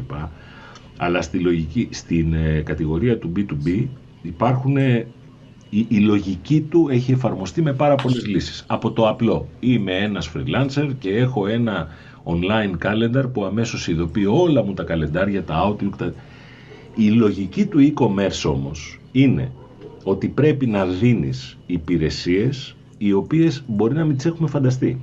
Αλλά 1.03 1.21
στη 1.21 1.39
λογική, 1.39 1.87
στην 1.91 2.33
ε, 2.33 2.61
κατηγορία 2.65 3.17
του 3.17 3.31
B2B 3.35 3.85
υπάρχουν 4.21 4.77
ε, 4.77 5.07
η, 5.69 5.85
η, 5.87 5.99
λογική 5.99 6.61
του 6.61 6.87
έχει 6.91 7.11
εφαρμοστεί 7.11 7.61
με 7.61 7.73
πάρα 7.73 7.95
πολλές 7.95 8.25
λύσεις. 8.25 8.63
Από 8.67 8.91
το 8.91 9.07
απλό, 9.07 9.47
είμαι 9.59 9.97
ένας 9.97 10.31
freelancer 10.35 10.89
και 10.99 11.09
έχω 11.09 11.47
ένα 11.47 11.87
online 12.23 12.85
calendar 12.85 13.23
που 13.33 13.45
αμέσως 13.45 13.87
ειδοποιεί 13.87 14.25
όλα 14.29 14.63
μου 14.63 14.73
τα 14.73 14.83
καλεντάρια, 14.83 15.43
τα 15.43 15.67
Outlook. 15.67 15.95
Τα... 15.97 16.13
Η 16.95 17.09
λογική 17.09 17.65
του 17.65 17.93
e-commerce 17.93 18.51
όμως 18.51 18.99
είναι 19.11 19.51
ότι 20.03 20.27
πρέπει 20.27 20.65
να 20.65 20.85
δίνεις 20.85 21.57
υπηρεσίες 21.65 22.75
οι 22.97 23.13
οποίες 23.13 23.63
μπορεί 23.67 23.93
να 23.93 24.05
μην 24.05 24.15
τις 24.15 24.25
έχουμε 24.25 24.47
φανταστεί. 24.47 24.99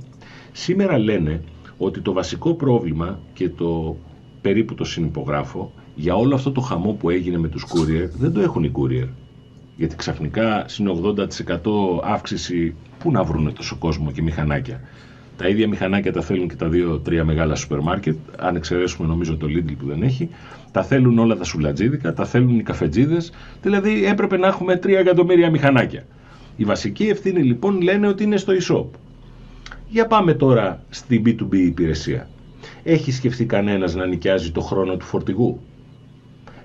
Σήμερα 0.51 0.97
λένε 0.97 1.41
ότι 1.77 2.01
το 2.01 2.13
βασικό 2.13 2.53
πρόβλημα 2.53 3.19
και 3.33 3.49
το 3.49 3.95
περίπου 4.41 4.75
το 4.75 4.83
συνυπογράφω 4.83 5.71
για 5.99 6.15
όλο 6.15 6.35
αυτό 6.35 6.51
το 6.51 6.61
χαμό 6.61 6.91
που 6.91 7.09
έγινε 7.09 7.37
με 7.37 7.47
τους 7.47 7.65
courier 7.67 8.09
δεν 8.17 8.33
το 8.33 8.39
έχουν 8.39 8.63
οι 8.63 8.71
courier. 8.75 9.07
Γιατί 9.75 9.95
ξαφνικά 9.95 10.63
συν 10.67 10.87
80% 11.03 11.25
αύξηση 12.03 12.75
πού 12.99 13.11
να 13.11 13.23
βρουν 13.23 13.53
τόσο 13.53 13.75
κόσμο 13.79 14.11
και 14.11 14.21
μηχανάκια. 14.21 14.81
Τα 15.37 15.47
ίδια 15.47 15.67
μηχανάκια 15.67 16.13
τα 16.13 16.21
θέλουν 16.21 16.47
και 16.47 16.55
τα 16.55 16.67
δύο-τρία 16.67 17.25
μεγάλα 17.25 17.55
σούπερ 17.55 17.79
μάρκετ, 17.79 18.17
αν 18.37 18.55
εξαιρέσουμε 18.55 19.07
νομίζω 19.07 19.37
το 19.37 19.47
Lidl 19.47 19.73
που 19.79 19.85
δεν 19.85 20.01
έχει. 20.03 20.29
Τα 20.71 20.83
θέλουν 20.83 21.19
όλα 21.19 21.35
τα 21.35 21.43
σουλατζίδικα, 21.43 22.13
τα 22.13 22.25
θέλουν 22.25 22.59
οι 22.59 22.63
καφετζίδες, 22.63 23.31
δηλαδή 23.61 24.05
έπρεπε 24.05 24.37
να 24.37 24.47
έχουμε 24.47 24.79
3 24.83 24.87
εκατομμύρια 24.89 25.49
μηχανάκια. 25.49 26.05
Η 26.55 26.63
βασική 26.63 27.03
ευθύνη 27.03 27.43
λοιπόν 27.43 27.81
λένε 27.81 28.07
ότι 28.07 28.23
είναι 28.23 28.37
στο 28.37 28.53
e-shop. 28.53 28.85
Για 29.89 30.07
πάμε 30.07 30.33
τώρα 30.33 30.83
στην 30.89 31.23
B2B 31.25 31.53
υπηρεσία. 31.53 32.29
Έχει 32.83 33.11
σκεφτεί 33.11 33.45
κανένας 33.45 33.95
να 33.95 34.05
νοικιάζει 34.05 34.51
το 34.51 34.61
χρόνο 34.61 34.97
του 34.97 35.05
φορτηγού; 35.05 35.59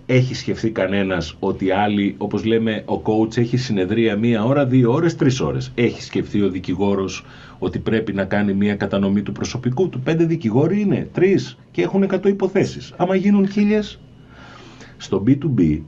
Έχει 0.07 0.35
σκεφτεί 0.35 0.71
κανένας 0.71 1.37
ότι 1.39 1.71
άλλοι, 1.71 2.15
όπως 2.19 2.45
λέμε, 2.45 2.83
ο 2.87 3.03
coach 3.05 3.37
έχει 3.37 3.57
συνεδρία 3.57 4.17
μία 4.17 4.45
ώρα, 4.45 4.67
δύο 4.67 4.93
ώρες, 4.93 5.17
τρεις 5.17 5.41
ώρες. 5.41 5.73
Έχει 5.75 6.03
σκεφτεί 6.03 6.43
ο 6.43 6.49
δικηγόρος 6.49 7.25
ότι 7.59 7.79
πρέπει 7.79 8.13
να 8.13 8.25
κάνει 8.25 8.55
μία 8.55 8.75
κατανομή 8.75 9.23
του 9.23 9.33
προσωπικού 9.33 9.89
του. 9.89 10.01
Πέντε 10.01 10.25
δικηγόροι 10.25 10.81
είναι, 10.81 11.09
τρεις 11.13 11.59
και 11.71 11.83
έχουν 11.83 12.03
100 12.03 12.25
υποθέσεις. 12.29 12.93
Άμα 12.97 13.15
γίνουν 13.15 13.49
χίλιες. 13.49 14.01
Στο 14.97 15.23
B2B 15.27 15.81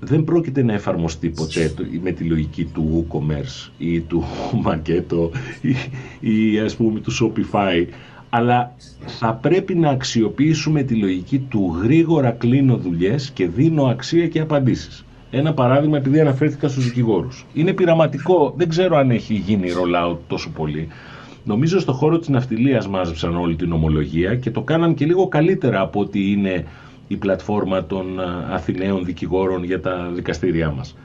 δεν 0.00 0.24
πρόκειται 0.24 0.62
να 0.62 0.72
εφαρμοστεί 0.72 1.28
ποτέ 1.28 1.74
με 2.02 2.10
τη 2.10 2.24
λογική 2.24 2.64
του 2.64 3.06
WooCommerce 3.10 3.70
ή 3.78 4.00
του 4.00 4.24
Marketo 4.66 5.30
ή, 5.60 5.74
ή 6.30 6.58
ας 6.58 6.76
πούμε 6.76 7.00
του 7.00 7.12
Shopify 7.12 7.86
αλλά 8.30 8.72
θα 9.06 9.34
πρέπει 9.34 9.74
να 9.74 9.90
αξιοποιήσουμε 9.90 10.82
τη 10.82 10.94
λογική 10.94 11.38
του 11.38 11.78
γρήγορα 11.82 12.30
κλείνω 12.30 12.76
δουλειές 12.76 13.30
και 13.30 13.48
δίνω 13.48 13.84
αξία 13.84 14.28
και 14.28 14.40
απαντήσεις. 14.40 15.04
Ένα 15.30 15.54
παράδειγμα 15.54 15.96
επειδή 15.96 16.20
αναφέρθηκα 16.20 16.68
στους 16.68 16.84
δικηγόρους. 16.84 17.46
Είναι 17.54 17.72
πειραματικό, 17.72 18.54
δεν 18.56 18.68
ξέρω 18.68 18.96
αν 18.96 19.10
έχει 19.10 19.34
γίνει 19.34 19.68
rollout 19.70 20.16
τόσο 20.26 20.50
πολύ. 20.50 20.88
Νομίζω 21.44 21.80
στο 21.80 21.92
χώρο 21.92 22.18
της 22.18 22.28
ναυτιλίας 22.28 22.88
μάζεψαν 22.88 23.36
όλη 23.36 23.56
την 23.56 23.72
ομολογία 23.72 24.36
και 24.36 24.50
το 24.50 24.62
κάναν 24.62 24.94
και 24.94 25.04
λίγο 25.04 25.28
καλύτερα 25.28 25.80
από 25.80 26.00
ότι 26.00 26.30
είναι 26.30 26.64
η 27.08 27.16
πλατφόρμα 27.16 27.84
των 27.84 28.20
Αθηναίων 28.50 29.04
δικηγόρων 29.04 29.64
για 29.64 29.80
τα 29.80 30.10
δικαστήριά 30.14 30.70
μας. 30.70 30.96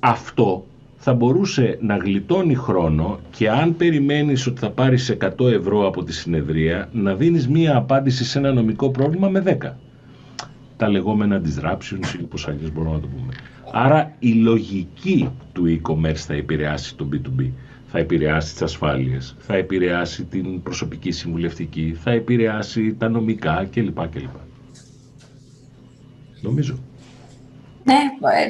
Αυτό 0.00 0.64
θα 1.04 1.14
μπορούσε 1.14 1.78
να 1.80 1.96
γλιτώνει 1.96 2.54
χρόνο 2.54 3.18
και 3.30 3.50
αν 3.50 3.76
περιμένεις 3.76 4.46
ότι 4.46 4.60
θα 4.60 4.70
πάρεις 4.70 5.16
100 5.38 5.50
ευρώ 5.52 5.86
από 5.86 6.04
τη 6.04 6.12
συνεδρία 6.12 6.88
να 6.92 7.14
δίνεις 7.14 7.48
μία 7.48 7.76
απάντηση 7.76 8.24
σε 8.24 8.38
ένα 8.38 8.52
νομικό 8.52 8.90
πρόβλημα 8.90 9.28
με 9.28 9.42
10. 9.62 9.70
Τα 10.76 10.88
λεγόμενα 10.88 11.40
disruptions 11.44 12.14
ή 12.20 12.22
όπως 12.24 12.48
αλλιώς 12.48 12.72
μπορούμε 12.72 12.94
να 12.94 13.00
το 13.00 13.06
πούμε. 13.06 13.32
Άρα 13.72 14.14
η 14.18 14.32
λογική 14.32 15.28
του 15.52 15.80
e-commerce 15.80 16.14
θα 16.14 16.34
επηρεάσει 16.34 16.96
το 16.96 17.08
B2B. 17.12 17.50
Θα 17.86 17.98
επηρεάσει 17.98 18.52
τις 18.52 18.62
ασφάλειες, 18.62 19.34
θα 19.38 19.54
επηρεάσει 19.54 20.24
την 20.24 20.62
προσωπική 20.62 21.10
συμβουλευτική, 21.10 21.96
θα 22.02 22.10
επηρεάσει 22.10 22.94
τα 22.98 23.08
νομικά 23.08 23.68
κλπ. 23.72 24.08
κλπ. 24.08 24.34
Νομίζω. 26.40 26.78
Ναι, 27.84 27.98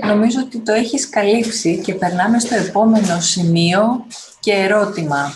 ε, 0.03 0.07
νομίζω 0.07 0.41
ότι 0.41 0.59
το 0.59 0.73
έχεις 0.73 1.09
καλύψει 1.09 1.81
και 1.81 1.95
περνάμε 1.95 2.39
στο 2.39 2.55
επόμενο 2.55 3.21
σημείο 3.21 4.07
και 4.41 4.53
ερώτημα. 4.53 5.33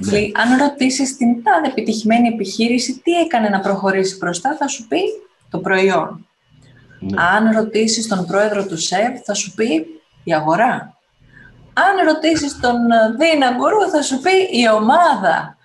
Ναι. 0.00 0.18
αν 0.18 0.58
ρωτήσεις 0.58 1.16
την 1.16 1.42
τάδε 1.42 1.66
επιτυχημένη 1.66 2.28
επιχείρηση 2.28 3.00
τι 3.04 3.12
έκανε 3.12 3.48
να 3.48 3.60
προχωρήσει 3.60 4.16
μπροστά, 4.16 4.56
θα 4.58 4.68
σου 4.68 4.86
πει 4.86 5.00
το 5.50 5.58
προϊόν. 5.58 6.26
Ναι. 7.00 7.22
Αν 7.34 7.50
ρωτήσεις 7.56 8.06
τον 8.06 8.26
πρόεδρο 8.26 8.66
του 8.66 8.78
ΣΕΒ, 8.78 9.20
θα 9.24 9.34
σου 9.34 9.54
πει 9.54 9.86
η 10.24 10.34
αγορά. 10.34 10.96
Αν 11.72 12.06
ρωτήσεις 12.06 12.60
τον 12.60 12.76
Δίνα 13.18 13.50
Γκουρού, 13.50 13.90
θα 13.90 14.02
σου 14.02 14.20
πει 14.20 14.58
η 14.60 14.68
ομάδα. 14.68 15.56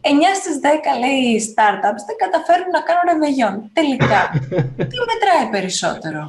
9 0.00 0.08
στις 0.40 0.56
10 0.62 0.66
λέει 1.02 1.20
οι 1.32 1.38
startups 1.50 2.02
δεν 2.08 2.16
καταφέρουν 2.24 2.70
να 2.76 2.80
κάνουν 2.88 3.04
ρεβεγιόν. 3.10 3.54
Τελικά, 3.78 4.20
τι 4.90 4.96
μετράει 5.10 5.46
περισσότερο; 5.50 6.20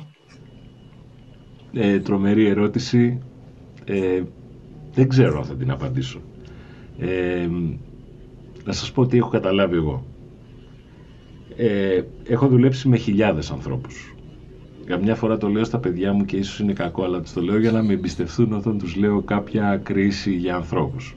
Ε, 1.73 1.99
τρομερή 1.99 2.45
ερώτηση. 2.45 3.19
Ε, 3.85 4.21
δεν 4.93 5.07
ξέρω 5.07 5.39
αν 5.39 5.45
θα 5.45 5.55
την 5.55 5.71
απαντήσω. 5.71 6.19
Ε, 6.99 7.47
να 8.63 8.73
σας 8.73 8.91
πω 8.91 9.05
τι 9.05 9.17
έχω 9.17 9.29
καταλάβει 9.29 9.75
εγώ. 9.75 10.05
Ε, 11.55 12.01
έχω 12.23 12.47
δουλέψει 12.47 12.87
με 12.87 12.97
χιλιάδες 12.97 13.51
ανθρώπους. 13.51 14.15
Για 14.85 14.97
μια 14.97 15.15
φορά 15.15 15.37
το 15.37 15.47
λέω 15.47 15.63
στα 15.63 15.79
παιδιά 15.79 16.13
μου 16.13 16.25
και 16.25 16.37
ίσως 16.37 16.59
είναι 16.59 16.73
κακό, 16.73 17.03
αλλά 17.03 17.21
τους 17.21 17.33
το 17.33 17.41
λέω 17.41 17.59
για 17.59 17.71
να 17.71 17.83
με 17.83 17.93
εμπιστευτούν 17.93 18.53
όταν 18.53 18.77
τους 18.77 18.95
λέω 18.95 19.21
κάποια 19.21 19.77
κρίση 19.83 20.33
για 20.33 20.55
ανθρώπους. 20.55 21.15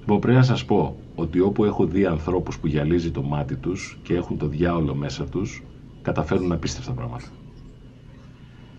Λοιπόν, 0.00 0.20
πρέπει 0.20 0.36
να 0.38 0.44
σας 0.44 0.64
πω 0.64 0.96
ότι 1.14 1.40
όπου 1.40 1.64
έχω 1.64 1.86
δει 1.86 2.06
ανθρώπους 2.06 2.58
που 2.58 2.66
γυαλίζει 2.66 3.10
το 3.10 3.22
μάτι 3.22 3.56
τους 3.56 3.98
και 4.02 4.14
έχουν 4.14 4.38
το 4.38 4.46
διάολο 4.46 4.94
μέσα 4.94 5.24
τους, 5.24 5.62
καταφέρουν 6.02 6.52
απίστευτα 6.52 6.92
πράγματα. 6.92 7.26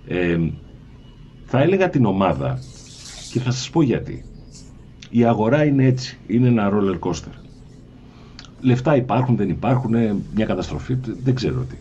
Ε, 0.07 0.39
θα 1.55 1.61
έλεγα 1.61 1.89
την 1.89 2.05
ομάδα 2.05 2.59
Και 3.31 3.39
θα 3.39 3.51
σας 3.51 3.69
πω 3.69 3.81
γιατί. 3.81 4.25
Η 5.09 5.25
αγορά 5.25 5.65
είναι 5.65 5.85
έτσι, 5.85 6.17
είναι 6.27 6.47
ένα 6.47 6.69
roller 6.73 6.99
coaster. 6.99 7.33
Λεφτά 8.61 8.95
υπάρχουν, 8.95 9.35
δεν 9.35 9.49
υπάρχουν, 9.49 9.91
μια 10.35 10.45
καταστροφή, 10.45 10.97
δεν 11.23 11.35
ξέρω 11.35 11.65
τι. 11.69 11.75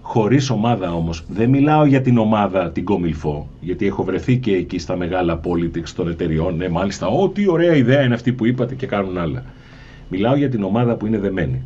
Χωρίς 0.00 0.50
ομάδα 0.50 0.92
όμως, 0.92 1.24
δεν 1.28 1.48
μιλάω 1.48 1.84
για 1.84 2.00
την 2.00 2.18
ομάδα 2.18 2.70
την 2.70 2.84
Κομιλφό, 2.84 3.48
γιατί 3.60 3.86
έχω 3.86 4.04
βρεθεί 4.04 4.38
και 4.38 4.52
εκεί 4.52 4.78
στα 4.78 4.96
μεγάλα 4.96 5.40
politics 5.44 5.88
των 5.96 6.08
εταιριών. 6.08 6.56
Ναι, 6.56 6.68
μάλιστα, 6.68 7.06
ό,τι 7.06 7.48
ωραία 7.48 7.74
ιδέα 7.74 8.02
είναι 8.02 8.14
αυτή 8.14 8.32
που 8.32 8.46
είπατε 8.46 8.74
και 8.74 8.86
κάνουν 8.86 9.18
άλλα. 9.18 9.44
Μιλάω 10.08 10.36
για 10.36 10.48
την 10.48 10.62
ομάδα 10.62 10.96
που 10.96 11.06
είναι 11.06 11.18
δεμένη. 11.18 11.62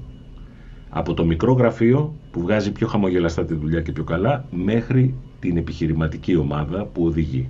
Από 0.88 1.14
το 1.14 1.24
μικρό 1.24 1.52
γραφείο 1.52 2.14
που 2.30 2.40
βγάζει 2.40 2.72
πιο 2.72 2.86
χαμογελαστά 2.86 3.44
τη 3.44 3.54
δουλειά 3.54 3.80
και 3.80 3.92
πιο 3.92 4.04
καλά, 4.04 4.44
μέχρι 4.50 5.14
την 5.40 5.56
επιχειρηματική 5.56 6.36
ομάδα 6.36 6.84
που 6.84 7.04
οδηγεί. 7.04 7.48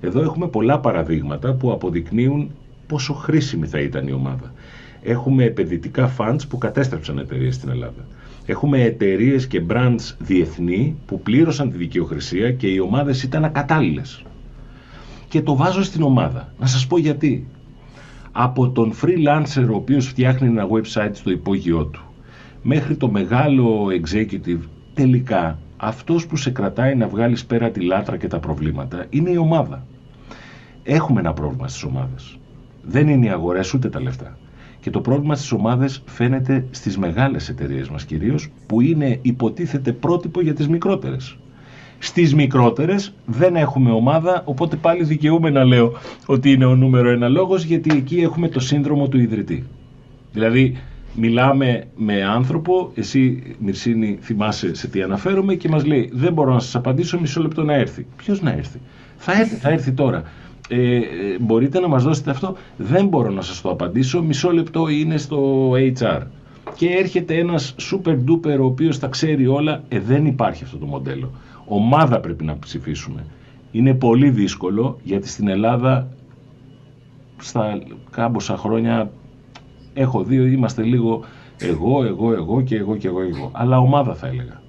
Εδώ 0.00 0.20
έχουμε 0.20 0.48
πολλά 0.48 0.80
παραδείγματα 0.80 1.54
που 1.54 1.72
αποδεικνύουν 1.72 2.50
πόσο 2.86 3.12
χρήσιμη 3.12 3.66
θα 3.66 3.80
ήταν 3.80 4.06
η 4.08 4.12
ομάδα. 4.12 4.52
Έχουμε 5.02 5.44
επενδυτικά 5.44 6.14
funds 6.18 6.40
που 6.48 6.58
κατέστρεψαν 6.58 7.18
εταιρείες 7.18 7.54
στην 7.54 7.68
Ελλάδα. 7.68 8.06
Έχουμε 8.46 8.82
εταιρείες 8.82 9.46
και 9.46 9.62
brands 9.68 10.14
διεθνή 10.18 10.96
που 11.06 11.20
πλήρωσαν 11.20 11.70
τη 11.70 11.76
δικαιοχρησία 11.76 12.52
και 12.52 12.66
οι 12.66 12.78
ομάδες 12.78 13.22
ήταν 13.22 13.44
ακατάλληλες. 13.44 14.22
Και 15.28 15.42
το 15.42 15.56
βάζω 15.56 15.82
στην 15.82 16.02
ομάδα. 16.02 16.52
Να 16.58 16.66
σας 16.66 16.86
πω 16.86 16.98
γιατί. 16.98 17.46
Από 18.32 18.70
τον 18.70 18.92
freelancer 19.02 19.66
ο 19.70 19.74
οποίος 19.74 20.06
φτιάχνει 20.06 20.48
ένα 20.48 20.66
website 20.68 21.10
στο 21.12 21.30
υπόγειό 21.30 21.84
του 21.84 22.02
μέχρι 22.62 22.96
το 22.96 23.10
μεγάλο 23.10 23.86
executive 23.86 24.60
τελικά 24.94 25.58
αυτός 25.84 26.26
που 26.26 26.36
σε 26.36 26.50
κρατάει 26.50 26.94
να 26.94 27.08
βγάλεις 27.08 27.44
πέρα 27.44 27.70
τη 27.70 27.80
λάτρα 27.80 28.16
και 28.16 28.28
τα 28.28 28.38
προβλήματα 28.38 29.06
είναι 29.10 29.30
η 29.30 29.36
ομάδα. 29.36 29.86
Έχουμε 30.82 31.20
ένα 31.20 31.32
πρόβλημα 31.32 31.68
στις 31.68 31.82
ομάδες. 31.82 32.38
Δεν 32.82 33.08
είναι 33.08 33.26
οι 33.26 33.28
αγορές 33.28 33.74
ούτε 33.74 33.88
τα 33.88 34.00
λεφτά. 34.00 34.38
Και 34.80 34.90
το 34.90 35.00
πρόβλημα 35.00 35.34
στις 35.34 35.52
ομάδες 35.52 36.02
φαίνεται 36.06 36.66
στις 36.70 36.98
μεγάλες 36.98 37.48
εταιρείες 37.48 37.88
μας 37.88 38.04
κυρίως, 38.04 38.48
που 38.66 38.80
είναι 38.80 39.18
υποτίθεται 39.22 39.92
πρότυπο 39.92 40.40
για 40.40 40.54
τις 40.54 40.68
μικρότερες. 40.68 41.36
Στις 41.98 42.34
μικρότερες 42.34 43.14
δεν 43.26 43.56
έχουμε 43.56 43.90
ομάδα, 43.90 44.42
οπότε 44.44 44.76
πάλι 44.76 45.04
δικαιούμαι 45.04 45.50
να 45.50 45.64
λέω 45.64 45.92
ότι 46.26 46.52
είναι 46.52 46.64
ο 46.64 46.74
νούμερο 46.74 47.10
ένα 47.10 47.28
λόγος, 47.28 47.64
γιατί 47.64 47.96
εκεί 47.96 48.16
έχουμε 48.20 48.48
το 48.48 48.60
σύνδρομο 48.60 49.08
του 49.08 49.18
ιδρυτή. 49.18 49.66
Δηλαδή, 50.32 50.76
μιλάμε 51.14 51.84
με 51.96 52.22
άνθρωπο, 52.24 52.90
εσύ 52.94 53.42
Μυρσίνη 53.58 54.18
θυμάσαι 54.20 54.74
σε 54.74 54.88
τι 54.88 55.02
αναφέρομαι 55.02 55.54
και 55.54 55.68
μας 55.68 55.84
λέει 55.84 56.10
δεν 56.12 56.32
μπορώ 56.32 56.52
να 56.52 56.60
σας 56.60 56.74
απαντήσω 56.74 57.20
μισό 57.20 57.42
λεπτό 57.42 57.62
να 57.62 57.74
έρθει. 57.74 58.06
Ποιος 58.16 58.42
να 58.42 58.50
έρθει; 58.52 58.80
Θα 59.16 59.32
έρθει, 59.32 59.54
θα 59.54 59.70
έρθει 59.70 59.92
τώρα. 59.92 60.22
Ε, 60.68 60.96
ε, 60.96 61.02
μπορείτε 61.40 61.80
να 61.80 61.88
μας 61.88 62.02
δώσετε 62.02 62.30
αυτό; 62.30 62.56
Δεν 62.76 63.06
μπορώ 63.06 63.30
να 63.30 63.42
σας 63.42 63.60
το 63.60 63.70
απαντήσω. 63.70 64.22
Μισό 64.22 64.50
λεπτό 64.52 64.88
είναι 64.88 65.16
στο 65.16 65.70
HR. 65.98 66.22
Και 66.74 66.88
έρχεται 66.88 67.34
ένας 67.38 67.74
super 67.90 68.16
duper 68.28 68.58
ο 68.60 68.64
οποίος 68.64 68.98
τα 68.98 69.06
ξέρει 69.06 69.46
όλα. 69.46 69.82
Ε, 69.88 70.00
δεν 70.00 70.26
υπάρχει 70.26 70.64
αυτό 70.64 70.76
το 70.76 70.86
μοντέλο. 70.86 71.30
Ομάδα 71.66 72.20
πρέπει 72.20 72.44
να 72.44 72.58
ψηφίσουμε. 72.58 73.24
Είναι 73.72 73.94
πολύ 73.94 74.30
δύσκολο 74.30 74.98
γιατί 75.02 75.28
στην 75.28 75.48
Ελλάδα 75.48 76.08
στα 77.38 77.78
κάμποσα 78.10 78.56
χρόνια 78.56 79.10
έχω 79.94 80.24
δει 80.24 80.40
ότι 80.40 80.52
είμαστε 80.52 80.82
λίγο 80.82 81.24
εγώ, 81.58 82.04
εγώ, 82.04 82.32
εγώ 82.32 82.62
και 82.62 82.76
εγώ 82.76 82.96
και 82.96 83.08
εγώ, 83.08 83.20
εγώ. 83.20 83.50
Αλλά 83.54 83.78
ομάδα 83.78 84.14
θα 84.14 84.26
έλεγα. 84.26 84.62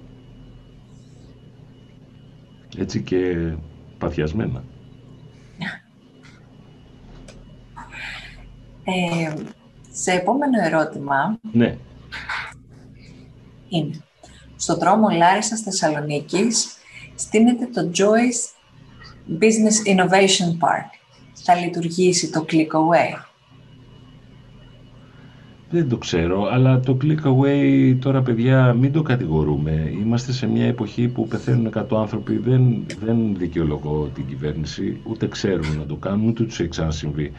Έτσι 2.76 3.02
και 3.02 3.52
παθιασμένα. 3.98 4.64
Ε, 8.84 9.32
σε 9.92 10.12
επόμενο 10.12 10.62
ερώτημα. 10.64 11.38
Ναι. 11.52 11.76
Είναι. 13.68 14.02
Στο 14.56 14.76
δρόμο 14.76 15.08
Λάρισας 15.08 15.60
Θεσσαλονίκης 15.60 16.76
στείνεται 17.14 17.66
το 17.66 17.90
Joyce 17.94 18.54
Business 19.40 19.96
Innovation 19.96 20.50
Park. 20.60 20.88
Θα 21.32 21.54
λειτουργήσει 21.54 22.30
το 22.30 22.44
Click 22.48 22.68
Away. 22.68 23.33
Δεν 25.74 25.88
το 25.88 25.96
ξέρω, 25.96 26.48
αλλά 26.52 26.80
το 26.80 26.96
click 27.02 27.22
away 27.24 27.96
τώρα 28.00 28.22
παιδιά 28.22 28.72
μην 28.72 28.92
το 28.92 29.02
κατηγορούμε. 29.02 29.92
Είμαστε 30.02 30.32
σε 30.32 30.46
μια 30.46 30.66
εποχή 30.66 31.08
που 31.08 31.26
πεθαίνουν 31.26 31.72
100 31.74 31.84
άνθρωποι, 31.96 32.36
δεν, 32.36 32.84
δεν 33.04 33.16
δικαιολογώ 33.36 34.10
την 34.14 34.26
κυβέρνηση, 34.26 35.00
ούτε 35.04 35.28
ξέρουν 35.28 35.76
να 35.78 35.86
το 35.86 35.94
κάνουν, 35.94 36.28
ούτε 36.28 36.44
τους 36.44 36.60
έχει 36.60 36.68
ξανασυμβεί. 36.68 37.32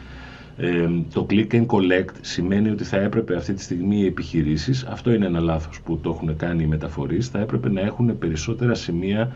Ε, 0.56 0.88
το 1.12 1.26
click 1.30 1.46
and 1.52 1.66
collect 1.66 2.14
σημαίνει 2.20 2.70
ότι 2.70 2.84
θα 2.84 2.96
έπρεπε 2.96 3.36
αυτή 3.36 3.52
τη 3.52 3.62
στιγμή 3.62 3.96
οι 3.96 4.06
επιχειρήσεις, 4.06 4.84
αυτό 4.84 5.12
είναι 5.12 5.26
ένα 5.26 5.40
λάθος 5.40 5.80
που 5.80 5.98
το 5.98 6.10
έχουν 6.10 6.36
κάνει 6.36 6.62
οι 6.62 6.66
μεταφορείς, 6.66 7.28
θα 7.28 7.38
έπρεπε 7.38 7.70
να 7.70 7.80
έχουν 7.80 8.18
περισσότερα 8.18 8.74
σημεία 8.74 9.32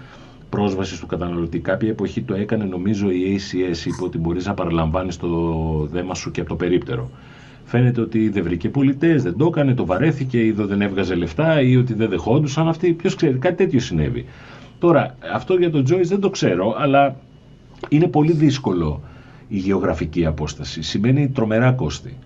πρόσβασης 0.51 1.01
του 1.01 1.06
καταναλωτή. 1.06 1.59
Κάποια 1.59 1.89
εποχή 1.89 2.22
το 2.22 2.35
έκανε 2.35 2.64
νομίζω 2.64 3.10
η 3.10 3.39
ACS, 3.39 3.86
είπε 3.86 4.05
ότι 4.05 4.18
μπορείς 4.18 4.47
να 4.47 4.55
παραλαμβάνεις 4.55 5.16
το 5.16 5.28
δέμα 5.90 6.14
σου 6.14 6.31
και 6.31 6.40
από 6.40 6.48
το 6.48 6.56
περίπτερο. 6.56 7.10
Φαίνεται 7.70 8.01
ότι 8.01 8.28
δεν 8.28 8.42
βρήκε 8.42 8.68
πολιτές, 8.68 9.22
δεν 9.22 9.36
το 9.36 9.47
έκανε, 9.47 9.74
το 9.74 9.86
βαρέθηκε, 9.86 10.44
ή 10.44 10.51
δεν 10.51 10.80
έβγαζε 10.80 11.14
λεφτά 11.14 11.60
ή 11.60 11.76
ότι 11.76 11.94
δεν 11.94 12.09
δεχόντουσαν 12.09 12.68
αυτοί. 12.68 12.92
Ποιος 12.92 13.14
ξέρει, 13.14 13.38
κάτι 13.38 13.55
τέτοιο 13.55 13.80
συνέβη. 13.80 14.24
Τώρα, 14.78 15.16
αυτό 15.34 15.55
για 15.55 15.70
τον 15.70 15.84
Joyce 15.90 16.05
δεν 16.05 16.20
το 16.20 16.30
ξέρω, 16.30 16.74
αλλά 16.78 17.16
είναι 17.88 18.06
πολύ 18.06 18.32
δύσκολο 18.32 19.02
η 19.48 19.56
γεωγραφική 19.56 20.26
απόσταση. 20.26 20.82
Σημαίνει 20.82 21.28
τρομερά 21.28 21.72
κόστη. 21.72 22.16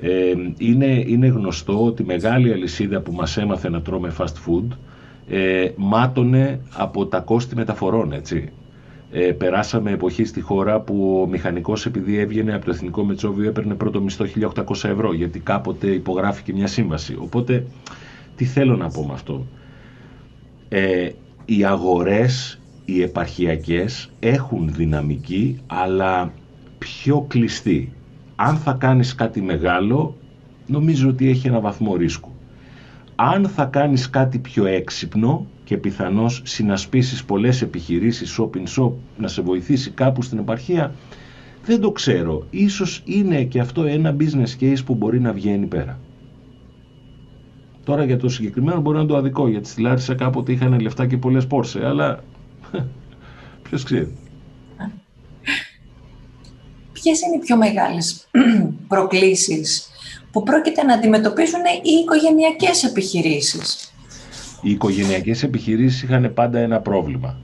Ε, 0.00 0.32
είναι, 0.58 1.04
είναι 1.06 1.26
γνωστό 1.26 1.84
ότι 1.84 2.02
η 2.02 2.06
μεγάλη 2.06 2.52
αλυσίδα 2.52 3.00
που 3.00 3.12
μας 3.12 3.36
έμαθε 3.36 3.68
να 3.70 3.82
τρώμε 3.82 4.12
fast 4.18 4.24
food 4.24 4.76
ε, 5.28 5.70
μάτωνε 5.76 6.60
από 6.76 7.06
τα 7.06 7.20
κόστη 7.20 7.56
μεταφορών, 7.56 8.12
έτσι 8.12 8.50
ε, 9.12 9.32
περάσαμε 9.32 9.90
εποχή 9.90 10.24
στη 10.24 10.40
χώρα 10.40 10.80
που 10.80 11.20
ο 11.22 11.26
μηχανικός 11.26 11.86
επειδή 11.86 12.18
έβγαινε 12.18 12.54
από 12.54 12.64
το 12.64 12.70
Εθνικό 12.70 13.04
Μετσόβιο 13.04 13.48
έπαιρνε 13.48 13.74
πρώτο 13.74 14.00
μισθό 14.00 14.24
1800 14.54 14.64
ευρώ 14.84 15.12
γιατί 15.12 15.38
κάποτε 15.38 15.86
υπογράφηκε 15.86 16.52
μια 16.52 16.66
σύμβαση. 16.66 17.16
Οπότε 17.18 17.66
τι 18.36 18.44
θέλω 18.44 18.76
να 18.76 18.88
πω 18.88 19.04
με 19.06 19.12
αυτό; 19.12 19.46
Ε, 20.68 21.10
οι 21.44 21.64
αγορές, 21.64 22.60
οι 22.84 23.02
επαρχιακές 23.02 24.10
έχουν 24.20 24.72
δυναμική 24.72 25.60
αλλά 25.66 26.32
πιο 26.78 27.24
κλειστή. 27.28 27.92
Αν 28.36 28.56
θα 28.56 28.72
κάνεις 28.72 29.14
κάτι 29.14 29.42
μεγάλο 29.42 30.16
νομίζω 30.66 31.08
ότι 31.08 31.28
έχει 31.28 31.46
ένα 31.46 31.60
βαθμό 31.60 31.96
ρίσκου. 31.96 32.30
Αν 33.14 33.48
θα 33.48 33.64
κάνεις 33.64 34.10
κάτι 34.10 34.38
πιο 34.38 34.66
έξυπνο 34.66 35.46
και 35.70 35.76
πιθανώς 35.76 36.42
συνασπίσεις 36.44 37.24
πολλές 37.24 37.62
επιχειρήσεις 37.62 38.38
shopping 38.38 38.66
shop 38.76 38.92
να 39.18 39.28
σε 39.28 39.42
βοηθήσει 39.42 39.90
κάπου 39.90 40.22
στην 40.22 40.38
επαρχία 40.38 40.94
δεν 41.64 41.80
το 41.80 41.90
ξέρω. 41.90 42.46
Ίσως 42.50 43.02
είναι 43.04 43.44
και 43.44 43.60
αυτό 43.60 43.84
ένα 43.84 44.16
business 44.18 44.62
case 44.62 44.78
που 44.84 44.94
μπορεί 44.94 45.20
να 45.20 45.32
βγαίνει 45.32 45.66
πέρα. 45.66 45.98
Τώρα 47.84 48.04
για 48.04 48.18
το 48.18 48.28
συγκεκριμένο 48.28 48.80
μπορεί 48.80 48.96
να 48.96 49.06
το 49.06 49.16
αδικό 49.16 49.48
γιατί 49.48 49.68
στη 49.68 49.80
Λάρισα 49.80 50.14
κάποτε 50.14 50.52
είχαν 50.52 50.80
λεφτά 50.80 51.06
και 51.06 51.16
πολλές 51.16 51.46
πόρσε 51.46 51.86
αλλά 51.86 52.24
ποιος 53.62 53.82
ξέρει. 53.82 54.16
Ποιες 56.92 57.20
είναι 57.20 57.36
οι 57.36 57.44
πιο 57.44 57.56
μεγάλες 57.56 58.28
προκλήσεις 58.88 59.88
που 60.32 60.42
πρόκειται 60.42 60.82
να 60.82 60.94
αντιμετωπίσουν 60.94 61.60
οι 61.82 61.90
οικογενειακές 61.90 62.84
επιχειρήσεις; 62.84 63.89
Οι 64.62 64.70
οικογενειακές 64.70 65.42
επιχειρήσεις 65.42 66.02
είχαν 66.02 66.32
πάντα 66.34 66.58
ένα 66.58 66.80
πρόβλημα. 66.80 67.36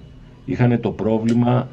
Είχαν 0.45 0.81
το 0.81 0.91
πρόβλημα 0.91 1.69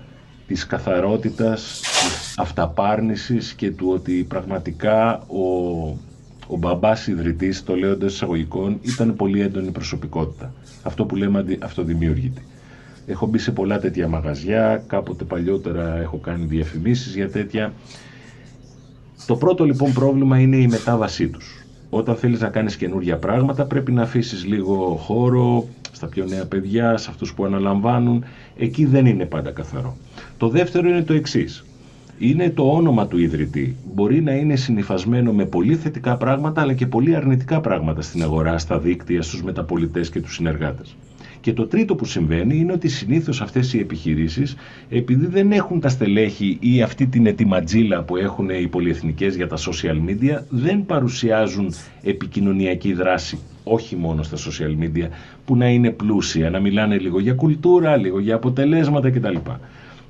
της 0.47 0.65
καθαρότητας, 0.65 1.79
της 1.81 2.37
αυταπάρνησης 2.37 3.53
και 3.53 3.71
του 3.71 3.89
ότι 3.89 4.25
πραγματικά 4.29 5.17
ο, 5.27 5.43
ο 6.47 6.57
μπαμπάς 6.57 7.07
ιδρυτής, 7.07 7.63
το 7.63 7.75
λέω 7.75 7.91
εντός 7.91 8.13
εισαγωγικών, 8.13 8.79
ήταν 8.81 9.15
πολύ 9.15 9.41
έντονη 9.41 9.71
προσωπικότητα. 9.71 10.53
Αυτό 10.83 11.05
που 11.05 11.15
λέμε 11.15 11.45
αυτοδημιουργητή. 11.61 12.41
Έχω 13.05 13.25
μπει 13.25 13.37
σε 13.37 13.51
πολλά 13.51 13.79
τέτοια 13.79 14.07
μαγαζιά, 14.07 14.83
κάποτε 14.87 15.23
παλιότερα 15.23 15.97
έχω 15.97 16.17
κάνει 16.17 16.45
διαφημίσεις 16.45 17.15
για 17.15 17.29
τέτοια. 17.29 17.73
Το 19.25 19.35
πρώτο 19.35 19.63
λοιπόν 19.65 19.93
πρόβλημα 19.93 20.39
είναι 20.39 20.57
η 20.57 20.67
μετάβασή 20.67 21.27
τους 21.27 21.63
όταν 21.95 22.15
θέλεις 22.15 22.39
να 22.39 22.49
κάνεις 22.49 22.75
καινούργια 22.75 23.17
πράγματα 23.17 23.65
πρέπει 23.65 23.91
να 23.91 24.01
αφήσεις 24.01 24.45
λίγο 24.45 24.95
χώρο 24.95 25.67
στα 25.91 26.07
πιο 26.07 26.25
νέα 26.25 26.45
παιδιά, 26.45 26.97
σε 26.97 27.09
αυτούς 27.09 27.33
που 27.33 27.45
αναλαμβάνουν. 27.45 28.23
Εκεί 28.57 28.85
δεν 28.85 29.05
είναι 29.05 29.25
πάντα 29.25 29.51
καθαρό. 29.51 29.97
Το 30.37 30.47
δεύτερο 30.49 30.89
είναι 30.89 31.03
το 31.03 31.13
εξής. 31.13 31.65
Είναι 32.17 32.49
το 32.49 32.71
όνομα 32.71 33.07
του 33.07 33.17
ιδρυτή. 33.17 33.75
Μπορεί 33.93 34.21
να 34.21 34.31
είναι 34.33 34.55
συνειφασμένο 34.55 35.33
με 35.33 35.45
πολύ 35.45 35.75
θετικά 35.75 36.17
πράγματα 36.17 36.61
αλλά 36.61 36.73
και 36.73 36.87
πολύ 36.87 37.15
αρνητικά 37.15 37.61
πράγματα 37.61 38.01
στην 38.01 38.23
αγορά, 38.23 38.57
στα 38.57 38.79
δίκτυα, 38.79 39.21
στους 39.21 39.43
μεταπολιτές 39.43 40.09
και 40.09 40.21
τους 40.21 40.33
συνεργάτες. 40.33 40.95
Και 41.43 41.53
το 41.53 41.67
τρίτο 41.67 41.95
που 41.95 42.05
συμβαίνει 42.05 42.57
είναι 42.57 42.71
ότι 42.71 42.87
συνήθως 42.87 43.41
αυτές 43.41 43.73
οι 43.73 43.79
επιχειρήσεις, 43.79 44.55
επειδή 44.89 45.25
δεν 45.25 45.51
έχουν 45.51 45.79
τα 45.79 45.89
στελέχη 45.89 46.57
ή 46.59 46.81
αυτή 46.81 47.07
την 47.07 47.25
ετοιματζίλα 47.25 48.03
που 48.03 48.17
έχουν 48.17 48.49
οι 48.49 48.67
πολυεθνικές 48.67 49.35
για 49.35 49.47
τα 49.47 49.57
social 49.57 50.09
media, 50.09 50.43
δεν 50.49 50.85
παρουσιάζουν 50.85 51.73
επικοινωνιακή 52.01 52.93
δράση, 52.93 53.39
όχι 53.63 53.95
μόνο 53.95 54.23
στα 54.23 54.37
social 54.37 54.83
media, 54.83 55.07
που 55.45 55.55
να 55.55 55.67
είναι 55.67 55.89
πλούσια, 55.91 56.49
να 56.49 56.59
μιλάνε 56.59 56.97
λίγο 56.97 57.19
για 57.19 57.33
κουλτούρα, 57.33 57.97
λίγο 57.97 58.19
για 58.19 58.35
αποτελέσματα 58.35 59.09
κτλ. 59.09 59.35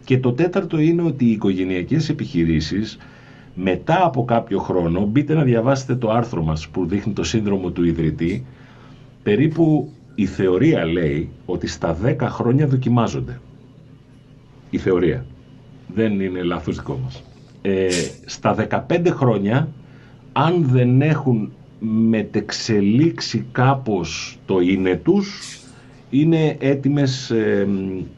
Και 0.06 0.18
το 0.18 0.32
τέταρτο 0.32 0.80
είναι 0.80 1.02
ότι 1.02 1.26
οι 1.26 1.32
οικογενειακές 1.32 2.10
επιχειρήσεις 2.10 2.98
μετά 3.56 4.06
από 4.06 4.26
κάποιο 4.26 4.60
χρόνο, 4.60 5.06
μπείτε 5.06 5.34
να 5.34 5.44
διαβάσετε 5.44 5.96
το 5.96 6.12
άρθρο 6.12 6.44
μας 6.44 6.68
που 6.68 6.86
δείχνει 6.86 7.14
το 7.14 7.24
σύνδρομο 7.24 7.70
του 7.70 7.84
ιδρυτή, 7.84 8.46
περίπου 9.24 9.92
η 10.16 10.26
θεωρία 10.26 10.86
λέει 10.86 11.30
ότι 11.46 11.68
στα 11.68 11.98
10 12.06 12.16
χρόνια 12.22 12.68
δοκιμάζονται. 12.68 13.40
Η 14.70 14.78
θεωρία. 14.78 15.26
Δεν 15.96 16.20
είναι 16.20 16.44
λάθος 16.44 16.76
δικό 16.76 17.00
μας. 17.04 17.24
Ε, 17.62 17.88
στα 18.26 18.56
15 18.90 19.08
χρόνια, 19.10 19.68
αν 20.32 20.66
δεν 20.72 21.02
έχουν 21.02 21.52
μετεξελίξει 22.10 23.46
κάπως 23.52 24.38
το 24.46 24.60
είναι 24.60 24.96
τους, 24.96 25.60
είναι 26.10 26.58
έτοιμες 26.60 27.30
ε, 27.30 27.68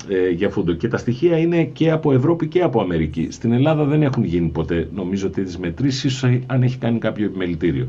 ε, 0.09 0.29
για 0.29 0.49
φούντο. 0.49 0.73
Και 0.73 0.87
τα 0.87 0.97
στοιχεία 0.97 1.37
είναι 1.37 1.63
και 1.63 1.91
από 1.91 2.13
Ευρώπη 2.13 2.47
και 2.47 2.61
από 2.61 2.81
Αμερική. 2.81 3.27
Στην 3.31 3.51
Ελλάδα 3.51 3.83
δεν 3.83 4.01
έχουν 4.01 4.23
γίνει 4.23 4.47
ποτέ, 4.47 4.89
νομίζω 4.93 5.27
ότι 5.27 5.43
τις 5.43 5.57
μετρήσεις, 5.57 6.23
αν 6.45 6.63
έχει 6.63 6.77
κάνει 6.77 6.99
κάποιο 6.99 7.25
επιμελητήριο. 7.25 7.87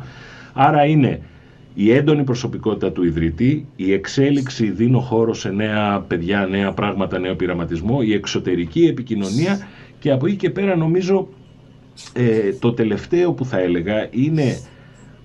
Άρα 0.52 0.84
είναι 0.84 1.20
η 1.78 1.92
έντονη 1.92 2.24
προσωπικότητα 2.24 2.92
του 2.92 3.04
ιδρυτή, 3.04 3.66
η 3.76 3.92
εξέλιξη 3.92 4.70
δίνω 4.70 5.00
χώρο 5.00 5.34
σε 5.34 5.50
νέα 5.50 6.00
παιδιά, 6.00 6.46
νέα 6.46 6.72
πράγματα, 6.72 7.18
νέο 7.18 7.34
πειραματισμό, 7.36 7.98
η 8.02 8.12
εξωτερική 8.12 8.86
επικοινωνία 8.86 9.66
και 9.98 10.10
από 10.10 10.26
εκεί 10.26 10.36
και 10.36 10.50
πέρα 10.50 10.76
νομίζω 10.76 11.28
ε, 12.12 12.52
το 12.52 12.72
τελευταίο 12.72 13.32
που 13.32 13.44
θα 13.44 13.58
έλεγα 13.58 14.08
είναι 14.10 14.58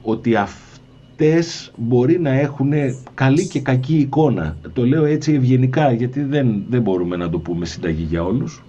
ότι 0.01 0.35
αυτές 0.35 1.71
μπορεί 1.75 2.19
να 2.19 2.29
έχουν 2.29 2.71
καλή 3.13 3.47
και 3.47 3.59
κακή 3.59 3.97
εικόνα. 3.97 4.57
Το 4.73 4.85
λέω 4.85 5.05
έτσι 5.05 5.33
ευγενικά 5.33 5.91
γιατί 5.91 6.23
δεν, 6.23 6.63
δεν 6.69 6.81
μπορούμε 6.81 7.15
να 7.15 7.29
το 7.29 7.39
πούμε 7.39 7.65
συνταγή 7.65 8.03
για 8.03 8.23
όλους. 8.23 8.63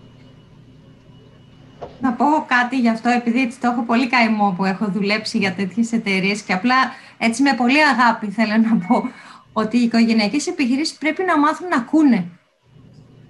Να 2.01 2.13
πω 2.13 2.25
κάτι 2.47 2.81
γι' 2.81 2.89
αυτό, 2.89 3.09
επειδή 3.09 3.41
έτσι 3.41 3.61
το 3.61 3.69
έχω 3.69 3.83
πολύ 3.83 4.09
καημό 4.09 4.55
που 4.57 4.65
έχω 4.65 4.87
δουλέψει 4.93 5.39
για 5.39 5.55
τέτοιες 5.55 5.93
εταιρείες 5.93 6.43
και 6.43 6.53
απλά 6.53 6.75
έτσι 7.25 7.43
με 7.43 7.55
πολύ 7.55 7.85
αγάπη 7.85 8.27
θέλω 8.31 8.57
να 8.57 8.87
πω 8.87 9.11
ότι 9.53 9.79
οι 9.79 9.83
οικογενειακές 9.83 10.47
επιχειρήσεις 10.47 10.99
πρέπει 10.99 11.25
να 11.25 11.39
μάθουν 11.39 11.69
να 11.69 11.77
ακούνε. 11.77 12.29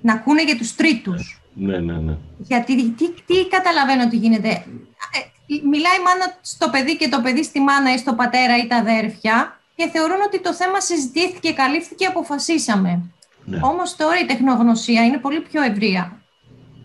Να 0.01 0.13
ακούνε 0.13 0.43
για 0.43 0.57
τους 0.57 0.75
τρίτους. 0.75 1.41
Ναι, 1.55 1.79
ναι, 1.79 1.93
ναι. 1.93 2.17
Γιατί 2.39 2.91
τι, 2.91 3.11
τι 3.11 3.49
καταλαβαίνω 3.51 4.03
ότι 4.03 4.17
γίνεται. 4.17 4.49
Ε, 4.49 5.19
μιλάει 5.47 5.99
η 5.99 6.05
μάνα 6.05 6.39
στο 6.41 6.71
παιδί 6.71 6.97
και 6.97 7.09
το 7.09 7.21
παιδί 7.21 7.43
στη 7.45 7.61
μάνα 7.61 7.95
ή 7.95 7.99
στο 7.99 8.15
πατέρα 8.15 8.57
ή 8.57 8.67
τα 8.67 8.77
αδέρφια 8.77 9.61
και 9.75 9.89
θεωρούν 9.89 10.21
ότι 10.27 10.41
το 10.41 10.55
θέμα 10.55 10.81
συζητήθηκε, 10.81 11.53
καλύφθηκε, 11.53 12.07
αποφασίσαμε. 12.07 13.01
Ναι. 13.45 13.59
Όμως 13.63 13.97
τώρα 13.97 14.19
η 14.19 14.27
τεχνογνωσία 14.27 15.05
είναι 15.05 15.19
πολύ 15.19 15.41
πιο 15.41 15.63
ευρεία. 15.63 16.23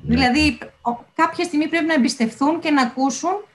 Ναι. 0.02 0.16
Δηλαδή, 0.16 0.58
κάποια 1.16 1.44
στιγμή 1.44 1.68
πρέπει 1.68 1.86
να 1.86 1.94
εμπιστευθούν 1.94 2.60
και 2.60 2.72
να 2.72 2.82
ακούσουν 2.82 3.47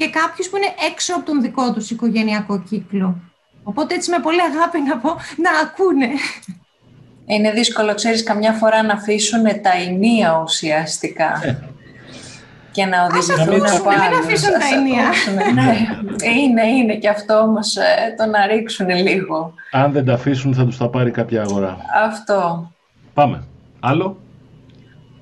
και 0.00 0.10
κάποιους 0.10 0.48
που 0.48 0.56
είναι 0.56 0.72
έξω 0.90 1.14
από 1.14 1.24
τον 1.24 1.40
δικό 1.40 1.72
τους 1.72 1.90
οικογενειακό 1.90 2.62
κύκλο. 2.68 3.16
Οπότε 3.62 3.94
έτσι 3.94 4.10
με 4.10 4.18
πολύ 4.18 4.40
αγάπη 4.40 4.80
να 4.80 4.98
πω 4.98 5.08
να 5.44 5.50
ακούνε. 5.62 6.08
Είναι 7.26 7.50
δύσκολο, 7.50 7.94
ξέρεις, 7.94 8.22
καμιά 8.22 8.52
φορά 8.52 8.82
να 8.82 8.92
αφήσουν 8.92 9.42
τα 9.42 9.72
ενία 9.86 10.40
ουσιαστικά. 10.42 11.40
Ε. 11.44 11.58
Και 12.70 12.84
να 12.84 13.04
οδηγηθούν 13.04 13.66
από 13.66 13.88
άλλους. 13.88 14.08
Μην 14.08 14.18
αφήσουν 14.18 14.50
τα 14.50 14.76
ενία. 14.76 15.08
ναι, 15.58 15.76
είναι, 16.30 16.66
είναι 16.66 16.94
και 16.94 17.08
αυτό 17.08 17.38
όμως 17.38 17.76
ε, 17.76 18.14
το 18.18 18.26
να 18.26 18.46
ρίξουν 18.46 18.88
λίγο. 18.88 19.54
Αν 19.70 19.92
δεν 19.92 20.04
τα 20.04 20.12
αφήσουν 20.12 20.54
θα 20.54 20.64
τους 20.64 20.76
τα 20.76 20.88
πάρει 20.88 21.10
κάποια 21.10 21.42
αγορά. 21.42 21.76
Αυτό. 22.04 22.70
Πάμε. 23.14 23.44
Άλλο. 23.80 24.16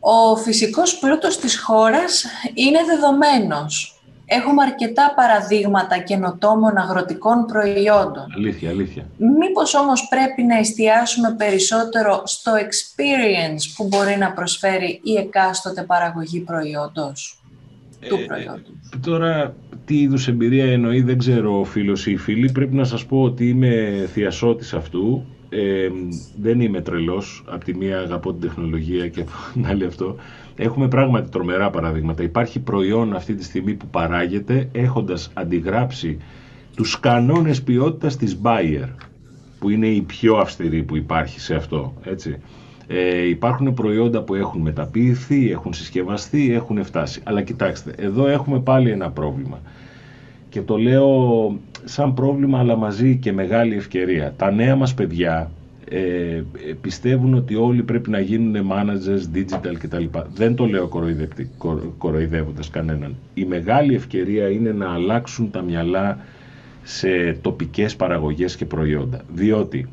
Ο 0.00 0.36
φυσικός 0.36 0.98
πλούτος 0.98 1.38
της 1.38 1.58
χώρας 1.58 2.24
είναι 2.54 2.78
δεδομένος. 2.86 3.97
Έχουμε 4.30 4.62
αρκετά 4.62 5.12
παραδείγματα 5.16 5.98
καινοτόμων 5.98 6.76
αγροτικών 6.76 7.46
προϊόντων. 7.46 8.26
Αλήθεια, 8.36 8.70
αλήθεια. 8.70 9.06
Μήπως 9.38 9.74
όμως 9.74 10.08
πρέπει 10.08 10.42
να 10.42 10.58
εστιάσουμε 10.58 11.34
περισσότερο 11.38 12.22
στο 12.24 12.52
experience 12.52 13.72
που 13.76 13.86
μπορεί 13.86 14.16
να 14.18 14.32
προσφέρει 14.32 15.00
η 15.02 15.14
εκάστοτε 15.14 15.82
παραγωγή 15.82 16.40
προϊόντος. 16.40 17.42
του 18.08 18.14
ε, 18.14 18.24
προϊόντος; 18.26 18.72
Τώρα, 19.00 19.54
τι 19.84 20.00
είδους 20.00 20.28
εμπειρία 20.28 20.72
εννοεί, 20.72 21.00
δεν 21.02 21.18
ξέρω 21.18 21.60
ο 21.60 21.64
φίλος 21.64 22.06
ή 22.06 22.10
η 22.12 22.16
φίλη. 22.16 22.52
Πρέπει 22.52 22.74
να 22.74 22.84
σας 22.84 23.06
πω 23.06 23.22
ότι 23.22 23.48
είμαι 23.48 24.04
θειασότης 24.12 24.74
αυτού 24.74 25.26
ε, 25.50 25.88
δεν 26.40 26.60
είμαι 26.60 26.80
τρελός, 26.80 27.44
από 27.46 27.64
τη 27.64 27.74
μία 27.74 27.98
αγαπώ 27.98 28.32
την 28.32 28.40
τεχνολογία 28.40 29.08
και 29.08 29.20
από 29.20 29.30
την 29.52 29.66
άλλη 29.66 29.84
αυτό. 29.84 30.16
Έχουμε 30.60 30.88
πράγματι 30.88 31.30
τρομερά 31.30 31.70
παραδείγματα. 31.70 32.22
Υπάρχει 32.22 32.60
προϊόν 32.60 33.14
αυτή 33.14 33.34
τη 33.34 33.44
στιγμή 33.44 33.74
που 33.74 33.86
παράγεται 33.86 34.68
έχοντας 34.72 35.30
αντιγράψει 35.34 36.18
τους 36.76 37.00
κανόνες 37.00 37.62
ποιότητας 37.62 38.16
της 38.16 38.40
Bayer, 38.42 38.88
που 39.58 39.70
είναι 39.70 39.86
η 39.86 40.00
πιο 40.00 40.36
αυστηρή 40.36 40.82
που 40.82 40.96
υπάρχει 40.96 41.40
σε 41.40 41.54
αυτό, 41.54 41.94
έτσι. 42.02 42.40
Ε, 42.86 43.28
υπάρχουν 43.28 43.74
προϊόντα 43.74 44.22
που 44.22 44.34
έχουν 44.34 44.60
μεταποιηθεί, 44.60 45.50
έχουν 45.50 45.72
συσκευαστεί, 45.72 46.52
έχουν 46.52 46.84
φτάσει. 46.84 47.20
Αλλά 47.24 47.42
κοιτάξτε, 47.42 47.92
εδώ 47.96 48.26
έχουμε 48.26 48.60
πάλι 48.60 48.90
ένα 48.90 49.10
πρόβλημα. 49.10 49.60
Και 50.48 50.62
το 50.62 50.76
λέω 50.76 51.10
σαν 51.84 52.14
πρόβλημα 52.14 52.58
αλλά 52.58 52.76
μαζί 52.76 53.16
και 53.16 53.32
μεγάλη 53.32 53.76
ευκαιρία. 53.76 54.34
Τα 54.36 54.50
νέα 54.50 54.76
μας 54.76 54.94
παιδιά 54.94 55.50
ε, 55.90 56.42
πιστεύουν 56.80 57.34
ότι 57.34 57.54
όλοι 57.54 57.82
πρέπει 57.82 58.10
να 58.10 58.20
γίνουν 58.20 58.70
managers, 58.70 59.36
digital 59.36 59.74
κτλ. 59.78 60.04
Δεν 60.34 60.54
το 60.54 60.66
λέω 60.66 60.90
κοροϊδεύοντας 61.98 62.70
κανέναν. 62.70 63.16
Η 63.34 63.44
μεγάλη 63.44 63.94
ευκαιρία 63.94 64.48
είναι 64.50 64.72
να 64.72 64.92
αλλάξουν 64.92 65.50
τα 65.50 65.62
μυαλά 65.62 66.18
σε 66.82 67.32
τοπικές 67.40 67.96
παραγωγές 67.96 68.56
και 68.56 68.64
προϊόντα. 68.64 69.20
Διότι 69.34 69.88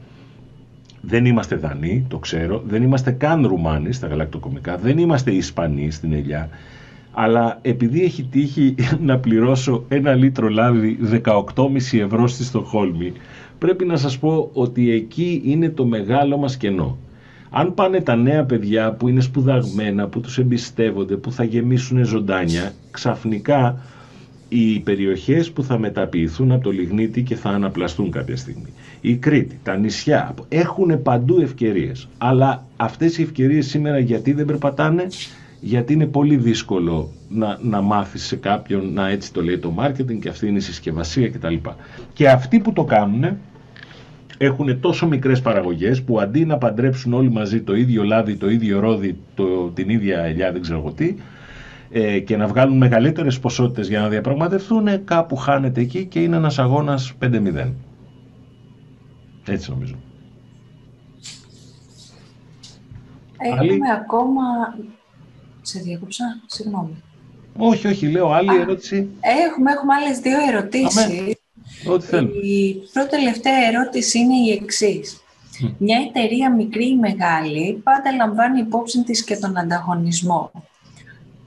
δεν 1.02 1.26
είμαστε 1.26 1.56
Δανείοι, 1.56 2.06
το 2.10 2.18
ξέρω, 2.18 2.64
δεν 2.68 2.84
είμαστε 2.84 3.12
καν 3.12 3.48
Ρουμάνοι 3.48 3.94
στα 3.94 4.08
γαλακτοκομικά, 4.08 4.78
δεν 4.78 4.98
είμαστε 4.98 5.32
Ισπανοί 5.32 5.92
στην 5.92 6.14
Ελιά, 6.14 6.50
αλλά 7.12 7.60
επειδή 7.62 8.04
έχει 8.04 8.24
τύχει 8.24 8.76
να 9.10 9.18
πληρώσω 9.18 9.86
ένα 9.88 10.14
λίτρο 10.14 10.50
λάδι 10.50 10.98
18,5 11.24 11.46
ευρώ 12.00 12.28
στη 12.28 12.44
Στοχόλμη, 12.44 13.14
πρέπει 13.60 13.86
να 13.86 13.98
σας 13.98 14.20
πω 14.20 14.50
ότι 14.54 14.92
εκεί 14.92 15.42
είναι 15.46 15.70
το 15.70 15.86
μεγάλο 15.86 16.38
μας 16.38 16.58
κενό. 16.58 16.98
Αν 17.50 17.74
πάνε 17.74 18.02
τα 18.02 18.16
νέα 18.16 18.44
παιδιά 18.44 18.92
που 18.92 19.08
είναι 19.08 19.22
σπουδαγμένα, 19.22 20.08
που 20.08 20.20
τους 20.22 20.38
εμπιστεύονται, 20.38 21.16
που 21.16 21.32
θα 21.32 21.44
γεμίσουν 21.44 22.06
ζωντάνια, 22.06 22.74
ξαφνικά 22.92 23.82
οι 24.50 24.80
περιοχές 24.80 25.52
που 25.52 25.64
θα 25.64 25.80
μεταποιηθούν 25.80 26.52
από 26.52 26.64
το 26.64 26.72
Λιγνίτη 26.72 27.24
και 27.24 27.36
θα 27.36 27.50
αναπλαστούν 27.50 28.12
κάποια 28.12 28.36
στιγμή. 28.36 28.74
Η 29.02 29.16
Κρήτη, 29.16 29.60
τα 29.64 29.76
νησιά, 29.76 30.34
έχουν 30.50 31.02
παντού 31.02 31.40
ευκαιρίες. 31.40 32.08
Αλλά 32.18 32.66
αυτές 32.76 33.18
οι 33.18 33.22
ευκαιρίες 33.22 33.68
σήμερα 33.68 34.00
γιατί 34.00 34.34
δεν 34.34 34.46
περπατάνε, 34.46 35.08
γιατί 35.62 35.94
είναι 35.94 36.06
πολύ 36.06 36.36
δύσκολο 36.36 37.12
να, 37.30 37.58
να 37.62 37.82
μάθεις 37.82 38.26
σε 38.26 38.36
κάποιον 38.36 38.94
να 38.94 39.10
έτσι 39.10 39.34
το 39.34 39.44
λέει 39.44 39.58
το 39.58 39.74
marketing 39.80 40.20
και 40.20 40.30
αυτή 40.30 40.48
είναι 40.48 40.58
η 40.58 40.62
συσκευασία 40.62 41.30
κτλ. 41.30 41.56
Και 42.14 42.30
αυτοί 42.30 42.60
που 42.60 42.74
το 42.74 42.84
κάνουν 42.84 43.38
έχουν 44.38 44.80
τόσο 44.80 45.08
μικρές 45.08 45.42
παραγωγές 45.42 46.04
που 46.04 46.20
αντί 46.20 46.46
να 46.46 46.58
παντρέψουν 46.58 47.14
όλοι 47.14 47.32
μαζί 47.32 47.62
το 47.62 47.76
ίδιο 47.76 48.04
λάδι, 48.04 48.36
το 48.36 48.50
ίδιο 48.50 48.80
ρόδι, 48.80 49.18
το, 49.36 49.70
την 49.70 49.90
ίδια 49.90 50.20
ελιά, 50.20 50.52
δεν 50.52 50.62
ξέρω 50.62 50.94
τι, 50.96 51.16
ε, 51.92 52.20
και 52.20 52.38
να 52.38 52.48
βγάλουν 52.48 52.78
μεγαλύτερες 52.78 53.40
ποσότητες 53.40 53.88
για 53.88 54.00
να 54.00 54.10
διαπραγματευτούν, 54.10 55.04
κάπου 55.04 55.36
χάνεται 55.36 55.82
εκεί 55.82 56.06
και 56.06 56.20
είναι 56.20 56.36
ένας 56.36 56.60
αγώνας 56.60 57.14
5-0. 57.22 57.72
Έτσι 59.48 59.72
νομίζω. 59.72 59.96
Έχουμε 63.38 63.92
ακόμα 64.02 64.44
σε 65.62 65.80
διέκοψα, 65.80 66.24
συγγνώμη. 66.46 67.04
Όχι, 67.58 67.88
όχι, 67.88 68.08
λέω 68.08 68.32
άλλη 68.32 68.56
ερώτηση. 68.56 69.10
Έχουμε, 69.22 69.72
έχουμε 69.72 69.94
άλλες 69.94 70.20
δύο 70.20 70.38
ερωτήσεις. 70.48 71.36
Ό,τι 71.88 72.06
θέλω. 72.06 72.30
Η 72.42 72.76
πρώτη 72.94 73.10
τελευταία 73.10 73.68
ερώτηση 73.68 74.20
είναι 74.20 74.36
η 74.36 74.52
εξής. 74.52 75.20
Μια 75.78 75.98
εταιρεία 76.08 76.52
μικρή 76.52 76.88
ή 76.88 76.96
μεγάλη 76.96 77.82
πάντα 77.84 78.16
λαμβάνει 78.16 78.60
υπόψη 78.60 79.04
της 79.04 79.24
και 79.24 79.38
τον 79.38 79.58
ανταγωνισμό. 79.58 80.52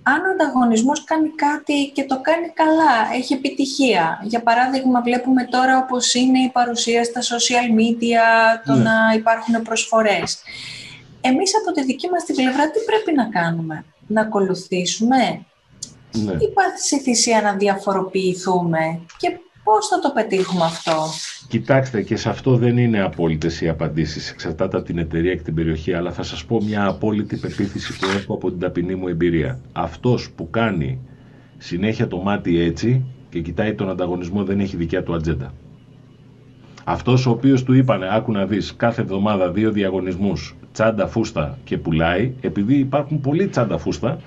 αν 0.03 0.21
ο 0.25 0.31
ανταγωνισμός 0.31 1.05
κάνει 1.05 1.29
κάτι 1.29 1.91
και 1.95 2.05
το 2.05 2.21
κάνει 2.21 2.49
καλά, 2.55 2.95
έχει 3.15 3.35
επιτυχία. 3.35 4.21
Για 4.25 4.43
παράδειγμα, 4.43 5.01
βλέπουμε 5.03 5.45
τώρα 5.45 5.79
όπως 5.79 6.15
είναι 6.15 6.39
η 6.39 6.51
παρουσία 6.53 7.05
στα 7.05 7.21
social 7.21 7.69
media, 7.81 8.25
το 8.67 8.75
ναι. 8.75 8.83
να 8.83 8.95
υπάρχουν 9.15 9.63
προσφορές. 9.63 10.39
Εμείς 11.21 11.53
από 11.61 11.73
τη 11.75 11.85
δική 11.85 12.09
μας 12.11 12.25
την 12.25 12.35
πλευρά 12.35 12.71
τι 12.71 12.79
πρέπει 12.87 13.13
να 13.17 13.25
κάνουμε, 13.41 13.85
να 14.07 14.21
ακολουθήσουμε; 14.21 15.47
Ναι. 16.13 16.33
ή 16.33 16.49
πάθηση 16.55 17.01
θυσία 17.01 17.43
να 17.43 17.53
διαφοροποιηθούμε 17.53 19.01
και 19.17 19.39
πώς 19.65 19.89
θα 19.89 19.99
το 19.99 20.11
πετύχουμε 20.15 20.65
αυτό; 20.65 20.95
Κοιτάξτε 21.49 22.03
και 22.03 22.17
σε 22.17 22.29
αυτό 22.29 22.57
δεν 22.57 22.79
είναι 22.79 23.03
απόλυτες 23.03 23.61
οι 23.61 23.69
απαντήσεις, 23.69 24.31
εξαρτάται 24.31 24.77
από 24.77 24.87
την 24.87 24.99
εταιρεία 24.99 25.35
και 25.35 25.43
την 25.43 25.55
περιοχή, 25.55 25.93
αλλά 25.93 26.13
θα 26.13 26.23
σας 26.23 26.45
πω 26.45 26.63
μια 26.63 26.87
απόλυτη 26.87 27.37
πεποίθηση 27.37 27.99
που 27.99 28.07
έχω 28.17 28.35
από 28.35 28.51
την 28.51 28.59
ταπεινή 28.59 28.95
μου 28.95 29.09
εμπειρία. 29.09 29.61
Αυτός 29.73 30.31
που 30.31 30.51
κάνει 30.51 31.01
συνέχεια 31.59 32.09
το 32.09 32.17
μάτι 32.17 32.61
έτσι 32.61 33.05
και 33.31 33.41
κοιτάει 33.41 33.75
τον 33.75 33.91
ανταγωνισμό 33.91 34.45
δεν 34.45 34.61
έχει 34.61 34.77
δικιά 34.77 35.03
του 35.03 35.15
ατζέντα. 35.15 35.53
Αυτός 36.85 37.27
ο 37.27 37.31
οποίος 37.31 37.63
του 37.63 37.73
είπανε, 37.73 38.09
άκου 38.11 38.33
να 38.33 38.47
δεις, 38.47 38.75
κάθε 38.77 39.01
εβδομάδα 39.01 39.51
δύο 39.51 39.71
διαγωνισμούς, 39.71 40.57
τσάντα 40.73 41.07
φούστα 41.07 41.59
και 41.65 41.79
πουλάει, 41.79 42.33
επειδή 42.41 42.75
υπάρχουν 42.75 43.21
πολλοί 43.21 43.49
τσάντα 43.49 43.79
φούστα, 43.79 44.19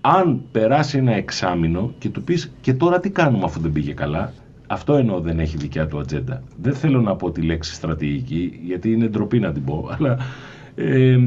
αν 0.00 0.42
περάσει 0.52 0.98
ένα 0.98 1.14
εξάμεινο 1.14 1.92
και 1.98 2.08
του 2.08 2.22
πεις 2.22 2.52
και 2.60 2.74
τώρα 2.74 3.00
τι 3.00 3.10
κάνουμε 3.10 3.44
αφού 3.44 3.60
δεν 3.60 3.72
πήγε 3.72 3.92
καλά, 3.92 4.32
αυτό 4.66 4.94
εννοώ 4.94 5.20
δεν 5.20 5.40
έχει 5.40 5.56
δικιά 5.56 5.86
του 5.86 5.98
ατζέντα. 5.98 6.42
Δεν 6.62 6.74
θέλω 6.74 7.00
να 7.00 7.16
πω 7.16 7.30
τη 7.30 7.42
λέξη 7.42 7.74
στρατηγική, 7.74 8.60
γιατί 8.64 8.92
είναι 8.92 9.06
ντροπή 9.06 9.38
να 9.38 9.52
την 9.52 9.64
πω, 9.64 9.88
αλλά 9.98 10.18
ε, 10.74 11.18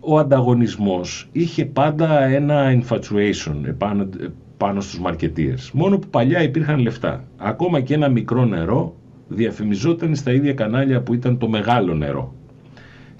ο 0.00 0.18
ανταγωνισμός 0.18 1.28
είχε 1.32 1.64
πάντα 1.64 2.24
ένα 2.24 2.80
infatuation 2.80 3.54
επάνω, 3.64 4.08
πάνω 4.56 4.80
στους 4.80 5.00
μαρκετίες. 5.00 5.70
Μόνο 5.72 5.98
που 5.98 6.08
παλιά 6.08 6.42
υπήρχαν 6.42 6.78
λεφτά. 6.78 7.24
Ακόμα 7.36 7.80
και 7.80 7.94
ένα 7.94 8.08
μικρό 8.08 8.44
νερό 8.44 8.94
διαφημιζόταν 9.28 10.14
στα 10.14 10.32
ίδια 10.32 10.54
κανάλια 10.54 11.02
που 11.02 11.14
ήταν 11.14 11.38
το 11.38 11.48
μεγάλο 11.48 11.94
νερό. 11.94 12.34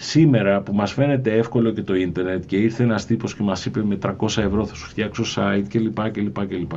Σήμερα 0.02 0.60
που 0.60 0.74
μας 0.74 0.92
φαίνεται 0.92 1.32
εύκολο 1.32 1.70
και 1.70 1.82
το 1.82 1.94
ίντερνετ 1.94 2.44
και 2.46 2.56
ήρθε 2.56 2.82
ένας 2.82 3.06
τύπος 3.06 3.34
και 3.34 3.42
μας 3.42 3.64
είπε 3.64 3.84
με 3.84 3.98
300 4.02 4.12
ευρώ 4.36 4.66
θα 4.66 4.74
σου 4.74 4.86
φτιάξω 4.86 5.24
site 5.36 5.64
κλπ. 5.68 6.10
κλπ, 6.10 6.46
κλπ. 6.46 6.72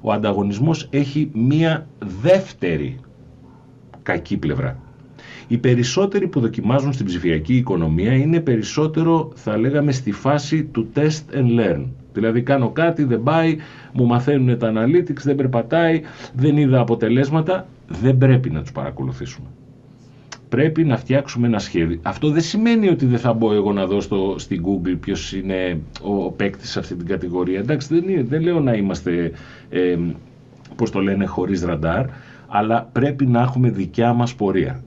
Ο 0.00 0.12
ανταγωνισμός 0.12 0.88
έχει 0.90 1.30
μία 1.32 1.86
δεύτερη 2.22 3.00
κακή 4.02 4.36
πλευρά. 4.36 4.78
Οι 5.48 5.58
περισσότεροι 5.58 6.26
που 6.26 6.40
δοκιμάζουν 6.40 6.92
στην 6.92 7.06
ψηφιακή 7.06 7.56
οικονομία 7.56 8.12
είναι 8.12 8.40
περισσότερο 8.40 9.32
θα 9.34 9.56
λέγαμε 9.56 9.92
στη 9.92 10.12
φάση 10.12 10.64
του 10.64 10.88
test 10.94 11.34
and 11.34 11.58
learn. 11.60 11.84
Δηλαδή 12.12 12.42
κάνω 12.42 12.70
κάτι, 12.70 13.04
δεν 13.04 13.22
πάει, 13.22 13.56
μου 13.92 14.06
μαθαίνουν 14.06 14.58
τα 14.58 14.72
analytics, 14.74 15.22
δεν 15.22 15.36
περπατάει, 15.36 16.00
δεν 16.34 16.56
είδα 16.56 16.80
αποτελέσματα, 16.80 17.66
δεν 17.88 18.18
πρέπει 18.18 18.50
να 18.50 18.60
τους 18.60 18.72
παρακολουθήσουμε 18.72 19.46
πρέπει 20.48 20.84
να 20.84 20.96
φτιάξουμε 20.96 21.46
ένα 21.46 21.58
σχέδιο. 21.58 21.98
Αυτό 22.02 22.30
δεν 22.30 22.42
σημαίνει 22.42 22.88
ότι 22.88 23.06
δεν 23.06 23.18
θα 23.18 23.32
μπω 23.32 23.52
εγώ 23.52 23.72
να 23.72 23.86
δω 23.86 24.00
στο, 24.00 24.34
στην 24.38 24.64
Google 24.66 24.96
ποιος 25.00 25.32
είναι 25.32 25.80
ο, 26.02 26.24
ο 26.24 26.30
παίκτης 26.30 26.70
σε 26.70 26.78
αυτή 26.78 26.94
την 26.94 27.06
κατηγορία. 27.06 27.58
Εντάξει, 27.58 28.00
δεν, 28.00 28.26
δεν 28.26 28.42
λέω 28.42 28.60
να 28.60 28.72
είμαστε, 28.72 29.32
ε, 29.68 29.98
πώς 30.76 30.90
το 30.90 31.00
λένε, 31.00 31.26
χωρίς 31.26 31.62
ραντάρ, 31.62 32.06
αλλά 32.48 32.88
πρέπει 32.92 33.26
να 33.26 33.40
έχουμε 33.40 33.70
δικιά 33.70 34.12
μας 34.12 34.34
πορεία. 34.34 34.82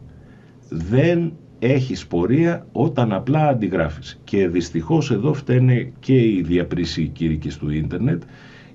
Δεν 0.70 1.34
έχεις 1.60 2.08
πορεία 2.08 2.66
όταν 2.72 3.14
απλά 3.14 3.48
αντιγράφεις. 3.48 4.20
Και 4.24 4.48
δυστυχώς 4.48 5.12
εδώ 5.12 5.34
φταίνε 5.34 5.92
και 6.00 6.16
οι 6.16 6.42
διαπρίσιοι 6.42 7.08
κήρυκες 7.08 7.58
του 7.58 7.70
ίντερνετ, 7.72 8.24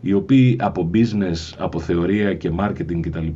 οι 0.00 0.12
οποίοι 0.12 0.56
από 0.60 0.90
business, 0.94 1.54
από 1.58 1.80
θεωρία 1.80 2.34
και 2.34 2.50
marketing 2.58 3.00
κτλ. 3.00 3.26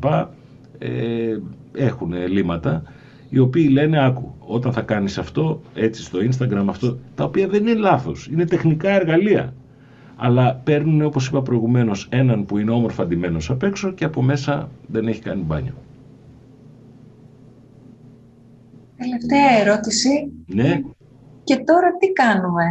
Ε, 0.79 1.39
έχουν 1.75 2.13
ελλείμματα 2.13 2.83
οι 3.31 3.39
οποίοι 3.39 3.69
λένε 3.73 4.05
άκου, 4.05 4.35
όταν 4.39 4.73
θα 4.73 4.81
κάνεις 4.81 5.19
αυτό, 5.19 5.61
έτσι 5.75 6.03
στο 6.03 6.19
Instagram 6.19 6.65
αυτό, 6.69 6.99
τα 7.15 7.25
οποία 7.25 7.49
δεν 7.49 7.67
είναι 7.67 7.75
λάθος, 7.79 8.29
είναι 8.33 8.45
τεχνικά 8.45 8.91
εργαλεία. 8.91 9.55
Αλλά 10.17 10.55
παίρνουν, 10.55 11.03
όπως 11.03 11.27
είπα 11.27 11.43
προηγουμένως, 11.43 12.09
έναν 12.11 12.45
που 12.45 12.59
είναι 12.59 12.71
όμορφα 12.71 13.03
αντιμένος 13.03 13.51
απ' 13.51 13.63
έξω 13.63 13.93
και 13.93 14.05
από 14.05 14.23
μέσα 14.23 14.69
δεν 14.87 15.07
έχει 15.07 15.21
κάνει 15.21 15.43
μπάνιο. 15.43 15.75
Τελευταία 18.97 19.61
ερώτηση. 19.61 20.33
Ναι. 20.47 20.81
Και 21.45 21.57
τώρα 21.57 21.97
τι 21.97 22.13
κάνουμε; 22.13 22.65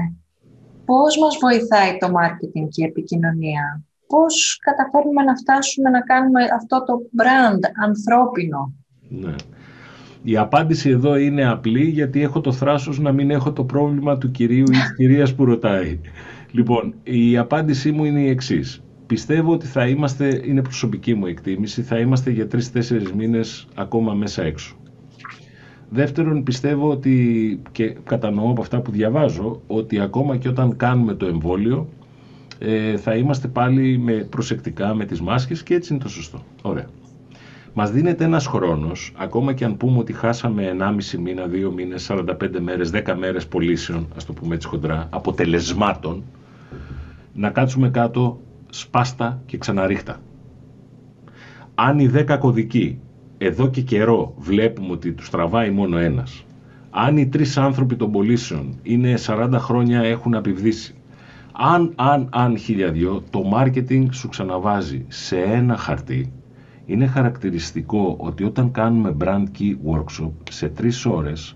Πώς 0.85 1.17
μας 1.17 1.37
βοηθάει 1.41 1.97
το 1.97 2.07
marketing 2.07 2.67
και 2.69 2.83
η 2.83 2.85
επικοινωνία; 2.85 3.83
Πώς 4.07 4.59
καταφέρνουμε 4.61 5.23
να 5.23 5.35
φτάσουμε 5.35 5.89
να 5.89 6.01
κάνουμε 6.01 6.43
αυτό 6.53 6.83
το 6.83 6.93
brand 7.17 7.59
ανθρώπινο; 7.85 8.73
Ναι. 9.09 9.35
Η 10.23 10.37
απάντηση 10.37 10.89
εδώ 10.89 11.17
είναι 11.17 11.49
απλή 11.49 11.83
γιατί 11.83 12.21
έχω 12.21 12.41
το 12.41 12.51
θράσος 12.51 12.99
να 12.99 13.11
μην 13.11 13.31
έχω 13.31 13.51
το 13.53 13.63
πρόβλημα 13.63 14.17
του 14.17 14.31
κυρίου 14.31 14.63
ή 14.63 14.71
της 14.71 14.95
κυρίας 14.95 15.35
που 15.35 15.45
ρωτάει. 15.45 15.99
Λοιπόν, 16.51 16.93
η 17.03 17.37
απάντησή 17.37 17.91
μου 17.91 18.05
είναι 18.05 18.21
η 18.21 18.29
εξής. 18.29 18.83
Πιστεύω 19.07 19.51
ότι 19.51 19.65
θα 19.65 19.87
είμαστε, 19.87 20.41
είναι 20.45 20.61
προσωπική 20.61 21.13
μου 21.13 21.25
εκτίμηση, 21.25 21.81
θα 21.81 21.99
είμαστε 21.99 22.31
για 22.31 22.47
τρεις-τέσσερις 22.47 23.11
μήνες 23.11 23.67
ακόμα 23.75 24.13
μέσα 24.13 24.43
έξω. 24.43 24.75
Δεύτερον, 25.89 26.43
πιστεύω 26.43 26.89
ότι, 26.89 27.61
και 27.71 27.95
κατανοώ 28.03 28.49
από 28.49 28.61
αυτά 28.61 28.81
που 28.81 28.91
διαβάζω, 28.91 29.61
ότι 29.67 29.99
ακόμα 29.99 30.37
και 30.37 30.47
όταν 30.47 30.75
κάνουμε 30.75 31.13
το 31.13 31.25
εμβόλιο, 31.25 31.89
ε, 32.59 32.97
θα 32.97 33.15
είμαστε 33.15 33.47
πάλι 33.47 33.97
με, 33.97 34.13
προσεκτικά 34.13 34.93
με 34.95 35.05
τις 35.05 35.21
μάσκες 35.21 35.63
και 35.63 35.73
έτσι 35.73 35.93
είναι 35.93 36.03
το 36.03 36.09
σωστό. 36.09 36.43
Ωραία. 36.61 36.87
Μας 37.79 37.91
δίνεται 37.91 38.23
ένας 38.23 38.47
χρόνος, 38.47 39.11
ακόμα 39.17 39.53
και 39.53 39.65
αν 39.65 39.77
πούμε 39.77 39.99
ότι 39.99 40.13
χάσαμε 40.13 40.63
1,5 40.63 41.17
μήνα, 41.17 41.47
2 41.47 41.71
μήνες, 41.71 42.03
45 42.03 42.59
μέρες, 42.59 42.89
10 42.89 43.15
μέρες 43.15 43.47
πωλήσεων, 43.47 44.07
ας 44.15 44.25
το 44.25 44.33
πούμε 44.33 44.55
έτσι 44.55 44.67
χοντρά, 44.67 45.07
αποτελεσμάτων, 45.09 46.23
να 47.33 47.49
κάτσουμε 47.49 47.89
κάτω 47.89 48.39
σπάστα 48.69 49.41
και 49.45 49.57
ξαναρίχτα. 49.57 50.17
Αν 51.75 51.99
οι 51.99 52.07
10 52.07 52.37
κωδικοί 52.39 52.99
εδώ 53.37 53.69
και 53.69 53.81
καιρό 53.81 54.33
βλέπουμε 54.37 54.91
ότι 54.91 55.11
τους 55.11 55.29
τραβάει 55.29 55.69
μόνο 55.69 55.97
ένας, 55.97 56.45
αν 56.89 57.17
οι 57.17 57.27
τρεις 57.27 57.57
άνθρωποι 57.57 57.95
των 57.95 58.11
πωλήσεων 58.11 58.79
είναι 58.83 59.13
40 59.25 59.49
χρόνια 59.57 60.01
έχουν 60.01 60.33
επιβδίσει, 60.33 60.95
αν, 61.51 61.93
αν, 61.95 62.29
αν 62.31 62.57
χιλιαδιό, 62.57 63.23
το 63.29 63.41
marketing 63.53 64.05
σου 64.11 64.29
ξαναβάζει 64.29 65.05
σε 65.07 65.37
ένα 65.37 65.77
χαρτί 65.77 66.31
είναι 66.89 67.05
χαρακτηριστικό 67.07 68.15
ότι 68.19 68.43
όταν 68.43 68.71
κάνουμε 68.71 69.15
brand 69.19 69.43
key 69.59 69.75
workshop 69.91 70.31
σε 70.49 70.67
τρεις 70.69 71.05
ώρες 71.05 71.55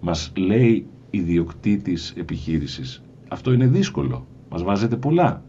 μας 0.00 0.32
λέει 0.36 0.86
ιδιοκτήτης 1.10 2.14
επιχείρησης. 2.16 3.02
Αυτό 3.28 3.52
είναι 3.52 3.66
δύσκολο, 3.66 4.26
μας 4.50 4.62
βάζετε 4.62 4.96
πολλά. 4.96 5.42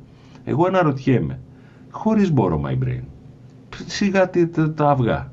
Εγώ 0.43 0.65
αναρωτιέμαι 0.65 1.39
χωρίς 1.89 2.31
μπορώ 2.31 2.61
my 2.65 2.83
brain 2.83 3.03
σιγά 3.85 4.29
τα 4.75 4.89
αυγά. 4.89 5.31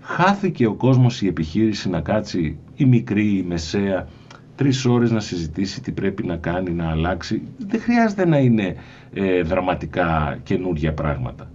Χάθηκε 0.00 0.66
ο 0.66 0.74
κόσμος 0.74 1.22
η 1.22 1.26
επιχείρηση 1.26 1.88
να 1.88 2.00
κάτσει 2.00 2.58
η 2.74 2.84
μικρή, 2.84 3.36
η 3.36 3.42
μεσαία 3.48 4.08
τρεις 4.56 4.84
ώρες 4.84 5.10
να 5.10 5.20
συζητήσει 5.20 5.80
τι 5.82 5.92
πρέπει 5.92 6.26
να 6.26 6.36
κάνει, 6.36 6.70
να 6.70 6.90
αλλάξει. 6.90 7.42
Δεν 7.58 7.80
χρειάζεται 7.80 8.26
να 8.26 8.38
είναι 8.38 8.76
ε, 9.12 9.42
δραματικά 9.42 10.38
καινούργια 10.42 10.92
πράγματα 10.94 11.50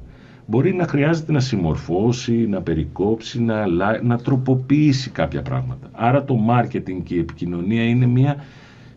μπορεί 0.52 0.74
να 0.74 0.88
χρειάζεται 0.88 1.32
να 1.32 1.40
συμμορφώσει, 1.40 2.34
να 2.34 2.62
περικόψει, 2.62 3.42
να, 3.42 3.66
να 4.02 4.18
τροποποιήσει 4.18 5.10
κάποια 5.10 5.42
πράγματα. 5.42 5.90
Άρα 5.92 6.24
το 6.24 6.38
marketing 6.50 7.02
και 7.04 7.16
η 7.16 7.20
επικοινωνία 7.20 7.84
είναι 7.84 8.06
μια 8.06 8.44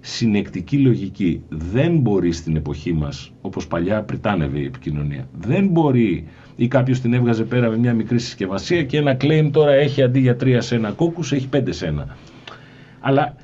συνεκτική 0.01 0.77
λογική. 0.77 1.43
Δεν 1.49 1.99
μπορεί 1.99 2.33
στην 2.33 2.57
εποχή 2.57 2.93
μας, 2.93 3.33
όπως 3.41 3.67
παλιά 3.67 4.03
πριτάνευε 4.03 4.59
η 4.59 4.65
επικοινωνία, 4.65 5.29
δεν 5.41 5.67
μπορεί 5.67 6.25
ή 6.57 6.69
κάποιος 6.69 7.01
την 7.01 7.13
έβγαζε 7.13 7.45
πέρα 7.45 7.69
με 7.69 7.79
μια 7.79 7.95
μικρή 7.95 8.19
συσκευασία 8.19 8.83
και 8.83 8.97
ένα 8.97 9.17
claim 9.21 9.49
τώρα 9.53 9.73
έχει 9.73 10.03
αντί 10.03 10.21
για 10.21 10.37
τρία 10.37 10.61
σε 10.61 10.75
ένα 10.75 10.91
κόκκους, 10.91 11.33
έχει 11.33 11.49
πέντε 11.49 11.73
σε 11.73 11.87
ένα. 11.87 12.17
Αλλά 13.01 13.37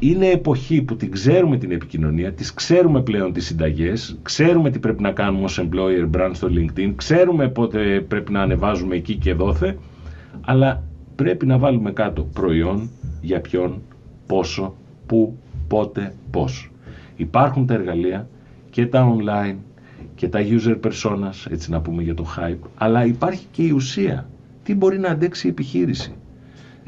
είναι 0.00 0.26
εποχή 0.26 0.82
που 0.82 0.96
την 0.96 1.10
ξέρουμε 1.10 1.56
την 1.56 1.70
επικοινωνία, 1.70 2.32
τις 2.32 2.54
ξέρουμε 2.54 3.02
πλέον 3.02 3.32
τις 3.32 3.46
συνταγές, 3.46 4.18
ξέρουμε 4.22 4.70
τι 4.70 4.78
πρέπει 4.78 5.02
να 5.02 5.10
κάνουμε 5.12 5.44
ως 5.44 5.60
employer 5.62 6.10
brand 6.16 6.30
στο 6.32 6.48
LinkedIn, 6.50 6.92
ξέρουμε 6.96 7.48
πότε 7.48 8.04
πρέπει 8.08 8.32
να 8.32 8.42
ανεβάζουμε 8.42 8.96
εκεί 8.96 9.14
και 9.16 9.34
δόθε, 9.34 9.78
αλλά 10.40 10.82
πρέπει 11.16 11.46
να 11.46 11.58
βάλουμε 11.58 11.92
κάτω 11.92 12.22
προϊόν, 12.22 12.90
για 13.20 13.40
ποιον, 13.40 13.82
πόσο, 14.26 14.74
πού, 15.06 15.38
πότε, 15.68 16.14
πώς. 16.30 16.70
Υπάρχουν 17.16 17.66
τα 17.66 17.74
εργαλεία 17.74 18.28
και 18.70 18.86
τα 18.86 19.16
online 19.16 19.56
και 20.14 20.28
τα 20.28 20.40
user 20.42 20.76
personas, 20.80 21.50
έτσι 21.50 21.70
να 21.70 21.80
πούμε 21.80 22.02
για 22.02 22.14
το 22.14 22.26
hype, 22.36 22.68
αλλά 22.76 23.04
υπάρχει 23.04 23.46
και 23.50 23.62
η 23.62 23.70
ουσία. 23.70 24.28
Τι 24.62 24.74
μπορεί 24.74 24.98
να 24.98 25.08
αντέξει 25.08 25.46
η 25.46 25.50
επιχείρηση; 25.50 26.12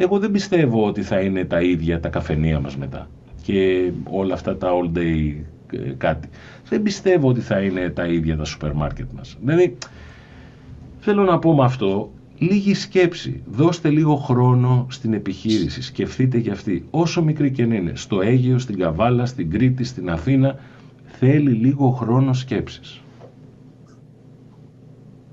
Εγώ 0.03 0.19
δεν 0.19 0.31
πιστεύω 0.31 0.87
ότι 0.87 1.03
θα 1.03 1.21
είναι 1.21 1.45
τα 1.45 1.61
ίδια 1.61 2.01
τα 2.01 2.09
καφενεία 2.09 2.61
μας 2.61 2.77
μετά 2.77 3.09
και 3.43 3.91
όλα 4.11 4.35
αυτά 4.35 4.57
τα 4.57 4.69
all 4.71 4.99
day 4.99 5.35
ε, 5.73 5.93
κάτι. 5.97 6.29
Δεν 6.69 6.83
πιστεύω 6.83 7.29
ότι 7.29 7.41
θα 7.41 7.61
είναι 7.61 7.91
τα 7.91 8.07
ίδια 8.07 8.37
τα 8.37 8.45
σούπερ 8.45 8.73
μάρκετ 8.73 9.11
μας. 9.17 9.37
Δηλαδή, 9.41 9.77
θέλω 10.99 11.23
να 11.23 11.39
πω 11.39 11.55
με 11.55 11.65
αυτό, 11.65 12.13
λίγη 12.39 12.75
σκέψη. 12.75 13.43
Δώστε 13.47 13.91
λίγο 13.91 14.17
χρόνο 14.17 14.87
στην 14.91 15.13
επιχείρηση. 15.13 15.83
Σκεφτείτε 15.83 16.39
για 16.39 16.53
αυτή. 16.53 16.87
Όσο 16.91 17.23
μικρή 17.23 17.51
και 17.51 17.67
να 17.67 17.75
είναι. 17.75 17.93
Στο 17.95 18.21
Αίγιο, 18.21 18.59
στην 18.59 18.79
Καβάλα, 18.79 19.27
στην 19.27 19.51
Κρήτη, 19.51 19.85
στην 19.85 20.11
Αθήνα. 20.11 20.59
Θέλει 21.05 21.51
λίγο 21.51 21.91
χρόνο 21.91 22.33
σκέψης. 22.33 23.01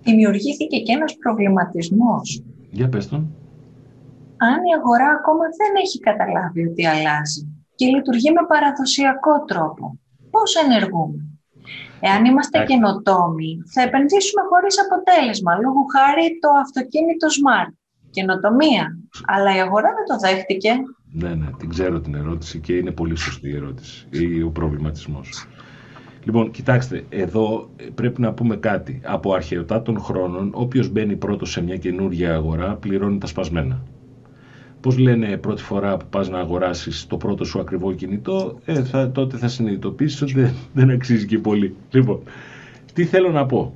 Δημιουργήθηκε 0.03 0.77
και 0.79 0.91
ένας 0.91 1.15
προβληματισμός. 1.19 2.43
Για 2.71 2.89
πες 2.89 3.07
τον. 3.07 3.29
Αν 4.47 4.59
η 4.69 4.71
αγορά 4.79 5.09
ακόμα 5.19 5.45
δεν 5.59 5.71
έχει 5.83 5.99
καταλάβει 6.07 6.61
ότι 6.69 6.83
αλλάζει 6.93 7.41
και 7.75 7.85
λειτουργεί 7.93 8.31
με 8.31 8.43
παραδοσιακό 8.51 9.33
τρόπο, 9.49 9.99
πώς 10.31 10.55
ενεργούμε; 10.63 11.19
Εάν 11.99 12.25
είμαστε 12.25 12.63
καινοτόμοι, 12.63 13.51
θα 13.73 13.81
επενδύσουμε 13.81 14.41
χωρίς 14.49 14.75
αποτέλεσμα, 14.85 15.55
λόγω 15.55 15.81
χάρη 15.95 16.25
το 16.41 16.49
αυτοκίνητο 16.63 17.27
smart. 17.37 17.73
Καινοτομία. 18.09 18.85
Αλλά 19.25 19.55
η 19.55 19.59
αγορά 19.59 19.89
δεν 19.97 20.05
το 20.09 20.15
δέχτηκε. 20.25 20.71
Ναι, 21.11 21.29
ναι, 21.29 21.49
την 21.57 21.69
ξέρω 21.69 21.99
την 21.99 22.15
ερώτηση 22.15 22.59
και 22.59 22.73
είναι 22.73 22.91
πολύ 22.91 23.15
σωστή 23.15 23.49
η 23.49 23.55
ερώτηση 23.55 24.07
ή 24.11 24.41
ο 24.41 24.49
προβληματισμός. 24.49 25.47
Λοιπόν, 26.23 26.51
κοιτάξτε, 26.51 27.05
εδώ 27.09 27.69
πρέπει 27.95 28.21
να 28.21 28.33
πούμε 28.33 28.55
κάτι. 28.55 29.01
Από 29.05 29.33
αρχαιοτά 29.33 29.81
των 29.81 29.99
χρόνων, 29.99 30.51
όποιος 30.53 30.89
μπαίνει 30.89 31.15
πρώτος 31.15 31.51
σε 31.51 31.61
μια 31.61 31.77
καινούργια 31.77 32.33
αγορά 32.33 32.75
πληρώνει 32.75 33.17
τα 33.17 33.27
σπασμένα. 33.27 33.81
Πώς 34.81 34.97
λένε 34.97 35.37
πρώτη 35.37 35.61
φορά 35.61 35.97
που 35.97 36.05
πας 36.09 36.29
να 36.29 36.39
αγοράσεις 36.39 37.07
το 37.07 37.17
πρώτο 37.17 37.45
σου 37.45 37.59
ακριβό 37.59 37.93
κινητό, 37.93 38.59
ε, 38.65 38.83
θα, 38.83 39.11
τότε 39.11 39.37
θα 39.37 39.47
συνειδητοποιήσεις 39.47 40.21
ότι 40.21 40.33
δεν, 40.33 40.53
δεν 40.73 40.89
αξίζει 40.89 41.25
και 41.25 41.37
πολύ. 41.37 41.75
Λοιπόν, 41.91 42.19
τι 42.93 43.05
θέλω 43.05 43.31
να 43.31 43.45
πω; 43.45 43.73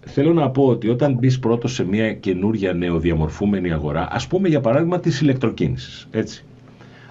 Θέλω 0.00 0.32
να 0.32 0.50
πω 0.50 0.66
ότι 0.66 0.88
όταν 0.88 1.14
μπεις 1.14 1.38
πρώτος 1.38 1.72
σε 1.72 1.84
μια 1.84 2.12
καινούρια 2.12 2.72
νεοδιαμορφούμενη 2.72 3.72
αγορά, 3.72 4.08
ας 4.10 4.26
πούμε 4.26 4.48
για 4.48 4.60
παράδειγμα 4.60 5.00
της 5.00 5.20
ηλεκτροκίνησης, 5.20 6.08
έτσι. 6.10 6.44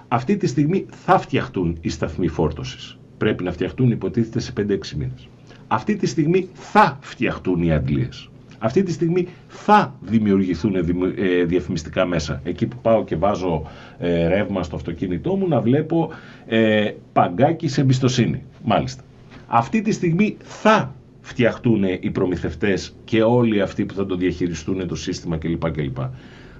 Αυτή 0.08 0.36
τη 0.36 0.46
στιγμή 0.46 0.86
θα 0.90 1.18
φτιαχτούν 1.18 1.78
οι 1.80 1.88
σταθμοί 1.88 2.28
φόρτωσης. 2.28 2.98
Πρέπει 3.18 3.44
να 3.44 3.52
φτιαχτούν 3.52 3.90
υποτίθεται 3.90 4.40
σε 4.40 4.52
5-6 4.56 4.94
μήνες. 4.96 5.28
Αυτή 5.66 5.96
τη 5.96 6.06
στιγμή 6.06 6.48
θα 6.52 6.98
φτιαχτούν 7.00 7.62
οι 7.62 7.72
αντλίες. 7.72 8.28
Αυτή 8.58 8.82
τη 8.82 8.92
στιγμή 8.92 9.26
θα 9.48 9.94
δημιουργηθούν 10.00 10.74
ε, 10.74 11.44
διαφημιστικά 11.44 12.06
μέσα. 12.06 12.40
Εκεί 12.44 12.66
που 12.66 12.76
πάω 12.82 13.04
και 13.04 13.16
βάζω 13.16 13.62
ε, 13.98 14.28
ρεύμα 14.28 14.62
στο 14.62 14.76
αυτοκίνητό 14.76 15.34
μου 15.36 15.48
να 15.48 15.60
βλέπω 15.60 16.10
ε, 16.46 16.90
παγκάκι 17.12 17.68
σε 17.68 17.80
εμπιστοσύνη. 17.80 18.42
Μάλιστα. 18.64 19.02
Αυτή 19.46 19.82
τη 19.82 19.92
στιγμή 19.92 20.36
θα 20.42 20.94
φτιαχτούν 21.20 21.84
οι 22.00 22.10
προμηθευτές 22.10 22.96
και 23.04 23.22
όλοι 23.22 23.60
αυτοί 23.60 23.84
που 23.84 23.94
θα 23.94 24.06
το 24.06 24.16
διαχειριστούν 24.16 24.86
το 24.86 24.94
σύστημα 24.94 25.36
κλπ. 25.36 25.70
κλπ. 25.70 25.96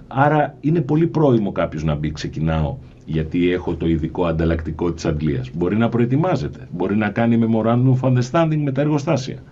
Άρα 0.09 0.55
είναι 0.61 0.81
πολύ 0.81 1.07
πρόημο 1.07 1.53
κάποιος 1.53 1.85
να 1.85 1.95
μπει 1.95 2.13
ξεκινάω 2.13 2.77
γιατί 3.05 3.53
έχω 3.53 3.75
το 3.75 3.87
ειδικό 3.87 4.25
ανταλλακτικό 4.25 4.93
της 4.93 5.05
Αγγλίας. 5.05 5.51
Μπορεί 5.55 5.77
να 5.77 5.89
προετοιμάζεται, 5.89 6.69
μπορεί 6.71 6.97
να 6.97 7.09
κάνει 7.09 7.39
memorandum 7.43 7.95
of 8.01 8.13
understanding 8.13 8.61
με 8.65 8.73
τα 8.73 8.81
εργοστάσια. 8.81 9.43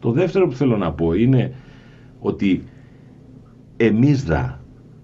Το 0.00 0.10
δεύτερο 0.10 0.46
που 0.46 0.54
θέλω 0.54 0.76
να 0.76 0.92
πω 0.92 1.12
είναι 1.12 1.52
ότι 2.24 2.62
εμείς 3.76 4.24
δα 4.24 4.60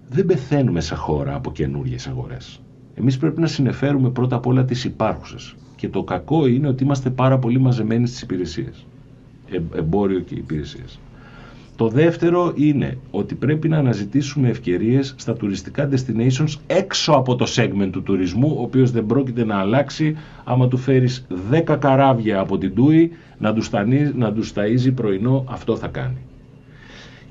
δεν 0.09 0.27
πεθαίνουμε 0.27 0.81
σαν 0.81 0.99
χώρα 0.99 1.35
από 1.35 1.53
καινούριε 1.53 1.97
αγορές. 2.09 2.61
Εμείς 2.95 3.17
πρέπει 3.17 3.41
να 3.41 3.47
συνεφέρουμε 3.47 4.11
πρώτα 4.11 4.37
απ' 4.37 4.47
όλα 4.47 4.65
τις 4.65 4.85
υπάρχουσες. 4.85 5.55
Και 5.77 5.89
το 5.89 6.03
κακό 6.03 6.47
είναι 6.47 6.69
ότι 6.69 6.85
είμαστε 6.85 7.11
πάρα 7.11 7.39
πολύ 7.39 7.61
μαζεμένοι 7.61 8.07
στις 8.07 8.23
υπηρεσίες. 8.23 8.87
Ε, 9.51 9.61
εμπόριο 9.79 10.21
και 10.21 10.35
υπηρεσίες. 10.35 10.99
Το 11.77 11.89
δεύτερο 11.89 12.53
είναι 12.57 12.99
ότι 13.11 13.35
πρέπει 13.35 13.69
να 13.69 13.79
αναζητήσουμε 13.79 14.49
ευκαιρίες 14.49 15.15
στα 15.19 15.33
τουριστικά 15.33 15.89
destinations 15.93 16.55
έξω 16.67 17.13
από 17.13 17.37
το 17.37 17.47
segment 17.57 17.89
του 17.93 18.03
τουρισμού, 18.03 18.55
ο 18.59 18.63
οποίος 18.63 18.91
δεν 18.91 19.07
πρόκειται 19.07 19.45
να 19.45 19.59
αλλάξει 19.59 20.17
άμα 20.45 20.69
του 20.69 20.77
φέρεις 20.77 21.27
10 21.51 21.77
καράβια 21.79 22.41
από 22.41 22.59
την 22.59 22.75
Τούι 22.75 23.11
να 23.39 23.55
τους, 23.55 23.71
να 24.15 24.33
τους 24.33 24.53
ταΐζει 24.55 24.95
πρωινό, 24.95 25.45
αυτό 25.49 25.77
θα 25.77 25.89
κάνει. 25.89 26.17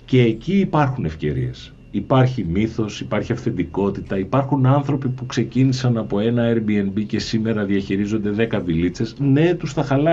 Και 0.10 0.22
εκεί 0.22 0.60
υπάρχουν 0.60 1.06
ευκαιρίες. 1.06 1.74
Υπάρχει 1.92 2.46
μύθος, 2.50 3.02
υπάρχει 3.02 3.32
αυθεντικότητα, 3.32 4.18
υπάρχουν 4.18 4.66
άνθρωποι 4.66 5.08
που 5.10 5.26
ξεκίνησαν 5.26 5.98
από 5.98 6.20
ένα 6.20 6.54
Airbnb 6.54 7.04
και 7.08 7.20
σήμερα 7.20 7.66
διαχειρίζονται 7.66 8.48
10 8.52 8.62
βιλίτσες. 8.64 9.16
Ναι, 9.20 9.54
τους 9.54 9.74
θα 9.74 9.84
χαλάει 9.84 10.08